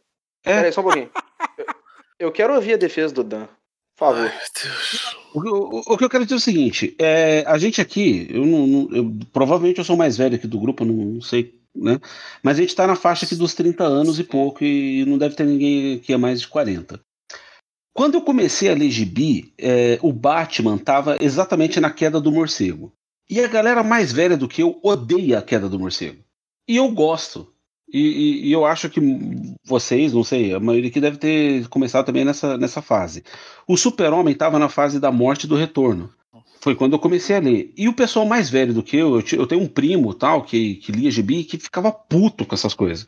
É. 0.45 0.55
Peraí, 0.57 0.71
só 0.73 0.81
um 0.81 0.83
pouquinho. 0.85 1.09
Eu, 1.57 1.65
eu 2.19 2.31
quero 2.31 2.53
ouvir 2.55 2.73
a 2.73 2.77
defesa 2.77 3.13
do 3.13 3.23
Dan. 3.23 3.45
Por 3.95 4.05
favor. 4.13 4.31
Ai. 4.31 4.39
O, 5.33 5.41
que- 5.41 5.49
o- 5.49 5.81
o 5.93 5.97
que 5.97 6.03
eu 6.03 6.09
quero 6.09 6.23
dizer 6.25 6.35
é 6.35 6.37
o 6.37 6.41
seguinte: 6.41 6.95
é, 6.99 7.43
a 7.47 7.57
gente 7.57 7.79
aqui, 7.81 8.27
eu 8.29 8.45
não, 8.45 8.67
não- 8.67 8.89
eu- 8.95 9.11
provavelmente 9.33 9.79
eu 9.79 9.83
sou 9.85 9.95
o 9.95 9.99
mais 9.99 10.17
velho 10.17 10.35
aqui 10.35 10.45
do 10.47 10.59
grupo, 10.59 10.83
não, 10.85 10.93
não 10.93 11.21
sei, 11.21 11.56
né? 11.77 11.99
Mas 12.43 12.57
a 12.57 12.61
gente 12.61 12.75
tá 12.75 12.85
na 12.87 12.95
faixa 12.95 13.25
aqui 13.25 13.35
dos 13.35 13.53
30 13.53 13.83
anos 13.83 14.19
e 14.19 14.23
pouco, 14.23 14.63
e 14.63 15.05
não 15.05 15.17
deve 15.17 15.35
ter 15.35 15.45
ninguém 15.45 15.99
que 15.99 16.13
é 16.13 16.17
mais 16.17 16.41
de 16.41 16.47
40. 16.47 16.99
Quando 17.93 18.15
eu 18.15 18.21
comecei 18.21 18.69
a 18.69 18.75
ler 18.75 18.91
gibi, 18.91 19.53
é, 19.57 19.97
o 20.01 20.13
Batman 20.13 20.77
tava 20.77 21.17
exatamente 21.19 21.79
na 21.79 21.89
queda 21.89 22.21
do 22.21 22.31
morcego. 22.31 22.93
E 23.29 23.39
a 23.41 23.47
galera 23.47 23.83
mais 23.83 24.11
velha 24.13 24.37
do 24.37 24.47
que 24.47 24.61
eu 24.61 24.79
odeia 24.83 25.39
a 25.39 25.41
queda 25.41 25.67
do 25.67 25.79
morcego. 25.79 26.23
E 26.67 26.77
eu 26.77 26.89
gosto. 26.91 27.51
E, 27.91 27.99
e- 27.99 28.47
e 28.47 28.51
eu 28.51 28.65
acho 28.65 28.89
que 28.89 28.99
vocês, 29.65 30.13
não 30.13 30.23
sei, 30.23 30.53
a 30.53 30.59
maioria 30.59 30.89
aqui 30.89 30.99
deve 30.99 31.17
ter 31.17 31.67
começado 31.69 32.05
também 32.05 32.23
nessa, 32.25 32.57
nessa 32.57 32.81
fase. 32.81 33.23
O 33.67 33.75
Super-Homem 33.77 34.33
estava 34.33 34.59
na 34.59 34.69
fase 34.69 34.99
da 34.99 35.11
morte 35.11 35.45
e 35.45 35.47
do 35.47 35.55
retorno. 35.55 36.13
Foi 36.67 36.75
quando 36.75 36.91
eu 36.91 36.99
comecei 36.99 37.33
a 37.33 37.39
ler. 37.39 37.71
E 37.77 37.87
o 37.87 37.93
pessoal 37.93 38.25
mais 38.25 38.49
velho 38.49 38.73
do 38.73 38.83
que 38.83 38.97
eu, 38.97 39.21
eu, 39.31 39.47
tenho 39.47 39.61
um 39.61 39.69
primo 39.69 40.13
tal 40.13 40.43
que, 40.43 40.75
que 40.75 40.91
lia 40.91 41.09
gibi 41.09 41.45
que 41.45 41.57
ficava 41.57 41.93
puto 41.93 42.45
com 42.45 42.53
essas 42.53 42.73
coisas. 42.73 43.05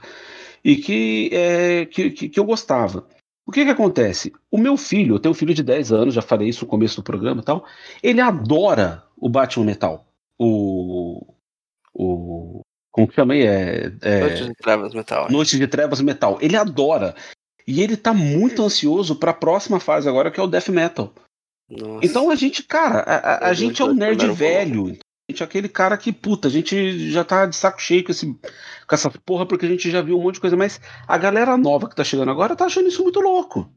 E 0.63 0.77
que, 0.77 1.29
é, 1.33 1.85
que, 1.85 2.09
que, 2.09 2.29
que 2.29 2.39
eu 2.39 2.45
gostava. 2.45 3.05
O 3.45 3.51
que 3.51 3.65
que 3.65 3.69
acontece? 3.69 4.31
O 4.49 4.57
meu 4.57 4.77
filho, 4.77 5.15
eu 5.15 5.19
tenho 5.19 5.33
um 5.33 5.35
filho 5.35 5.53
de 5.53 5.61
10 5.61 5.91
anos, 5.91 6.13
já 6.13 6.21
falei 6.21 6.47
isso 6.47 6.63
no 6.63 6.71
começo 6.71 6.95
do 6.95 7.03
programa 7.03 7.41
e 7.41 7.43
tal. 7.43 7.65
Ele 8.01 8.21
adora 8.21 9.03
o 9.17 9.27
Batman 9.27 9.65
Metal. 9.65 10.07
O. 10.39 11.33
O. 11.93 12.61
Como 12.91 13.09
que 13.09 13.15
chama 13.15 13.33
aí? 13.33 13.41
É, 13.41 13.91
é, 14.01 14.19
Noite 14.21 14.45
de 14.45 14.55
Trevas 14.55 14.93
Metal. 14.93 15.27
Noite 15.29 15.57
de 15.57 15.67
Trevas 15.67 15.99
Metal. 15.99 16.37
Ele 16.39 16.55
adora. 16.55 17.13
E 17.67 17.81
ele 17.83 17.97
tá 17.97 18.13
muito 18.13 18.63
ansioso 18.63 19.17
pra 19.17 19.33
próxima 19.33 19.81
fase 19.81 20.07
agora, 20.07 20.31
que 20.31 20.39
é 20.39 20.43
o 20.43 20.47
Death 20.47 20.69
Metal. 20.69 21.13
Nossa. 21.69 22.05
Então 22.05 22.29
a 22.29 22.35
gente, 22.35 22.63
cara, 22.63 22.99
a, 22.99 23.15
a- 23.15 23.49
a 23.49 23.53
gente 23.53 23.81
é 23.81 23.85
um 23.85 23.89
o 23.89 23.93
nerd 23.93 24.25
velho. 24.31 24.87
A 24.87 25.31
gente 25.31 25.43
é 25.43 25.45
aquele 25.45 25.69
cara 25.69 25.95
que, 25.97 26.11
puta, 26.11 26.47
a 26.47 26.51
gente 26.51 27.11
já 27.11 27.23
tá 27.23 27.45
de 27.45 27.55
saco 27.55 27.79
cheio 27.79 28.03
com, 28.03 28.11
esse, 28.11 28.25
com 28.25 28.95
essa 28.95 29.11
porra, 29.23 29.45
porque 29.45 29.65
a 29.67 29.69
gente 29.69 29.91
já 29.91 30.01
viu 30.01 30.17
um 30.17 30.23
monte 30.23 30.35
de 30.35 30.41
coisa, 30.41 30.57
mas 30.57 30.81
a 31.07 31.17
galera 31.19 31.55
nova 31.55 31.87
que 31.87 31.95
tá 31.95 32.03
chegando 32.03 32.31
agora 32.31 32.55
tá 32.55 32.65
achando 32.65 32.87
isso 32.87 33.03
muito 33.03 33.19
louco. 33.19 33.71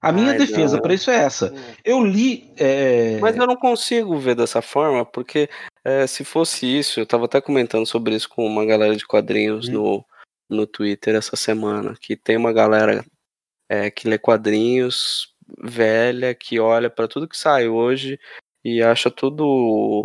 A 0.00 0.12
minha 0.12 0.30
Ai, 0.32 0.38
defesa 0.38 0.80
pra 0.80 0.94
isso 0.94 1.10
é 1.10 1.16
essa. 1.16 1.52
Eu 1.84 2.04
li. 2.04 2.52
é, 2.56 3.18
Mas 3.18 3.34
eu 3.36 3.46
não 3.46 3.56
consigo 3.56 4.16
ver 4.18 4.36
dessa 4.36 4.62
forma, 4.62 5.04
porque 5.04 5.48
é, 5.84 6.06
se 6.06 6.22
fosse 6.22 6.66
isso, 6.66 7.00
eu 7.00 7.06
tava 7.06 7.24
até 7.24 7.40
comentando 7.40 7.86
sobre 7.86 8.14
isso 8.14 8.28
com 8.28 8.46
uma 8.46 8.64
galera 8.64 8.94
de 8.94 9.04
quadrinhos 9.06 9.68
Hum. 9.68 9.72
no, 9.72 10.04
no 10.48 10.66
Twitter 10.68 11.16
essa 11.16 11.34
semana, 11.34 11.96
que 12.00 12.14
tem 12.14 12.36
uma 12.36 12.52
galera 12.52 13.04
é, 13.68 13.90
que 13.90 14.06
lê 14.08 14.18
quadrinhos 14.18 15.34
velha, 15.58 16.34
que 16.34 16.58
olha 16.58 16.90
pra 16.90 17.08
tudo 17.08 17.28
que 17.28 17.36
sai 17.36 17.68
hoje 17.68 18.18
e 18.64 18.82
acha 18.82 19.10
tudo 19.10 19.44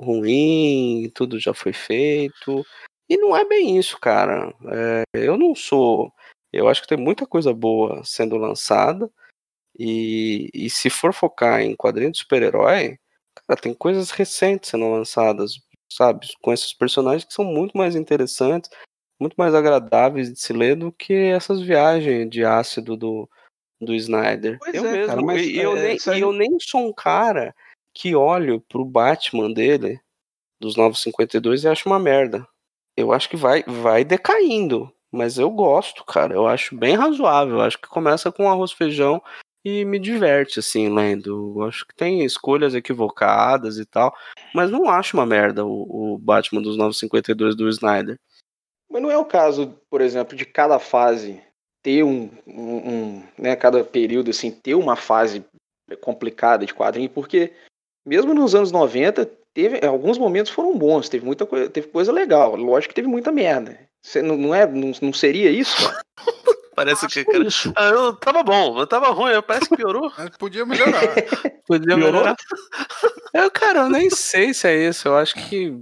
ruim, 0.04 1.12
tudo 1.16 1.40
já 1.40 1.54
foi 1.54 1.74
feito. 1.74 2.66
E 3.10 3.18
não 3.18 3.36
é 3.36 3.46
bem 3.46 3.78
isso, 3.78 4.00
cara. 4.00 4.54
É, 4.72 5.04
eu 5.14 5.38
não 5.38 5.56
sou. 5.56 6.14
Eu 6.54 6.70
acho 6.70 6.82
que 6.82 6.88
tem 6.88 6.98
muita 6.98 7.26
coisa 7.26 7.54
boa 7.54 8.04
sendo 8.06 8.38
lançada. 8.38 9.10
E, 9.78 10.50
e 10.54 10.70
se 10.70 10.90
for 10.90 11.14
focar 11.14 11.62
em 11.62 11.76
quadrinho 11.76 12.12
de 12.12 12.20
super-herói, 12.20 13.00
cara, 13.48 13.60
tem 13.60 13.74
coisas 13.74 14.12
recentes 14.12 14.70
sendo 14.70 14.90
lançadas, 14.92 15.54
sabe? 15.92 16.28
Com 16.42 16.54
esses 16.54 16.74
personagens 16.74 17.26
que 17.26 17.34
são 17.34 17.46
muito 17.46 17.78
mais 17.78 17.96
interessantes, 17.96 18.70
muito 19.20 19.36
mais 19.36 19.56
agradáveis 19.56 20.32
de 20.32 20.40
se 20.40 20.54
ler 20.54 20.76
do 20.76 20.92
que 20.92 21.14
essas 21.14 21.62
viagens 21.62 22.30
de 22.30 22.46
ácido 22.46 22.98
do, 22.98 23.30
do 23.82 23.94
Snyder. 23.96 24.58
Pois 24.60 24.74
eu 24.74 24.86
é, 24.86 24.92
mesmo, 24.92 25.08
cara, 25.08 25.22
mas, 25.22 25.42
e 25.48 25.58
eu, 25.58 25.76
é, 25.76 25.82
nem, 25.82 25.98
aí- 26.08 26.22
eu 26.22 26.32
nem 26.32 26.58
sou 26.60 26.88
um 26.88 26.94
cara 26.94 27.54
que 27.94 28.16
olho 28.16 28.62
pro 28.62 28.86
Batman 28.86 29.52
dele, 29.52 30.00
dos 30.60 30.76
952, 30.76 31.64
e 31.64 31.68
acho 31.68 31.90
uma 31.90 32.00
merda. 32.00 32.48
Eu 32.96 33.12
acho 33.12 33.30
que 33.30 33.36
vai, 33.36 33.64
vai 33.64 34.06
decaindo, 34.06 34.94
mas 35.12 35.38
eu 35.38 35.50
gosto, 35.50 36.06
cara. 36.06 36.34
Eu 36.34 36.48
acho 36.48 36.76
bem 36.76 36.96
razoável. 36.96 37.56
Eu 37.56 37.62
acho 37.62 37.80
que 37.80 37.88
começa 37.88 38.32
com 38.32 38.50
arroz 38.50 38.72
feijão 38.72 39.22
e 39.66 39.84
me 39.86 40.00
diverte, 40.00 40.60
assim, 40.60 40.94
lendo. 40.94 41.54
Eu 41.58 41.64
acho 41.64 41.86
que 41.86 41.96
tem 41.96 42.24
escolhas 42.24 42.76
equivocadas 42.76 43.78
e 43.78 43.86
tal, 43.86 44.14
mas 44.54 44.70
não 44.70 44.90
acho 44.90 45.18
uma 45.18 45.26
merda 45.26 45.66
o, 45.66 46.14
o 46.14 46.18
Batman 46.18 46.62
dos 46.62 46.78
952 46.78 47.56
do 47.56 47.68
Snyder. 47.70 48.20
Mas 48.90 49.02
não 49.02 49.10
é 49.10 49.18
o 49.18 49.26
caso, 49.26 49.80
por 49.90 50.02
exemplo, 50.02 50.36
de 50.36 50.46
cada 50.46 50.78
fase 50.78 51.42
ter 51.84 52.04
um, 52.04 52.30
um, 52.46 52.76
um, 52.76 53.24
né, 53.38 53.56
cada 53.56 53.84
período 53.84 54.30
assim 54.30 54.52
ter 54.52 54.76
uma 54.76 54.96
fase 54.96 55.44
complicada 56.02 56.66
de 56.66 56.74
quadrinho, 56.74 57.10
porque 57.10 57.52
mesmo 58.06 58.34
nos 58.34 58.56
anos 58.56 58.72
90 58.72 59.30
teve 59.54 59.86
alguns 59.86 60.18
momentos 60.18 60.52
foram 60.52 60.78
bons, 60.78 61.10
teve 61.10 61.26
muita 61.26 61.46
coisa, 61.46 61.70
teve 61.70 61.88
coisa 61.88 62.12
legal. 62.12 62.56
Lógico 62.56 62.90
que 62.90 62.96
teve 62.96 63.08
muita 63.08 63.32
merda. 63.32 63.80
Cê 64.04 64.22
não, 64.22 64.38
não 64.38 64.56
é, 64.56 64.66
não, 64.66 64.92
não 65.02 65.14
seria 65.14 65.50
isso? 65.50 65.76
Parece 66.76 67.06
acho 67.06 67.14
que. 67.14 67.26
Cara, 67.26 67.44
isso. 67.46 67.74
ah, 67.76 67.90
eu 67.90 68.16
tava 68.16 68.42
bom, 68.44 68.80
eu 68.80 68.88
tava 68.88 69.10
ruim, 69.10 69.40
parece 69.46 69.70
que 69.70 69.76
piorou. 69.76 70.12
Mas 70.18 70.30
podia 70.38 70.66
melhorar. 70.66 71.02
Podia 71.68 71.96
Piorou? 71.96 72.12
melhorar. 72.12 72.36
Eu, 73.34 73.52
cara, 73.52 73.82
eu 73.82 73.90
nem 73.90 74.10
sei 74.10 74.54
se 74.54 74.68
é 74.68 74.88
isso. 74.90 75.08
Eu 75.08 75.18
acho 75.18 75.36
que, 75.36 75.74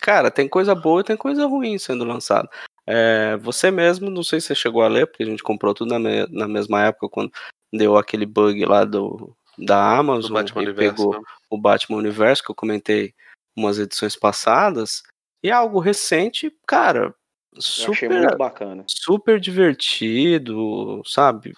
cara, 0.00 0.30
tem 0.30 0.48
coisa 0.48 0.74
boa 0.74 1.00
e 1.00 1.04
tem 1.04 1.16
coisa 1.16 1.46
ruim 1.46 1.78
sendo 1.78 2.04
lançada. 2.04 2.48
É, 2.86 3.36
você 3.38 3.70
mesmo, 3.70 4.08
não 4.10 4.22
sei 4.22 4.40
se 4.40 4.48
você 4.48 4.54
chegou 4.54 4.82
a 4.82 4.88
ler, 4.88 5.06
porque 5.06 5.22
a 5.22 5.26
gente 5.26 5.42
comprou 5.42 5.74
tudo 5.74 5.90
na, 5.90 5.98
me- 5.98 6.26
na 6.30 6.46
mesma 6.46 6.82
época, 6.84 7.08
quando 7.08 7.32
deu 7.72 7.96
aquele 7.96 8.24
bug 8.24 8.64
lá 8.64 8.84
do, 8.84 9.36
da 9.58 9.94
Do 9.94 10.00
Amazon 10.00 10.32
Batman 10.32 10.62
e 10.62 10.66
Universo. 10.66 10.96
pegou 10.96 11.12
né? 11.14 11.20
o 11.50 11.58
Batman 11.58 11.96
Universo, 11.98 12.42
que 12.44 12.50
eu 12.50 12.54
comentei 12.54 13.12
umas 13.56 13.78
edições 13.78 14.14
passadas, 14.14 15.02
e 15.42 15.48
é 15.48 15.52
algo 15.52 15.80
recente, 15.80 16.54
cara, 16.66 17.06
Eu 17.52 17.58
achei 17.58 18.08
super, 18.08 18.18
muito 18.18 18.36
bacana. 18.38 18.84
super 18.86 19.40
divertido, 19.40 21.02
sabe? 21.04 21.54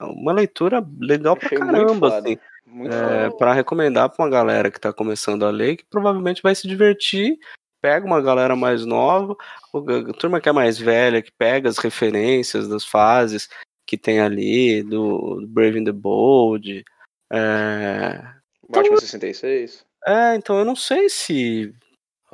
É 0.00 0.04
Uma 0.04 0.32
leitura 0.32 0.84
legal 0.98 1.36
pra 1.36 1.46
Achei 1.46 1.58
muito 1.58 1.72
caramba, 1.72 2.10
foda. 2.10 2.18
assim. 2.18 2.38
Muito 2.66 2.92
É, 2.92 3.30
para 3.30 3.52
recomendar 3.52 4.08
pra 4.10 4.24
uma 4.24 4.30
galera 4.30 4.70
que 4.70 4.80
tá 4.80 4.92
começando 4.92 5.44
a 5.44 5.50
ler, 5.50 5.76
que 5.76 5.84
provavelmente 5.84 6.42
vai 6.42 6.54
se 6.54 6.66
divertir. 6.66 7.38
Pega 7.84 8.06
uma 8.06 8.22
galera 8.22 8.56
mais 8.56 8.86
nova, 8.86 9.36
a 9.74 10.12
turma 10.14 10.40
que 10.40 10.48
é 10.48 10.52
mais 10.52 10.78
velha, 10.78 11.20
que 11.20 11.30
pega 11.30 11.68
as 11.68 11.76
referências 11.76 12.66
das 12.66 12.82
fases 12.82 13.46
que 13.86 13.98
tem 13.98 14.20
ali, 14.20 14.82
do, 14.82 15.42
do 15.42 15.46
Brave 15.46 15.80
and 15.80 15.84
the 15.84 15.92
Bold. 15.92 16.82
É, 17.30 18.22
Batman 18.70 18.96
66. 18.96 19.84
é, 20.06 20.34
então 20.34 20.58
eu 20.58 20.64
não 20.64 20.74
sei 20.74 21.10
se 21.10 21.74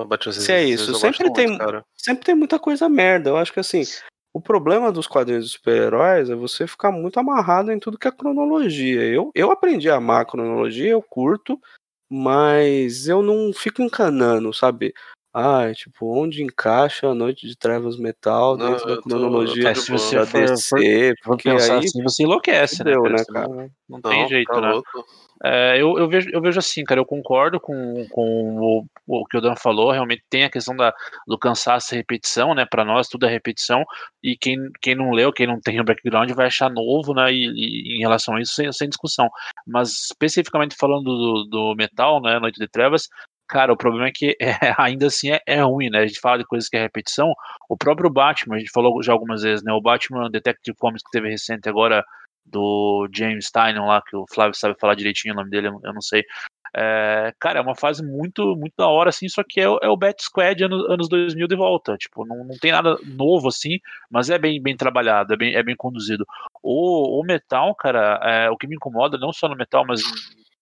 Batman 0.06 0.32
Se 0.32 0.52
é 0.52 0.62
isso, 0.62 0.94
sempre 0.94 1.32
tem- 1.32 1.48
muito, 1.48 1.84
sempre 1.96 2.24
tem 2.24 2.34
muita 2.36 2.56
coisa 2.56 2.88
merda. 2.88 3.30
Eu 3.30 3.36
acho 3.36 3.52
que 3.52 3.58
assim, 3.58 3.82
o 4.32 4.40
problema 4.40 4.92
dos 4.92 5.08
quadrinhos 5.08 5.46
de 5.46 5.50
super-heróis 5.50 6.30
é 6.30 6.36
você 6.36 6.64
ficar 6.64 6.92
muito 6.92 7.18
amarrado 7.18 7.72
em 7.72 7.80
tudo 7.80 7.98
que 7.98 8.06
é 8.06 8.12
cronologia. 8.12 9.02
Eu, 9.02 9.32
eu 9.34 9.50
aprendi 9.50 9.90
a 9.90 9.96
amar 9.96 10.20
a 10.20 10.26
cronologia, 10.26 10.90
eu 10.90 11.02
curto, 11.02 11.60
mas 12.08 13.08
eu 13.08 13.20
não 13.20 13.52
fico 13.52 13.82
encanando, 13.82 14.54
sabe? 14.54 14.94
Ah, 15.32 15.72
tipo, 15.72 16.12
onde 16.12 16.42
encaixa 16.42 17.06
a 17.08 17.14
Noite 17.14 17.46
de 17.46 17.56
Trevas 17.56 17.96
Metal 17.96 18.56
Não, 18.56 18.70
dentro 18.70 18.88
eu 18.88 18.96
da 18.96 19.02
tô- 19.02 19.08
cronologia 19.10 19.68
É, 19.70 19.74
se 19.74 19.90
você 19.92 20.16
da 20.16 20.26
for- 20.26 20.40
DC? 20.40 21.14
Vou 21.24 21.36
Porque 21.36 21.50
pensar 21.50 21.74
aí 21.78 21.84
assim, 21.84 22.02
você 22.02 22.22
enlouquece, 22.24 22.82
né, 22.82 22.90
né, 22.90 22.96
cara? 23.00 23.24
cara? 23.26 23.48
Não, 23.48 23.70
não 23.88 24.00
tem 24.00 24.22
Não, 24.22 24.28
jeito, 24.28 24.50
tá 24.50 24.60
né? 24.60 24.72
louco. 24.72 25.06
É, 25.42 25.80
eu, 25.80 25.96
eu, 25.98 26.06
vejo, 26.06 26.28
eu 26.30 26.40
vejo 26.42 26.58
assim, 26.58 26.84
cara, 26.84 27.00
eu 27.00 27.06
concordo 27.06 27.58
com, 27.58 28.06
com 28.10 28.58
o, 28.60 28.84
o 29.06 29.24
que 29.24 29.38
o 29.38 29.40
Dan 29.40 29.56
falou, 29.56 29.90
realmente 29.90 30.22
tem 30.28 30.44
a 30.44 30.50
questão 30.50 30.76
da, 30.76 30.92
do 31.26 31.38
cansaço 31.38 31.94
e 31.94 31.96
repetição, 31.96 32.54
né, 32.54 32.66
pra 32.68 32.84
nós 32.84 33.08
tudo 33.08 33.24
é 33.24 33.30
repetição, 33.30 33.82
e 34.22 34.36
quem, 34.36 34.58
quem 34.82 34.94
não 34.94 35.12
leu, 35.12 35.32
quem 35.32 35.46
não 35.46 35.58
tem 35.58 35.80
o 35.80 35.84
background 35.84 36.30
vai 36.32 36.48
achar 36.48 36.68
novo, 36.68 37.14
né, 37.14 37.32
e, 37.32 37.46
e 37.46 37.96
em 37.96 38.00
relação 38.00 38.34
a 38.36 38.42
isso, 38.42 38.52
sem, 38.52 38.70
sem 38.70 38.88
discussão. 38.90 39.30
Mas 39.66 40.10
especificamente 40.10 40.76
falando 40.78 41.04
do, 41.04 41.44
do 41.44 41.74
metal, 41.74 42.20
né, 42.20 42.38
Noite 42.38 42.58
de 42.60 42.68
Trevas, 42.68 43.08
Cara, 43.50 43.72
o 43.72 43.76
problema 43.76 44.06
é 44.06 44.12
que 44.14 44.36
é, 44.40 44.72
ainda 44.78 45.08
assim 45.08 45.32
é, 45.32 45.40
é 45.44 45.60
ruim, 45.62 45.90
né? 45.90 45.98
A 45.98 46.06
gente 46.06 46.20
fala 46.20 46.38
de 46.38 46.44
coisas 46.44 46.68
que 46.68 46.76
é 46.76 46.82
repetição. 46.82 47.32
O 47.68 47.76
próprio 47.76 48.08
Batman, 48.08 48.56
a 48.56 48.58
gente 48.60 48.70
falou 48.70 49.02
já 49.02 49.12
algumas 49.12 49.42
vezes, 49.42 49.64
né? 49.64 49.72
O 49.72 49.80
Batman 49.80 50.30
Detective 50.30 50.76
Comics 50.78 51.02
que 51.02 51.10
teve 51.10 51.28
recente 51.28 51.68
agora, 51.68 52.04
do 52.46 53.08
James 53.12 53.46
Stein 53.46 53.74
lá, 53.74 54.00
que 54.08 54.16
o 54.16 54.24
Flávio 54.32 54.54
sabe 54.54 54.78
falar 54.78 54.94
direitinho 54.94 55.34
o 55.34 55.36
nome 55.36 55.50
dele, 55.50 55.68
eu 55.68 55.92
não 55.92 56.00
sei. 56.00 56.24
É, 56.76 57.34
cara, 57.40 57.58
é 57.58 57.62
uma 57.62 57.74
fase 57.74 58.04
muito 58.04 58.54
muito 58.56 58.74
da 58.78 58.86
hora, 58.86 59.10
assim, 59.10 59.28
só 59.28 59.42
que 59.42 59.60
é, 59.60 59.64
é 59.64 59.88
o 59.88 59.96
Bat 59.96 60.22
Squad 60.22 60.62
anos, 60.62 60.88
anos 60.88 61.08
2000 61.08 61.48
de 61.48 61.56
volta. 61.56 61.96
Tipo, 61.96 62.24
não, 62.24 62.44
não 62.44 62.56
tem 62.60 62.70
nada 62.70 62.96
novo, 63.04 63.48
assim, 63.48 63.80
mas 64.08 64.30
é 64.30 64.38
bem, 64.38 64.62
bem 64.62 64.76
trabalhado, 64.76 65.34
é 65.34 65.36
bem, 65.36 65.54
é 65.54 65.62
bem 65.62 65.74
conduzido. 65.76 66.24
O, 66.62 67.20
o 67.20 67.24
Metal, 67.24 67.74
cara, 67.74 68.20
é, 68.22 68.50
o 68.50 68.56
que 68.56 68.68
me 68.68 68.76
incomoda, 68.76 69.18
não 69.18 69.32
só 69.32 69.48
no 69.48 69.56
Metal, 69.56 69.84
mas 69.86 70.00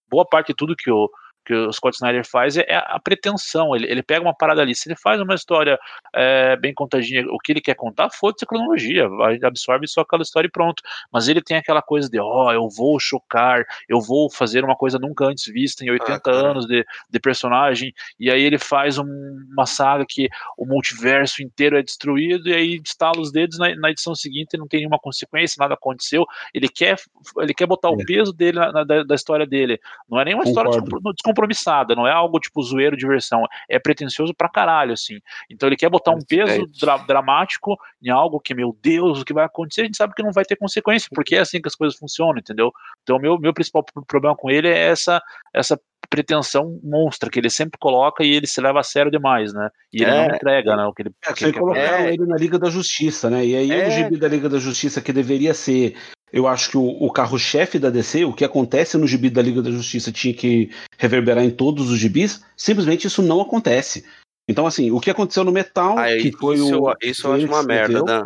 boa 0.09 0.25
parte 0.25 0.47
de 0.47 0.55
tudo 0.55 0.75
que 0.75 0.89
o, 0.89 1.09
que 1.45 1.53
o 1.53 1.71
Scott 1.73 1.95
Snyder 1.95 2.25
faz 2.27 2.57
é 2.57 2.65
a 2.75 2.99
pretensão. 2.99 3.75
Ele, 3.75 3.87
ele 3.91 4.03
pega 4.03 4.21
uma 4.21 4.35
parada 4.35 4.61
ali, 4.61 4.75
se 4.75 4.87
ele 4.87 4.95
faz 4.95 5.19
uma 5.19 5.33
história 5.33 5.79
é, 6.13 6.55
bem 6.57 6.73
contadinha, 6.73 7.25
o 7.29 7.39
que 7.39 7.51
ele 7.51 7.61
quer 7.61 7.75
contar, 7.75 8.09
foda-se 8.11 8.45
a 8.45 8.47
cronologia, 8.47 9.07
absorve 9.43 9.87
só 9.87 10.01
aquela 10.01 10.21
história 10.21 10.47
e 10.47 10.51
pronto. 10.51 10.83
Mas 11.11 11.27
ele 11.27 11.41
tem 11.41 11.57
aquela 11.57 11.81
coisa 11.81 12.09
de, 12.09 12.19
ó, 12.19 12.51
eu 12.53 12.67
vou 12.69 12.99
chocar, 12.99 13.63
eu 13.87 13.99
vou 13.99 14.29
fazer 14.31 14.63
uma 14.63 14.75
coisa 14.75 14.99
nunca 14.99 15.25
antes 15.25 15.45
vista 15.51 15.83
em 15.83 15.89
80 15.89 16.19
cara. 16.19 16.37
anos 16.51 16.65
de, 16.67 16.85
de 17.09 17.19
personagem, 17.19 17.93
e 18.19 18.29
aí 18.29 18.41
ele 18.41 18.57
faz 18.59 18.97
um- 18.97 19.47
uma 19.51 19.65
saga 19.65 20.05
que 20.07 20.27
o 20.57 20.65
multiverso 20.65 21.41
inteiro 21.41 21.77
é 21.77 21.81
destruído, 21.81 22.47
e 22.49 22.53
aí 22.53 22.81
estala 22.85 23.19
os 23.19 23.31
dedos 23.31 23.57
na, 23.57 23.73
na 23.75 23.89
edição 23.91 24.13
seguinte 24.13 24.57
não 24.57 24.67
tem 24.67 24.81
nenhuma 24.81 24.99
consequência, 24.99 25.55
nada 25.59 25.73
aconteceu. 25.73 26.25
Ele 26.53 26.67
quer, 26.67 26.95
ele 27.39 27.53
quer 27.53 27.65
botar 27.65 27.89
o 27.89 27.99
É. 28.01 28.05
peso 28.05 28.31
dele 28.33 28.59
na- 28.59 28.71
na- 28.71 28.83
da, 28.83 29.03
da 29.03 29.15
história 29.15 29.45
dele. 29.45 29.79
Não 30.09 30.19
é 30.19 30.25
nenhuma 30.25 30.43
história 30.43 30.69
Concordo. 30.71 31.13
Descompro- 31.29 31.47
descompromissada, 31.49 31.95
não 31.95 32.07
é 32.07 32.11
algo 32.11 32.39
tipo 32.39 32.61
zoeiro, 32.61 32.97
diversão. 32.97 33.43
É 33.69 33.79
pretencioso 33.79 34.33
pra 34.33 34.49
caralho, 34.49 34.93
assim. 34.93 35.19
Então 35.49 35.67
ele 35.69 35.75
quer 35.75 35.89
botar 35.89 36.11
um 36.11 36.19
peso 36.27 36.65
dra- 36.79 36.97
dramático 36.97 37.77
em 38.01 38.09
algo 38.09 38.39
que, 38.39 38.53
meu 38.53 38.75
Deus, 38.81 39.21
o 39.21 39.25
que 39.25 39.33
vai 39.33 39.45
acontecer, 39.45 39.81
a 39.81 39.85
gente 39.85 39.97
sabe 39.97 40.13
que 40.13 40.23
não 40.23 40.31
vai 40.31 40.43
ter 40.45 40.55
consequência, 40.55 41.09
porque 41.13 41.35
é 41.35 41.39
assim 41.39 41.61
que 41.61 41.67
as 41.67 41.75
coisas 41.75 41.97
funcionam, 41.97 42.37
entendeu? 42.39 42.71
Então, 43.03 43.17
o 43.17 43.19
meu, 43.21 43.37
meu 43.39 43.53
principal 43.53 43.83
pro- 43.83 44.05
problema 44.05 44.35
com 44.35 44.49
ele 44.49 44.67
é 44.67 44.87
essa, 44.89 45.21
essa 45.53 45.79
pretensão 46.09 46.79
monstra 46.83 47.29
que 47.29 47.37
ele 47.39 47.49
sempre 47.49 47.77
coloca 47.79 48.23
e 48.23 48.31
ele 48.33 48.47
se 48.47 48.59
leva 48.59 48.79
a 48.79 48.83
sério 48.83 49.11
demais, 49.11 49.53
né? 49.53 49.69
E 49.93 50.01
ele 50.01 50.09
É. 50.11 50.27
não 50.27 50.35
entrega, 50.35 50.75
né? 50.75 50.85
O 50.85 50.93
que 50.93 51.03
ele, 51.03 51.11
É, 51.27 51.33
que 51.33 51.43
ele 51.45 51.53
colocaram 51.53 52.05
É. 52.05 52.13
ele 52.13 52.25
na 52.25 52.35
Liga 52.35 52.57
da 52.57 52.69
Justiça, 52.69 53.29
né? 53.29 53.45
E 53.45 53.55
aí 53.55 53.71
É. 53.71 53.87
o 53.87 53.91
gibi 53.91 54.17
da 54.17 54.27
Liga 54.27 54.49
da 54.49 54.57
Justiça, 54.57 55.01
que 55.01 55.13
deveria 55.13 55.53
ser, 55.53 55.95
eu 56.31 56.47
acho 56.47 56.71
que 56.71 56.77
o, 56.77 56.85
o 56.87 57.11
carro-chefe 57.11 57.79
da 57.79 57.89
DC, 57.89 58.25
o 58.25 58.33
que 58.33 58.45
acontece 58.45 58.97
no 58.97 59.07
gibi 59.07 59.29
da 59.29 59.41
Liga 59.41 59.61
da 59.61 59.71
Justiça 59.71 60.11
tinha 60.11 60.33
que 60.33 60.69
reverberar 60.97 61.43
em 61.43 61.51
todos 61.51 61.89
os 61.89 61.97
gibis, 61.97 62.43
simplesmente 62.55 63.07
isso 63.07 63.21
não 63.21 63.41
acontece. 63.41 64.05
Então, 64.47 64.65
assim, 64.65 64.89
o 64.91 64.99
que 64.99 65.09
aconteceu 65.11 65.43
no 65.43 65.51
Metal, 65.51 65.97
Aí, 65.97 66.21
que 66.21 66.31
foi 66.31 66.55
isso, 66.55 66.79
o. 66.81 66.93
isso 67.01 67.27
eu 67.27 67.33
acho 67.33 67.45
uma 67.45 67.63
merda, 67.63 68.03
Dan. 68.03 68.25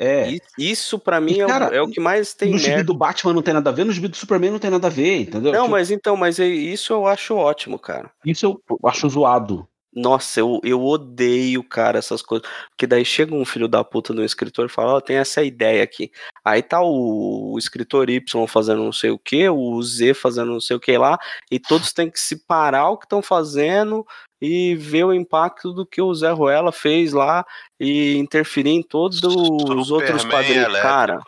É. 0.00 0.32
Isso 0.56 0.96
pra 0.98 1.20
mim 1.20 1.32
E, 1.32 1.40
é, 1.40 1.44
o- 1.44 1.48
cara, 1.48 1.74
é 1.74 1.82
o 1.82 1.88
que 1.88 1.98
mais 2.00 2.32
tem 2.32 2.52
no 2.52 2.58
gibi 2.58 2.82
do 2.84 2.94
Batman 2.94 3.34
não 3.34 3.42
tem 3.42 3.52
nada 3.52 3.68
a 3.68 3.72
ver, 3.72 3.84
no 3.84 3.92
gibi 3.92 4.06
do 4.08 4.16
Superman 4.16 4.52
não 4.52 4.58
tem 4.58 4.70
nada 4.70 4.86
a 4.86 4.90
ver, 4.90 5.22
entendeu? 5.22 5.52
Não, 5.52 5.62
Tipo, 5.62 5.72
mas 5.72 5.90
então, 5.90 6.16
mas 6.16 6.38
é- 6.38 6.46
isso 6.46 6.92
eu 6.92 7.06
acho 7.06 7.34
ótimo, 7.34 7.78
cara. 7.78 8.10
Isso 8.24 8.46
eu 8.46 8.78
acho 8.84 9.08
zoado. 9.08 9.66
Nossa, 9.98 10.40
eu, 10.40 10.60
eu 10.62 10.84
odeio, 10.84 11.62
cara, 11.62 11.98
essas 11.98 12.22
coisas. 12.22 12.48
Porque 12.70 12.86
daí 12.86 13.04
chega 13.04 13.34
um 13.34 13.44
filho 13.44 13.66
da 13.66 13.82
puta 13.82 14.12
no 14.12 14.24
escritor 14.24 14.66
e 14.66 14.68
fala, 14.68 14.94
ó, 14.94 15.00
tem 15.00 15.16
essa 15.16 15.42
ideia 15.42 15.82
aqui. 15.82 16.10
Aí 16.44 16.62
tá 16.62 16.80
o, 16.80 17.52
o 17.54 17.58
escritor 17.58 18.08
Y 18.08 18.46
fazendo 18.46 18.82
não 18.84 18.92
sei 18.92 19.10
o 19.10 19.18
que, 19.18 19.48
o 19.48 19.82
Z 19.82 20.14
fazendo 20.14 20.52
não 20.52 20.60
sei 20.60 20.76
o 20.76 20.80
que 20.80 20.96
lá, 20.96 21.18
e 21.50 21.58
todos 21.58 21.92
têm 21.92 22.10
que 22.10 22.20
se 22.20 22.36
parar 22.36 22.90
o 22.90 22.96
que 22.96 23.06
estão 23.06 23.22
fazendo 23.22 24.06
e 24.40 24.76
ver 24.76 25.04
o 25.04 25.12
impacto 25.12 25.72
do 25.72 25.84
que 25.84 26.00
o 26.00 26.14
Zé 26.14 26.30
Ruela 26.30 26.70
fez 26.70 27.12
lá 27.12 27.44
e 27.78 28.16
interferir 28.16 28.70
em 28.70 28.82
todos 28.82 29.20
os 29.22 29.90
outros 29.90 30.22
Superman 30.22 30.30
quadrinhos. 30.30 30.64
elétrico. 30.64 30.82
Cara, 30.82 31.20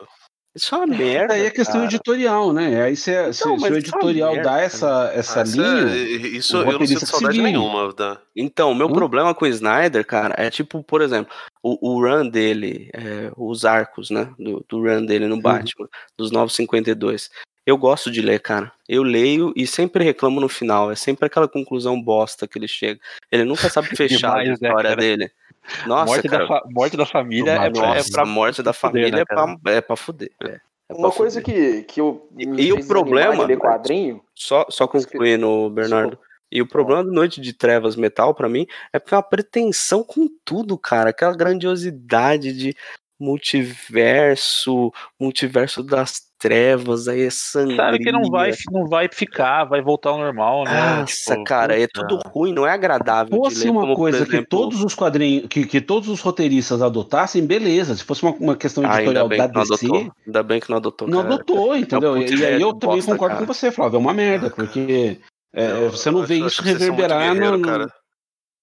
isso 0.55 0.75
é 0.75 0.79
uma 0.79 0.87
merda. 0.87 1.35
Aí 1.35 1.47
é 1.47 1.51
questão 1.51 1.75
cara. 1.81 1.87
editorial, 1.87 2.53
né? 2.53 2.83
Aí 2.83 2.97
se, 2.97 3.05
se- 3.33 3.43
Então, 3.43 3.57
se 3.57 3.63
mas 3.63 3.71
o 3.71 3.75
é 3.75 3.79
editorial 3.79 4.33
merda, 4.33 4.45
dá 4.45 4.51
cara. 4.57 4.63
essa, 4.65 5.13
essa 5.15 5.41
Ah, 5.41 5.43
é- 5.43 5.45
linha. 5.47 6.29
isso 6.39 6.59
o 6.59 6.61
eu 6.63 6.79
não 6.79 6.87
sinto 6.87 7.01
se 7.01 7.07
saudade 7.07 7.41
nenhuma. 7.41 7.93
Dan. 7.93 8.17
Então, 8.37 8.75
meu 8.75 8.89
Hum? 8.89 8.93
problema 8.93 9.35
com 9.35 9.45
o 9.45 9.49
Snyder, 9.49 10.05
cara, 10.05 10.35
é 10.37 10.51
tipo, 10.51 10.83
por 10.83 11.03
exemplo, 11.03 11.33
o, 11.63 11.91
o 11.95 12.01
run 12.05 12.29
dele, 12.29 12.91
é, 12.93 13.31
os 13.37 13.65
arcos, 13.65 14.11
né, 14.11 14.29
do, 14.39 14.65
do 14.69 14.83
run 14.83 15.05
dele 15.07 15.25
Uhum. 15.25 15.37
no 15.37 15.41
Batman, 15.43 15.89
dos 16.19 16.31
952. 16.31 17.31
Eu 17.67 17.77
gosto 17.77 18.11
de 18.11 18.21
ler, 18.23 18.41
cara. 18.41 18.73
Eu 18.89 19.03
leio 19.03 19.53
e 19.55 19.67
sempre 19.67 20.03
reclamo 20.03 20.41
no 20.41 20.49
final. 20.49 20.91
É 20.91 20.97
sempre 20.97 21.27
aquela 21.27 21.47
conclusão 21.47 22.01
bosta 22.03 22.49
que 22.49 22.59
ele 22.59 22.67
chega. 22.67 22.99
Ele 23.31 23.45
nunca 23.45 23.69
sabe 23.69 23.89
fechar 23.97 24.31
a 24.39 24.43
Demais, 24.43 24.61
né, 24.61 24.69
história 24.69 24.91
cara? 24.91 25.01
dele. 25.01 25.31
Nossa, 25.87 26.07
morte, 26.07 26.29
cara. 26.29 26.47
da 26.47 26.63
morte 26.71 26.97
da 26.97 27.07
família 27.07 27.51
é, 27.53 27.71
pra- 27.71 27.83
é 27.93 27.97
Nossa, 27.97 28.13
pra 28.13 28.25
morte 28.27 28.63
da 28.63 28.73
fuder, 28.73 29.03
família 29.03 29.17
né, 29.17 29.21
é, 29.23 29.25
pra, 29.25 29.57
é 29.73 29.81
pra 29.81 29.97
fuder. 29.97 30.31
É, 30.43 30.61
é 30.89 30.95
Uma 30.95 31.11
coisa 31.13 31.41
fuder. 31.41 31.55
que, 31.79 31.83
que 31.85 32.01
eu 32.01 32.29
E- 32.37 32.45
e 32.45 32.73
o 32.73 32.87
problema- 32.87 33.47
quadrinho. 33.57 34.21
Só, 34.35 34.67
só 34.69 34.87
concluindo, 34.89 35.71
Bernardo. 35.71 36.19
E 36.53 36.61
o 36.61 36.67
problema 36.67 37.05
do 37.05 37.13
Noite 37.13 37.41
de 37.41 37.53
Trevas 37.53 37.95
Metal, 37.95 38.35
pra 38.35 38.49
mim, 38.49 38.67
é 38.93 38.99
porque 38.99 39.15
é 39.15 39.17
uma 39.17 39.23
pretensão 39.23 40.03
com 40.03 40.27
tudo, 40.45 40.77
cara. 40.77 41.11
Aquela 41.11 41.37
grandiosidade 41.37 42.53
de 42.53 42.75
multiverso, 43.21 44.93
multiverso 45.19 45.83
das 45.83 46.23
trevas, 46.39 47.07
aí 47.07 47.21
é 47.23 47.31
sangria. 47.31 47.77
Sabe 47.77 47.99
que 47.99 48.11
não 48.11 48.23
vai, 48.31 48.51
não 48.73 48.87
vai 48.87 49.09
ficar, 49.13 49.65
vai 49.65 49.83
voltar 49.83 50.11
ao 50.11 50.19
normal, 50.19 50.65
né? 50.65 50.97
Nossa, 51.01 51.33
Tipo, 51.35 51.45
cara, 51.45 51.79
é 51.79 51.87
puta. 51.87 52.07
tudo 52.09 52.21
ruim, 52.29 52.55
não 52.55 52.67
é 52.67 52.73
agradável 52.73 53.31
de 53.31 53.37
fosse 53.37 53.65
ler, 53.65 53.71
uma 53.71 53.83
como, 53.83 53.95
coisa 53.95 54.19
por 54.19 54.27
que 54.27 54.37
exemplo... 54.37 54.49
todos 54.49 54.83
os 54.83 54.95
quadrinhos, 54.95 55.47
que, 55.49 55.67
que 55.67 55.81
todos 55.83 56.09
os 56.09 56.21
roteiristas 56.21 56.81
adotassem, 56.81 57.47
beleza. 57.47 57.95
Se 57.95 58.03
fosse 58.03 58.23
uma, 58.23 58.33
uma 58.33 58.57
questão 58.57 58.85
Ah, 58.87 58.97
editorial 58.97 59.29
bem 59.29 59.39
da 59.39 59.47
DC, 59.49 59.87
adotou. 59.87 60.13
Ainda 60.27 60.43
bem 60.43 60.61
que 60.61 60.71
não 60.71 60.77
adotou, 60.79 61.09
não 61.09 61.23
cara. 61.23 61.35
adotou, 61.35 61.77
entendeu? 61.77 62.15
puta 62.15 62.31
e 62.33 62.35
ideia 62.37 62.57
aí 62.57 62.63
eu 62.63 62.73
também 62.75 62.97
bosta, 62.97 63.13
concordo 63.13 63.35
cara. 63.37 63.47
com 63.47 63.53
você, 63.53 63.71
Flávio. 63.71 63.97
É 63.97 64.01
uma 64.01 64.15
merda, 64.15 64.49
porque 64.51 65.19
é, 65.55 65.71
Eu- 65.73 65.91
você 65.91 66.11
não 66.11 66.21
eu 66.21 66.27
vê 66.27 66.37
acho- 66.37 66.47
isso 66.47 66.63
reverberar 66.63 67.27
no, 67.29 67.35
guerreiro, 67.35 67.59
no- 67.59 67.65
cara. 67.67 67.93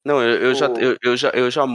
Não, 0.04 0.24
eu, 0.24 0.36
eu 0.48 0.56
já, 0.56 0.68
eu 1.02 1.16
já, 1.18 1.30
eu 1.30 1.52
já, 1.52 1.66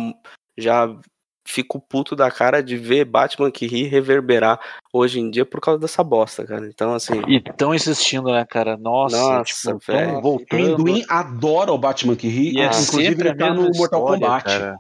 já 0.59 0.97
fico 1.45 1.81
puto 1.81 2.15
da 2.15 2.31
cara 2.31 2.63
de 2.63 2.77
ver 2.77 3.05
Batman 3.05 3.51
que 3.51 3.67
ri 3.67 3.85
reverberar 3.85 4.61
hoje 4.93 5.21
em 5.21 5.31
dia 5.31 5.45
por 5.45 5.61
causa 5.61 5.81
dessa 5.81 6.03
bosta, 6.03 6.47
cara. 6.47 6.67
Então, 6.67 6.95
assim, 6.95 7.21
E 7.27 7.41
tão 7.41 7.75
insistindo, 7.75 8.31
né, 8.31 8.45
cara? 8.45 8.77
Nossa, 8.77 9.17
Nossa, 9.17 9.45
tipo, 9.45 9.61
tão 9.63 9.79
velho. 9.95 10.19
O 10.19 10.23
voltando. 10.23 10.75
Amendoim 10.75 11.05
adora 11.09 11.73
o 11.73 11.79
Batman 11.79 12.17
que 12.17 12.29
ri, 12.29 12.55
E 12.55 12.61
é 12.61 12.67
inclusive 12.67 13.09
sempre 13.09 13.29
ele 13.29 13.37
tá 13.37 13.53
no 13.53 13.63
Mortal 13.63 14.01
história, 14.01 14.21
Kombat. 14.21 14.45
cara. 14.45 14.79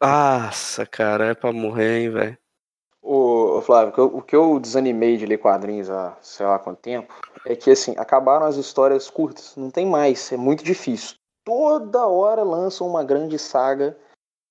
nossa, 0.00 0.86
cara, 0.86 1.26
é 1.26 1.34
pra 1.34 1.52
morrer, 1.52 2.00
hein, 2.00 2.10
velho. 2.10 2.38
Ô, 3.02 3.60
Flávio, 3.60 3.90
o 3.90 3.92
que, 3.92 4.00
eu, 4.00 4.16
o 4.16 4.22
que 4.22 4.36
eu 4.36 4.58
desanimei 4.58 5.18
de 5.18 5.26
ler 5.26 5.36
quadrinhos 5.36 5.90
há 5.90 6.16
sei 6.22 6.46
lá 6.46 6.58
quanto 6.58 6.78
tempo 6.78 7.12
é 7.44 7.54
que 7.54 7.70
assim, 7.70 7.94
acabaram 7.98 8.46
as 8.46 8.56
histórias 8.56 9.10
curtas. 9.10 9.54
Não 9.56 9.70
tem 9.70 9.84
mais, 9.84 10.32
é 10.32 10.38
muito 10.38 10.64
difícil. 10.64 11.16
Toda 11.44 12.06
hora 12.06 12.42
lançam 12.42 12.86
uma 12.88 13.04
grande 13.04 13.38
saga 13.38 13.94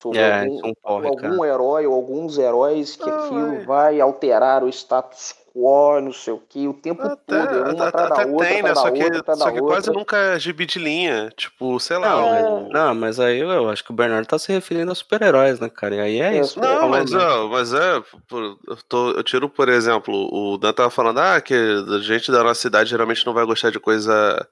sobre 0.04 0.20
É, 0.20 0.42
algum, 0.42 0.60
é 0.60 0.70
um 0.70 0.74
porre, 0.82 1.08
algum 1.08 1.46
herói 1.46 1.88
ou 1.88 1.94
alguns 1.96 2.38
heróis 2.38 2.98
que 2.98 3.10
aquilo 3.10 3.56
é. 3.56 3.60
vai 3.66 4.02
alterar 4.02 4.62
o 4.64 4.68
status 4.70 5.34
quo, 5.56 6.02
não 6.02 6.12
sei 6.12 6.34
o 6.34 6.40
que, 6.50 6.68
o 6.68 6.74
tempo 6.74 7.04
Até, 7.04 7.16
todo, 7.28 7.56
é 7.56 7.74
uma 7.74 7.88
até- 7.88 8.02
atrás 8.04 8.26
da 8.26 8.32
outra, 8.34 8.48
tem, 8.48 8.64
né? 8.64 8.74
Só 8.76 8.90
que, 8.92 9.04
outra, 9.04 9.36
só 9.36 9.52
que 9.52 9.60
quase 9.62 9.90
outra. 9.90 9.94
nunca 9.94 10.18
é 10.18 10.40
gibi 10.40 10.66
de 10.66 10.80
linha. 10.80 11.30
Tipo, 11.38 11.80
sei 11.80 11.98
lá. 12.00 12.10
Não, 12.10 12.30
mas, 12.30 12.70
não, 12.74 12.96
mas 12.96 13.20
aí 13.20 13.40
eu, 13.40 13.50
eu 13.52 13.70
acho 13.70 13.84
que 13.84 13.92
o 13.92 13.96
Bernardo 13.96 14.26
tá 14.28 14.40
se 14.40 14.52
referindo 14.52 14.92
a 14.92 14.96
super-heróis, 14.96 15.60
né, 15.60 15.70
cara? 15.70 15.96
E 15.96 16.00
aí 16.00 16.20
é 16.22 16.38
É, 16.38 16.40
isso. 16.42 16.60
Não, 16.60 16.90
mas, 16.90 17.14
ó, 17.14 17.48
mas 17.50 17.72
é. 17.74 18.02
por- 18.28 18.58
Eu, 18.68 18.78
tô- 18.90 19.12
eu 19.12 19.24
tiro, 19.24 19.48
por 19.48 19.70
exemplo, 19.70 20.28
o 20.34 20.58
Dan 20.58 20.74
tava 20.74 20.90
falando, 20.90 21.20
ah, 21.20 21.40
que 21.40 21.54
a 21.54 22.00
gente 22.00 22.32
da 22.32 22.44
nossa 22.44 22.60
cidade 22.60 22.90
geralmente 22.90 23.24
não 23.26 23.34
vai 23.34 23.46
gostar 23.46 23.70
de 23.70 23.80
coisa. 23.80 24.48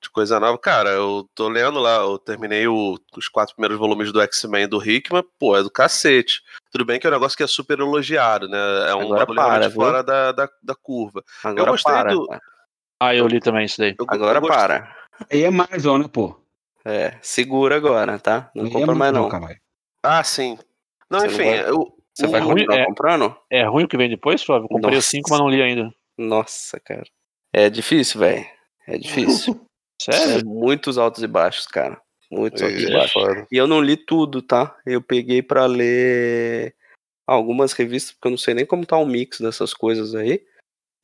De 0.00 0.08
coisa 0.10 0.38
nova. 0.38 0.56
Cara, 0.58 0.90
eu 0.90 1.28
tô 1.34 1.48
lendo 1.48 1.80
lá, 1.80 1.96
eu 1.96 2.18
terminei 2.18 2.68
o- 2.68 2.96
os 3.16 3.28
quatro 3.28 3.54
primeiros 3.54 3.76
volumes 3.78 4.12
do 4.12 4.20
X-Men 4.20 4.68
do 4.68 4.82
Hickman, 4.82 5.24
pô, 5.38 5.56
é 5.56 5.62
do 5.62 5.70
cacete. 5.70 6.40
Tudo 6.70 6.84
bem 6.84 7.00
que 7.00 7.06
é 7.06 7.10
um 7.10 7.12
negócio 7.12 7.36
que 7.36 7.42
é 7.42 7.46
super 7.48 7.80
elogiado, 7.80 8.48
né? 8.48 8.58
É 8.88 8.94
um 8.94 9.02
Agora 9.02 9.20
bagulho 9.26 9.36
para, 9.36 9.70
fora 9.70 10.02
da, 10.02 10.30
da, 10.32 10.48
da 10.62 10.74
curva. 10.76 11.24
Agora 11.42 11.70
gostei 11.72 11.92
para. 11.92 12.12
do-. 12.12 12.28
Ah, 13.00 13.14
eu 13.14 13.26
li 13.26 13.40
também 13.40 13.64
isso 13.64 13.78
daí. 13.78 13.94
Eu, 13.98 14.06
Agora 14.08 14.38
eu 14.38 14.42
para. 14.46 14.96
Aí 15.32 15.42
é 15.42 15.50
Marvel, 15.50 15.98
né, 15.98 16.08
pô? 16.12 16.40
É, 16.84 17.18
segura 17.20 17.76
agora, 17.76 18.18
tá? 18.20 18.50
Não 18.54 18.64
Aí 18.66 18.70
compra 18.70 18.92
é 18.92 18.94
mais 18.94 19.12
não. 19.12 19.28
Ah, 20.02 20.22
sim. 20.22 20.56
Não, 21.10 21.20
Você 21.20 21.26
não 21.26 21.34
enfim, 21.34 21.44
vai- 21.44 21.70
eu, 21.70 21.96
Você 22.14 22.26
vai 22.28 22.40
ruim, 22.40 22.54
continuar 22.66 22.78
é. 22.78 22.84
comprando? 22.86 23.36
É 23.50 23.64
ruim 23.64 23.84
o 23.84 23.88
que 23.88 23.96
vem 23.96 24.08
depois, 24.08 24.42
Flávio? 24.42 24.64
Eu 24.66 24.68
Comprei 24.68 24.90
os 24.92 24.96
Nossa. 24.98 25.10
cinco, 25.10 25.30
mas 25.30 25.38
não 25.40 25.48
li 25.48 25.60
ainda. 25.60 25.92
Nossa, 26.16 26.78
cara. 26.80 27.04
É 27.52 27.68
difícil, 27.68 28.20
velho. 28.20 28.46
É 28.86 28.96
difícil. 28.96 29.60
É 30.06 30.12
Sério? 30.12 30.46
muitos 30.46 30.98
altos 30.98 31.22
e 31.22 31.26
baixos, 31.26 31.66
cara. 31.66 32.00
Muitos 32.30 32.62
altos 32.62 32.82
e 32.82 32.92
baixos. 32.92 33.46
E 33.50 33.56
eu 33.56 33.66
não 33.66 33.80
li 33.80 33.96
tudo, 33.96 34.40
tá? 34.42 34.76
Eu 34.86 35.02
peguei 35.02 35.42
pra 35.42 35.66
ler 35.66 36.74
algumas 37.26 37.72
revistas, 37.72 38.12
porque 38.12 38.28
eu 38.28 38.30
não 38.32 38.38
sei 38.38 38.54
nem 38.54 38.66
como 38.66 38.86
tá 38.86 38.96
o 38.96 39.06
mix 39.06 39.40
dessas 39.40 39.74
coisas 39.74 40.14
aí. 40.14 40.44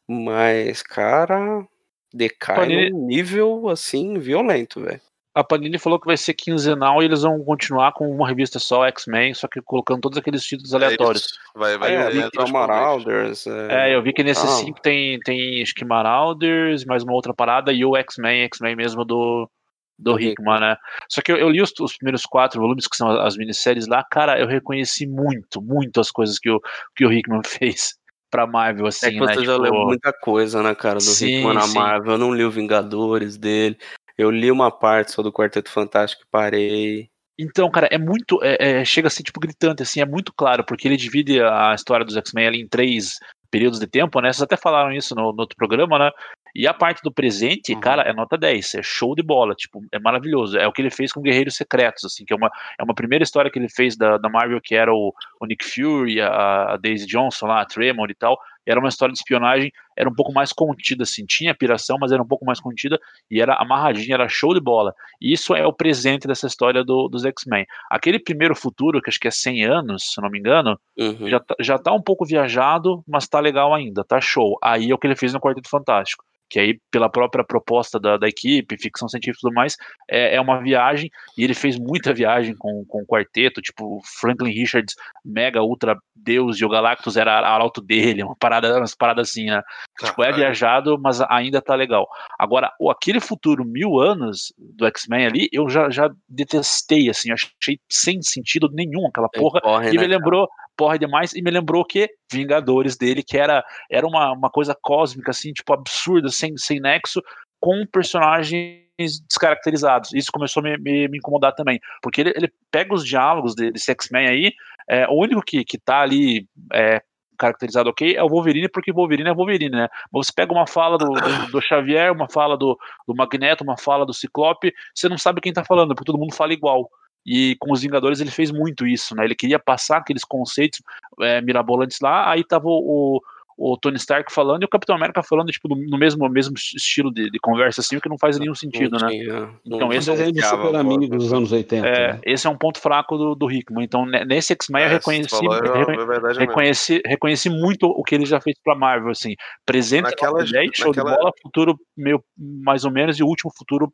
Mas, 0.09 0.83
cara, 0.83 1.67
decai 2.13 2.57
Panini- 2.57 2.91
num 2.91 3.07
nível 3.07 3.69
assim 3.69 4.19
violento, 4.19 4.81
velho. 4.81 5.01
A 5.35 5.43
Panini 5.43 5.79
falou 5.79 5.99
que 5.99 6.07
vai 6.07 6.17
ser 6.17 6.33
quinzenal 6.35 7.03
e 7.03 7.07
eles 7.07 7.23
vão 7.23 7.43
continuar 7.45 7.93
com 7.93 8.09
uma 8.09 8.29
revista 8.29 8.59
só, 8.59 8.87
X-Men, 8.87 9.35
só 9.35 9.49
que 9.49 9.61
colocando 9.61 10.01
todos 10.01 10.17
aqueles 10.19 10.45
títulos 10.45 10.73
aleatórios. 10.75 11.27
É. 11.55 11.59
Vai, 11.59 11.77
vai 11.79 11.95
É, 11.97 12.07
eu 12.07 12.31
que 12.31 12.37
tem 12.39 12.45
o 12.45 12.53
Marauders. 12.53 13.47
É, 13.47 13.95
eu 13.95 14.03
vi 14.03 14.13
que 14.13 14.23
nesses 14.23 14.45
Ah. 14.45 14.57
cinco 14.59 14.81
tem, 14.81 15.19
tem 15.21 15.61
acho 15.63 15.75
que 15.75 15.85
Marauders, 15.85 16.85
mais 16.85 17.03
uma 17.03 17.13
outra 17.15 17.35
parada, 17.35 17.73
e 17.73 17.85
o 17.85 17.97
X-Men, 17.97 18.45
X-Men 18.45 18.77
mesmo 18.77 19.05
do, 19.05 19.51
do 19.99 20.19
Hickman, 20.21 20.61
né? 20.61 20.77
Só 21.09 21.21
que 21.21 21.33
eu, 21.33 21.37
eu 21.37 21.49
li 21.51 21.61
os, 21.61 21.73
os 21.81 21.97
primeiros 21.97 22.23
quatro 22.23 22.61
volumes, 22.61 22.87
que 22.87 22.97
são 22.97 23.09
as 23.21 23.37
minisséries 23.37 23.87
lá, 23.89 24.05
cara, 24.11 24.39
eu 24.39 24.47
reconheci 24.47 25.07
muito, 25.07 25.61
muito 25.61 26.01
as 26.01 26.11
coisas 26.11 26.39
que 26.39 26.51
o, 26.51 26.61
que 26.97 27.05
o 27.05 27.13
Hickman 27.13 27.41
fez 27.47 27.95
pra 28.31 28.47
Marvel, 28.47 28.87
assim, 28.87 29.07
É 29.07 29.11
que 29.11 29.21
né? 29.21 29.27
você 29.35 29.45
já 29.45 29.53
Tipo, 29.53 29.63
leu 29.63 29.73
muita 29.75 30.13
coisa, 30.13 30.63
né, 30.63 30.75
cara, 30.75 30.97
do 30.97 31.03
Sim, 31.03 31.39
Hickman 31.39 31.55
na 31.55 31.61
sim. 31.63 31.79
Marvel. 31.79 32.13
Eu 32.13 32.19
não 32.19 32.33
li 32.35 32.45
o 32.45 32.51
Vingadores 32.51 33.37
dele. 33.37 33.77
Eu 34.17 34.31
li 34.31 34.51
uma 34.51 34.71
parte 34.71 35.13
só 35.13 35.23
do 35.23 35.33
Quarteto 35.33 35.71
Fantástico 35.71 36.23
e 36.25 36.31
parei. 36.31 37.09
Então, 37.39 37.69
cara, 37.71 37.89
é 37.91 37.99
muito. 37.99 38.39
é- 38.43 38.81
é- 38.81 38.85
chega 38.85 39.09
a 39.09 39.11
ser 39.11 39.23
tipo 39.25 39.41
gritante, 39.41 39.83
assim, 39.83 40.01
é 40.01 40.07
muito 40.07 40.33
claro, 40.33 40.65
porque 40.65 40.87
ele 40.87 40.97
divide 40.97 41.41
a 41.43 41.75
história 41.75 42.05
dos 42.07 42.17
X-Men 42.17 42.47
ali 42.47 42.61
em 42.61 42.69
três 42.69 43.19
períodos 43.51 43.79
de 43.81 43.87
tempo, 43.87 44.21
né? 44.21 44.33
Vocês 44.33 44.43
até 44.43 44.57
falaram 44.57 44.93
isso 44.93 45.15
no, 45.15 45.33
no 45.33 45.41
outro 45.41 45.57
programa, 45.57 45.99
né? 45.99 46.11
E 46.57 46.69
a 46.69 46.75
parte 46.75 47.01
do 47.03 47.13
presente, 47.13 47.73
Uhum. 47.75 47.81
cara, 47.81 48.03
é 48.03 48.13
nota 48.13 48.39
10, 48.39 48.75
é 48.77 48.83
show 48.83 49.15
de 49.17 49.23
bola, 49.25 49.55
tipo, 49.57 49.85
é 49.93 49.99
maravilhoso. 49.99 50.57
É 50.57 50.67
o 50.69 50.73
que 50.73 50.81
ele 50.83 50.91
fez 50.91 51.13
com 51.13 51.21
Guerreiros 51.21 51.57
Secretos, 51.57 52.05
assim, 52.05 52.25
que 52.25 52.33
é 52.33 52.37
uma, 52.37 52.49
é 52.79 52.83
uma 52.85 52.95
primeira 52.95 53.25
história 53.25 53.51
que 53.51 53.59
ele 53.59 53.69
fez 53.69 53.97
da, 53.97 54.17
da 54.19 54.29
Marvel, 54.29 54.61
que 54.61 54.77
era 54.77 54.93
o, 54.95 55.13
o 55.41 55.47
Nick 55.47 55.65
Fury, 55.65 56.21
a, 56.21 56.75
a 56.75 56.77
Daisy 56.77 57.07
Johnson 57.07 57.47
lá, 57.47 57.61
a 57.63 57.65
Tremor 57.67 58.09
e 58.11 58.15
tal. 58.15 58.39
Era 58.67 58.81
uma 58.81 58.89
história 58.89 59.13
de 59.13 59.19
espionagem, 59.19 59.71
era 59.97 60.09
um 60.09 60.15
pouco 60.15 60.33
mais 60.33 60.53
contida, 60.53 61.03
assim, 61.03 61.25
tinha 61.27 61.55
piração, 61.55 61.97
mas 62.01 62.13
era 62.13 62.23
um 62.23 62.27
pouco 62.27 62.45
mais 62.45 62.61
contida 62.61 62.99
e 63.31 63.41
era 63.41 63.55
amarradinha, 63.55 64.15
era 64.15 64.29
show 64.29 64.55
de 64.55 64.61
bola. 64.61 64.95
E 65.21 65.33
isso 65.33 65.55
é 65.55 65.67
o 65.67 65.73
presente 65.73 66.27
dessa 66.27 66.47
história 66.47 66.83
do- 66.85 67.09
dos 67.09 67.25
X-Men. 67.25 67.67
Aquele 67.91 68.19
primeiro 68.19 68.55
futuro, 68.57 69.01
que 69.01 69.11
acho 69.11 69.21
que 69.21 69.29
é 69.29 69.31
100 69.31 69.65
anos, 69.65 70.13
se 70.13 70.21
eu 70.21 70.23
não 70.23 70.31
me 70.31 70.39
engano, 70.39 70.79
Uhum. 70.99 71.29
já, 71.29 71.41
tá- 71.41 71.55
já 71.61 71.79
tá 71.79 71.93
um 71.93 72.03
pouco 72.03 72.25
viajado, 72.25 73.03
mas 73.07 73.29
tá 73.29 73.41
legal 73.41 73.75
ainda, 73.75 74.03
tá 74.05 74.21
show. 74.21 74.59
Aí 74.63 74.91
é 74.91 74.95
o 74.95 74.99
que 74.99 75.07
ele 75.07 75.17
fez 75.17 75.33
no 75.33 75.41
Quarteto 75.41 75.69
Fantástico. 75.69 76.25
Que 76.49 76.61
aí, 76.61 76.79
pela 76.91 77.09
própria 77.09 77.45
proposta 77.45 77.99
da, 77.99 78.17
da 78.17 78.29
equipe, 78.29 78.79
ficção 78.79 79.09
científica 79.09 79.39
e 79.39 79.41
tudo 79.41 79.55
mais, 79.55 79.77
é, 80.09 80.37
é 80.37 80.41
uma 80.41 80.61
viagem, 80.63 81.11
e 81.37 81.43
ele 81.43 81.55
fez 81.55 81.79
muita 81.79 82.13
viagem 82.13 82.55
com, 82.57 82.85
com 82.87 83.03
o 83.03 83.07
quarteto, 83.07 83.61
tipo, 83.61 84.01
Franklin 84.21 84.53
Richards, 84.53 84.95
mega 85.25 85.63
ultra 85.63 85.97
deus, 86.15 86.61
e 86.61 86.65
o 86.65 86.69
Galactus 86.69 87.17
era 87.17 87.39
arauto 87.39 87.81
dele, 87.81 88.23
uma 88.23 88.37
parada, 88.37 88.77
umas 88.79 88.95
paradas 88.95 89.29
assim, 89.31 89.47
né? 89.47 89.63
Tipo, 89.99 90.23
é 90.23 90.33
viajado, 90.33 90.99
mas 91.01 91.21
ainda 91.23 91.61
tá 91.61 91.75
legal. 91.75 92.07
Agora, 92.39 92.73
o, 92.79 92.91
aquele 92.91 93.21
futuro 93.21 93.65
mil 93.65 93.99
anos 93.99 94.53
do 94.59 94.87
X-Men 94.87 95.27
ali, 95.27 95.49
eu 95.53 95.69
já, 95.69 95.91
já 95.91 96.11
detestei, 96.29 97.09
assim, 97.09 97.31
achei 97.33 97.79
sem 97.89 98.21
sentido 98.23 98.69
nenhum 98.73 99.07
aquela 99.09 99.29
porra. 99.29 99.61
porre, 99.61 99.91
E 99.91 99.95
né, 99.95 100.01
me 100.03 100.07
lembrou, 100.07 100.49
porra 100.77 100.99
demais, 100.99 101.33
e 101.35 101.43
me 101.43 101.51
lembrou 101.51 101.85
que 101.85 102.09
Vingadores 102.31 102.97
dele, 102.97 103.23
que 103.23 103.39
era, 103.39 103.65
era 103.91 104.07
uma, 104.07 104.33
uma 104.33 104.51
coisa 104.51 104.77
cósmica, 104.81 105.31
assim, 105.31 105.53
tipo, 105.53 105.73
absurda, 105.73 106.29
sem, 106.29 106.57
sem 106.57 106.81
nexo, 106.81 107.23
com 107.61 107.87
personagens 107.87 108.85
descaracterizados. 109.29 110.13
Isso 110.13 110.31
começou 110.33 110.61
a 110.61 110.65
me, 110.65 110.79
me, 110.79 111.09
me 111.09 111.19
incomodar 111.19 111.55
também. 111.55 111.81
Porque 112.03 112.21
ele, 112.21 112.33
ele 112.37 112.53
pega 112.71 112.95
os 112.95 113.05
diálogos 113.05 113.55
de- 113.55 113.71
desse 113.71 113.91
X-Men 113.91 114.29
aí, 114.29 114.53
é, 114.89 115.07
o 115.09 115.15
único 115.15 115.43
que, 115.43 115.65
que 115.65 115.79
tá 115.79 116.01
ali. 116.01 116.47
É, 116.73 117.03
caracterizado 117.37 117.91
ok 117.91 118.15
é 118.15 118.23
o 118.23 118.29
Wolverine 118.29 118.69
porque 118.69 118.93
Wolverine 118.93 119.29
é 119.29 119.35
Wolverine, 119.35 119.75
né? 119.75 119.89
Você 120.13 120.33
pega 120.35 120.53
uma 120.53 120.67
fala 120.67 120.97
do, 120.97 121.07
do, 121.07 121.51
do 121.51 121.61
Xavier, 121.61 122.13
uma 122.13 122.29
fala 122.29 122.57
do, 122.57 122.79
do 123.07 123.15
Magneto, 123.15 123.65
uma 123.65 123.77
fala 123.77 124.07
do 124.07 124.15
Ciclope, 124.15 124.73
você 124.95 125.09
não 125.09 125.19
sabe 125.19 125.41
quem 125.41 125.53
tá 125.53 125.65
falando, 125.65 125.95
porque 125.95 126.07
todo 126.07 126.19
mundo 126.19 126.35
fala 126.35 126.53
igual. 126.53 126.89
E 127.27 127.57
com 127.59 127.73
os 127.73 127.81
Vingadores 127.83 128.21
ele 128.21 128.31
fez 128.31 128.51
muito 128.51 128.87
isso, 128.87 129.15
né? 129.15 129.25
Ele 129.25 129.35
queria 129.35 129.59
passar 129.59 129.99
aqueles 129.99 130.25
conceitos 130.25 130.81
é, 131.21 131.41
mirabolantes 131.41 131.99
lá, 132.01 132.31
aí 132.31 132.45
tava 132.45 132.67
o, 132.69 133.21
o, 133.57 133.73
o 133.73 133.77
Tony 133.79 133.97
Stark 133.97 134.33
falando 134.33 134.63
e 134.63 134.65
o 134.65 134.69
Capitão 134.69 134.97
América 134.97 135.23
falando, 135.23 135.47
tipo, 135.53 135.69
no, 135.69 135.77
no 135.77 135.97
mesmo, 135.97 136.29
mesmo 136.29 136.55
estilo 136.57 137.11
de, 137.13 137.31
de 137.31 137.39
conversa, 137.39 137.81
assim, 137.81 137.97
o 137.97 138.01
que 138.01 138.09
não 138.09 138.19
faz 138.19 138.37
nenhum 138.39 138.55
sentido, 138.55 138.99
né? 138.99 139.09
tinha- 139.09 139.51
Então, 139.65 139.93
esse 139.93 140.11
é 140.11 140.17
super 140.43 140.75
amigos 140.75 141.09
pô. 141.09 141.17
dos 141.17 141.33
anos 141.33 141.53
80. 141.53 141.87
É, 141.87 142.13
né? 142.15 142.21
esse 142.25 142.47
é 142.47 142.51
um 142.51 142.59
ponto 142.59 142.79
fraco 142.81 143.17
do, 143.17 143.35
do 143.35 143.51
Hickman. 143.51 143.85
Então, 143.85 144.05
ne- 144.05 144.25
nesse 144.25 144.53
X-Men 144.53 144.83
eu 144.83 144.87
É, 144.87 144.91
se 144.91 144.95
reconheci, 144.97 145.31
falou, 145.31 145.55
é, 145.55 145.59
é 145.59 146.21
mesmo. 146.21 146.41
reconheci, 146.41 147.01
reconheci 147.07 147.49
muito 147.49 147.87
o 147.87 148.03
que 148.03 148.15
ele 148.17 148.27
já 148.27 148.41
fez 148.41 148.57
pra 148.63 148.75
Marvel, 148.75 149.11
assim. 149.13 149.35
Presente 149.65 150.03
10, 150.51 150.71
show 150.75 150.89
naquela- 150.89 151.11
de 151.13 151.17
bola, 151.17 151.33
futuro 151.41 151.79
meio 151.97 152.23
mais 152.37 152.85
ou 152.85 152.91
menos, 152.91 153.19
e 153.19 153.23
o 153.23 153.27
último 153.27 153.53
futuro 153.57 153.91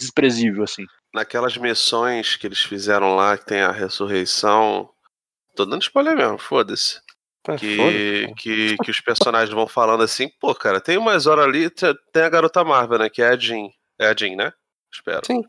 desprezível, 0.00 0.64
assim. 0.64 0.84
Naquelas 1.14 1.56
missões 1.56 2.36
que 2.36 2.46
eles 2.46 2.60
fizeram 2.60 3.14
lá, 3.14 3.36
que 3.38 3.46
tem 3.46 3.60
a 3.60 3.70
ressurreição. 3.70 4.88
Tô 5.54 5.64
dando 5.64 5.82
spoiler 5.82 6.16
mesmo, 6.16 6.38
foda-se. 6.38 7.00
Tá, 7.42 7.56
que, 7.56 7.76
foda-se, 7.76 8.34
que, 8.36 8.76
que 8.84 8.90
os 8.90 9.00
personagens 9.00 9.50
vão 9.54 9.66
falando 9.66 10.02
assim, 10.02 10.28
pô, 10.40 10.54
cara, 10.54 10.80
tem 10.80 10.98
umas 10.98 11.26
horas 11.26 11.44
ali, 11.46 11.70
te- 11.70 11.94
tem 12.12 12.22
a 12.22 12.28
garota 12.28 12.62
Marvel, 12.64 12.98
né? 12.98 13.08
Que 13.10 13.22
é 13.22 13.28
a 13.28 13.36
Jean. 13.36 13.68
É 13.98 14.08
a 14.08 14.14
Jean, 14.16 14.36
né? 14.36 14.52
Espero. 14.92 15.22
Sim. 15.26 15.42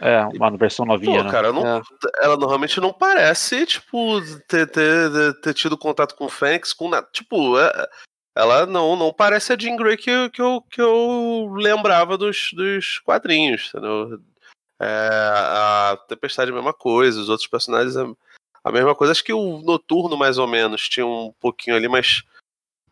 É, 0.00 0.24
uma 0.24 0.56
versão 0.56 0.84
novinha, 0.86 1.18
Pô, 1.18 1.24
né? 1.24 1.30
cara, 1.30 1.52
não, 1.52 1.64
É. 1.78 1.82
ela 2.20 2.36
normalmente 2.36 2.80
não 2.80 2.92
parece, 2.92 3.64
tipo, 3.66 4.20
ter, 4.48 4.66
ter, 4.68 5.40
ter 5.42 5.54
tido 5.54 5.76
contato 5.78 6.16
com 6.16 6.24
o 6.24 6.28
Fênix, 6.30 6.72
com 6.72 6.88
nada. 6.88 7.06
Tipo, 7.12 7.58
é- 7.58 7.88
ela 8.34 8.66
não, 8.66 8.96
não 8.96 9.12
parece 9.12 9.52
a 9.52 9.58
Jean 9.58 9.76
Grey 9.76 9.96
que, 9.96 10.10
eu- 10.10 10.30
que, 10.30 10.40
eu, 10.40 10.64
que 10.70 10.80
eu 10.80 11.52
lembrava 11.54 12.16
dos, 12.16 12.50
dos 12.52 12.98
quadrinhos, 13.00 13.68
entendeu? 13.68 14.18
É, 14.80 14.86
a 14.86 15.98
Tempestade 16.08 16.50
é 16.50 16.52
a 16.52 16.56
mesma 16.56 16.72
coisa, 16.72 17.20
os 17.20 17.28
outros 17.28 17.48
personagens 17.48 17.94
é 17.96 18.04
a 18.64 18.72
mesma 18.72 18.94
coisa. 18.94 19.12
Acho 19.12 19.22
que 19.24 19.32
o 19.32 19.58
Noturno, 19.58 20.16
mais 20.16 20.38
ou 20.38 20.46
menos, 20.46 20.88
tinha 20.88 21.06
um 21.06 21.32
pouquinho 21.40 21.76
ali, 21.76 21.88
mas 21.88 22.24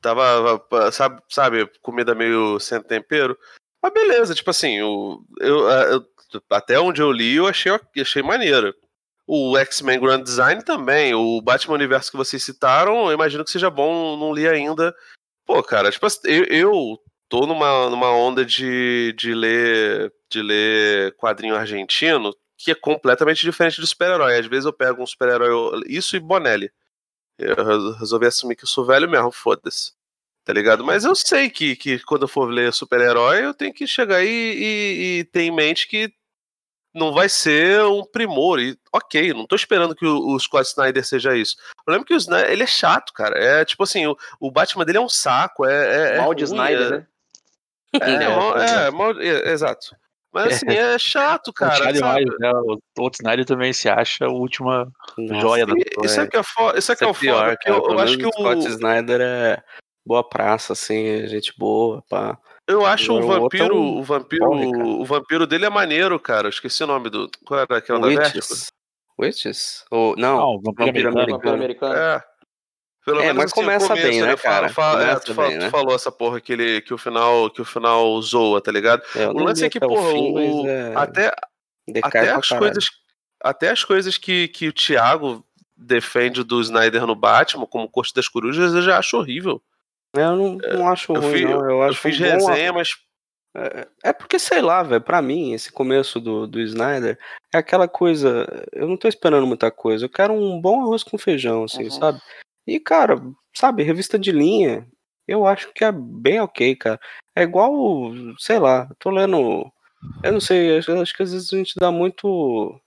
tava, 0.00 0.62
sabe, 0.92 1.20
sabe 1.28 1.66
comida 1.82 2.14
meio 2.14 2.58
sem 2.60 2.80
tempero. 2.82 3.36
Mas 3.82 3.92
beleza, 3.92 4.34
tipo 4.34 4.50
assim, 4.50 4.80
o, 4.82 5.24
eu, 5.40 5.68
eu- 5.68 6.06
até 6.50 6.78
onde 6.78 7.02
eu 7.02 7.10
li, 7.10 7.36
eu 7.36 7.46
achei, 7.48 7.72
achei 8.00 8.22
maneiro. 8.22 8.74
O 9.26 9.56
X-Men 9.58 9.98
Grand 10.00 10.22
Design 10.22 10.62
também, 10.64 11.14
o 11.14 11.40
Batman 11.40 11.74
Universo 11.74 12.10
que 12.10 12.16
vocês 12.16 12.42
citaram, 12.42 13.06
eu 13.06 13.12
imagino 13.12 13.44
que 13.44 13.50
seja 13.50 13.70
bom, 13.70 14.16
não 14.16 14.32
li 14.32 14.46
ainda. 14.48 14.94
Pô, 15.50 15.64
cara, 15.64 15.90
tipo 15.90 16.06
eu, 16.26 16.44
eu 16.44 16.98
tô 17.28 17.44
numa, 17.44 17.90
numa 17.90 18.08
onda 18.12 18.44
de, 18.44 19.12
de 19.18 19.34
ler 19.34 20.12
de 20.30 20.40
ler 20.40 21.12
quadrinho 21.16 21.56
argentino 21.56 22.32
que 22.56 22.70
é 22.70 22.74
completamente 22.76 23.40
diferente 23.40 23.80
do 23.80 23.86
super-herói. 23.86 24.38
Às 24.38 24.46
vezes 24.46 24.64
eu 24.64 24.72
pego 24.72 25.02
um 25.02 25.06
super-herói, 25.06 25.82
isso 25.88 26.14
e 26.14 26.20
Bonelli. 26.20 26.70
Eu 27.38 27.56
re- 27.56 27.98
resolvi 27.98 28.26
assumir 28.26 28.56
que 28.56 28.64
eu 28.64 28.68
sou 28.68 28.84
velho 28.86 29.10
mesmo, 29.10 29.32
foda-se. 29.32 29.92
Tá 30.44 30.52
ligado? 30.52 30.84
Mas 30.84 31.04
eu 31.04 31.16
sei 31.16 31.50
que, 31.50 31.76
que 31.76 31.98
quando 32.00 32.22
eu 32.22 32.28
for 32.28 32.46
ler 32.50 32.72
super-herói, 32.72 33.44
eu 33.44 33.54
tenho 33.54 33.74
que 33.74 33.86
chegar 33.88 34.18
aí 34.18 34.28
e, 34.28 35.18
e 35.20 35.24
ter 35.24 35.42
em 35.42 35.50
mente 35.50 35.88
que 35.88 36.12
não 36.94 37.12
vai 37.12 37.28
ser 37.28 37.82
um 37.84 38.04
primor. 38.04 38.60
E, 38.60 38.76
ok, 38.92 39.32
não 39.32 39.46
tô 39.46 39.54
esperando 39.56 39.94
que 39.94 40.04
o, 40.06 40.34
o 40.34 40.38
Scott 40.40 40.68
Snyder 40.68 41.04
seja 41.04 41.36
isso. 41.36 41.56
O 41.80 41.84
problema 41.84 42.04
é 42.04 42.06
que 42.06 42.14
o 42.14 42.16
Snyder, 42.16 42.50
ele 42.50 42.62
é 42.62 42.66
chato, 42.66 43.12
cara. 43.12 43.38
É 43.38 43.64
tipo 43.64 43.82
assim, 43.82 44.06
o, 44.06 44.16
o 44.40 44.50
Batman 44.50 44.84
dele 44.84 44.98
é 44.98 45.00
um 45.00 45.08
saco. 45.08 45.64
É, 45.66 46.12
é, 46.12 46.16
é 46.16 46.18
Mal 46.18 46.34
de 46.34 46.44
Snyder, 46.44 46.86
é- 46.86 46.90
né? 46.90 47.06
É, 48.00 48.10
É, 48.24 48.28
mal- 48.28 48.58
é, 48.58 48.86
é. 48.86 48.90
mal- 48.90 49.20
é, 49.20 49.50
exato. 49.52 49.96
Mas 50.32 50.54
assim, 50.54 50.68
é 50.68 50.96
chato, 50.96 51.52
Cara, 51.52 51.76
cara. 51.76 51.92
demais, 51.92 52.24
sabe? 52.24 52.36
né? 52.38 52.50
O 52.98 53.10
Snyder 53.12 53.44
também 53.44 53.72
se 53.72 53.88
acha 53.88 54.26
a 54.26 54.30
última 54.30 54.88
Nossa, 55.18 55.40
joia 55.40 55.66
da 55.66 55.74
Isso 56.04 56.20
é 56.20 56.26
que 56.28 56.36
é 56.36 56.42
foda. 56.44 56.78
Isso 56.78 56.92
é 56.92 56.94
que 56.96 57.02
é 57.02 57.06
o 57.08 57.14
pior, 57.14 57.44
foda. 57.46 57.56
cara. 57.56 57.76
Eu, 57.76 57.90
eu 57.90 57.98
acho 57.98 58.16
que 58.16 58.26
o 58.26 58.30
Scott 58.32 58.64
o, 58.64 58.68
Snyder 58.68 59.20
é 59.20 59.60
boa 60.06 60.22
praça, 60.22 60.72
assim, 60.72 61.04
é 61.04 61.26
gente 61.26 61.52
boa, 61.58 62.04
pá. 62.08 62.38
Eu 62.70 62.86
acho 62.86 63.12
o 63.12 63.16
o 63.16 63.20
é 63.34 63.38
vampiro, 63.40 63.76
um 63.76 63.98
o 63.98 64.02
vampiro, 64.02 64.50
cara. 64.50 64.84
o 64.86 65.04
vampiro 65.04 65.46
dele 65.46 65.66
é 65.66 65.70
maneiro, 65.70 66.18
cara. 66.18 66.46
Eu 66.46 66.50
esqueci 66.50 66.82
o 66.82 66.86
nome 66.86 67.10
do. 67.10 67.30
Qual 67.44 67.60
era 67.60 67.76
aquela 67.78 67.98
da 68.00 68.06
Vertigo? 68.08 68.36
Witches. 68.38 68.66
Witches? 69.18 69.84
Ou, 69.90 70.16
não, 70.16 70.36
Não, 70.38 70.48
o 70.54 70.60
Vampiro 70.62 70.86
Vampiro 70.86 71.08
Americano. 71.08 71.32
Vampiro 71.36 71.54
Americano. 71.54 71.94
É. 71.94 72.24
Pelo 73.04 73.20
É, 73.20 73.22
menos 73.26 73.36
mas 73.38 73.44
assim, 73.52 73.60
o 73.60 73.64
começa 73.64 73.88
começo, 73.88 74.06
bem, 74.08 74.20
né, 74.20 74.28
ele 74.28 74.36
fala- 74.36 74.54
cara? 74.54 74.68
fala- 74.68 75.02
é, 75.04 75.18
tu, 75.18 75.34
fala- 75.34 75.48
bem, 75.48 75.58
tu 75.58 75.62
né? 75.64 75.70
falou 75.70 75.94
essa 75.94 76.12
porra 76.12 76.40
que, 76.40 76.52
ele, 76.52 76.80
que, 76.82 76.92
o 76.92 76.98
final, 76.98 77.50
que 77.50 77.62
o 77.62 77.64
final 77.64 78.20
zoa, 78.20 78.60
tá 78.60 78.70
ligado? 78.70 79.02
É, 79.16 79.26
O 79.28 79.38
lance 79.38 79.64
é 79.64 79.70
que, 79.70 79.78
até 79.78 79.86
o 79.86 79.88
porra, 79.88 80.10
fim, 80.12 80.32
o- 80.38 80.68
é... 80.68 80.92
até, 80.94 81.34
decai 81.88 82.10
até 82.22 82.30
as 82.32 82.48
caralho. 82.48 82.66
coisas. 82.66 82.90
Até 83.42 83.70
as 83.70 83.82
coisas 83.84 84.18
que, 84.18 84.48
que 84.48 84.68
o 84.68 84.72
Thiago 84.72 85.42
defende 85.74 86.44
do 86.44 86.60
Snyder 86.60 87.06
no 87.06 87.14
Batman, 87.14 87.64
como 87.66 87.88
Corte 87.88 88.12
das 88.14 88.28
Corujas, 88.28 88.74
eu 88.74 88.82
já 88.82 88.98
acho 88.98 89.16
horrível. 89.16 89.62
Eu 90.14 90.36
não, 90.36 90.56
não 90.56 90.88
acho 90.88 91.12
Eu, 91.12 91.20
ruim, 91.20 91.32
fi- 91.32 91.44
não. 91.44 91.50
Eu 91.52 91.70
eu 91.70 91.82
acho 91.82 91.98
fiz 92.00 92.20
um 92.20 92.24
bom 92.24 92.30
resenha, 92.30 92.72
mas 92.72 92.88
É, 93.56 93.88
é 94.04 94.12
porque, 94.12 94.38
sei 94.38 94.60
lá, 94.60 94.82
velho, 94.82 95.00
pra 95.00 95.20
mim, 95.20 95.52
esse 95.52 95.72
começo 95.72 96.20
do, 96.20 96.46
do 96.46 96.60
Snyder 96.60 97.18
é 97.52 97.58
aquela 97.58 97.88
coisa. 97.88 98.46
Eu 98.72 98.86
não 98.86 98.96
tô 98.96 99.08
esperando 99.08 99.46
muita 99.46 99.70
coisa. 99.72 100.04
Eu 100.04 100.08
quero 100.10 100.32
um 100.32 100.60
bom 100.60 100.80
arroz 100.82 101.02
com 101.02 101.18
feijão, 101.18 101.64
assim, 101.64 101.84
Uhum. 101.84 101.90
sabe? 101.90 102.20
E, 102.66 102.78
cara, 102.78 103.20
sabe, 103.54 103.82
revista 103.82 104.16
de 104.18 104.30
linha, 104.30 104.86
eu 105.26 105.46
acho 105.46 105.72
que 105.72 105.84
é 105.84 105.90
bem 105.92 106.40
ok, 106.40 106.76
cara. 106.76 107.00
É 107.34 107.42
igual, 107.42 107.72
sei 108.38 108.58
lá, 108.60 108.86
eu 108.88 108.96
tô 109.00 109.10
lendo 109.10 109.70
Eu 110.22 110.32
não 110.32 110.40
sei, 110.40 110.78
acho, 110.78 110.92
acho 110.92 111.16
que 111.16 111.22
às 111.22 111.32
vezes 111.32 111.52
a 111.52 111.56
gente 111.56 111.74
dá 111.78 111.90
muito. 111.90 112.78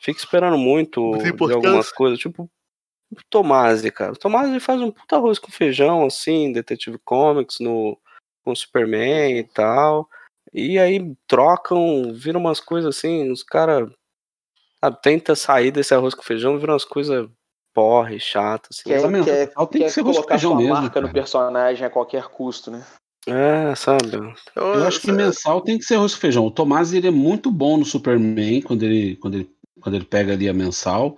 Fica 0.00 0.18
esperando 0.20 0.56
muito 0.56 1.12
de 1.48 1.52
algumas 1.52 1.90
coisas. 1.92 2.18
Tipo, 2.18 2.48
Tomasi, 3.30 3.90
cara. 3.90 4.12
O 4.12 4.16
Tomasi 4.16 4.60
faz 4.60 4.80
um 4.80 4.90
puta 4.90 5.16
arroz 5.16 5.38
com 5.38 5.50
feijão, 5.50 6.04
assim, 6.04 6.52
Detective 6.52 6.98
Comics, 6.98 7.58
no, 7.60 7.98
com 8.44 8.54
Superman 8.54 9.38
e 9.38 9.44
tal. 9.44 10.08
E 10.52 10.78
aí 10.78 11.14
trocam, 11.26 12.12
viram 12.12 12.40
umas 12.40 12.60
coisas 12.60 12.96
assim, 12.96 13.30
os 13.30 13.42
caras 13.42 13.90
tenta 15.02 15.34
sair 15.34 15.70
desse 15.70 15.94
arroz 15.94 16.14
com 16.14 16.22
feijão, 16.22 16.58
viram 16.58 16.74
umas 16.74 16.84
coisas 16.84 17.28
porre, 17.74 18.18
chatas, 18.18 18.70
assim. 18.78 18.88
Quer, 18.88 18.96
Exatamente. 18.96 19.24
quer, 19.24 19.52
Tem 19.70 19.82
que 19.82 19.90
ser 19.90 20.00
arroz 20.00 20.16
com 20.16 20.22
colocar 20.22 20.34
feijão 20.34 20.50
sua 20.52 20.60
mesmo, 20.60 20.74
marca 20.74 21.00
no 21.00 21.06
cara. 21.06 21.12
personagem 21.12 21.86
a 21.86 21.90
qualquer 21.90 22.24
custo, 22.24 22.70
né? 22.70 22.84
É, 23.26 23.74
sabe? 23.74 24.34
Eu 24.56 24.84
acho 24.86 25.00
que 25.00 25.12
mensal 25.12 25.60
tem 25.60 25.76
que 25.76 25.84
ser 25.84 25.96
arroz 25.96 26.14
com 26.14 26.20
feijão. 26.20 26.46
O 26.46 26.50
Tomás 26.50 26.94
ele 26.94 27.08
é 27.08 27.10
muito 27.10 27.50
bom 27.50 27.76
no 27.76 27.84
Superman 27.84 28.62
quando 28.62 28.84
ele, 28.84 29.16
quando 29.16 29.34
ele, 29.34 29.50
quando 29.80 29.94
ele 29.96 30.04
pega 30.04 30.32
ali 30.32 30.48
a 30.48 30.54
mensal. 30.54 31.16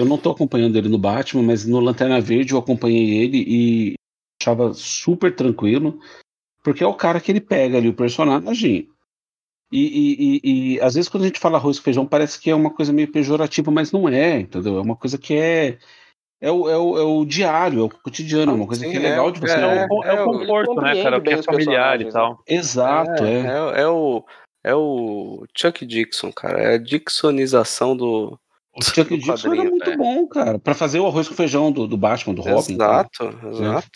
Eu 0.00 0.06
não 0.06 0.16
tô 0.16 0.30
acompanhando 0.30 0.76
ele 0.76 0.88
no 0.88 0.98
Batman, 0.98 1.42
mas 1.42 1.66
no 1.66 1.78
Lanterna 1.78 2.20
Verde 2.20 2.54
eu 2.54 2.58
acompanhei 2.58 3.18
ele 3.22 3.44
e 3.46 3.94
achava 4.40 4.72
super 4.72 5.34
tranquilo, 5.34 5.98
porque 6.62 6.82
é 6.82 6.86
o 6.86 6.94
cara 6.94 7.20
que 7.20 7.30
ele 7.30 7.40
pega 7.40 7.76
ali 7.76 7.88
o 7.88 7.94
personagem. 7.94 8.88
E, 9.70 9.78
e, 9.78 10.40
e, 10.42 10.74
e, 10.74 10.80
às 10.80 10.94
vezes 10.94 11.08
quando 11.08 11.24
a 11.24 11.26
gente 11.26 11.38
fala 11.38 11.58
arroz 11.58 11.78
com 11.78 11.84
feijão 11.84 12.04
parece 12.04 12.40
que 12.40 12.50
é 12.50 12.54
uma 12.54 12.70
coisa 12.70 12.92
meio 12.92 13.12
pejorativa, 13.12 13.70
mas 13.70 13.92
não 13.92 14.08
é, 14.08 14.40
entendeu? 14.40 14.78
É 14.78 14.80
uma 14.80 14.96
coisa 14.96 15.18
que 15.18 15.34
é 15.34 15.78
é 16.40 16.50
o, 16.50 16.68
é 16.70 16.76
o, 16.78 16.98
é 16.98 17.02
o 17.02 17.24
diário, 17.26 17.80
é 17.80 17.82
o 17.82 17.88
cotidiano, 17.90 18.52
é 18.52 18.54
uma 18.54 18.66
coisa 18.66 18.82
Sim, 18.82 18.90
que 18.90 18.96
é 18.96 19.00
legal 19.00 19.28
é, 19.28 19.32
de 19.32 19.40
você 19.40 19.52
é, 19.52 19.56
ver. 19.56 19.76
É, 19.76 19.86
o- 19.90 20.04
é 20.04 20.08
é, 20.08 20.22
o 20.22 20.24
conforto, 20.24 20.80
né, 20.80 21.02
cara? 21.02 21.18
O 21.18 21.20
que 21.20 21.30
bem 21.30 21.38
é 21.38 21.42
familiar 21.42 22.00
e 22.00 22.04
personagens, 22.04 22.12
tal. 22.14 22.42
Exato, 22.48 23.24
é, 23.24 23.32
é. 23.32 23.80
é, 23.80 23.82
é 23.82 23.86
o 23.86 24.24
é 24.64 24.74
o 24.74 25.44
Chuck 25.54 25.84
Dixon, 25.84 26.32
cara. 26.32 26.58
É 26.58 26.74
a 26.74 26.78
Dixonização 26.78 27.94
do 27.94 28.38
O 28.80 28.84
Chuck 28.94 29.10
do 29.16 29.18
Dixon 29.18 29.52
era 29.52 29.64
muito 29.64 29.90
é. 29.90 29.96
bom, 29.96 30.26
cara. 30.28 30.58
Pra 30.58 30.74
fazer 30.74 30.98
o 31.00 31.06
arroz 31.06 31.28
com 31.28 31.34
feijão 31.34 31.70
do, 31.70 31.86
do 31.86 31.96
Batman, 31.96 32.34
do 32.34 32.42
Robin. 32.42 32.76
cara. 32.76 33.08
Exato, 33.12 33.46
exato. 33.48 33.88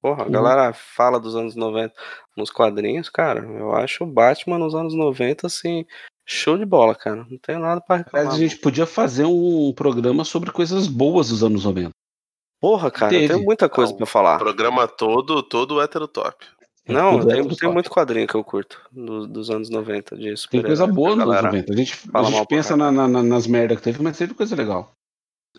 Porra, 0.00 0.22
a 0.22 0.26
Uhum. 0.26 0.32
galera 0.32 0.72
fala 0.72 1.20
dos 1.20 1.36
anos 1.36 1.54
90 1.54 1.94
nos 2.36 2.50
quadrinhos, 2.50 3.08
cara. 3.08 3.40
Eu 3.40 3.72
acho 3.74 4.02
o 4.02 4.06
Batman 4.06 4.58
nos 4.58 4.74
anos 4.74 4.94
90, 4.94 5.46
assim, 5.46 5.84
show 6.26 6.58
de 6.58 6.64
bola, 6.64 6.94
cara. 6.94 7.24
Não 7.30 7.38
tem 7.38 7.56
nada 7.58 7.80
pra 7.80 7.96
reclamar. 7.98 8.26
Aliás, 8.26 8.34
a 8.34 8.48
gente 8.48 8.60
podia 8.60 8.84
fazer 8.86 9.24
um 9.26 9.72
programa 9.76 10.24
sobre 10.24 10.50
coisas 10.50 10.88
boas 10.88 11.28
dos 11.28 11.44
anos 11.44 11.64
90. 11.64 11.90
Porra, 12.60 12.90
cara, 12.90 13.10
Teve. 13.10 13.34
tem 13.34 13.44
muita 13.44 13.68
coisa 13.68 13.90
Não, 13.92 13.98
pra 13.98 14.06
falar. 14.06 14.38
Programa 14.38 14.88
todo, 14.88 15.42
todo 15.42 15.80
hétero 15.80 16.08
top. 16.08 16.44
Não, 16.88 17.20
é 17.20 17.26
tem, 17.26 17.42
tudo 17.42 17.48
tem 17.56 17.58
top. 17.68 17.72
muito 17.74 17.90
quadrinho 17.90 18.26
que 18.26 18.34
eu 18.34 18.42
curto 18.42 18.80
do- 18.90 19.26
dos 19.26 19.50
anos 19.50 19.70
90 19.70 20.16
de 20.16 20.24
Tem 20.24 20.36
super 20.36 20.64
coisa 20.64 20.86
boa 20.86 21.10
nos 21.10 21.18
anos 21.20 21.26
galera. 21.34 21.46
90. 21.48 21.72
A 21.72 21.76
gente, 21.76 21.92
a 21.92 22.10
fala 22.12 22.30
gente 22.30 22.46
pensa 22.48 22.76
na, 22.76 22.90
na- 22.90 23.08
na- 23.08 23.22
nas 23.22 23.46
merdas 23.46 23.78
que 23.78 23.84
teve, 23.84 24.02
mas 24.02 24.18
teve 24.18 24.34
coisa 24.34 24.56
legal. 24.56 24.90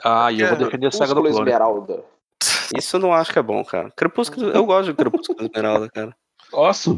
Ah, 0.03 0.31
e 0.31 0.41
eu 0.41 0.47
vou 0.49 0.57
É, 0.57 0.59
defender 0.65 0.87
a 0.87 0.91
saga 0.91 1.13
do 1.13 1.21
Crepúsculo 1.21 1.45
clone. 1.45 1.49
Esmeralda. 1.49 2.03
Isso 2.75 2.95
eu 2.95 2.99
não 2.99 3.13
acho 3.13 3.31
que 3.31 3.39
é 3.39 3.43
bom, 3.43 3.63
cara. 3.63 3.89
Crepúsculo, 3.95 4.49
eu 4.49 4.65
gosto 4.65 4.87
de 4.89 4.93
Crepúsculo 4.95 5.37
Esmeralda, 5.49 5.89
cara. 5.89 6.15
Nossa, 6.51 6.89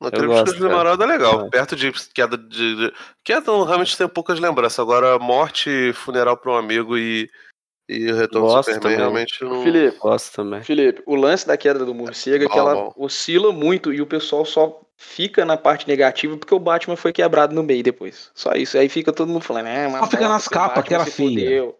No 0.00 0.06
Eu 0.06 0.12
Crepúsculo 0.12 0.54
de 0.56 0.64
Emerald 0.64 1.02
é 1.02 1.06
legal. 1.06 1.46
É. 1.46 1.50
Perto 1.50 1.74
de 1.76 1.92
queda 2.14 2.38
de. 2.38 2.76
de- 2.76 2.92
Queda 3.24 3.50
realmente 3.66 3.98
tem 3.98 4.08
poucas 4.08 4.38
lembranças. 4.38 4.78
Agora, 4.78 5.18
morte, 5.18 5.92
funeral 5.92 6.36
pra 6.36 6.52
um 6.52 6.56
amigo 6.56 6.96
e. 6.96 7.28
E 7.88 8.12
o 8.12 8.16
retorno 8.16 8.46
Gosto 8.48 8.68
do 8.68 8.74
Superman 8.74 8.80
também. 8.80 8.96
realmente 8.98 9.44
não. 9.44 9.62
Felipe, 9.62 9.98
Gosto 9.98 10.34
também. 10.34 10.62
Felipe, 10.62 11.02
o 11.06 11.14
lance 11.14 11.46
da 11.46 11.56
queda 11.56 11.84
do 11.84 11.94
morcego 11.94 12.44
é 12.44 12.48
que 12.48 12.52
Bom, 12.54 12.58
ela 12.60 12.74
bom. 12.74 12.92
oscila 12.96 13.50
muito 13.52 13.92
e 13.92 14.00
o 14.02 14.06
pessoal 14.06 14.44
só 14.44 14.80
fica 14.96 15.44
na 15.44 15.56
parte 15.56 15.88
negativa 15.88 16.36
porque 16.36 16.54
o 16.54 16.58
Batman 16.58 16.96
foi 16.96 17.12
quebrado 17.12 17.54
no 17.54 17.62
meio 17.62 17.82
depois. 17.82 18.30
Só 18.34 18.52
isso. 18.52 18.76
Aí 18.76 18.88
fica 18.88 19.12
todo 19.12 19.28
mundo 19.28 19.42
falando, 19.42 19.68
é, 19.68 19.88
mas 19.88 20.00
Só 20.00 20.06
fica 20.10 20.28
nas 20.28 20.46
capas, 20.48 20.84
que 20.84 20.92
era 20.92 21.06
feia. 21.06 21.30
fudeu. 21.30 21.78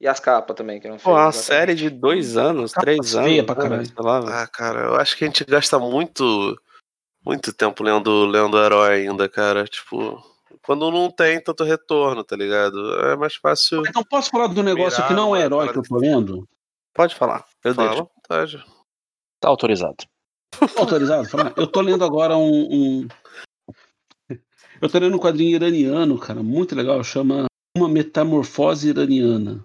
E 0.00 0.06
as 0.08 0.20
capas 0.20 0.54
também, 0.56 0.78
que 0.80 0.88
não 0.88 0.98
Pô, 0.98 1.12
uma 1.12 1.32
série 1.32 1.74
de 1.74 1.88
dois 1.88 2.36
anos, 2.36 2.72
Capa 2.72 2.84
três 2.84 3.12
feia 3.12 3.40
anos. 3.42 3.44
pra 3.46 3.54
né, 3.68 3.84
caralho. 3.96 4.24
lá. 4.26 4.42
Ah, 4.42 4.46
cara, 4.46 4.80
eu 4.86 4.94
acho 4.96 5.16
que 5.16 5.24
a 5.24 5.26
gente 5.26 5.44
gasta 5.44 5.78
muito. 5.78 6.58
Muito 7.24 7.52
tempo 7.52 7.82
lendo, 7.82 8.24
lendo 8.26 8.58
herói 8.62 9.06
ainda, 9.06 9.28
cara. 9.28 9.64
Tipo. 9.64 10.22
Quando 10.62 10.90
não 10.90 11.10
tem 11.10 11.42
tanto 11.42 11.64
retorno, 11.64 12.22
tá 12.24 12.36
ligado? 12.36 12.94
É 13.00 13.16
mais 13.16 13.34
fácil. 13.36 13.82
então 13.86 14.02
posso 14.04 14.30
falar 14.30 14.46
do 14.48 14.62
negócio 14.62 14.96
Virar 14.96 15.08
que 15.08 15.14
não 15.14 15.34
é 15.34 15.42
herói 15.42 15.72
que 15.72 15.78
eu 15.78 15.82
tô 15.82 15.96
lendo? 15.96 16.48
Pode 16.94 17.14
falar. 17.14 17.44
Eu 17.64 17.74
Fala, 17.74 17.88
deixo. 17.88 18.08
vontade. 18.16 18.64
Tá 19.40 19.48
autorizado. 19.48 19.96
Tô 20.74 20.80
autorizado? 20.80 21.28
Eu 21.56 21.66
tô 21.66 21.80
lendo 21.80 22.04
agora 22.04 22.36
um, 22.36 22.48
um- 23.02 23.08
Eu 24.80 24.88
tô 24.88 24.98
lendo 24.98 25.16
um 25.16 25.20
quadrinho 25.20 25.54
iraniano, 25.54 26.18
cara, 26.18 26.42
muito 26.42 26.74
legal, 26.74 27.02
chama 27.04 27.46
Uma 27.76 27.88
Metamorfose 27.88 28.88
Iraniana. 28.88 29.64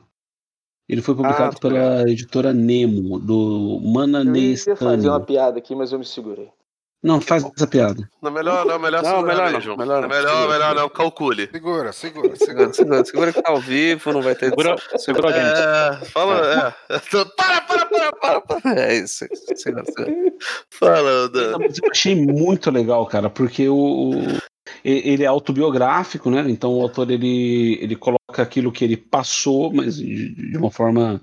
Ele 0.90 1.02
foi 1.02 1.16
publicado 1.16 1.56
Ah, 1.56 1.60
tô 1.60 1.70
pela 1.70 2.02
editora 2.10 2.54
Nemo, 2.54 3.18
do 3.20 3.80
Eu 4.26 4.36
ia 4.36 4.76
fazer 4.76 5.08
uma 5.08 5.22
piada 5.22 5.58
aqui, 5.58 5.74
mas 5.74 5.94
eu 5.94 6.00
me 6.00 6.06
segurei. 6.06 6.52
Não, 7.04 7.20
faz 7.20 7.44
essa 7.56 7.66
piada. 7.66 8.08
Não, 8.22 8.30
melhor 8.32 8.64
não, 8.66 8.78
melhor 8.78 9.02
Não, 9.02 9.22
melhor 9.24 9.52
não, 9.52 9.76
melhor 9.76 10.02
não. 10.02 10.08
melhor, 10.08 10.30
Segura, 10.30 10.48
melhor 10.48 10.50
segura. 10.68 10.74
não, 10.76 10.90
calcule. 10.90 11.50
Segura, 11.52 11.92
segura, 11.94 12.36
segura. 12.36 12.74
Segura, 12.74 13.06
segura, 13.06 13.34
que 13.34 13.42
tá 13.42 13.50
ao 13.50 13.60
vivo, 13.60 14.14
não 14.14 14.22
vai 14.22 14.36
ter 14.36 14.50
Segura, 14.50 14.76
segura 14.98 15.30
a 15.30 15.32
gente. 15.32 16.04
É, 16.04 16.06
fala, 16.06 16.76
é. 16.90 17.00
Para, 17.36 17.62
para, 17.62 17.86
para, 17.86 18.12
para, 18.14 18.42
para. 18.42 18.80
É 18.80 18.98
isso. 18.98 19.26
Segura, 19.56 19.84
segura. 19.86 20.14
Fala, 20.70 21.28
Dan. 21.30 21.54
Eu 21.54 21.90
achei 21.92 22.16
muito 22.16 22.70
legal, 22.70 23.06
cara, 23.08 23.30
porque 23.32 23.68
o, 23.68 24.12
o- 24.12 24.42
ele 24.86 25.24
é 25.24 25.28
autobiográfico, 25.28 26.30
né? 26.30 26.46
Então 26.48 26.72
o 26.74 26.82
autor 26.84 27.10
ele, 27.10 27.80
ele 27.82 27.96
coloca 27.96 28.20
aquilo 28.44 28.72
que 28.72 28.84
ele 28.86 28.96
passou, 28.96 29.74
mas 29.74 29.96
de, 29.98 30.36
de 30.52 30.58
uma 30.58 30.70
forma 30.70 31.20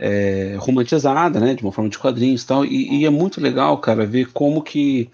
é, 0.00 0.56
romantizada, 0.58 1.38
né? 1.38 1.54
De 1.54 1.62
uma 1.62 1.70
forma 1.72 1.90
de 1.90 1.98
quadrinhos 1.98 2.42
e 2.42 2.46
tal. 2.46 2.64
E, 2.64 3.00
e 3.00 3.04
é 3.06 3.10
muito 3.10 3.40
legal, 3.40 3.78
cara, 3.78 4.06
ver 4.06 4.32
como 4.32 4.62
que 4.62 5.10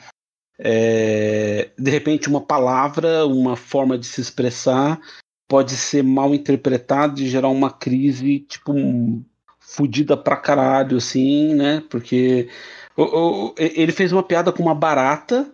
é, 0.59 1.71
de 1.79 1.91
repente 1.91 2.29
uma 2.29 2.41
palavra, 2.41 3.27
uma 3.27 3.57
forma 3.57 3.99
de 3.99 4.07
se 4.07 4.21
expressar 4.21 5.01
pode 5.49 5.77
ser 5.77 6.03
mal 6.03 6.35
interpretada 6.35 7.21
e 7.21 7.29
gerar 7.29 7.49
uma 7.49 7.71
crise, 7.71 8.41
tipo, 8.41 8.73
um, 8.73 9.25
fudida 9.61 10.17
pra 10.17 10.37
caralho, 10.37 10.97
assim, 10.97 11.55
né? 11.55 11.83
Porque 11.91 12.49
o- 12.97 13.49
o- 13.51 13.55
ele 13.59 13.93
fez 13.93 14.13
uma 14.13 14.23
piada 14.23 14.53
com 14.53 14.63
uma 14.63 14.75
barata, 14.75 15.53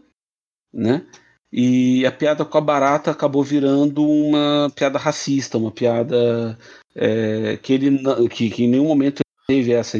né? 0.72 1.04
E 1.52 2.06
a 2.06 2.12
piada 2.12 2.44
com 2.44 2.56
a 2.58 2.60
barata 2.60 3.10
acabou 3.10 3.42
virando 3.42 4.02
uma 4.08 4.70
piada 4.74 4.98
racista, 4.98 5.58
uma 5.58 5.70
piada 5.70 6.58
é, 6.94 7.58
que 7.62 7.72
ele 7.74 7.98
que, 8.28 8.50
que 8.50 8.64
em 8.64 8.68
nenhum 8.68 8.86
momento 8.86 9.21
teve 9.46 9.72
essa 9.72 9.98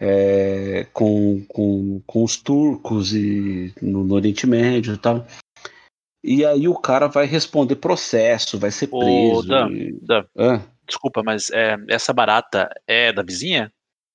é, 0.00 0.86
com, 0.92 1.44
com, 1.48 2.02
com 2.06 2.24
os 2.24 2.36
turcos 2.36 3.14
e 3.14 3.72
no, 3.80 4.04
no 4.04 4.14
Oriente 4.14 4.46
Médio 4.46 4.94
e 4.94 4.98
tal. 4.98 5.26
E 6.22 6.44
aí 6.44 6.66
o 6.68 6.74
cara 6.74 7.06
vai 7.06 7.26
responder 7.26 7.76
processo, 7.76 8.58
vai 8.58 8.70
ser 8.70 8.88
Ô, 8.90 8.98
preso. 8.98 9.48
Dan, 9.48 9.70
e- 9.70 9.98
Dan. 10.00 10.24
Hã? 10.36 10.62
Desculpa, 10.86 11.22
mas 11.22 11.50
é, 11.50 11.76
essa 11.88 12.12
barata 12.12 12.68
é 12.86 13.12
da 13.12 13.22
vizinha? 13.22 13.70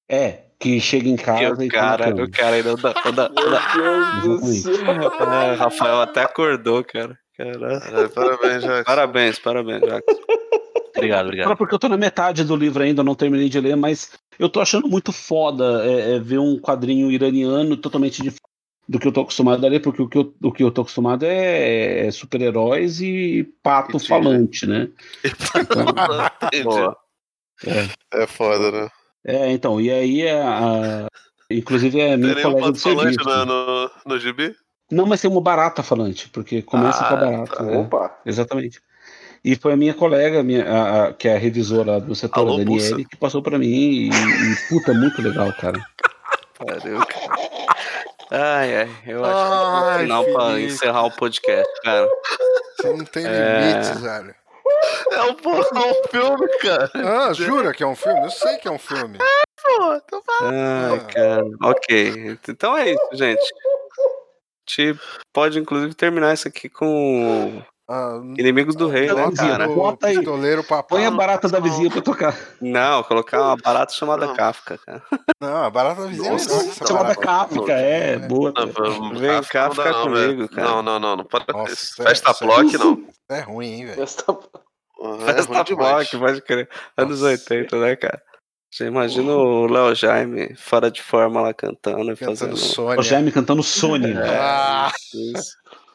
É, 0.10 0.44
que 0.60 0.80
chega 0.80 1.08
em 1.08 1.14
E 1.14 1.18
casa 1.18 1.64
e, 1.64 1.68
o 1.68 1.72
cara, 1.72 2.06
cama. 2.06 2.24
o 2.24 2.32
cara 2.32 2.56
ainda 2.56 2.76
Deus 4.24 4.42
do 4.42 4.46
céu. 4.48 4.74
É, 5.30 5.54
Rafael 5.56 6.02
até 6.02 6.24
acordou, 6.24 6.84
cara. 6.84 7.18
Caralho, 7.38 8.10
Parabéns, 8.10 8.62
Jackson. 8.64 8.84
Parabéns, 8.84 9.40
parabéns, 9.40 9.82
Jackson. 9.82 10.20
Obrigado, 10.96 11.20
Só 11.22 11.28
obrigado. 11.28 11.58
porque 11.58 11.76
eu 11.76 11.80
tô 11.80 11.88
na 11.90 11.98
metade 11.98 12.44
do 12.44 12.56
livro 12.56 12.82
ainda, 12.84 13.02
eu 13.02 13.06
não 13.06 13.16
terminei 13.16 13.48
de 13.50 13.60
ler, 13.60 13.76
mas 13.76 14.12
eu 14.38 14.50
tô 14.50 14.60
achando 14.60 14.88
muito 14.88 15.12
foda 15.12 15.84
é, 15.86 16.16
é, 16.16 16.20
ver 16.20 16.40
um 16.40 16.58
quadrinho 16.60 17.12
iraniano 17.12 17.78
totalmente 17.78 18.16
diferente 18.22 18.40
do 18.88 18.98
que 18.98 19.08
eu 19.08 19.12
tô 19.12 19.22
acostumado 19.22 19.64
a 19.64 19.70
ler, 19.70 19.82
porque 19.82 20.02
o 20.02 20.10
que 20.10 20.18
eu, 20.18 20.34
o 20.42 20.52
que 20.52 20.64
eu 20.64 20.72
tô 20.72 20.82
acostumado 20.82 21.24
é, 21.24 22.08
é 22.08 22.12
super-heróis 22.12 23.00
e 23.02 23.44
pato 23.62 23.98
Entendi. 23.98 24.08
falante, 24.08 24.66
né? 24.66 24.90
Entendi. 26.52 26.64
Boa. 26.64 26.98
É 28.12 28.26
foda, 28.26 28.72
né? 28.72 28.90
É, 29.26 29.52
então, 29.52 29.80
e 29.80 29.92
aí 29.92 30.22
é 30.24 30.42
a, 30.42 31.08
inclusive 31.52 32.00
é 32.00 32.14
a 32.14 32.18
minha 32.18 32.34
Tem 32.34 32.44
colega 32.44 32.62
de 32.62 32.68
pato 32.68 32.80
falante 32.80 33.16
serviço. 33.24 33.46
no, 33.46 33.46
no, 33.46 33.92
no 34.08 34.20
gibi? 34.20 34.56
Não, 34.92 35.06
mas 35.06 35.22
tem 35.22 35.30
uma 35.30 35.42
barata 35.42 35.84
falante, 35.84 36.28
porque 36.30 36.62
começa 36.64 37.04
Ah, 37.04 37.10
com 37.10 37.14
a 37.14 37.18
barata. 37.18 37.56
tá. 37.58 37.64
né? 37.64 37.78
Opa. 37.78 38.20
Exatamente. 38.26 38.82
E 39.44 39.56
foi 39.56 39.74
a 39.74 39.78
minha 39.78 39.94
colega, 39.94 40.44
minha, 40.44 40.66
a- 40.70 41.06
a- 41.08 41.14
que 41.14 41.28
é 41.28 41.36
a 41.36 41.40
revisora 41.40 42.00
do 42.00 42.14
setor, 42.16 42.40
Alô, 42.42 42.54
a 42.56 42.58
Daniele, 42.58 42.90
Pulsa. 42.90 43.10
que 43.10 43.18
passou 43.18 43.42
pra 43.42 43.58
mim 43.58 43.68
e, 43.68 44.10
e, 44.10 44.56
puta, 44.70 44.94
muito 44.94 45.22
legal, 45.22 45.52
cara. 45.54 45.80
Pariu, 46.58 47.00
cara. 47.06 47.50
Ai, 48.32 48.76
ai, 48.82 48.90
eu 49.08 49.24
acho 49.26 49.34
que 49.34 49.52
é 49.52 49.56
Ai, 49.56 49.96
o 49.96 50.02
final 50.02 50.24
pra 50.26 50.60
encerrar 50.60 51.04
o 51.06 51.12
podcast, 51.12 51.72
cara. 51.84 52.08
Você 52.78 52.90
não 52.94 53.06
tem 53.06 53.26
É. 53.26 53.60
limites, 53.62 54.02
velho. 54.02 54.36
É 55.12 55.22
um, 55.24 55.34
porra, 55.34 55.68
um 55.74 56.08
filme, 56.10 56.48
cara. 56.60 56.92
Ah, 56.96 57.34
jura 57.34 57.74
que 57.74 57.82
é 57.84 57.88
um 57.88 57.96
filme? 57.96 58.24
Eu 58.24 58.30
sei 58.30 58.58
que 58.58 58.68
é 58.68 58.72
um 58.72 58.78
filme. 58.80 59.18
Pô, 59.18 59.94
então 59.96 60.22
Ai, 60.42 61.00
cara. 61.14 61.44
Ok. 61.64 62.38
Então 62.48 62.78
é 62.78 62.92
isso, 62.92 63.10
gente. 63.14 63.42
gente 64.70 65.00
pode, 65.34 65.58
inclusive, 65.60 65.94
terminar 65.96 66.34
isso 66.34 66.48
aqui 66.48 66.70
com 66.70 67.62
Ah, 67.92 68.22
Inimigos 68.38 68.76
do 68.76 68.88
Rei, 68.88 69.12
né, 69.12 69.28
vizinha, 69.30 69.50
cara? 69.52 69.68
pô. 69.68 69.74
Bota 69.74 70.06
aí. 70.08 70.18
Põe 70.88 71.08
a 71.08 71.12
barata 71.12 71.48
da 71.50 71.60
vizinha 71.60 71.90
pra 71.90 72.02
tocar. 72.02 72.38
Não, 72.62 73.02
colocar 73.02 73.42
uma 73.42 73.58
barata 73.58 73.92
chamada 73.94 74.28
Não. 74.28 74.36
Kafka, 74.36 74.78
cara. 74.86 75.02
Não, 75.42 75.64
a 75.64 75.70
barata 75.72 76.02
da 76.04 76.08
vizinha 76.08 76.32
Nossa, 76.32 76.54
é 76.56 76.64
que 76.66 76.70
essa 76.70 76.86
Chamada. 76.88 77.16
Kafka, 77.16 77.72
é, 77.74 78.20
boa. 78.20 78.54
Não, 78.56 78.68
vamos- 78.68 79.20
Vem 79.20 79.30
Kafka 79.32 79.52
cá 79.54 79.66
não 79.66 79.72
ficar 79.76 79.92
não, 79.92 80.04
comigo, 80.04 80.50
cara. 80.50 80.68
Não, 80.68 80.84
não, 80.84 81.00
não, 81.00 81.16
não 81.16 81.26
pode 81.26 81.46
Nossa, 81.52 82.04
é- 82.04 82.06
Festa 82.10 82.30
é- 82.30 82.46
Block, 82.46 82.78
não. 82.78 83.04
É 83.32 83.40
ruim, 83.42 83.68
hein, 83.74 83.86
velho. 83.88 84.06
Uhum, 85.00 85.22
é 85.28 85.34
Festa. 85.34 85.52
Block, 85.76 86.18
pode 86.20 86.42
crer. 86.42 86.70
Anos 86.96 87.22
Nossa. 87.22 87.32
80, 87.32 87.80
né, 87.80 87.96
cara? 87.96 88.22
Você 88.72 88.86
imagina 88.86 89.32
o 89.34 89.66
Léo 89.66 89.96
Jaime 89.96 90.56
fora 90.56 90.92
de 90.92 91.02
forma 91.02 91.42
lá 91.42 91.52
cantando 91.56 92.12
e 92.12 92.16
Cantando 92.16 92.38
fazendo. 92.38 92.54
O 92.54 92.58
Sônia. 92.58 93.02
Jaime 93.02 93.32
cantando 93.32 93.64
Sony. 93.64 94.14
Ah, 94.16 94.92
Isso. 95.36 95.54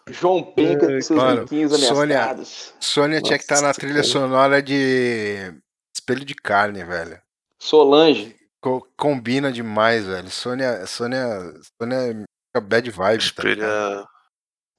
João 0.08 0.42
Penca 0.42 0.86
com 0.86 1.00
seus 1.00 1.10
Mano, 1.18 1.42
biquinhos 1.42 1.72
Sônia- 1.72 2.02
ameaçados. 2.20 2.74
Sônia 2.78 3.22
tinha 3.22 3.38
que 3.38 3.44
estar 3.44 3.60
na 3.62 3.68
Nossa, 3.68 3.80
trilha 3.80 3.94
cara. 3.96 4.06
sonora 4.06 4.62
de 4.62 5.54
Espelho 5.96 6.24
de 6.24 6.34
Carne, 6.34 6.84
velho. 6.84 7.18
Solange. 7.58 8.36
Co- 8.60 8.86
combina 8.96 9.50
demais, 9.50 10.04
velho. 10.06 10.30
Sônia, 10.30 10.86
Sônia, 10.86 11.26
Sônia 11.80 12.24
fica 12.48 12.60
bad 12.60 12.90
vibes, 12.90 13.32
tá 13.32 13.42
ligado? 13.42 13.68
Espelha. 13.70 14.08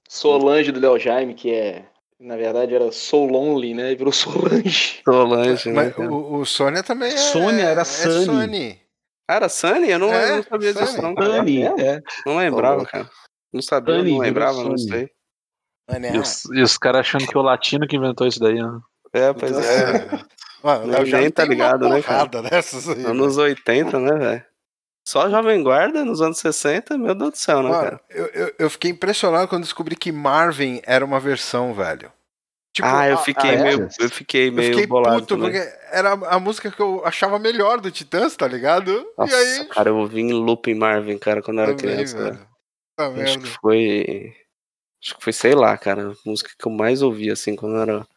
Solange 0.07 0.72
do 0.72 0.80
Léo 0.80 0.99
Jaime, 0.99 1.34
que 1.34 1.52
é. 1.53 1.85
Na 2.19 2.38
verdade 2.38 2.73
era 2.73 2.91
So 2.91 3.26
Lonely, 3.26 3.73
né? 3.73 3.91
E 3.91 3.95
virou 3.95 4.14
Solange. 4.14 5.02
Solange, 5.03 5.69
né? 5.69 5.93
Mas 5.97 5.97
o, 6.07 6.35
o 6.35 6.45
Sônia 6.45 6.84
também 6.84 7.11
é. 7.14 7.18
Sônia 7.18 7.64
era 7.64 7.81
é 7.81 7.85
Sunny. 7.85 8.26
Sony. 8.26 8.81
Ah, 9.27 9.35
era 9.35 9.49
Sunny? 9.49 9.89
Eu 9.89 9.99
não, 9.99 10.14
É, 10.14 10.31
eu 10.31 10.35
não 10.38 10.43
sabia 10.43 10.73
disso, 10.73 10.85
Sunny. 10.88 11.02
não. 11.02 11.15
cara. 11.15 11.35
Sony, 11.38 11.64
É 11.64 11.81
é. 11.81 12.02
Não 12.26 12.38
lembrava, 12.38 12.76
louco. 12.77 12.91
cara. 12.91 13.10
Não 13.56 13.61
sabia, 13.61 14.03
não 14.03 14.18
lembrava, 14.18 14.61
não 14.65 14.77
sei. 14.77 15.10
E 16.14 16.18
os, 16.18 16.44
e 16.53 16.61
os 16.61 16.77
caras 16.77 17.02
achando 17.02 17.26
que 17.26 17.38
é 17.38 17.40
o 17.40 17.44
latino 17.44 17.88
que 17.88 17.95
inventou 17.95 18.27
isso 18.27 18.40
daí, 18.40 18.61
né? 18.61 18.80
É, 19.14 19.32
pois 19.32 19.57
é. 19.57 20.10
Mano, 20.61 20.88
Nem- 20.88 21.11
nem 21.14 21.32
tá 21.32 21.45
ligado, 21.45 21.88
né, 21.88 22.02
cara? 22.02 22.27
dessas 22.41 22.90
aí, 22.90 23.06
Anos 23.06 23.38
80, 23.38 23.98
né, 23.99 24.11
velho? 24.18 24.45
Só 25.07 25.30
Jovem 25.30 25.64
Guarda 25.64 26.03
nos 26.03 26.19
anos 26.22 26.40
60, 26.40 26.98
meu 26.98 27.15
Deus 27.15 27.32
do 27.32 27.38
céu, 27.38 27.61
né, 27.64 27.69
Mano, 27.69 27.82
cara? 27.84 28.02
eu, 28.10 28.26
eu, 28.26 28.56
eu 28.60 28.69
fiquei 28.69 28.91
impressionado 28.91 29.48
quando 29.48 29.64
descobri 29.64 29.95
que 29.95 30.11
Marvin 30.11 30.82
era 30.84 31.06
uma 31.06 31.19
versão, 31.19 31.73
velho. 31.73 32.11
Tipo, 32.73 32.88
ah, 32.90 33.07
eu 33.07 33.14
a- 33.15 33.19
fiquei 33.19 33.52
ah, 33.52 33.53
é? 33.53 33.64
meio. 33.64 33.88
Eu 33.99 34.10
fiquei 34.10 34.49
eu 34.49 34.53
meio 34.53 34.72
fiquei 34.72 34.88
bolado. 34.88 35.22
puto, 35.22 35.38
também. 35.38 35.52
porque 35.53 35.77
era 35.91 36.11
a 36.11 36.40
música 36.40 36.69
que 36.69 36.82
eu 36.82 37.06
achava 37.06 37.40
melhor 37.40 37.80
do 37.80 37.90
Titãs, 37.90 38.36
tá 38.36 38.45
ligado? 38.48 39.06
Nossa, 39.18 39.32
e 39.34 39.60
aí. 39.60 39.65
cara, 39.68 39.91
eu 39.91 39.98
ouvi 39.98 40.19
em 40.19 40.34
loop 40.34 40.69
em 40.69 40.76
Marvin, 40.76 41.18
cara, 41.18 41.41
quando 41.41 41.60
eu 41.60 41.64
era 41.64 41.76
também, 41.76 41.95
criança. 41.95 42.18
velho. 42.18 42.34
velho. 42.34 42.55
Tá 42.95 43.07
Acho 43.09 43.13
vendo? 43.39 43.41
que 43.43 43.57
foi. 43.61 44.34
Acho 45.03 45.17
que 45.17 45.23
foi, 45.23 45.34
sei 45.34 45.53
lá, 45.53 45.77
cara, 45.77 46.11
a 46.11 46.15
música 46.26 46.49
que 46.57 46.67
eu 46.67 46.72
mais 46.72 47.01
ouvi, 47.01 47.30
assim, 47.30 47.55
quando 47.55 47.76
eu 47.76 47.81
era 47.81 48.07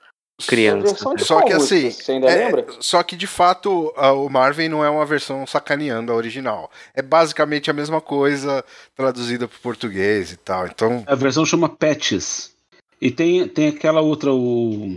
criança. 0.46 0.96
Só 1.18 1.42
que 1.42 1.52
música? 1.52 1.56
assim, 1.56 1.90
Você 1.90 2.12
ainda 2.12 2.28
É, 2.28 2.44
lembra? 2.44 2.66
só 2.80 3.02
que 3.02 3.16
de 3.16 3.26
fato 3.26 3.92
a- 3.96 4.12
o 4.12 4.28
Marvin 4.28 4.68
não 4.68 4.84
é 4.84 4.88
uma 4.88 5.05
versão 5.05 5.46
sacaneando 5.46 6.12
a 6.12 6.14
original. 6.14 6.70
É 6.94 7.02
basicamente 7.02 7.70
a 7.70 7.74
mesma 7.74 8.00
coisa 8.00 8.64
traduzida 8.94 9.48
para 9.48 9.59
português 9.59 10.32
e 10.32 10.36
tal. 10.36 10.66
Então, 10.66 11.02
A 11.06 11.14
versão 11.14 11.44
chama 11.44 11.68
Patches. 11.68 12.55
E 13.00 13.10
tem, 13.10 13.46
tem 13.48 13.68
aquela 13.68 14.00
outra, 14.00 14.32
o. 14.32 14.94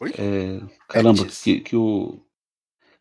Oi? 0.00 0.12
é, 0.18 0.60
caramba, 0.88 1.26
que, 1.26 1.60
que 1.60 1.76
o. 1.76 2.20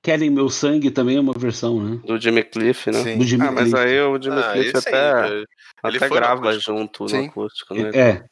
Querem 0.04 0.32
Meu 0.32 0.50
Sangue 0.50 0.90
também 0.90 1.18
é 1.18 1.20
uma 1.20 1.34
versão, 1.34 1.80
né? 1.82 2.00
Do 2.06 2.20
Jimmy 2.20 2.44
Cliff, 2.44 2.90
né? 2.90 3.04
sim. 3.04 3.18
Do 3.20 3.24
Jimmy 3.24 3.46
Ah, 3.48 3.52
mas 3.52 3.70
Cliff. 3.70 3.78
aí 3.88 4.02
o 4.02 4.22
Jimmy 4.22 4.40
Ah, 4.40 4.52
Cliff 4.54 4.78
esse 4.78 4.90
aí, 4.90 4.96
até, 4.96 5.44
até 5.84 6.10
grava 6.10 6.60
junto 6.60 7.08
Sim. 7.08 7.22
no 7.24 7.26
acústico, 7.30 7.74
né? 7.76 7.92
É. 7.94 8.24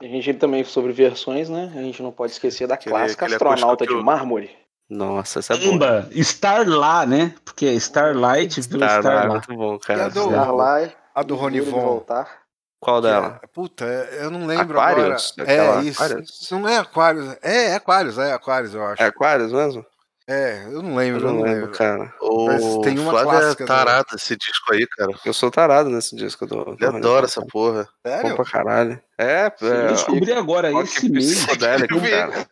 A 0.00 0.04
gente 0.04 0.34
também 0.34 0.62
sobre 0.64 0.92
versões, 0.92 1.48
né? 1.48 1.72
A 1.76 1.80
gente 1.82 2.00
não 2.02 2.12
pode 2.12 2.32
esquecer 2.32 2.68
da 2.68 2.74
Aquele- 2.74 2.94
clássica 2.94 3.24
aquele 3.26 3.34
astronauta 3.36 3.86
de 3.86 3.92
eu- 3.92 4.02
mármore. 4.04 4.50
Nossa, 4.88 5.40
essa 5.40 5.54
é 5.54 5.56
boa. 5.58 5.74
Amba, 5.74 6.08
Star 6.22 6.66
lá, 6.68 7.04
né? 7.04 7.34
Porque 7.44 7.66
é 7.66 7.74
Starlight 7.74 8.62
Star 8.62 9.02
tá, 9.02 9.24
lá. 9.24 9.28
muito 9.28 9.54
bom, 9.54 9.74
E 9.74 9.78
cara. 9.80 10.06
a 10.06 10.08
do- 10.08 10.20
Starlight. 10.30 10.96
a 11.14 11.22
do 11.24 11.34
Rony 11.34 11.58
Duro 11.58 11.64
de 11.64 11.70
Von. 11.76 11.80
voltar. 11.86 12.38
Qual 12.80 13.02
dela? 13.02 13.38
que 13.40 13.44
é- 13.44 13.48
puta, 13.52 13.84
eu 13.84 14.30
não 14.30 14.46
lembro 14.46 14.78
Aquarius? 14.80 15.34
agora. 15.36 15.52
É 15.52 15.82
isso. 15.82 16.02
Aquarius? 16.02 16.48
Não 16.52 16.68
é 16.68 16.78
Aquarius. 16.78 17.36
É, 17.42 17.64
é 17.70 17.74
Aquarius, 17.74 18.18
é 18.18 18.32
Aquarius, 18.32 18.74
eu 18.74 18.84
acho. 18.86 19.02
É 19.02 19.06
Aquarius 19.06 19.52
mesmo? 19.52 19.84
É, 20.30 20.64
eu 20.66 20.82
não 20.82 20.90
Eu 20.90 20.96
lembro, 20.96 21.26
eu 21.28 21.32
não 21.32 21.40
lembro, 21.42 21.70
cara. 21.70 22.12
Mas 22.46 22.62
O 22.62 22.80
tem 22.82 22.98
uma 22.98 23.10
Flávio 23.10 23.30
é 23.30 23.40
clássica 23.40 23.64
do- 23.64 23.66
tarado 23.66 24.06
esse 24.14 24.36
disco 24.36 24.74
aí, 24.74 24.86
cara. 24.86 25.10
Eu 25.24 25.32
sou 25.32 25.50
tarado 25.50 25.88
nesse 25.88 26.14
disco 26.14 26.46
do. 26.46 26.64
do 26.64 26.76
Ele 26.78 26.96
adora 26.98 27.24
essa 27.24 27.40
porra. 27.46 27.88
Sério? 28.06 28.36
pra 28.36 28.44
caralho. 28.44 29.00
É, 29.16 29.50
Eu 29.60 29.72
é. 29.72 29.86
descobri 29.88 30.30
agora, 30.32 30.70
rock 30.70 30.84
esse 30.88 31.08
mês. 31.08 31.34
psicodélico, 31.34 31.98
cara. 32.00 32.46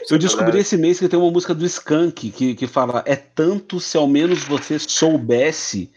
Eu 0.10 0.18
descobri 0.18 0.60
esse 0.60 0.78
mês 0.78 0.98
que 0.98 1.08
tem 1.10 1.20
uma 1.20 1.30
música 1.30 1.54
do 1.54 1.66
Skank 1.66 2.32
que, 2.32 2.56
que 2.56 2.66
fala 2.66 3.04
É 3.06 3.16
tanto 3.16 3.80
se 3.80 3.98
ao 3.98 4.08
menos 4.08 4.44
você 4.44 4.80
soubesse. 4.80 5.92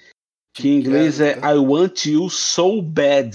Que 0.55 0.69
em 0.69 0.79
inglês 0.81 1.21
é 1.21 1.39
I 1.39 1.55
want 1.57 2.05
you 2.07 2.29
so 2.29 2.83
bad. 2.83 3.35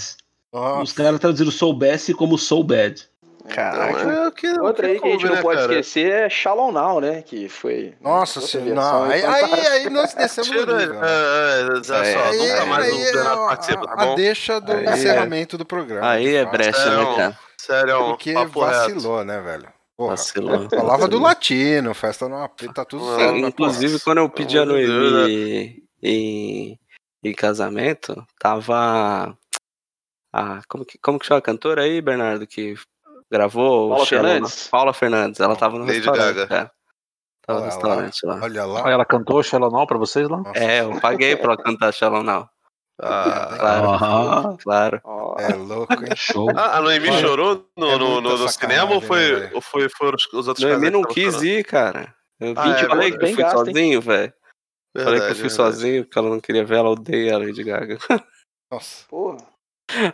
Nossa. 0.54 0.84
Os 0.84 0.92
caras 0.92 1.20
traduziram 1.20 1.50
soubesse 1.52 2.14
como 2.14 2.38
so 2.38 2.62
bad. 2.64 3.02
Caraca. 3.50 4.02
Então, 4.02 4.52
é 4.56 4.62
Outra 4.62 4.88
aí 4.88 5.00
que 5.00 5.08
a 5.08 5.12
gente 5.12 5.26
não 5.26 5.36
né, 5.36 5.42
pode 5.42 5.60
cara? 5.62 5.74
esquecer 5.74 6.12
é 6.12 6.30
Shallow 6.30 6.72
Now, 6.72 7.00
né? 7.00 7.22
Que 7.22 7.48
foi. 7.48 7.96
Nossa 8.02 8.42
senhora. 8.42 9.14
Aí, 9.14 9.24
aí, 9.24 9.68
aí 9.68 9.90
nós 9.90 10.14
descemos 10.14 10.50
Tira, 10.50 10.78
nível. 10.78 11.00
né? 11.00 11.08
é, 11.08 11.62
é, 11.62 11.64
olha 11.66 11.84
só, 11.84 11.96
Aí- 11.96 12.38
nunca 12.38 12.66
mais 12.66 12.86
aí 12.86 12.92
o 12.92 13.02
é 13.08 13.12
Bernardo 13.14 13.42
a- 13.44 13.48
participa, 13.48 13.88
tá 13.88 13.92
a, 13.94 14.02
a 14.02 14.06
bom? 14.08 14.16
deixa 14.16 14.60
do 14.62 14.72
Aí 14.74 14.86
é- 14.86 14.94
encerramento 14.94 15.58
do 15.58 15.66
programa. 15.66 16.10
Aí 16.10 16.36
é 16.36 16.46
brecha, 16.46 16.74
Sério? 16.80 16.98
né, 17.10 17.16
cara? 17.16 17.40
Sério, 17.58 17.98
Porque 18.06 18.34
papo 18.34 18.64
reto. 18.64 18.78
vacilou, 18.78 19.24
né, 19.26 19.42
velho? 19.42 19.68
Porra, 19.98 20.12
Vacilou. 20.12 20.70
falava 20.70 21.08
do 21.08 21.18
latino, 21.20 21.94
festa 21.96 22.30
no 22.30 22.38
AP, 22.44 22.68
tá 22.72 22.86
tudo 22.86 23.16
certo. 23.16 23.34
Mas, 23.34 23.44
inclusive, 23.50 24.00
quando 24.02 24.20
eu 24.20 24.30
pedi 24.30 24.60
a 24.60 24.64
Noemi 24.66 25.84
em, 26.04 26.80
em 27.24 27.34
casamento, 27.34 28.24
tava. 28.40 29.36
A, 30.32 30.62
como, 30.68 30.86
que, 30.86 31.00
como 31.00 31.18
que 31.18 31.26
chama 31.26 31.40
a 31.40 31.42
cantora 31.42 31.82
aí, 31.82 32.00
Bernardo, 32.00 32.46
que 32.46 32.76
gravou 33.32 33.90
Paula 33.90 34.04
o 34.04 34.06
Shallow 34.06 34.24
Fernandes? 34.30 34.68
Paula 34.68 34.94
Fernandes. 34.94 35.40
Ela 35.40 35.56
tava 35.56 35.78
no 35.78 35.86
Lady 35.86 35.98
restaurante. 35.98 36.36
Gaga. 36.36 36.56
É. 36.56 36.72
Tava 37.46 37.60
no 37.60 37.66
Olha 37.66 37.74
restaurante 37.74 38.26
lá. 38.26 38.40
Olha 38.42 38.66
lá. 38.66 38.88
Aí 38.88 38.94
ela 38.94 39.06
cantou 39.06 39.42
Shallow 39.44 39.72
Now 39.72 39.88
pra 39.88 39.98
vocês 39.98 40.28
lá? 40.30 40.38
Nossa, 40.38 40.60
É, 40.60 40.82
eu 40.82 41.00
paguei 41.00 41.36
pra 41.36 41.54
ela 41.54 41.58
cantar 41.64 41.94
Shallow 41.94 42.24
Now. 42.24 42.50
Ah, 43.00 43.56
Claro, 43.60 43.90
Ah. 43.90 44.58
claro. 44.62 45.02
É 45.40 45.54
louco, 45.54 45.94
hein? 45.94 46.16
Show. 46.16 46.50
Ah, 46.58 46.78
a 46.78 46.82
Noemi 46.82 47.10
Olha, 47.10 47.20
chorou 47.22 47.70
no, 47.78 47.90
é 47.92 47.98
no, 47.98 48.22
no, 48.22 48.38
no 48.38 48.50
cinema 48.50 48.92
ou 48.96 49.00
foi, 49.02 49.40
né, 49.40 49.52
ou 49.54 49.62
foi, 49.62 49.88
foram 49.88 50.16
os, 50.16 50.26
os 50.34 50.48
outros 50.48 50.66
Noemi 50.66 50.90
não 50.90 51.04
quis 51.04 51.42
ir, 51.44 51.64
cara. 51.64 52.14
Eu 52.40 52.54
Ah, 52.58 52.64
vim 52.64 52.70
é, 52.72 52.88
falei 52.88 53.12
que 53.12 53.24
eu 53.24 53.28
fui 53.34 53.44
gasto, 53.44 53.58
sozinho, 53.66 54.02
velho. 54.02 54.34
Falei 54.98 55.20
que 55.20 55.26
eu 55.26 55.36
fui 55.36 55.48
verdade. 55.48 55.54
sozinho, 55.54 56.04
porque 56.06 56.18
ela 56.20 56.30
não 56.30 56.40
queria 56.40 56.66
ver, 56.66 56.78
ela 56.78 56.90
odeia 56.90 57.36
a 57.36 57.38
Lady 57.38 57.64
Gaga. 57.64 57.98
Nossa. 58.72 59.06
porra. 59.08 59.38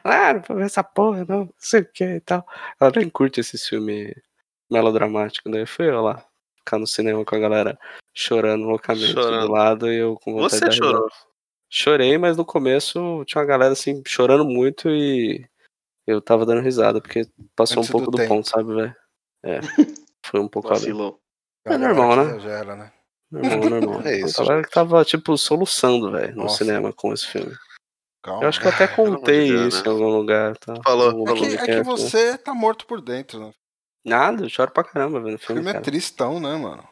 Ah, 0.03 0.33
não 0.33 0.41
vou 0.41 0.57
ver 0.57 0.65
essa 0.65 0.83
porra, 0.83 1.25
não, 1.27 1.39
não 1.45 1.53
sei 1.57 1.81
o 1.81 1.85
que 1.91 2.03
e 2.03 2.19
tal. 2.19 2.45
Ela 2.79 2.91
nem 2.95 3.09
curte 3.09 3.39
esses 3.39 3.67
filmes 3.67 4.13
melodramáticos, 4.69 5.51
daí 5.51 5.65
fui 5.65 5.89
eu 5.89 6.01
lá, 6.01 6.23
ficar 6.59 6.77
no 6.77 6.87
cinema 6.87 7.23
com 7.25 7.35
a 7.35 7.39
galera 7.39 7.79
chorando 8.13 8.65
loucamente 8.65 9.11
Chorando. 9.13 9.47
do 9.47 9.51
lado 9.51 9.91
e 9.91 9.97
eu 9.97 10.15
com 10.15 10.33
vontade 10.33 10.59
Você 10.59 10.69
de 10.69 10.77
chorou. 10.77 11.07
Chorei, 11.69 12.17
mas 12.19 12.37
no 12.37 12.45
começo 12.45 13.23
tinha 13.25 13.41
uma 13.41 13.47
galera 13.47 13.73
assim, 13.73 14.03
chorando 14.05 14.45
muito 14.45 14.89
e 14.89 15.43
eu 16.05 16.21
tava 16.21 16.45
dando 16.45 16.61
risada, 16.61 17.01
porque 17.01 17.27
passou 17.55 17.79
Antes 17.79 17.89
um 17.89 17.91
pouco 17.91 18.11
do 18.11 18.17
do, 18.17 18.27
ponto, 18.27 18.47
sabe, 18.47 18.75
velho? 18.75 18.95
É. 19.43 19.59
Foi 20.23 20.39
um 20.39 20.47
pouco 20.47 20.67
além. 20.69 20.79
Vacilou. 20.81 21.19
É 21.65 21.77
normal, 21.77 22.15
né? 22.17 22.23
Exagera, 22.23 22.75
né? 22.75 22.91
Normal, 23.31 23.69
normal. 23.69 24.01
É 24.05 24.19
isso, 24.19 24.41
A 24.41 24.45
galera 24.45 24.63
que 24.63 24.69
tava, 24.71 25.03
tipo, 25.03 25.37
soluçando, 25.37 26.11
velho, 26.11 26.35
no 26.35 26.43
Nossa. 26.43 26.57
cinema 26.57 26.93
com 26.93 27.11
esse 27.13 27.25
filme. 27.25 27.55
Calma. 28.23 28.43
Eu 28.43 28.47
acho 28.49 28.59
que 28.61 28.67
eu 28.67 28.71
até 28.71 28.87
contei 28.95 29.49
Deus, 29.49 29.73
isso 29.75 29.83
né? 29.83 29.89
em 29.89 29.91
algum 29.91 30.07
lugar, 30.17 30.57
tá? 30.57 30.73
Falou, 30.83 31.09
Algum 31.27 31.29
É 31.29 31.33
que, 31.33 31.45
é 31.55 31.65
que 31.65 31.75
né? 31.75 31.83
você 31.83 32.37
tá 32.37 32.53
morto 32.53 32.85
por 32.87 33.01
dentro, 33.01 33.39
né? 33.39 33.51
Nada, 34.05 34.43
eu 34.45 34.49
choro 34.49 34.71
pra 34.71 34.83
caramba 34.83 35.19
vendo 35.21 35.35
O 35.35 35.39
filme, 35.39 35.61
filme 35.61 35.69
é 35.69 35.73
cara. 35.73 35.83
tristão, 35.83 36.39
né, 36.39 36.55
mano? 36.55 36.83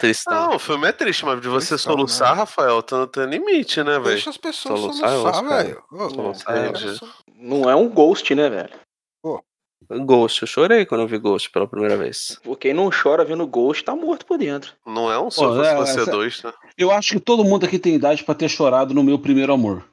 Tristão. 0.00 0.48
Não, 0.50 0.56
o 0.56 0.58
filme 0.58 0.86
é 0.88 0.92
triste, 0.92 1.24
mas 1.24 1.40
de 1.40 1.48
você 1.48 1.68
Tristão, 1.74 1.92
soluçar, 1.94 2.30
né? 2.34 2.40
Rafael, 2.40 2.82
tá, 2.82 3.06
tá 3.06 3.24
limite, 3.26 3.82
né, 3.82 3.92
velho? 3.92 4.04
Deixa 4.04 4.30
as 4.30 4.36
pessoas 4.36 4.80
Soluçar 4.80 5.08
é 5.08 5.16
soluçar, 5.16 5.44
velho. 5.44 5.82
Soluçar 5.90 6.56
é 6.56 6.72
isso- 6.72 7.08
Não 7.34 7.68
é 7.70 7.74
um 7.76 7.88
ghost, 7.88 8.34
né, 8.34 8.48
velho? 8.48 8.70
Ghost, 10.04 10.42
eu 10.42 10.48
chorei 10.48 10.84
quando 10.84 11.02
eu 11.02 11.06
vi 11.06 11.16
Ghost 11.18 11.50
pela 11.50 11.68
primeira 11.68 11.96
vez. 11.96 12.40
Quem 12.58 12.74
não 12.74 12.90
chora 12.90 13.24
vendo 13.24 13.46
ghost 13.46 13.84
tá 13.84 13.94
morto 13.94 14.26
por 14.26 14.36
dentro. 14.36 14.72
Não 14.84 15.12
é 15.12 15.18
um 15.18 15.30
só 15.30 15.62
é, 15.62 15.76
você 15.76 16.00
essa- 16.00 16.10
dois, 16.10 16.42
né? 16.42 16.52
Eu 16.76 16.90
acho 16.90 17.12
que 17.12 17.20
todo 17.20 17.44
mundo 17.44 17.66
aqui 17.66 17.78
tem 17.78 17.94
idade 17.94 18.24
pra 18.24 18.34
ter 18.34 18.48
chorado 18.48 18.92
no 18.92 19.04
meu 19.04 19.18
primeiro 19.18 19.52
amor. 19.52 19.84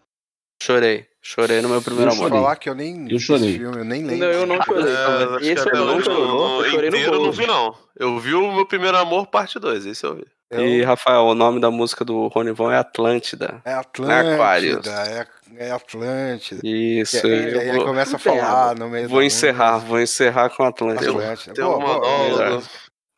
Chorei, 0.64 1.06
chorei 1.22 1.62
no 1.62 1.68
meu 1.70 1.82
primeiro 1.82 2.12
Eu 2.12 2.16
Vou 2.16 2.28
amor. 2.28 2.38
falar 2.40 2.56
que 2.56 2.70
eu 2.70 2.76
nem 2.76 3.06
vi 3.06 3.20
chorei. 3.20 3.50
esse 3.50 3.58
filme, 3.60 3.78
eu 3.80 3.84
nem 3.84 4.02
lembro. 4.04 4.18
Não, 4.28 4.34
eu 4.34 4.46
não 4.46 4.62
chorei. 4.62 4.94
É, 4.94 4.96
acho 4.96 5.36
Esse 5.44 5.54
que 5.56 5.60
eu 5.60 5.64
até 5.68 5.78
não 5.78 5.96
hoje 5.96 6.06
chorei, 6.06 6.24
no- 6.24 6.62
eu 6.64 6.70
chorei 6.72 6.90
no 6.90 6.98
inteiro 6.98 7.16
eu 7.16 7.22
não 7.24 7.32
vi, 7.32 7.46
não. 7.48 7.76
Eu 8.00 8.20
vi 8.20 8.34
o 8.34 8.52
meu 8.54 8.66
primeiro 8.66 8.98
amor, 8.98 9.28
parte 9.28 9.60
2, 9.60 9.86
esse 9.86 10.06
eu 10.06 10.16
vi. 10.16 10.26
E, 10.56 10.84
Rafael, 10.84 11.24
o 11.24 11.34
nome 11.34 11.60
da 11.60 11.72
música 11.72 12.06
do 12.06 12.28
Rony 12.28 12.52
Von 12.52 12.70
é 12.72 12.78
Atlântida. 12.78 13.60
É 13.66 13.74
Aquários. 13.74 14.78
Atlântida, 14.88 15.28
é, 15.60 15.68
é 15.68 15.72
Atlântida. 15.72 16.62
Isso. 16.64 17.26
E 17.26 17.34
aí, 17.34 17.54
eu 17.54 17.60
aí 17.60 17.66
vou, 17.68 17.76
ele 17.76 17.84
começa 17.86 18.16
a 18.16 18.20
tem 18.20 18.40
falar 18.40 18.76
no 18.76 18.88
meio 18.88 19.10
vou 19.10 19.24
encerrar, 19.24 19.72
música. 19.74 19.90
vou 19.90 20.00
encerrar 20.00 20.50
com 20.52 20.64
Atlântida. 20.64 21.10
Atlântida. 21.10 21.54
Tem 21.56 21.66
Pô, 21.66 21.72
um 21.72 21.74
pô, 21.74 21.88
monólogo. 21.88 22.42
é. 22.44 22.62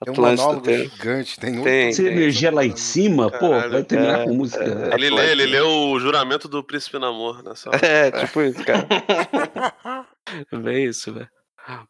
Tem 0.03 0.13
um 0.13 0.17
monólogo 0.21 0.61
tem. 0.61 0.89
gigante, 0.89 1.39
tem, 1.39 1.63
Tem, 1.63 1.87
Essa 1.89 2.03
tem. 2.03 2.11
energia 2.11 2.51
lá 2.51 2.65
em 2.65 2.75
cima, 2.75 3.31
pô, 3.31 3.49
vai 3.49 3.83
terminar 3.83 4.19
é, 4.21 4.23
com 4.25 4.33
música. 4.33 4.63
Ele 4.93 5.09
lê, 5.09 5.31
ele 5.31 5.45
lê 5.45 5.61
o 5.61 5.97
juramento 5.99 6.47
do 6.49 6.63
príncipe 6.63 6.99
namor 6.99 7.41
nessa 7.41 7.69
hora. 7.69 7.79
É, 7.85 8.11
tipo 8.11 8.41
isso, 8.41 8.63
cara. 8.65 8.85
Bem 10.51 10.85
isso, 10.85 11.13
velho. 11.13 11.29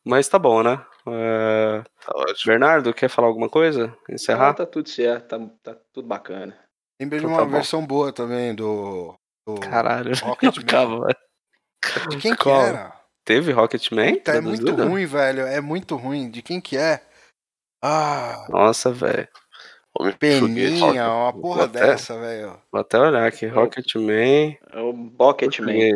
Mas 0.05 0.27
tá 0.29 0.37
bom, 0.39 0.61
né? 0.63 0.79
É, 1.07 1.83
Tá 2.05 2.11
ótimo. 2.15 2.51
Bernardo, 2.53 2.93
quer 2.93 3.09
falar 3.09 3.27
alguma 3.27 3.49
coisa? 3.49 3.93
Encerrar? 4.09 4.53
tá 4.53 4.65
tudo 4.65 4.87
certo, 4.87 5.27
tá, 5.27 5.73
tá 5.73 5.79
tudo 5.91 6.07
bacana. 6.07 6.55
Lembrei 6.99 7.19
de 7.19 7.25
Então 7.25 7.35
uma 7.35 7.43
tá 7.43 7.45
bom. 7.45 7.51
versão 7.51 7.85
boa 7.85 8.13
também 8.13 8.53
do. 8.55 9.13
do 9.45 9.55
Caralho, 9.59 10.11
não 10.21 10.29
Rocketman. 10.29 11.07
De 12.09 12.17
quem 12.17 12.35
que 12.35 12.43
Qual? 12.43 12.61
era? 12.65 12.93
Teve 13.25 13.51
Rocketman? 13.51 14.15
Tá, 14.19 14.35
é 14.35 14.41
muito 14.41 14.71
ruim, 14.75 15.05
velho. 15.05 15.41
É 15.41 15.59
muito 15.59 15.95
ruim. 15.95 16.29
De 16.29 16.41
quem 16.41 16.61
que 16.61 16.77
é? 16.77 17.01
Ah, 17.87 18.47
Nossa, 18.49 18.91
velho. 18.91 19.27
Peninha, 20.17 21.07
uma 21.07 21.31
porra 21.31 21.65
até- 21.65 21.79
dessa, 21.85 22.19
velho. 22.19 22.57
Vou 22.71 22.81
até 22.81 22.99
olhar 22.99 23.27
aqui. 23.27 23.45
Rocketman. 23.45 24.57
É 24.73 24.79
o 24.79 24.91
Bucketman. 24.91 25.95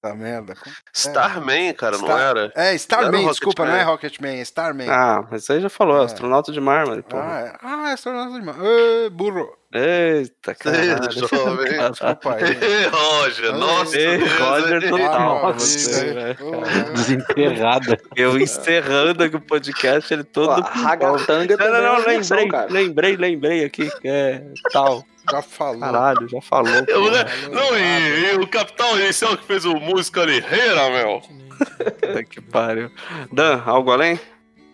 Tá 0.02 0.14
merda. 0.14 0.54
Starman, 0.94 1.72
cara, 1.74 1.98
não 1.98 2.04
Star- 2.04 2.20
era? 2.20 2.52
É, 2.54 2.74
Starman, 2.74 3.22
Era 3.22 3.30
desculpa, 3.30 3.62
Rocketman. 3.62 3.66
não 3.68 3.76
é 3.76 3.82
Rocketman, 3.92 4.38
é 4.38 4.42
Starman. 4.42 4.88
Ah, 4.90 5.24
mas 5.30 5.48
aí 5.50 5.60
já 5.60 5.68
falou, 5.68 6.02
É. 6.02 6.04
astronauta 6.04 6.52
de 6.52 6.60
mármore, 6.60 7.02
pô. 7.02 7.16
Ah, 7.16 7.40
é, 7.40 7.52
ah, 7.62 7.90
é 7.90 7.92
astronauta 7.94 8.38
de 8.38 8.44
mar. 8.46 8.56
Ê, 8.62 9.10
burro. 9.10 9.48
Eita, 9.74 10.54
caralho. 10.54 11.10
jovem. 11.12 11.66
Caralho. 11.66 11.90
Desculpa 11.92 12.34
aí. 12.34 12.86
Roger, 12.86 13.52
nossa. 13.56 13.98
Ei, 13.98 14.16
Roger 14.18 14.88
total. 14.90 15.36
Ah, 15.48 15.52
cara. 15.52 16.92
Desenterrada. 16.94 17.98
Eu 18.14 18.38
encerrando 18.38 19.24
aqui 19.24 19.36
o 19.36 19.40
podcast, 19.40 20.12
ele 20.14 20.24
todo. 20.24 20.62
Pô, 20.62 20.68
a 20.68 20.72
Ragatanga 20.72 21.56
Não, 21.56 21.66
não, 21.68 21.76
é 21.76 21.82
não, 21.82 22.06
lembrei, 22.06 22.48
cara. 22.48 22.66
lembrei, 22.70 23.16
lembrei 23.16 23.64
aqui. 23.64 23.90
É, 24.04 24.42
tal. 24.72 25.04
Já 25.30 25.42
falou. 25.42 25.80
Caralho, 25.80 26.28
já 26.28 26.40
falou. 26.40 26.72
Eu, 26.86 27.10
né? 27.10 27.24
Não, 27.52 27.76
e, 27.76 28.34
e 28.34 28.36
o 28.36 28.46
Capitão 28.46 28.98
Inicial 29.00 29.36
que 29.36 29.44
fez 29.44 29.64
o 29.64 29.74
música 29.76 30.24
ligeira, 30.24 30.90
meu. 30.90 31.20
Puta 31.20 32.24
que 32.24 32.40
pariu. 32.40 32.90
Dan, 33.32 33.62
algo 33.64 33.90
além? 33.90 34.18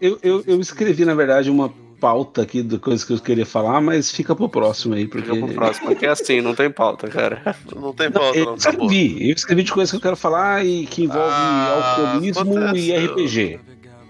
Eu, 0.00 0.18
eu, 0.22 0.42
eu 0.46 0.60
escrevi, 0.60 1.04
na 1.04 1.14
verdade, 1.14 1.48
uma 1.50 1.72
pauta 2.00 2.42
aqui 2.42 2.60
de 2.62 2.76
coisas 2.78 3.04
que 3.04 3.12
eu 3.12 3.20
queria 3.20 3.46
falar, 3.46 3.80
mas 3.80 4.10
fica 4.10 4.34
pro 4.34 4.48
próximo 4.48 4.94
aí, 4.94 5.06
porque. 5.06 5.30
Fica 5.32 5.46
pro 5.46 5.54
próximo. 5.54 5.90
Aqui 5.90 6.04
é 6.06 6.08
assim, 6.10 6.40
não 6.40 6.54
tem 6.54 6.68
pauta, 6.70 7.06
cara. 7.08 7.56
Não 7.74 7.92
tem 7.92 8.06
Não, 8.10 8.20
pauta, 8.20 8.36
eu 8.38 8.46
não, 8.46 8.56
tá 8.56 8.72
bom. 8.72 8.86
escrevi, 8.86 9.28
eu 9.30 9.34
escrevi 9.34 9.62
de 9.62 9.72
coisas 9.72 9.90
que 9.92 9.96
eu 9.96 10.00
quero 10.00 10.16
falar 10.16 10.64
e 10.66 10.84
que 10.86 11.04
envolve 11.04 11.30
Ah, 11.30 11.96
alcoolismo 11.96 12.76
e. 12.76 13.06
RPG. 13.06 13.60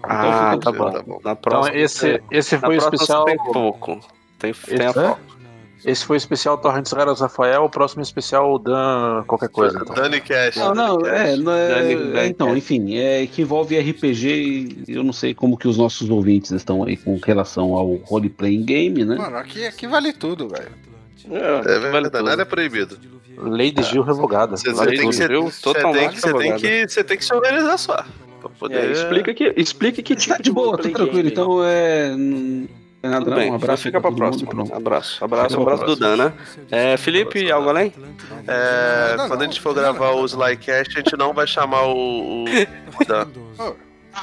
Ah, 0.02 0.52
fica 0.54 0.72
tá 0.72 0.72
bom. 0.78 0.90
tá 0.90 1.02
bom. 1.02 1.20
Na 1.22 1.32
Então, 1.32 1.36
próxima. 1.36 1.76
esse, 1.76 2.22
esse 2.30 2.54
na 2.56 2.60
foi 2.62 2.76
o 2.76 2.78
especial. 2.78 3.24
Tem 3.26 3.36
pouco. 3.36 4.00
Tem, 4.38 4.52
tem 4.54 4.80
a 4.86 4.90
Esse- 4.90 4.94
pauta. 4.94 5.20
Esse 5.84 6.04
foi 6.04 6.16
o 6.16 6.18
especial 6.18 6.56
Torrents 6.58 6.92
Raras 6.92 7.20
Rafael, 7.20 7.64
o 7.64 7.68
próximo 7.70 8.02
especial 8.02 8.58
Dan 8.58 9.24
qualquer 9.26 9.48
coisa. 9.48 9.78
Então. 9.82 9.94
Dani 9.94 10.20
Cash. 10.20 10.56
Não, 10.56 10.74
não, 10.74 11.00
é, 11.06 11.36
não 11.36 11.52
é- 11.52 11.68
Dani- 11.68 12.18
é, 12.18 12.26
então, 12.26 12.56
enfim, 12.56 12.96
é 12.96 13.26
que 13.26 13.42
envolve 13.42 13.76
RPG 13.78 14.84
e 14.88 14.94
eu 14.94 15.02
não 15.02 15.12
sei 15.12 15.34
como 15.34 15.56
que 15.56 15.66
os 15.66 15.76
nossos 15.76 16.08
ouvintes 16.08 16.50
estão 16.52 16.84
aí 16.84 16.96
com 16.96 17.18
relação 17.24 17.74
ao 17.74 17.94
role-playing 17.96 18.64
game, 18.64 19.04
né? 19.04 19.16
Mano, 19.16 19.36
aqui, 19.36 19.66
aqui 19.66 19.86
vale 19.86 20.12
tudo, 20.12 20.48
velho. 20.48 20.70
É, 21.30 21.74
É 21.74 21.78
verdade, 21.78 22.24
nada 22.24 22.42
é 22.42 22.44
proibido. 22.44 22.96
Lei 23.38 23.70
de 23.72 23.82
Gil 23.82 24.02
revogada. 24.02 24.56
Você, 24.56 24.72
Vale 24.72 24.90
tem, 24.96 25.10
que, 25.10 25.16
tudo. 25.26 25.50
você 25.50 25.72
tem, 25.74 26.10
que, 26.10 26.20
você, 26.20 26.32
tem 26.34 26.56
que, 26.56 26.88
você 26.88 27.02
tem 27.04 27.16
que 27.16 27.24
se 27.24 27.34
organizar 27.34 27.78
só. 27.78 28.04
Pra 28.40 28.50
poder... 28.50 28.88
é, 28.88 28.92
explica 28.92 29.32
que, 29.34 29.54
explica 29.56 30.02
que 30.02 30.14
tipo 30.14 30.36
Tá 30.36 30.42
de 30.42 30.52
boa, 30.52 30.76
tá 30.76 30.82
tranquilo. 30.82 31.12
game. 31.12 31.28
Então 31.30 31.64
é. 31.64 32.10
Bem, 33.02 33.50
Um 33.50 33.54
abraço 33.56 33.82
fica 33.82 34.00
pra 34.00 34.10
todo 34.10 34.20
mundo 34.22 34.30
próxima. 34.30 34.50
pronto. 34.50 34.74
Abraço, 34.74 35.24
abraço, 35.24 35.54
pra 35.54 35.62
abraço 35.74 35.84
do 35.84 35.96
Dan, 35.96 36.16
né? 36.16 36.32
É, 36.70 36.96
Felipe, 36.96 37.50
algo 37.50 37.68
além? 37.68 37.92
É, 38.46 39.16
Não, 39.16 39.26
quando 39.28 39.40
não, 39.40 39.46
a 39.46 39.50
gente 39.50 39.60
for 39.60 39.74
gravar 39.74 40.12
o 40.12 40.24
Slycast, 40.24 40.94
a 40.98 41.00
gente 41.02 41.16
não 41.16 41.32
vai 41.32 41.46
chamar 41.46 41.82
o. 41.88 42.44
o 42.44 43.04
Dan. 43.06 43.26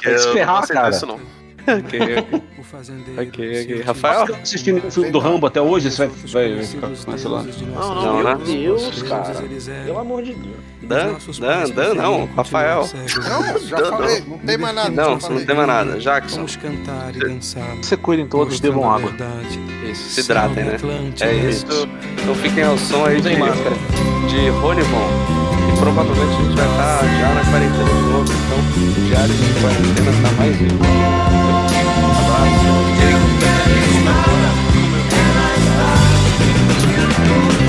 Que 0.02 0.18
se 0.18 0.28
eu 0.38 0.46
não 0.46 0.56
aceito 0.56 0.88
isso, 0.88 1.06
não. 1.06 1.20
Ok, 1.66 2.00
ok. 2.18 2.42
Ok, 3.18 3.62
ok. 3.62 3.82
Rafael? 3.82 4.26
Você 4.26 4.32
tá 4.32 4.38
assistindo 4.42 4.86
o 4.86 4.90
filme 4.90 5.10
do 5.10 5.18
Rambo 5.18 5.46
até 5.46 5.60
hoje? 5.60 5.90
Você 5.90 6.06
vai, 6.06 6.16
vai, 6.26 6.54
vai 6.56 6.64
ficar 6.64 6.86
com 6.88 7.14
esse 7.14 7.28
lá? 7.28 7.42
Não, 7.42 7.94
não, 7.94 8.02
Não, 8.02 8.18
eu- 8.18 8.38
né? 8.38 8.44
Deus, 8.44 9.02
cara. 9.02 9.42
Pelo 9.84 9.98
amor 9.98 10.22
de 10.22 10.34
Deus. 10.34 10.56
Dan? 10.82 11.14
Dan, 11.38 11.70
Dan, 11.70 11.94
não. 11.94 12.26
Rafael. 12.36 12.88
Não, 13.28 13.58
já 13.60 13.76
falei, 13.90 14.22
não 14.26 14.38
tem 14.38 14.58
mais 14.58 14.74
nada. 14.74 14.90
Não, 14.90 15.18
não 15.18 15.44
tem 15.44 15.54
mais 15.56 15.68
nada. 15.68 15.98
Jackson. 15.98 16.36
Vamos 16.36 16.56
cantar 16.56 17.14
e 17.14 17.18
dançar. 17.18 17.76
Se 17.82 17.96
cuidem 17.96 18.26
todos, 18.26 18.58
bebam 18.60 18.90
água. 18.90 19.12
Isso, 19.90 20.08
se 20.10 20.20
hidratem, 20.20 20.64
né? 20.64 20.76
É 21.20 21.34
isso. 21.34 21.66
Então 22.22 22.34
fiquem 22.34 22.64
ao 22.64 22.76
som 22.78 23.04
aí 23.04 23.20
de, 23.20 23.30
de 23.30 24.48
Rony 24.60 24.82
Von. 24.82 25.39
Provavelmente 25.92 26.22
a 26.22 26.42
gente 26.44 26.54
vai 26.54 26.68
estar 26.70 27.02
já 27.18 27.34
na 27.34 27.44
quarentena 27.50 27.84
de 27.84 28.02
novo. 28.02 28.32
Então, 28.32 28.58
diário 29.08 29.34
de 29.34 29.60
quarentena 29.60 30.12
tá 30.22 30.30
mais 30.38 30.56
vivo. 30.56 30.78
Abraço. 37.26 37.59